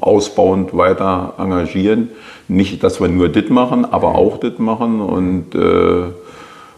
ausbauend 0.00 0.76
weiter 0.76 1.34
engagieren. 1.38 2.10
Nicht, 2.48 2.82
dass 2.82 3.00
wir 3.00 3.08
nur 3.08 3.28
das 3.28 3.48
machen, 3.48 3.84
aber 3.84 4.14
auch 4.14 4.38
das 4.38 4.58
machen 4.58 5.00
und 5.00 5.54
äh, 5.54 6.12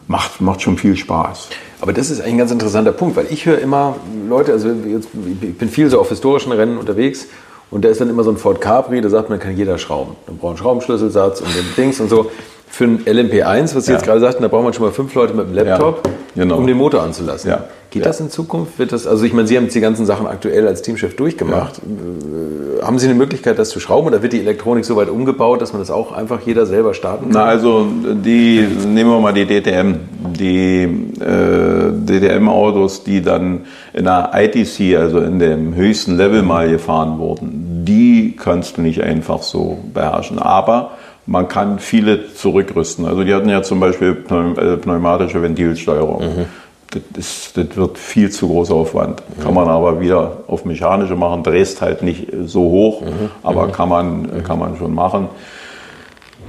macht, 0.07 0.41
macht 0.41 0.63
schon 0.63 0.79
viel 0.79 0.97
Spaß. 0.97 1.49
Aber 1.81 1.93
das 1.93 2.11
ist 2.11 2.21
eigentlich 2.21 2.35
ein 2.35 2.39
ganz 2.39 2.53
interessanter 2.53 2.93
Punkt, 2.93 3.17
weil 3.17 3.27
ich 3.31 3.47
höre 3.47 3.59
immer 3.59 3.97
Leute, 4.29 4.53
also 4.53 4.69
jetzt, 4.69 5.09
ich 5.43 5.59
bin 5.59 5.69
viel 5.69 5.91
so 5.91 6.01
auf 6.01 6.09
historischen 6.09 6.53
Rennen 6.53 6.79
unterwegs 6.79 7.27
und 7.71 7.85
da 7.85 7.89
ist 7.89 8.01
dann 8.01 8.09
immer 8.09 8.23
so 8.23 8.31
ein 8.31 8.37
Ford 8.37 8.61
Capri, 8.61 9.01
da 9.01 9.09
sagt 9.09 9.29
man, 9.29 9.41
kann 9.41 9.57
jeder 9.57 9.79
schrauben. 9.79 10.17
Dann 10.27 10.39
braucht 10.39 10.51
einen 10.51 10.59
Schraubenschlüsselsatz 10.59 11.41
und 11.41 11.49
den 11.49 11.67
Dings 11.77 12.01
und 12.01 12.09
so. 12.09 12.31
Für 12.77 12.85
ein 12.85 12.99
LMP1, 13.07 13.75
was 13.75 13.87
Sie 13.87 13.93
ja. 13.93 13.97
jetzt 13.97 14.05
gerade 14.05 14.21
sagten, 14.21 14.43
da 14.43 14.49
braucht 14.49 14.65
man 14.65 14.75
schon 14.75 14.85
mal 14.85 14.93
fünf 14.93 15.15
Leute 15.15 15.33
mit 15.33 15.47
dem 15.47 15.55
Laptop, 15.55 16.07
ja, 16.35 16.43
genau. 16.43 16.59
um 16.59 16.67
den 16.67 16.77
Motor 16.77 17.05
anzulassen. 17.05 17.49
Ja. 17.49 17.65
Geht 17.89 18.05
das 18.05 18.21
in 18.21 18.29
Zukunft? 18.29 18.79
Wird 18.79 18.93
das, 18.93 19.07
also 19.07 19.25
ich 19.25 19.33
meine, 19.33 19.49
Sie 19.49 19.57
haben 19.57 19.65
jetzt 19.65 19.75
die 19.75 19.81
ganzen 19.81 20.05
Sachen 20.05 20.27
aktuell 20.27 20.69
als 20.69 20.83
Teamchef 20.83 21.17
durchgemacht. 21.17 21.79
Äh, 21.79 22.83
haben 22.83 22.99
Sie 22.99 23.07
eine 23.07 23.15
Möglichkeit, 23.15 23.59
das 23.59 23.71
zu 23.71 23.81
schrauben 23.81 24.09
oder 24.09 24.21
wird 24.21 24.35
die 24.35 24.41
Elektronik 24.41 24.85
so 24.85 24.95
weit 24.95 25.09
umgebaut, 25.09 25.63
dass 25.63 25.73
man 25.73 25.81
das 25.81 25.91
auch 25.91 26.13
einfach 26.13 26.43
jeder 26.45 26.67
selber 26.67 26.93
starten 26.93 27.31
kann? 27.31 27.33
Na, 27.33 27.45
also 27.47 27.87
die, 28.13 28.69
nehmen 28.87 29.09
wir 29.09 29.21
mal 29.21 29.33
die 29.33 29.47
DTM, 29.47 29.95
die 30.39 30.83
äh, 31.19 31.93
DTM-Autos, 32.05 33.05
die 33.05 33.23
dann 33.23 33.65
in 33.95 34.05
der 34.05 34.33
ITC, 34.35 34.99
also 34.99 35.21
in 35.21 35.39
dem 35.39 35.75
höchsten 35.75 36.19
Level 36.19 36.43
mal 36.43 36.69
gefahren 36.69 37.19
wurden, 37.19 37.87
die 37.87 38.37
kannst 38.37 38.77
du 38.77 38.83
nicht 38.83 39.03
einfach 39.03 39.43
so 39.43 39.79
beherrschen. 39.95 40.39
Aber 40.39 40.91
man 41.27 41.49
kann 41.49 41.79
viele 41.79 42.33
zurückrüsten. 42.35 43.05
Also 43.07 43.25
die 43.25 43.35
hatten 43.35 43.49
ja 43.49 43.63
zum 43.63 43.81
Beispiel 43.81 44.17
äh, 44.29 44.77
pneumatische 44.77 45.43
Ventilsteuerung. 45.43 46.21
Mhm 46.23 46.47
das, 46.91 47.03
ist, 47.17 47.57
das, 47.57 47.77
wird 47.77 47.99
viel 47.99 48.31
zu 48.31 48.49
großer 48.49 48.75
Aufwand. 48.75 49.23
Mhm. 49.37 49.43
Kann 49.43 49.55
man 49.55 49.69
aber 49.69 50.01
wieder 50.01 50.39
auf 50.47 50.65
mechanische 50.65 51.17
machen, 51.17 51.43
drehst 51.43 51.83
halt 51.83 52.03
nicht 52.03 52.29
so 52.45 52.61
hoch, 52.61 53.03
mhm. 53.03 53.31
aber 53.43 53.67
mhm. 53.67 53.73
Kann, 53.73 53.89
man, 53.89 54.23
mhm. 54.23 54.45
kann 54.45 54.59
man 54.59 54.77
schon 54.77 54.95
machen. 54.95 55.29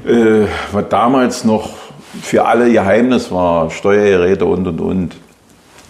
Äh, 0.05 0.45
was 0.71 0.85
damals 0.89 1.43
noch 1.43 1.69
für 2.21 2.45
alle 2.45 2.71
Geheimnis 2.71 3.31
war, 3.31 3.69
Steuergeräte 3.69 4.45
und 4.45 4.67
und 4.67 4.81
und, 4.81 5.15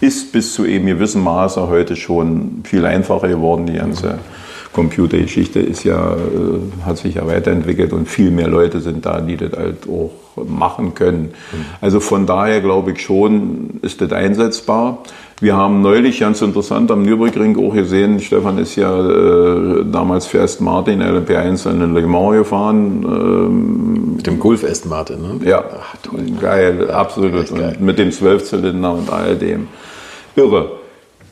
ist 0.00 0.32
bis 0.32 0.54
zu 0.54 0.64
eben 0.64 0.86
gewissem 0.86 1.22
Maße 1.24 1.68
heute 1.68 1.96
schon 1.96 2.62
viel 2.64 2.86
einfacher 2.86 3.28
geworden, 3.28 3.66
die 3.66 3.74
ganze 3.74 4.18
Computergeschichte 4.78 5.58
ist 5.58 5.82
ja, 5.82 6.12
äh, 6.12 6.86
hat 6.86 6.98
sich 6.98 7.16
ja 7.16 7.26
weiterentwickelt 7.26 7.92
und 7.92 8.08
viel 8.08 8.30
mehr 8.30 8.46
Leute 8.46 8.80
sind 8.80 9.04
da, 9.04 9.20
die 9.20 9.36
das 9.36 9.52
halt 9.54 9.88
auch 9.88 10.12
machen 10.46 10.94
können. 10.94 11.30
Also 11.80 11.98
von 11.98 12.26
daher 12.26 12.60
glaube 12.60 12.92
ich 12.92 13.02
schon, 13.02 13.80
ist 13.82 14.00
das 14.00 14.12
einsetzbar. 14.12 14.98
Wir 15.40 15.56
haben 15.56 15.82
neulich 15.82 16.20
ganz 16.20 16.42
interessant 16.42 16.92
am 16.92 17.02
Nürburgring 17.02 17.58
auch 17.58 17.74
gesehen, 17.74 18.20
Stefan 18.20 18.58
ist 18.58 18.76
ja 18.76 18.92
äh, 19.00 19.84
damals 19.90 20.26
für 20.26 20.40
Aston 20.40 20.66
Martin 20.66 21.02
LMP1 21.02 21.68
in 21.68 21.94
Le 21.94 22.06
Mans 22.06 22.36
gefahren. 22.36 23.04
Ähm, 23.04 24.14
mit 24.16 24.28
dem 24.28 24.38
Golf 24.38 24.62
Aston 24.62 24.90
Martin, 24.90 25.22
ne? 25.22 25.40
Ja, 25.44 25.64
Ach, 25.76 25.96
toll. 26.04 26.20
geil, 26.40 26.88
absolut. 26.88 27.32
Geil. 27.52 27.76
Und 27.80 27.84
mit 27.84 27.98
dem 27.98 28.12
Zwölfzylinder 28.12 28.92
und 28.92 29.10
all 29.10 29.34
dem. 29.34 29.66
Irre. 30.36 30.70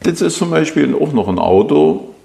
Das 0.02 0.20
ist 0.20 0.36
zum 0.36 0.50
Beispiel 0.50 0.96
auch 1.00 1.12
noch 1.12 1.28
ein 1.28 1.38
Auto, 1.38 2.15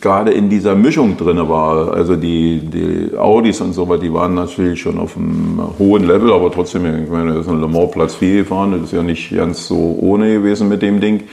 gerade 0.00 0.32
in 0.32 0.48
dieser 0.48 0.74
Mischung 0.74 1.16
drin 1.16 1.48
war. 1.48 1.92
Also 1.92 2.16
die, 2.16 2.60
die 2.60 3.16
Audis 3.16 3.60
und 3.60 3.72
so 3.72 3.88
weiter, 3.88 4.02
die 4.02 4.12
waren 4.12 4.34
natürlich 4.34 4.80
schon 4.80 4.98
auf 4.98 5.16
einem 5.16 5.60
hohen 5.78 6.06
Level, 6.06 6.32
aber 6.32 6.50
trotzdem, 6.50 6.84
ich 7.04 7.10
meine, 7.10 7.34
das 7.34 7.46
ist 7.46 7.52
ein 7.52 7.60
Le 7.60 7.68
Mans 7.68 7.90
Platz 7.92 8.14
4 8.14 8.38
gefahren, 8.38 8.72
das 8.72 8.82
ist 8.82 8.92
ja 8.92 9.02
nicht 9.02 9.34
ganz 9.34 9.66
so 9.66 9.98
ohne 10.00 10.34
gewesen 10.34 10.68
mit 10.68 10.82
dem 10.82 11.00
Ding. 11.00 11.24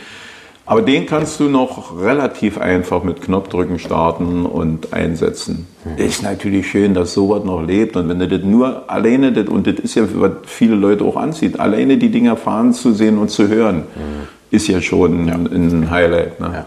Aber 0.66 0.82
den 0.82 1.06
kannst 1.06 1.42
du 1.42 1.50
noch 1.50 2.02
relativ 2.02 2.58
einfach 2.58 3.04
mit 3.04 3.22
Knopfdrücken 3.22 3.80
starten 3.80 4.46
und 4.46 4.94
einsetzen. 4.94 5.68
Mhm. 5.84 6.04
Ist 6.04 6.24
natürlich 6.24 6.70
schön, 6.70 6.94
dass 6.94 7.14
sowas 7.14 7.44
noch 7.44 7.62
lebt. 7.62 7.98
Und 7.98 8.08
wenn 8.08 8.20
du 8.20 8.30
das 8.30 8.44
nur 8.44 8.90
alleine, 8.90 9.34
das, 9.34 9.50
und 9.50 9.68
das 9.68 9.76
ist 9.76 9.96
ja, 9.96 10.04
was 10.16 10.32
viele 10.46 10.76
Leute 10.76 11.04
auch 11.04 11.18
anzieht, 11.18 11.60
alleine 11.60 11.98
die 11.98 12.10
Dinger 12.10 12.38
fahren 12.38 12.72
zu 12.74 12.94
sehen 12.94 13.18
und 13.18 13.30
zu 13.30 13.50
hören, 13.50 13.80
mhm. 13.80 14.28
ist 14.52 14.68
ja 14.70 14.82
schon 14.82 15.28
ein 15.30 15.92
Highlight. 15.92 16.40
Ne? 16.40 16.50
Ja. 16.54 16.66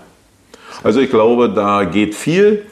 Also 0.87 1.01
ich 1.01 1.11
glaube, 1.11 1.49
da 1.49 1.83
geht 1.83 2.15
viel. 2.15 2.63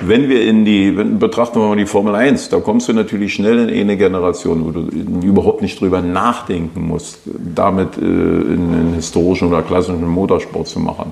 Wenn 0.00 0.28
wir 0.28 0.46
in 0.46 0.64
die, 0.64 0.96
wenn, 0.96 1.18
betrachten 1.18 1.58
wir 1.60 1.66
mal 1.66 1.76
die 1.76 1.86
Formel 1.86 2.14
1, 2.14 2.50
da 2.50 2.60
kommst 2.60 2.88
du 2.88 2.92
natürlich 2.92 3.34
schnell 3.34 3.68
in 3.68 3.80
eine 3.80 3.96
Generation, 3.96 4.64
wo 4.64 4.70
du 4.70 5.26
überhaupt 5.26 5.60
nicht 5.60 5.80
drüber 5.80 6.00
nachdenken 6.00 6.86
musst, 6.86 7.18
damit 7.24 7.98
äh, 7.98 8.04
in, 8.04 8.72
in 8.80 8.94
historischen 8.94 9.48
oder 9.48 9.62
klassischen 9.62 10.06
Motorsport 10.06 10.68
zu 10.68 10.78
machen. 10.78 11.10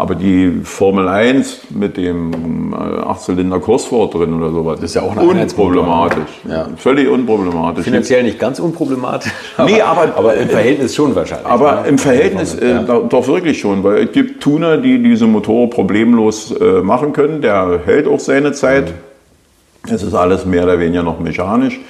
Aber 0.00 0.14
die 0.14 0.60
Formel 0.62 1.08
1 1.08 1.70
mit 1.70 1.96
dem 1.96 2.72
8-Zylinder 2.72 3.56
äh, 3.56 3.60
Kurswort 3.60 4.14
drin 4.14 4.32
oder 4.32 4.52
sowas, 4.52 4.76
das 4.76 4.90
ist 4.90 4.94
ja 4.94 5.02
auch 5.02 5.16
eine 5.16 5.26
unproblematisch. 5.26 6.40
Ja. 6.48 6.68
Völlig 6.76 7.08
unproblematisch. 7.08 7.82
Finanziell 7.82 8.22
nicht 8.22 8.38
ganz 8.38 8.60
unproblematisch. 8.60 9.32
Aber, 9.56 9.68
nee, 9.68 9.82
aber, 9.82 10.16
aber 10.16 10.34
im 10.34 10.48
Verhältnis 10.48 10.94
schon 10.94 11.16
wahrscheinlich. 11.16 11.48
Aber 11.48 11.80
ne? 11.82 11.88
im 11.88 11.98
Verhältnis 11.98 12.54
äh, 12.54 12.74
ja. 12.74 12.82
doch 12.82 13.26
wirklich 13.26 13.58
schon, 13.58 13.82
weil 13.82 14.04
es 14.04 14.12
gibt 14.12 14.40
Tuner, 14.40 14.76
die 14.76 15.02
diese 15.02 15.26
Motoren 15.26 15.68
problemlos 15.68 16.52
äh, 16.52 16.80
machen 16.80 17.12
können. 17.12 17.42
Der 17.42 17.80
hält 17.84 18.06
auch 18.06 18.20
seine 18.20 18.52
Zeit. 18.52 18.92
Mhm. 18.92 19.92
Es 19.92 20.04
ist 20.04 20.14
alles 20.14 20.46
mehr 20.46 20.62
oder 20.62 20.78
weniger 20.78 21.02
noch 21.02 21.18
mechanisch. 21.18 21.80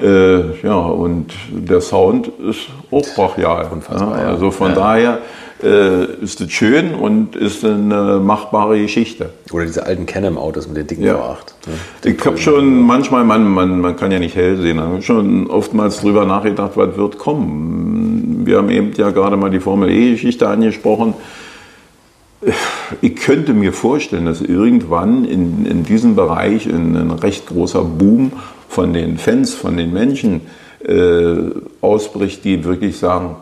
Äh, 0.00 0.60
ja, 0.62 0.76
und 0.76 1.32
der 1.50 1.80
Sound 1.80 2.28
ist 2.48 2.68
auch 2.90 3.06
brachial. 3.16 3.68
Unfassbar, 3.72 4.20
ja. 4.20 4.28
Also 4.28 4.50
von 4.50 4.74
daher 4.74 5.18
äh, 5.62 6.04
ist 6.22 6.40
das 6.40 6.52
schön 6.52 6.94
und 6.94 7.34
ist 7.34 7.64
eine 7.64 8.20
machbare 8.22 8.80
Geschichte. 8.80 9.30
Oder 9.50 9.64
diese 9.66 9.84
alten 9.84 10.06
Canem-Autos 10.06 10.68
mit 10.68 10.76
den 10.76 10.86
dicken 10.86 11.04
ja. 11.04 11.16
V8. 11.16 11.36
Ne? 11.66 12.14
Ich 12.14 12.24
habe 12.24 12.38
schon 12.38 12.80
manchmal, 12.82 13.24
man, 13.24 13.48
man, 13.48 13.80
man 13.80 13.96
kann 13.96 14.12
ja 14.12 14.20
nicht 14.20 14.36
hell 14.36 14.56
sehen, 14.58 14.80
habe 14.80 15.02
schon 15.02 15.48
oftmals 15.48 16.00
drüber 16.00 16.24
nachgedacht, 16.24 16.72
was 16.76 16.96
wird 16.96 17.18
kommen. 17.18 18.42
Wir 18.44 18.58
haben 18.58 18.70
eben 18.70 18.92
ja 18.96 19.10
gerade 19.10 19.36
mal 19.36 19.50
die 19.50 19.60
Formel 19.60 19.90
E-Geschichte 19.90 20.48
angesprochen. 20.48 21.14
Ich 23.00 23.16
könnte 23.16 23.52
mir 23.52 23.72
vorstellen, 23.72 24.26
dass 24.26 24.40
irgendwann 24.40 25.24
in, 25.24 25.66
in 25.66 25.82
diesem 25.82 26.14
Bereich 26.14 26.66
ein, 26.66 26.96
ein 26.96 27.10
recht 27.10 27.48
großer 27.48 27.82
Boom 27.82 28.30
von 28.68 28.92
den 28.92 29.18
Fans, 29.18 29.54
von 29.54 29.76
den 29.76 29.92
Menschen 29.92 30.42
äh, 30.86 31.36
ausbricht, 31.80 32.44
die 32.44 32.64
wirklich 32.64 32.98
sagen, 32.98 33.36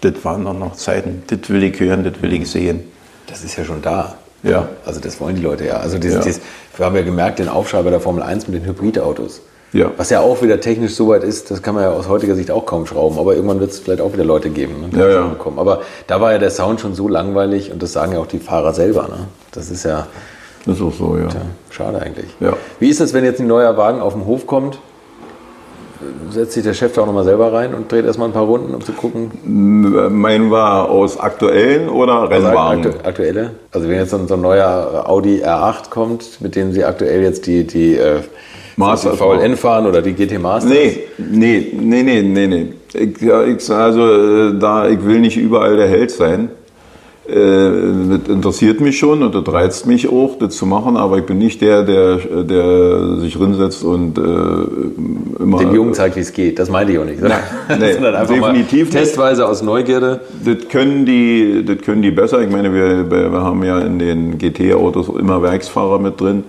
das 0.00 0.24
waren 0.24 0.44
doch 0.44 0.58
noch 0.58 0.76
Zeiten, 0.76 1.22
das 1.26 1.50
will 1.50 1.62
ich 1.62 1.78
hören, 1.78 2.04
das 2.04 2.22
will 2.22 2.32
ich 2.32 2.50
sehen. 2.50 2.84
Das 3.26 3.44
ist 3.44 3.56
ja 3.56 3.64
schon 3.64 3.82
da. 3.82 4.14
Ja. 4.42 4.68
Also 4.86 5.00
das 5.00 5.20
wollen 5.20 5.36
die 5.36 5.42
Leute 5.42 5.66
ja. 5.66 5.74
Also 5.74 5.98
dieses, 5.98 6.18
ja. 6.18 6.24
Dieses, 6.24 6.42
wir 6.76 6.86
haben 6.86 6.96
ja 6.96 7.02
gemerkt, 7.02 7.38
den 7.38 7.48
Aufschrei 7.48 7.82
bei 7.82 7.90
der 7.90 8.00
Formel 8.00 8.22
1 8.22 8.48
mit 8.48 8.62
den 8.62 8.66
Hybridautos. 8.66 9.42
Ja. 9.72 9.92
Was 9.96 10.10
ja 10.10 10.20
auch 10.20 10.42
wieder 10.42 10.60
technisch 10.60 10.94
so 10.94 11.08
weit 11.08 11.22
ist, 11.22 11.50
das 11.50 11.62
kann 11.62 11.74
man 11.74 11.84
ja 11.84 11.90
aus 11.90 12.08
heutiger 12.08 12.34
Sicht 12.34 12.50
auch 12.50 12.66
kaum 12.66 12.86
schrauben. 12.86 13.18
Aber 13.18 13.34
irgendwann 13.34 13.60
wird 13.60 13.70
es 13.70 13.78
vielleicht 13.78 14.00
auch 14.00 14.12
wieder 14.12 14.24
Leute 14.24 14.50
geben, 14.50 14.90
ne, 14.90 14.98
ja, 14.98 15.08
ja. 15.08 15.36
Aber 15.56 15.82
da 16.08 16.20
war 16.20 16.32
ja 16.32 16.38
der 16.38 16.50
Sound 16.50 16.80
schon 16.80 16.94
so 16.94 17.06
langweilig 17.06 17.70
und 17.70 17.80
das 17.82 17.92
sagen 17.92 18.12
ja 18.12 18.18
auch 18.18 18.26
die 18.26 18.40
Fahrer 18.40 18.72
selber. 18.72 19.02
Ne? 19.02 19.28
Das 19.52 19.70
ist 19.70 19.84
ja. 19.84 20.08
Das 20.66 20.76
ist 20.76 20.82
auch 20.82 20.92
so, 20.92 21.16
ja. 21.16 21.28
Tja, 21.28 21.40
schade 21.70 22.02
eigentlich. 22.02 22.26
Ja. 22.40 22.52
Wie 22.78 22.88
ist 22.88 23.00
es, 23.00 23.12
wenn 23.14 23.24
jetzt 23.24 23.40
ein 23.40 23.46
neuer 23.46 23.76
Wagen 23.76 24.00
auf 24.00 24.12
dem 24.12 24.26
Hof 24.26 24.46
kommt? 24.46 24.78
setzt 26.30 26.52
sich 26.52 26.62
der 26.62 26.74
Chef 26.74 26.92
da 26.94 27.02
auch 27.02 27.06
nochmal 27.06 27.24
selber 27.24 27.52
rein 27.52 27.74
und 27.74 27.90
dreht 27.90 28.04
erstmal 28.04 28.28
ein 28.28 28.32
paar 28.32 28.44
Runden, 28.44 28.74
um 28.74 28.80
zu 28.80 28.92
gucken? 28.92 29.30
Meinen 29.44 30.50
wir 30.50 30.88
aus 30.88 31.18
aktuellen 31.18 31.88
oder 31.88 32.30
Rennwagen? 32.30 32.86
Also 32.86 32.98
aktuelle. 33.04 33.50
Also 33.72 33.88
wenn 33.88 33.96
jetzt 33.96 34.10
so 34.10 34.16
ein, 34.16 34.28
so 34.28 34.34
ein, 34.34 34.40
neuer 34.40 35.04
Audi 35.06 35.42
R8 35.44 35.90
kommt, 35.90 36.40
mit 36.40 36.56
dem 36.56 36.72
Sie 36.72 36.84
aktuell 36.84 37.22
jetzt 37.22 37.46
die, 37.46 37.66
die, 37.66 37.96
äh, 37.96 38.20
Master 38.76 39.12
VLN 39.12 39.56
fahren 39.56 39.86
oder 39.86 40.00
die 40.00 40.14
GT 40.14 40.40
Masters? 40.40 40.72
Nee, 40.72 41.02
nee, 41.18 41.72
nee, 41.78 42.02
nee, 42.02 42.22
nee. 42.22 42.46
nee. 42.46 42.72
Ich, 42.94 43.22
ich, 43.22 43.70
also, 43.70 44.00
äh, 44.00 44.58
da, 44.58 44.88
ich 44.88 45.04
will 45.04 45.20
nicht 45.20 45.36
überall 45.36 45.76
der 45.76 45.86
Held 45.86 46.10
sein. 46.10 46.50
Äh, 47.30 48.18
das 48.18 48.28
interessiert 48.28 48.80
mich 48.80 48.98
schon 48.98 49.22
und 49.22 49.34
das 49.34 49.54
reizt 49.54 49.86
mich 49.86 50.08
auch, 50.08 50.36
das 50.38 50.56
zu 50.56 50.66
machen, 50.66 50.96
aber 50.96 51.18
ich 51.18 51.26
bin 51.26 51.38
nicht 51.38 51.60
der, 51.60 51.84
der, 51.84 52.16
der 52.16 53.18
sich 53.18 53.38
rinsetzt 53.38 53.84
und 53.84 54.18
äh, 54.18 54.22
immer. 55.40 55.58
Den 55.58 55.72
Jungen 55.72 55.94
zeigt, 55.94 56.16
wie 56.16 56.20
es 56.20 56.32
geht. 56.32 56.58
Das 56.58 56.70
meinte 56.70 56.92
ich 56.92 56.98
auch 56.98 57.04
nicht. 57.04 57.20
Nein, 57.20 57.38
nee, 57.78 57.94
definitiv 58.28 58.90
testweise 58.90 59.46
aus 59.46 59.62
Neugierde. 59.62 60.20
Das 60.44 60.68
können, 60.68 61.06
die, 61.06 61.64
das 61.64 61.78
können 61.78 62.02
die 62.02 62.10
besser. 62.10 62.40
Ich 62.40 62.50
meine, 62.50 62.74
wir, 62.74 63.08
wir 63.08 63.30
haben 63.30 63.62
ja 63.62 63.78
in 63.78 64.00
den 64.00 64.38
GT-Autos 64.38 65.08
immer 65.08 65.40
Werksfahrer 65.40 66.00
mit 66.00 66.20
drin. 66.20 66.42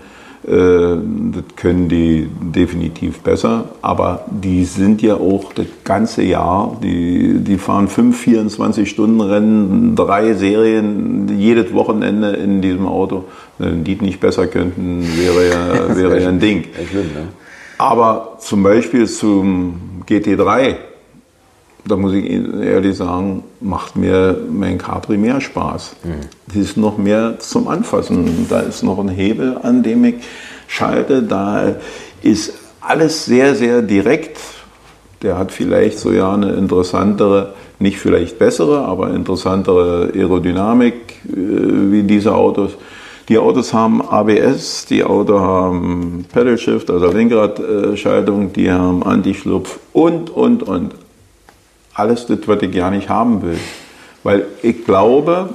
Äh, 0.47 0.49
das 0.49 1.43
können 1.55 1.87
die 1.87 2.27
definitiv 2.41 3.19
besser, 3.19 3.65
aber 3.81 4.25
die 4.29 4.65
sind 4.65 5.01
ja 5.01 5.15
auch 5.15 5.53
das 5.53 5.67
ganze 5.83 6.23
Jahr, 6.23 6.77
die, 6.81 7.39
die 7.39 7.57
fahren 7.57 7.87
fünf 7.87 8.25
24-Stunden-Rennen, 8.25 9.95
drei 9.95 10.33
Serien, 10.33 11.39
jedes 11.39 11.73
Wochenende 11.73 12.31
in 12.31 12.61
diesem 12.61 12.87
Auto. 12.87 13.25
Wenn 13.59 13.83
die 13.83 13.95
nicht 13.95 14.19
besser 14.19 14.47
könnten, 14.47 15.05
wäre 15.15 15.49
ja, 15.49 15.95
wäre 15.95 16.21
ja 16.21 16.29
ein 16.29 16.39
Ding. 16.39 16.65
Schlimm, 16.89 17.13
ne? 17.13 17.27
Aber 17.77 18.37
zum 18.39 18.63
Beispiel 18.63 19.07
zum 19.07 20.03
GT3 20.07 20.75
da 21.85 21.95
muss 21.97 22.13
ich 22.13 22.29
ehrlich 22.29 22.97
sagen, 22.97 23.43
macht 23.59 23.95
mir 23.95 24.37
mein 24.49 24.77
Capri 24.77 25.17
mehr 25.17 25.41
Spaß. 25.41 25.95
Mhm. 26.03 26.09
Das 26.47 26.55
ist 26.55 26.77
noch 26.77 26.97
mehr 26.97 27.39
zum 27.39 27.67
Anfassen. 27.67 28.47
Da 28.49 28.59
ist 28.59 28.83
noch 28.83 28.99
ein 28.99 29.09
Hebel, 29.09 29.57
an 29.61 29.83
dem 29.83 30.05
ich 30.05 30.15
schalte. 30.67 31.23
Da 31.23 31.75
ist 32.21 32.53
alles 32.81 33.25
sehr, 33.25 33.55
sehr 33.55 33.81
direkt. 33.81 34.37
Der 35.21 35.37
hat 35.37 35.51
vielleicht 35.51 35.99
so 35.99 36.11
ja 36.11 36.33
eine 36.33 36.53
interessantere, 36.53 37.53
nicht 37.79 37.99
vielleicht 37.99 38.39
bessere, 38.39 38.85
aber 38.85 39.13
interessantere 39.13 40.11
Aerodynamik 40.13 40.93
äh, 41.25 41.35
wie 41.91 42.03
diese 42.03 42.33
Autos. 42.35 42.71
Die 43.29 43.37
Autos 43.37 43.73
haben 43.73 44.01
ABS, 44.01 44.87
die 44.87 45.03
Autos 45.03 45.39
haben 45.39 46.25
Pedal 46.33 46.57
Shift, 46.57 46.89
also 46.89 47.11
Lenkradschaltung, 47.11 48.51
die 48.51 48.69
haben 48.69 49.03
Anti-Schlupf 49.03 49.79
und, 49.93 50.29
und, 50.31 50.63
und 50.63 50.91
alles 51.93 52.25
das, 52.25 52.39
was 52.45 52.61
ich 52.61 52.71
gar 52.71 52.91
nicht 52.91 53.09
haben 53.09 53.41
will. 53.41 53.57
Weil 54.23 54.45
ich 54.61 54.85
glaube, 54.85 55.49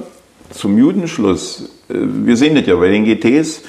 zum 0.51 0.77
Judenschluss, 0.77 1.69
äh, 1.89 1.93
wir 1.95 2.37
sehen 2.37 2.55
das 2.55 2.65
ja 2.65 2.75
bei 2.75 2.89
den 2.89 3.05
GTs, 3.05 3.61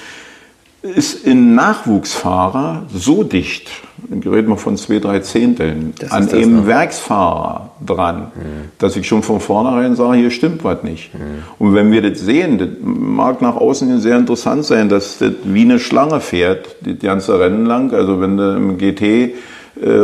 ist 0.83 1.27
ein 1.27 1.57
Nachwuchsfahrer 1.57 2.87
so 2.95 3.25
dicht, 3.25 3.69
dann 4.09 4.21
reden 4.23 4.49
wir 4.49 4.57
von 4.57 4.77
zwei, 4.77 5.01
drei 5.01 5.19
Zehnteln, 5.21 5.93
an 6.09 6.29
dem 6.29 6.61
ne? 6.61 6.67
Werksfahrer 6.69 7.73
dran, 7.85 8.19
mhm. 8.35 8.71
dass 8.79 8.95
ich 8.95 9.09
schon 9.09 9.25
von 9.25 9.41
vornherein 9.41 9.97
sage, 9.97 10.19
hier 10.19 10.31
stimmt 10.31 10.63
was 10.63 10.85
nicht. 10.85 11.13
Mhm. 11.15 11.43
Und 11.59 11.75
wenn 11.75 11.91
wir 11.91 12.01
das 12.01 12.21
sehen, 12.21 12.59
das 12.59 12.69
mag 12.81 13.43
nach 13.43 13.57
außen 13.57 14.01
sehr 14.01 14.17
interessant 14.17 14.65
sein, 14.65 14.89
dass 14.89 15.19
das 15.19 15.33
wie 15.43 15.63
eine 15.63 15.81
Schlange 15.81 16.21
fährt, 16.21 16.77
das 16.83 17.01
ganze 17.01 17.41
Rennen 17.41 17.67
lang. 17.67 17.93
Also 17.93 18.21
wenn 18.21 18.37
du 18.37 18.55
im 18.55 18.79
GT 18.79 19.35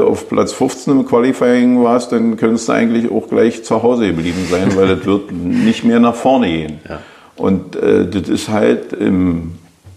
auf 0.01 0.29
Platz 0.29 0.53
15 0.53 0.93
im 0.93 1.07
Qualifying 1.07 1.83
warst, 1.83 2.13
dann 2.13 2.37
könntest 2.37 2.69
du 2.69 2.73
eigentlich 2.73 3.11
auch 3.11 3.29
gleich 3.29 3.65
zu 3.65 3.83
Hause 3.83 4.09
geblieben 4.09 4.47
sein, 4.51 4.77
weil 4.77 4.89
das 4.89 5.07
wird 5.07 5.33
nicht 5.33 5.85
mehr 5.85 6.01
nach 6.01 6.15
vorne 6.15 6.49
gehen. 6.49 6.79
Ja. 6.89 7.01
Und 7.37 7.77
äh, 7.77 8.07
das 8.07 8.29
ist 8.29 8.49
halt 8.49 8.93
im 8.93 9.53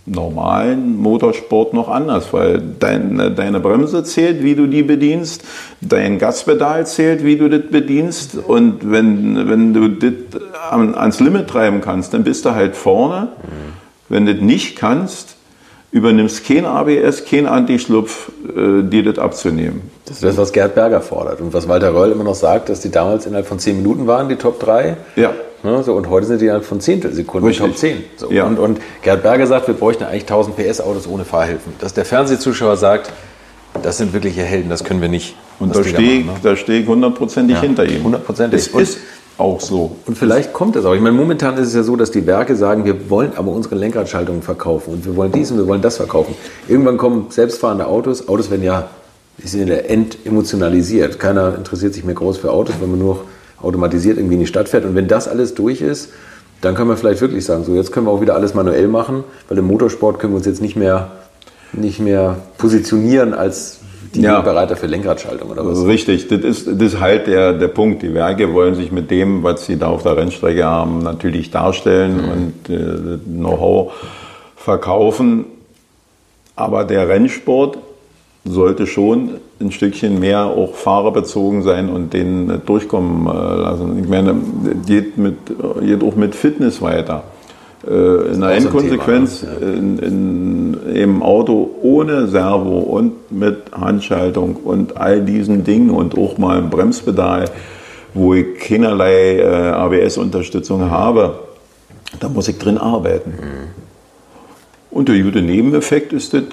normalen 0.06 0.96
Motorsport 0.98 1.74
noch 1.74 1.90
anders, 1.90 2.32
weil 2.32 2.62
dein, 2.80 3.36
deine 3.36 3.60
Bremse 3.60 4.04
zählt, 4.04 4.42
wie 4.42 4.56
du 4.56 4.66
die 4.66 4.82
bedienst, 4.82 5.44
dein 5.82 6.18
Gaspedal 6.18 6.88
zählt, 6.88 7.26
wie 7.26 7.36
du 7.36 7.50
das 7.50 7.70
bedienst 7.70 8.38
und 8.38 8.90
wenn, 8.90 9.50
wenn 9.50 9.74
du 9.74 9.90
das 9.90 10.42
ans 10.72 11.20
Limit 11.20 11.50
treiben 11.50 11.82
kannst, 11.82 12.14
dann 12.14 12.24
bist 12.24 12.46
du 12.46 12.56
halt 12.56 12.76
vorne. 12.76 13.30
Mhm 13.44 13.88
wenn 14.10 14.26
du 14.26 14.34
das 14.34 14.44
nicht 14.44 14.76
kannst, 14.78 15.37
übernimmst 15.98 16.46
kein 16.46 16.66
ABS, 16.66 17.26
kein 17.26 17.46
Antischlupf, 17.46 18.30
äh, 18.56 18.84
dir 18.84 19.04
das 19.04 19.20
abzunehmen. 19.20 19.82
Das 20.06 20.18
ist 20.18 20.24
das, 20.24 20.38
was 20.38 20.52
Gerd 20.54 20.76
Berger 20.76 21.02
fordert 21.02 21.42
und 21.42 21.54
was 21.54 21.68
Walter 21.68 21.94
Röll 21.94 22.12
immer 22.12 22.24
noch 22.24 22.36
sagt, 22.36 22.70
dass 22.70 22.80
die 22.80 22.90
damals 22.92 23.26
innerhalb 23.26 23.48
von 23.48 23.60
10 23.60 23.78
Minuten 23.78 24.08
waren, 24.08 24.30
die 24.30 24.36
Top 24.36 24.60
3. 24.60 24.98
Ja. 25.16 25.34
ja 25.64 25.84
so, 25.84 25.94
und 25.94 26.10
heute 26.10 26.26
sind 26.26 26.40
die 26.42 26.46
innerhalb 26.46 26.66
von 26.66 26.80
Zehntelsekunden 26.80 27.48
Richtig. 27.48 27.66
Top 27.68 27.78
10. 27.78 28.04
So, 28.16 28.32
Ja. 28.32 28.46
und, 28.46 28.58
und 28.60 28.80
Gerd 29.02 29.24
Berger 29.24 29.48
sagt, 29.48 29.68
wir 29.68 29.74
bräuchten 29.76 30.04
eigentlich 30.06 30.24
1000 30.24 30.56
PS 30.56 30.82
Autos 30.82 31.08
ohne 31.08 31.26
Fahrhilfen. 31.26 31.74
Dass 31.80 31.94
der 31.94 32.06
Fernsehzuschauer 32.06 32.78
sagt, 32.78 33.12
das 33.84 33.98
sind 33.98 34.14
wirkliche 34.14 34.42
Helden, 34.44 34.70
das 34.70 34.84
können 34.84 35.02
wir 35.02 35.10
nicht. 35.10 35.36
Und 35.60 35.70
was 35.70 35.78
da 35.78 35.84
stehe 35.84 36.20
ich, 36.20 36.26
machen, 36.26 36.40
ne? 36.44 36.50
da 36.50 36.56
steh 36.56 36.80
ich 36.80 36.88
hundertprozentig 36.88 37.56
Ja, 37.58 37.62
hinter 37.62 37.86
ihm. 37.86 38.04
hundertprozentig. 38.04 38.60
Es 38.62 38.68
Und- 38.70 38.82
ist 38.82 38.98
auch 39.38 39.62
so. 39.62 39.96
Und 40.06 40.18
vielleicht 40.18 40.54
kommt 40.54 40.76
es 40.76 40.86
auch. 40.86 40.96
Ich 40.96 41.02
meine, 41.02 41.16
momentan 41.16 41.58
ist 41.58 41.68
es 41.68 41.76
ja 41.76 41.84
so, 41.84 41.96
dass 41.96 42.12
die 42.12 42.26
Werke 42.26 42.56
sagen, 42.56 42.86
wir 42.86 43.10
wollen 43.10 43.34
aber 43.36 43.52
unsere 43.52 43.76
Lenkradschaltungen 43.76 44.42
verkaufen 44.42 44.94
und 44.94 45.06
wir 45.06 45.16
wollen 45.16 45.32
dies 45.32 45.52
und 45.52 45.58
wir 45.58 45.68
wollen 45.68 45.82
das 45.82 45.98
verkaufen. 45.98 46.36
Irgendwann 46.68 46.98
kommen 46.98 47.28
selbstfahrende 47.30 47.86
Autos. 47.86 48.28
Autos 48.28 48.50
werden 48.50 48.64
ja, 48.64 48.90
die 49.38 49.48
sind 49.48 49.68
ja 49.68 49.76
entemotionalisiert. 49.76 51.20
Keiner 51.20 51.56
interessiert 51.56 51.94
sich 51.94 52.04
mehr 52.04 52.16
groß 52.16 52.38
für 52.38 52.52
Autos, 52.52 52.76
wenn 52.82 52.90
man 52.90 53.00
nur 53.00 53.26
automatisiert 53.62 54.18
irgendwie 54.18 54.36
in 54.36 54.42
die 54.42 54.48
Stadt 54.48 54.70
fährt. 54.70 54.86
Und 54.86 54.96
wenn 54.96 55.08
das 55.08 55.28
alles 55.28 55.54
durch 55.54 55.82
ist, 55.82 56.10
dann 56.62 56.74
können 56.74 56.90
wir 56.90 56.98
vielleicht 56.98 57.22
wirklich 57.22 57.46
sagen, 57.46 57.64
so 57.64 57.76
jetzt 57.76 57.92
können 57.92 58.08
wir 58.08 58.12
auch 58.12 58.22
wieder 58.22 58.36
alles 58.36 58.56
manuell 58.56 58.88
machen, 58.88 59.24
weil 59.48 59.60
im 59.60 59.66
Motorsport 59.66 60.20
können 60.20 60.34
wir 60.34 60.38
uns 60.38 60.48
jetzt 60.48 60.62
nicht 60.62 60.76
mehr, 60.76 61.12
nicht 61.74 62.00
mehr 62.00 62.38
positionieren 62.58 63.36
als 63.36 63.80
die 64.14 64.22
Ja. 64.22 64.40
Wegbereiter 64.40 64.76
für 64.76 64.88
Lenkradschaltung 64.88 65.50
oder 65.50 65.66
was. 65.66 65.86
Richtig, 65.86 66.28
das 66.28 66.40
ist, 66.40 66.68
das 66.68 66.94
ist 66.94 67.00
halt 67.00 67.28
der, 67.28 67.54
der 67.54 67.68
Punkt. 67.68 68.02
Die 68.02 68.14
Werke 68.14 68.54
wollen 68.54 68.76
sich 68.76 68.92
mit 68.92 69.12
dem, 69.12 69.44
was 69.44 69.66
sie 69.66 69.78
da 69.78 69.88
auf 69.88 70.04
der 70.04 70.18
Rennstrecke 70.18 70.66
haben, 70.66 71.00
natürlich 71.00 71.52
darstellen 71.52 72.20
und 72.20 72.74
äh, 72.74 73.18
Know-how 73.26 73.92
verkaufen. 74.56 75.46
Aber 76.56 76.84
der 76.84 77.08
Rennsport 77.08 77.78
sollte 78.44 78.88
schon 78.88 79.32
ein 79.60 79.72
Stückchen 79.72 80.20
mehr 80.20 80.46
auch 80.46 80.76
fahrerbezogen 80.76 81.64
sein 81.64 81.90
und 81.90 82.14
den 82.14 82.50
äh, 82.50 82.58
durchkommen 82.60 83.28
äh, 83.28 83.62
lassen. 83.62 84.00
Ich 84.02 84.10
meine, 84.10 84.36
geht, 84.86 85.18
mit, 85.18 85.36
geht 85.82 86.04
auch 86.04 86.16
mit 86.16 86.36
Fitness 86.36 86.82
weiter. 86.82 87.24
Äh, 87.90 88.34
in 88.34 88.42
der 88.42 88.52
Endkonsequenz 88.52 89.42
Thema, 89.42 89.54
ne? 89.60 89.78
in, 89.78 90.00
in, 90.00 90.96
im 90.96 91.24
Auto 91.24 91.70
ohne 91.82 92.28
Servo 92.28 92.80
und 92.80 93.32
mit 93.32 93.72
Handschaltung 93.72 94.58
und 94.58 94.98
all 94.98 95.22
diesen 95.22 95.64
Dingen 95.64 95.92
und 95.92 96.18
auch 96.18 96.38
mal 96.38 96.58
ein 96.58 96.70
Bremspedal, 96.70 97.46
wo 98.14 98.34
ich 98.34 98.60
keinerlei 98.60 99.38
äh, 99.38 99.46
ABS-Unterstützung 99.46 100.90
habe, 100.92 101.40
da 102.20 102.28
muss 102.28 102.48
ich 102.50 102.58
drin 102.58 102.78
arbeiten. 102.78 103.34
Und 104.92 105.08
der 105.08 105.20
gute 105.22 105.42
Nebeneffekt 105.42 106.12
ist 106.12 106.34
das, 106.34 106.44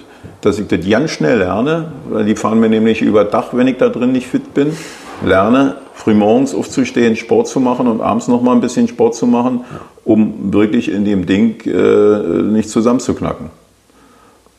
dass 0.40 0.58
ich 0.58 0.66
das 0.66 0.88
ganz 0.88 1.10
schnell 1.10 1.38
lerne, 1.38 1.92
weil 2.08 2.24
die 2.24 2.36
fahren 2.36 2.60
mir 2.60 2.68
nämlich 2.68 3.02
über 3.02 3.24
Dach, 3.24 3.48
wenn 3.52 3.66
ich 3.66 3.78
da 3.78 3.88
drin 3.88 4.12
nicht 4.12 4.26
fit 4.26 4.54
bin, 4.54 4.76
lerne 5.24 5.76
frühmorgens 5.94 6.54
aufzustehen, 6.54 7.16
Sport 7.16 7.48
zu 7.48 7.60
machen 7.60 7.86
und 7.86 8.00
abends 8.00 8.28
noch 8.28 8.42
mal 8.42 8.52
ein 8.52 8.60
bisschen 8.60 8.88
Sport 8.88 9.14
zu 9.14 9.26
machen, 9.26 9.60
um 10.04 10.52
wirklich 10.52 10.90
in 10.90 11.04
dem 11.04 11.24
Ding 11.24 11.60
äh, 11.66 12.42
nicht 12.42 12.68
zusammenzuknacken. 12.68 13.50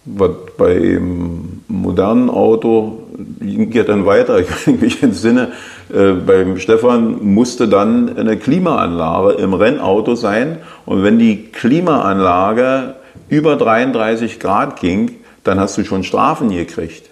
Was 0.05 0.31
bei 0.57 0.75
einem 0.75 1.63
modernen 1.67 2.29
Auto 2.29 2.99
ging 3.39 3.71
ja 3.71 3.83
dann 3.83 4.05
weiter. 4.05 4.39
Ich 4.39 4.47
kann 4.65 4.79
mich 4.79 5.03
entsinne, 5.03 5.49
äh, 5.93 6.13
beim 6.13 6.57
Stefan 6.57 7.23
musste 7.23 7.67
dann 7.67 8.17
eine 8.17 8.37
Klimaanlage 8.37 9.33
im 9.33 9.53
Rennauto 9.53 10.15
sein. 10.15 10.57
Und 10.85 11.03
wenn 11.03 11.19
die 11.19 11.43
Klimaanlage 11.51 12.95
über 13.29 13.55
33 13.55 14.39
Grad 14.39 14.79
ging, 14.79 15.11
dann 15.45 15.59
hast 15.59 15.77
du 15.77 15.85
schon 15.85 16.03
Strafen 16.03 16.49
gekriegt. 16.49 17.09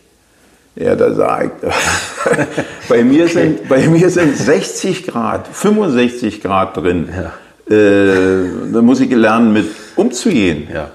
Ja, 0.76 0.95
da 0.95 1.14
sagt, 1.14 1.64
bei, 2.89 3.03
mir 3.03 3.27
sind, 3.27 3.69
bei 3.69 3.88
mir 3.88 4.10
sind 4.10 4.35
60 4.35 5.05
Grad, 5.05 5.47
65 5.47 6.41
Grad 6.41 6.76
drin. 6.76 7.10
Äh, 7.69 8.73
da 8.73 8.81
muss 8.81 8.99
ich 8.99 9.11
lernen, 9.11 9.53
mit 9.53 9.68
umzugehen. 9.95 10.68
Ja. 10.73 10.89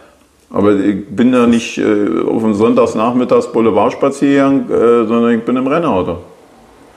Aber 0.51 0.74
ich 0.74 1.06
bin 1.09 1.31
da 1.31 1.47
nicht 1.47 1.78
äh, 1.78 2.23
auf 2.27 2.43
dem 2.43 2.55
Sonntagsnachmittags 2.55 3.52
Boulevardspaziergang, 3.52 4.69
äh, 4.69 5.06
sondern 5.06 5.39
ich 5.39 5.44
bin 5.44 5.56
im 5.56 5.66
Rennauto. 5.66 6.19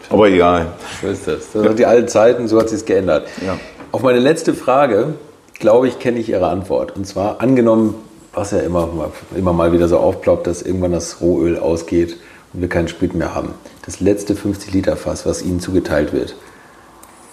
Aber 0.10 0.28
egal. 0.28 0.68
So 1.02 1.08
ist 1.08 1.28
das. 1.28 1.52
Das 1.52 1.64
sind 1.64 1.78
die 1.78 1.86
alten 1.86 2.08
Zeiten, 2.08 2.48
so 2.48 2.60
hat 2.60 2.70
sich 2.70 2.84
geändert. 2.86 3.28
Ja. 3.46 3.58
Auf 3.92 4.02
meine 4.02 4.20
letzte 4.20 4.56
Frage, 4.56 5.14
glaube 5.60 5.88
ich, 5.88 6.00
kenne 6.00 6.20
ich 6.20 6.30
Ihre 6.30 6.48
Antwort. 6.48 6.96
Und 6.96 7.06
zwar 7.06 7.42
angenommen, 7.42 7.94
was 8.34 8.52
ja 8.52 8.60
immer, 8.60 8.88
mal- 8.88 9.12
immer 9.36 9.54
mal 9.54 9.74
wieder 9.74 9.88
so 9.88 9.98
aufploppt, 9.98 10.48
dass 10.48 10.62
irgendwann 10.62 10.92
das 10.94 11.22
Rohöl 11.22 11.58
ausgeht 11.58 12.18
und 12.54 12.62
wir 12.62 12.70
keinen 12.70 12.88
Sprit 12.88 13.14
mehr 13.14 13.34
haben. 13.36 13.50
Das 13.86 14.00
letzte 14.00 14.36
50 14.36 14.74
Liter 14.74 14.96
Fass, 14.96 15.26
was 15.26 15.42
Ihnen 15.42 15.60
zugeteilt 15.60 16.14
wird, 16.14 16.36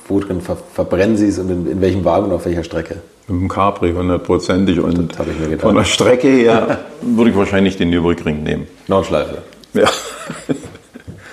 wo 0.08 0.18
drin 0.20 0.40
ver 0.40 0.56
verbrennen 0.74 1.16
Sie 1.16 1.26
es 1.28 1.38
und 1.38 1.50
in, 1.50 1.70
in 1.70 1.80
welchem 1.80 2.04
Wagen 2.04 2.26
und 2.26 2.32
auf 2.32 2.44
welcher 2.46 2.64
Strecke? 2.64 2.96
Dem 3.28 3.46
Capri 3.48 3.92
hundertprozentig. 3.92 4.80
Und 4.80 5.10
Das 5.12 5.18
habe 5.18 5.30
ich 5.32 5.38
mir 5.38 5.48
gedacht. 5.48 5.62
von 5.62 5.74
der 5.74 5.84
Strecke 5.84 6.28
her 6.28 6.78
würde 7.02 7.30
ich 7.30 7.36
wahrscheinlich 7.36 7.76
den 7.76 7.90
Nürburgring 7.90 8.42
nehmen. 8.42 8.66
Nordschleife. 8.86 9.42
Ja. 9.74 9.88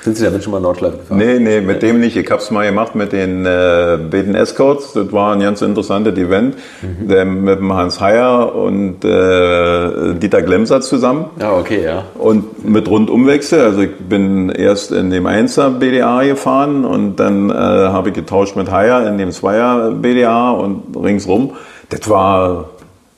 Sind 0.05 0.17
Sie 0.17 0.23
damit 0.23 0.43
schon 0.43 0.51
mal 0.51 0.59
Nordschleife 0.59 0.97
gefahren? 0.97 1.17
Nee, 1.17 1.39
nee, 1.39 1.61
mit 1.61 1.81
dem 1.81 1.99
nicht. 1.99 2.15
Ich 2.15 2.29
habe 2.29 2.39
es 2.39 2.51
mal 2.51 2.63
gemacht 2.67 2.93
mit 2.93 3.11
den 3.11 3.43
äh, 3.47 3.95
Escorts. 4.39 4.93
Das 4.93 5.11
war 5.11 5.33
ein 5.33 5.39
ganz 5.39 5.63
interessantes 5.63 6.15
Event. 6.15 6.57
Der, 7.09 7.25
mit 7.25 7.57
dem 7.57 7.73
Hans 7.73 7.99
Heyer 7.99 8.53
und 8.53 9.03
äh, 9.03 10.13
Dieter 10.13 10.43
Glemser 10.43 10.81
zusammen. 10.81 11.25
Ja, 11.39 11.57
okay, 11.57 11.83
ja. 11.83 12.03
Und 12.19 12.63
mit 12.63 12.87
Rundumwechsel, 12.87 13.61
also 13.61 13.81
ich 13.81 13.95
bin 13.97 14.49
erst 14.49 14.91
in 14.91 15.09
dem 15.09 15.25
1er 15.25 15.71
BDA 15.71 16.21
gefahren 16.21 16.85
und 16.85 17.15
dann 17.15 17.49
äh, 17.49 17.53
habe 17.53 18.09
ich 18.09 18.13
getauscht 18.13 18.55
mit 18.55 18.69
Haier 18.69 19.07
in 19.07 19.17
dem 19.17 19.31
2er 19.31 19.89
BDA 19.89 20.51
und 20.51 20.95
ringsrum. 20.95 21.53
Das 21.89 22.07
war, 22.07 22.69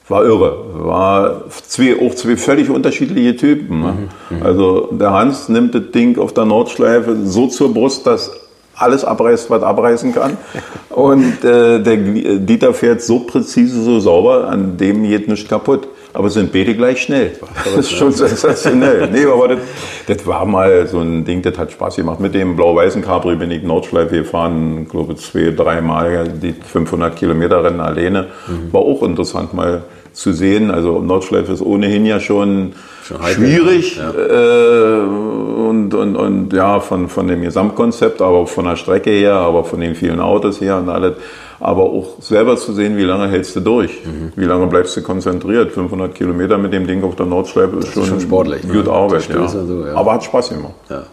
war 0.10 0.24
irre. 0.26 0.64
War 0.74 1.44
zwei, 1.50 1.96
auch 2.00 2.16
zwei 2.16 2.38
völlig 2.38 2.70
unterschiedliche 2.70 3.36
Typen. 3.36 3.82
Ne? 3.82 3.94
Also 4.42 4.90
der 4.92 5.12
Hans 5.12 5.50
nimmt 5.50 5.76
das 5.76 5.92
Ding 5.94 6.18
auf 6.18 6.34
der 6.34 6.46
Nordschleife 6.46 7.18
so 7.26 7.48
zur 7.48 7.74
Brust, 7.74 8.08
dass 8.08 8.32
alles 8.78 9.04
abreißt, 9.04 9.50
was 9.50 9.64
abreißen 9.64 10.14
kann. 10.14 10.38
Und 10.90 11.44
äh, 11.44 11.80
der 11.80 11.98
Dieter 11.98 12.74
fährt 12.74 13.02
so 13.02 13.20
präzise, 13.20 13.84
so 13.84 14.00
sauber, 14.00 14.48
an 14.50 14.78
dem 14.78 15.04
geht 15.04 15.28
nichts 15.28 15.50
kaputt. 15.50 15.88
Aber 16.14 16.32
sind 16.32 16.52
beide 16.52 16.74
gleich 16.74 17.02
schnell. 17.02 17.34
Das 17.64 17.86
ist 17.86 17.92
schon 17.92 18.12
sensationell. 18.12 19.08
nee, 19.12 19.26
aber 19.26 19.50
das, 19.50 19.60
das 20.08 20.26
war 20.26 20.46
mal 20.46 20.88
so 20.88 21.00
ein 21.00 21.26
Ding, 21.26 21.42
das 21.44 21.58
hat 21.58 21.72
Spaß 21.72 21.98
gemacht. 21.98 22.20
Mit 22.20 22.34
dem 22.34 22.56
blau-weißen 22.56 23.04
Capri 23.04 23.36
bin 23.36 23.52
ich 23.52 23.62
Nordschleife 23.62 24.16
gefahren, 24.16 24.84
ich 24.84 24.90
glaube 24.90 25.16
zwei, 25.16 25.52
dreimal 25.52 26.30
die 26.30 26.54
500 26.54 27.16
Kilometer 27.16 27.64
Rennen 27.64 27.82
alleine. 27.82 28.28
War 28.72 28.82
auch 28.82 29.04
interessant 29.04 29.54
mal 29.54 29.84
zu 30.18 30.34
sehen. 30.34 30.72
Also 30.72 31.00
Nordschleife 31.00 31.52
ist 31.54 31.62
ohnehin 31.62 32.06
ja 32.06 32.20
schon, 32.20 32.74
Schon 33.04 33.24
schwierig 33.24 33.98
ja. 33.98 34.12
äh, 34.12 35.02
und, 35.02 35.94
und, 35.94 36.16
und 36.16 36.54
ja, 36.54 36.80
von, 36.80 37.08
von 37.08 37.28
dem 37.28 37.44
Gesamtkonzept, 37.44 38.22
aber 38.22 38.38
auch 38.38 38.50
von 38.50 38.66
der 38.66 38.76
Strecke 38.76 39.12
her, 39.12 39.36
aber 39.36 39.64
von 39.64 39.80
den 39.80 39.94
vielen 39.94 40.20
Autos 40.20 40.60
her 40.60 40.78
und 40.78 40.90
alles. 40.90 41.14
Aber 41.60 41.84
auch 41.84 42.20
selber 42.20 42.58
zu 42.58 42.74
sehen, 42.74 42.98
wie 42.98 43.04
lange 43.04 43.30
hältst 43.30 43.56
du 43.56 43.60
durch? 43.60 43.92
Mhm. 44.06 44.32
Wie 44.36 44.46
lange 44.46 44.68
bleibst 44.68 44.98
du 44.98 45.02
konzentriert? 45.02 45.72
500 45.72 46.14
Kilometer 46.14 46.58
mit 46.58 46.74
dem 46.74 46.86
Ding 46.88 47.04
auf 47.04 47.16
der 47.16 47.26
Nordschleife 47.28 47.78
ist 47.78 47.94
schon, 47.94 48.06
schon 48.06 48.20
sportlich, 48.20 48.64
ne? 48.64 48.74
Gut 48.74 48.88
Arbeit, 48.88 49.28
Die 49.30 49.34
ja. 49.34 49.48
So, 49.48 49.86
ja. 49.86 49.96
Aber 49.96 50.14
hat 50.14 50.24
Spaß 50.24 50.50
gemacht. 50.50 50.74
Ja. 50.90 51.04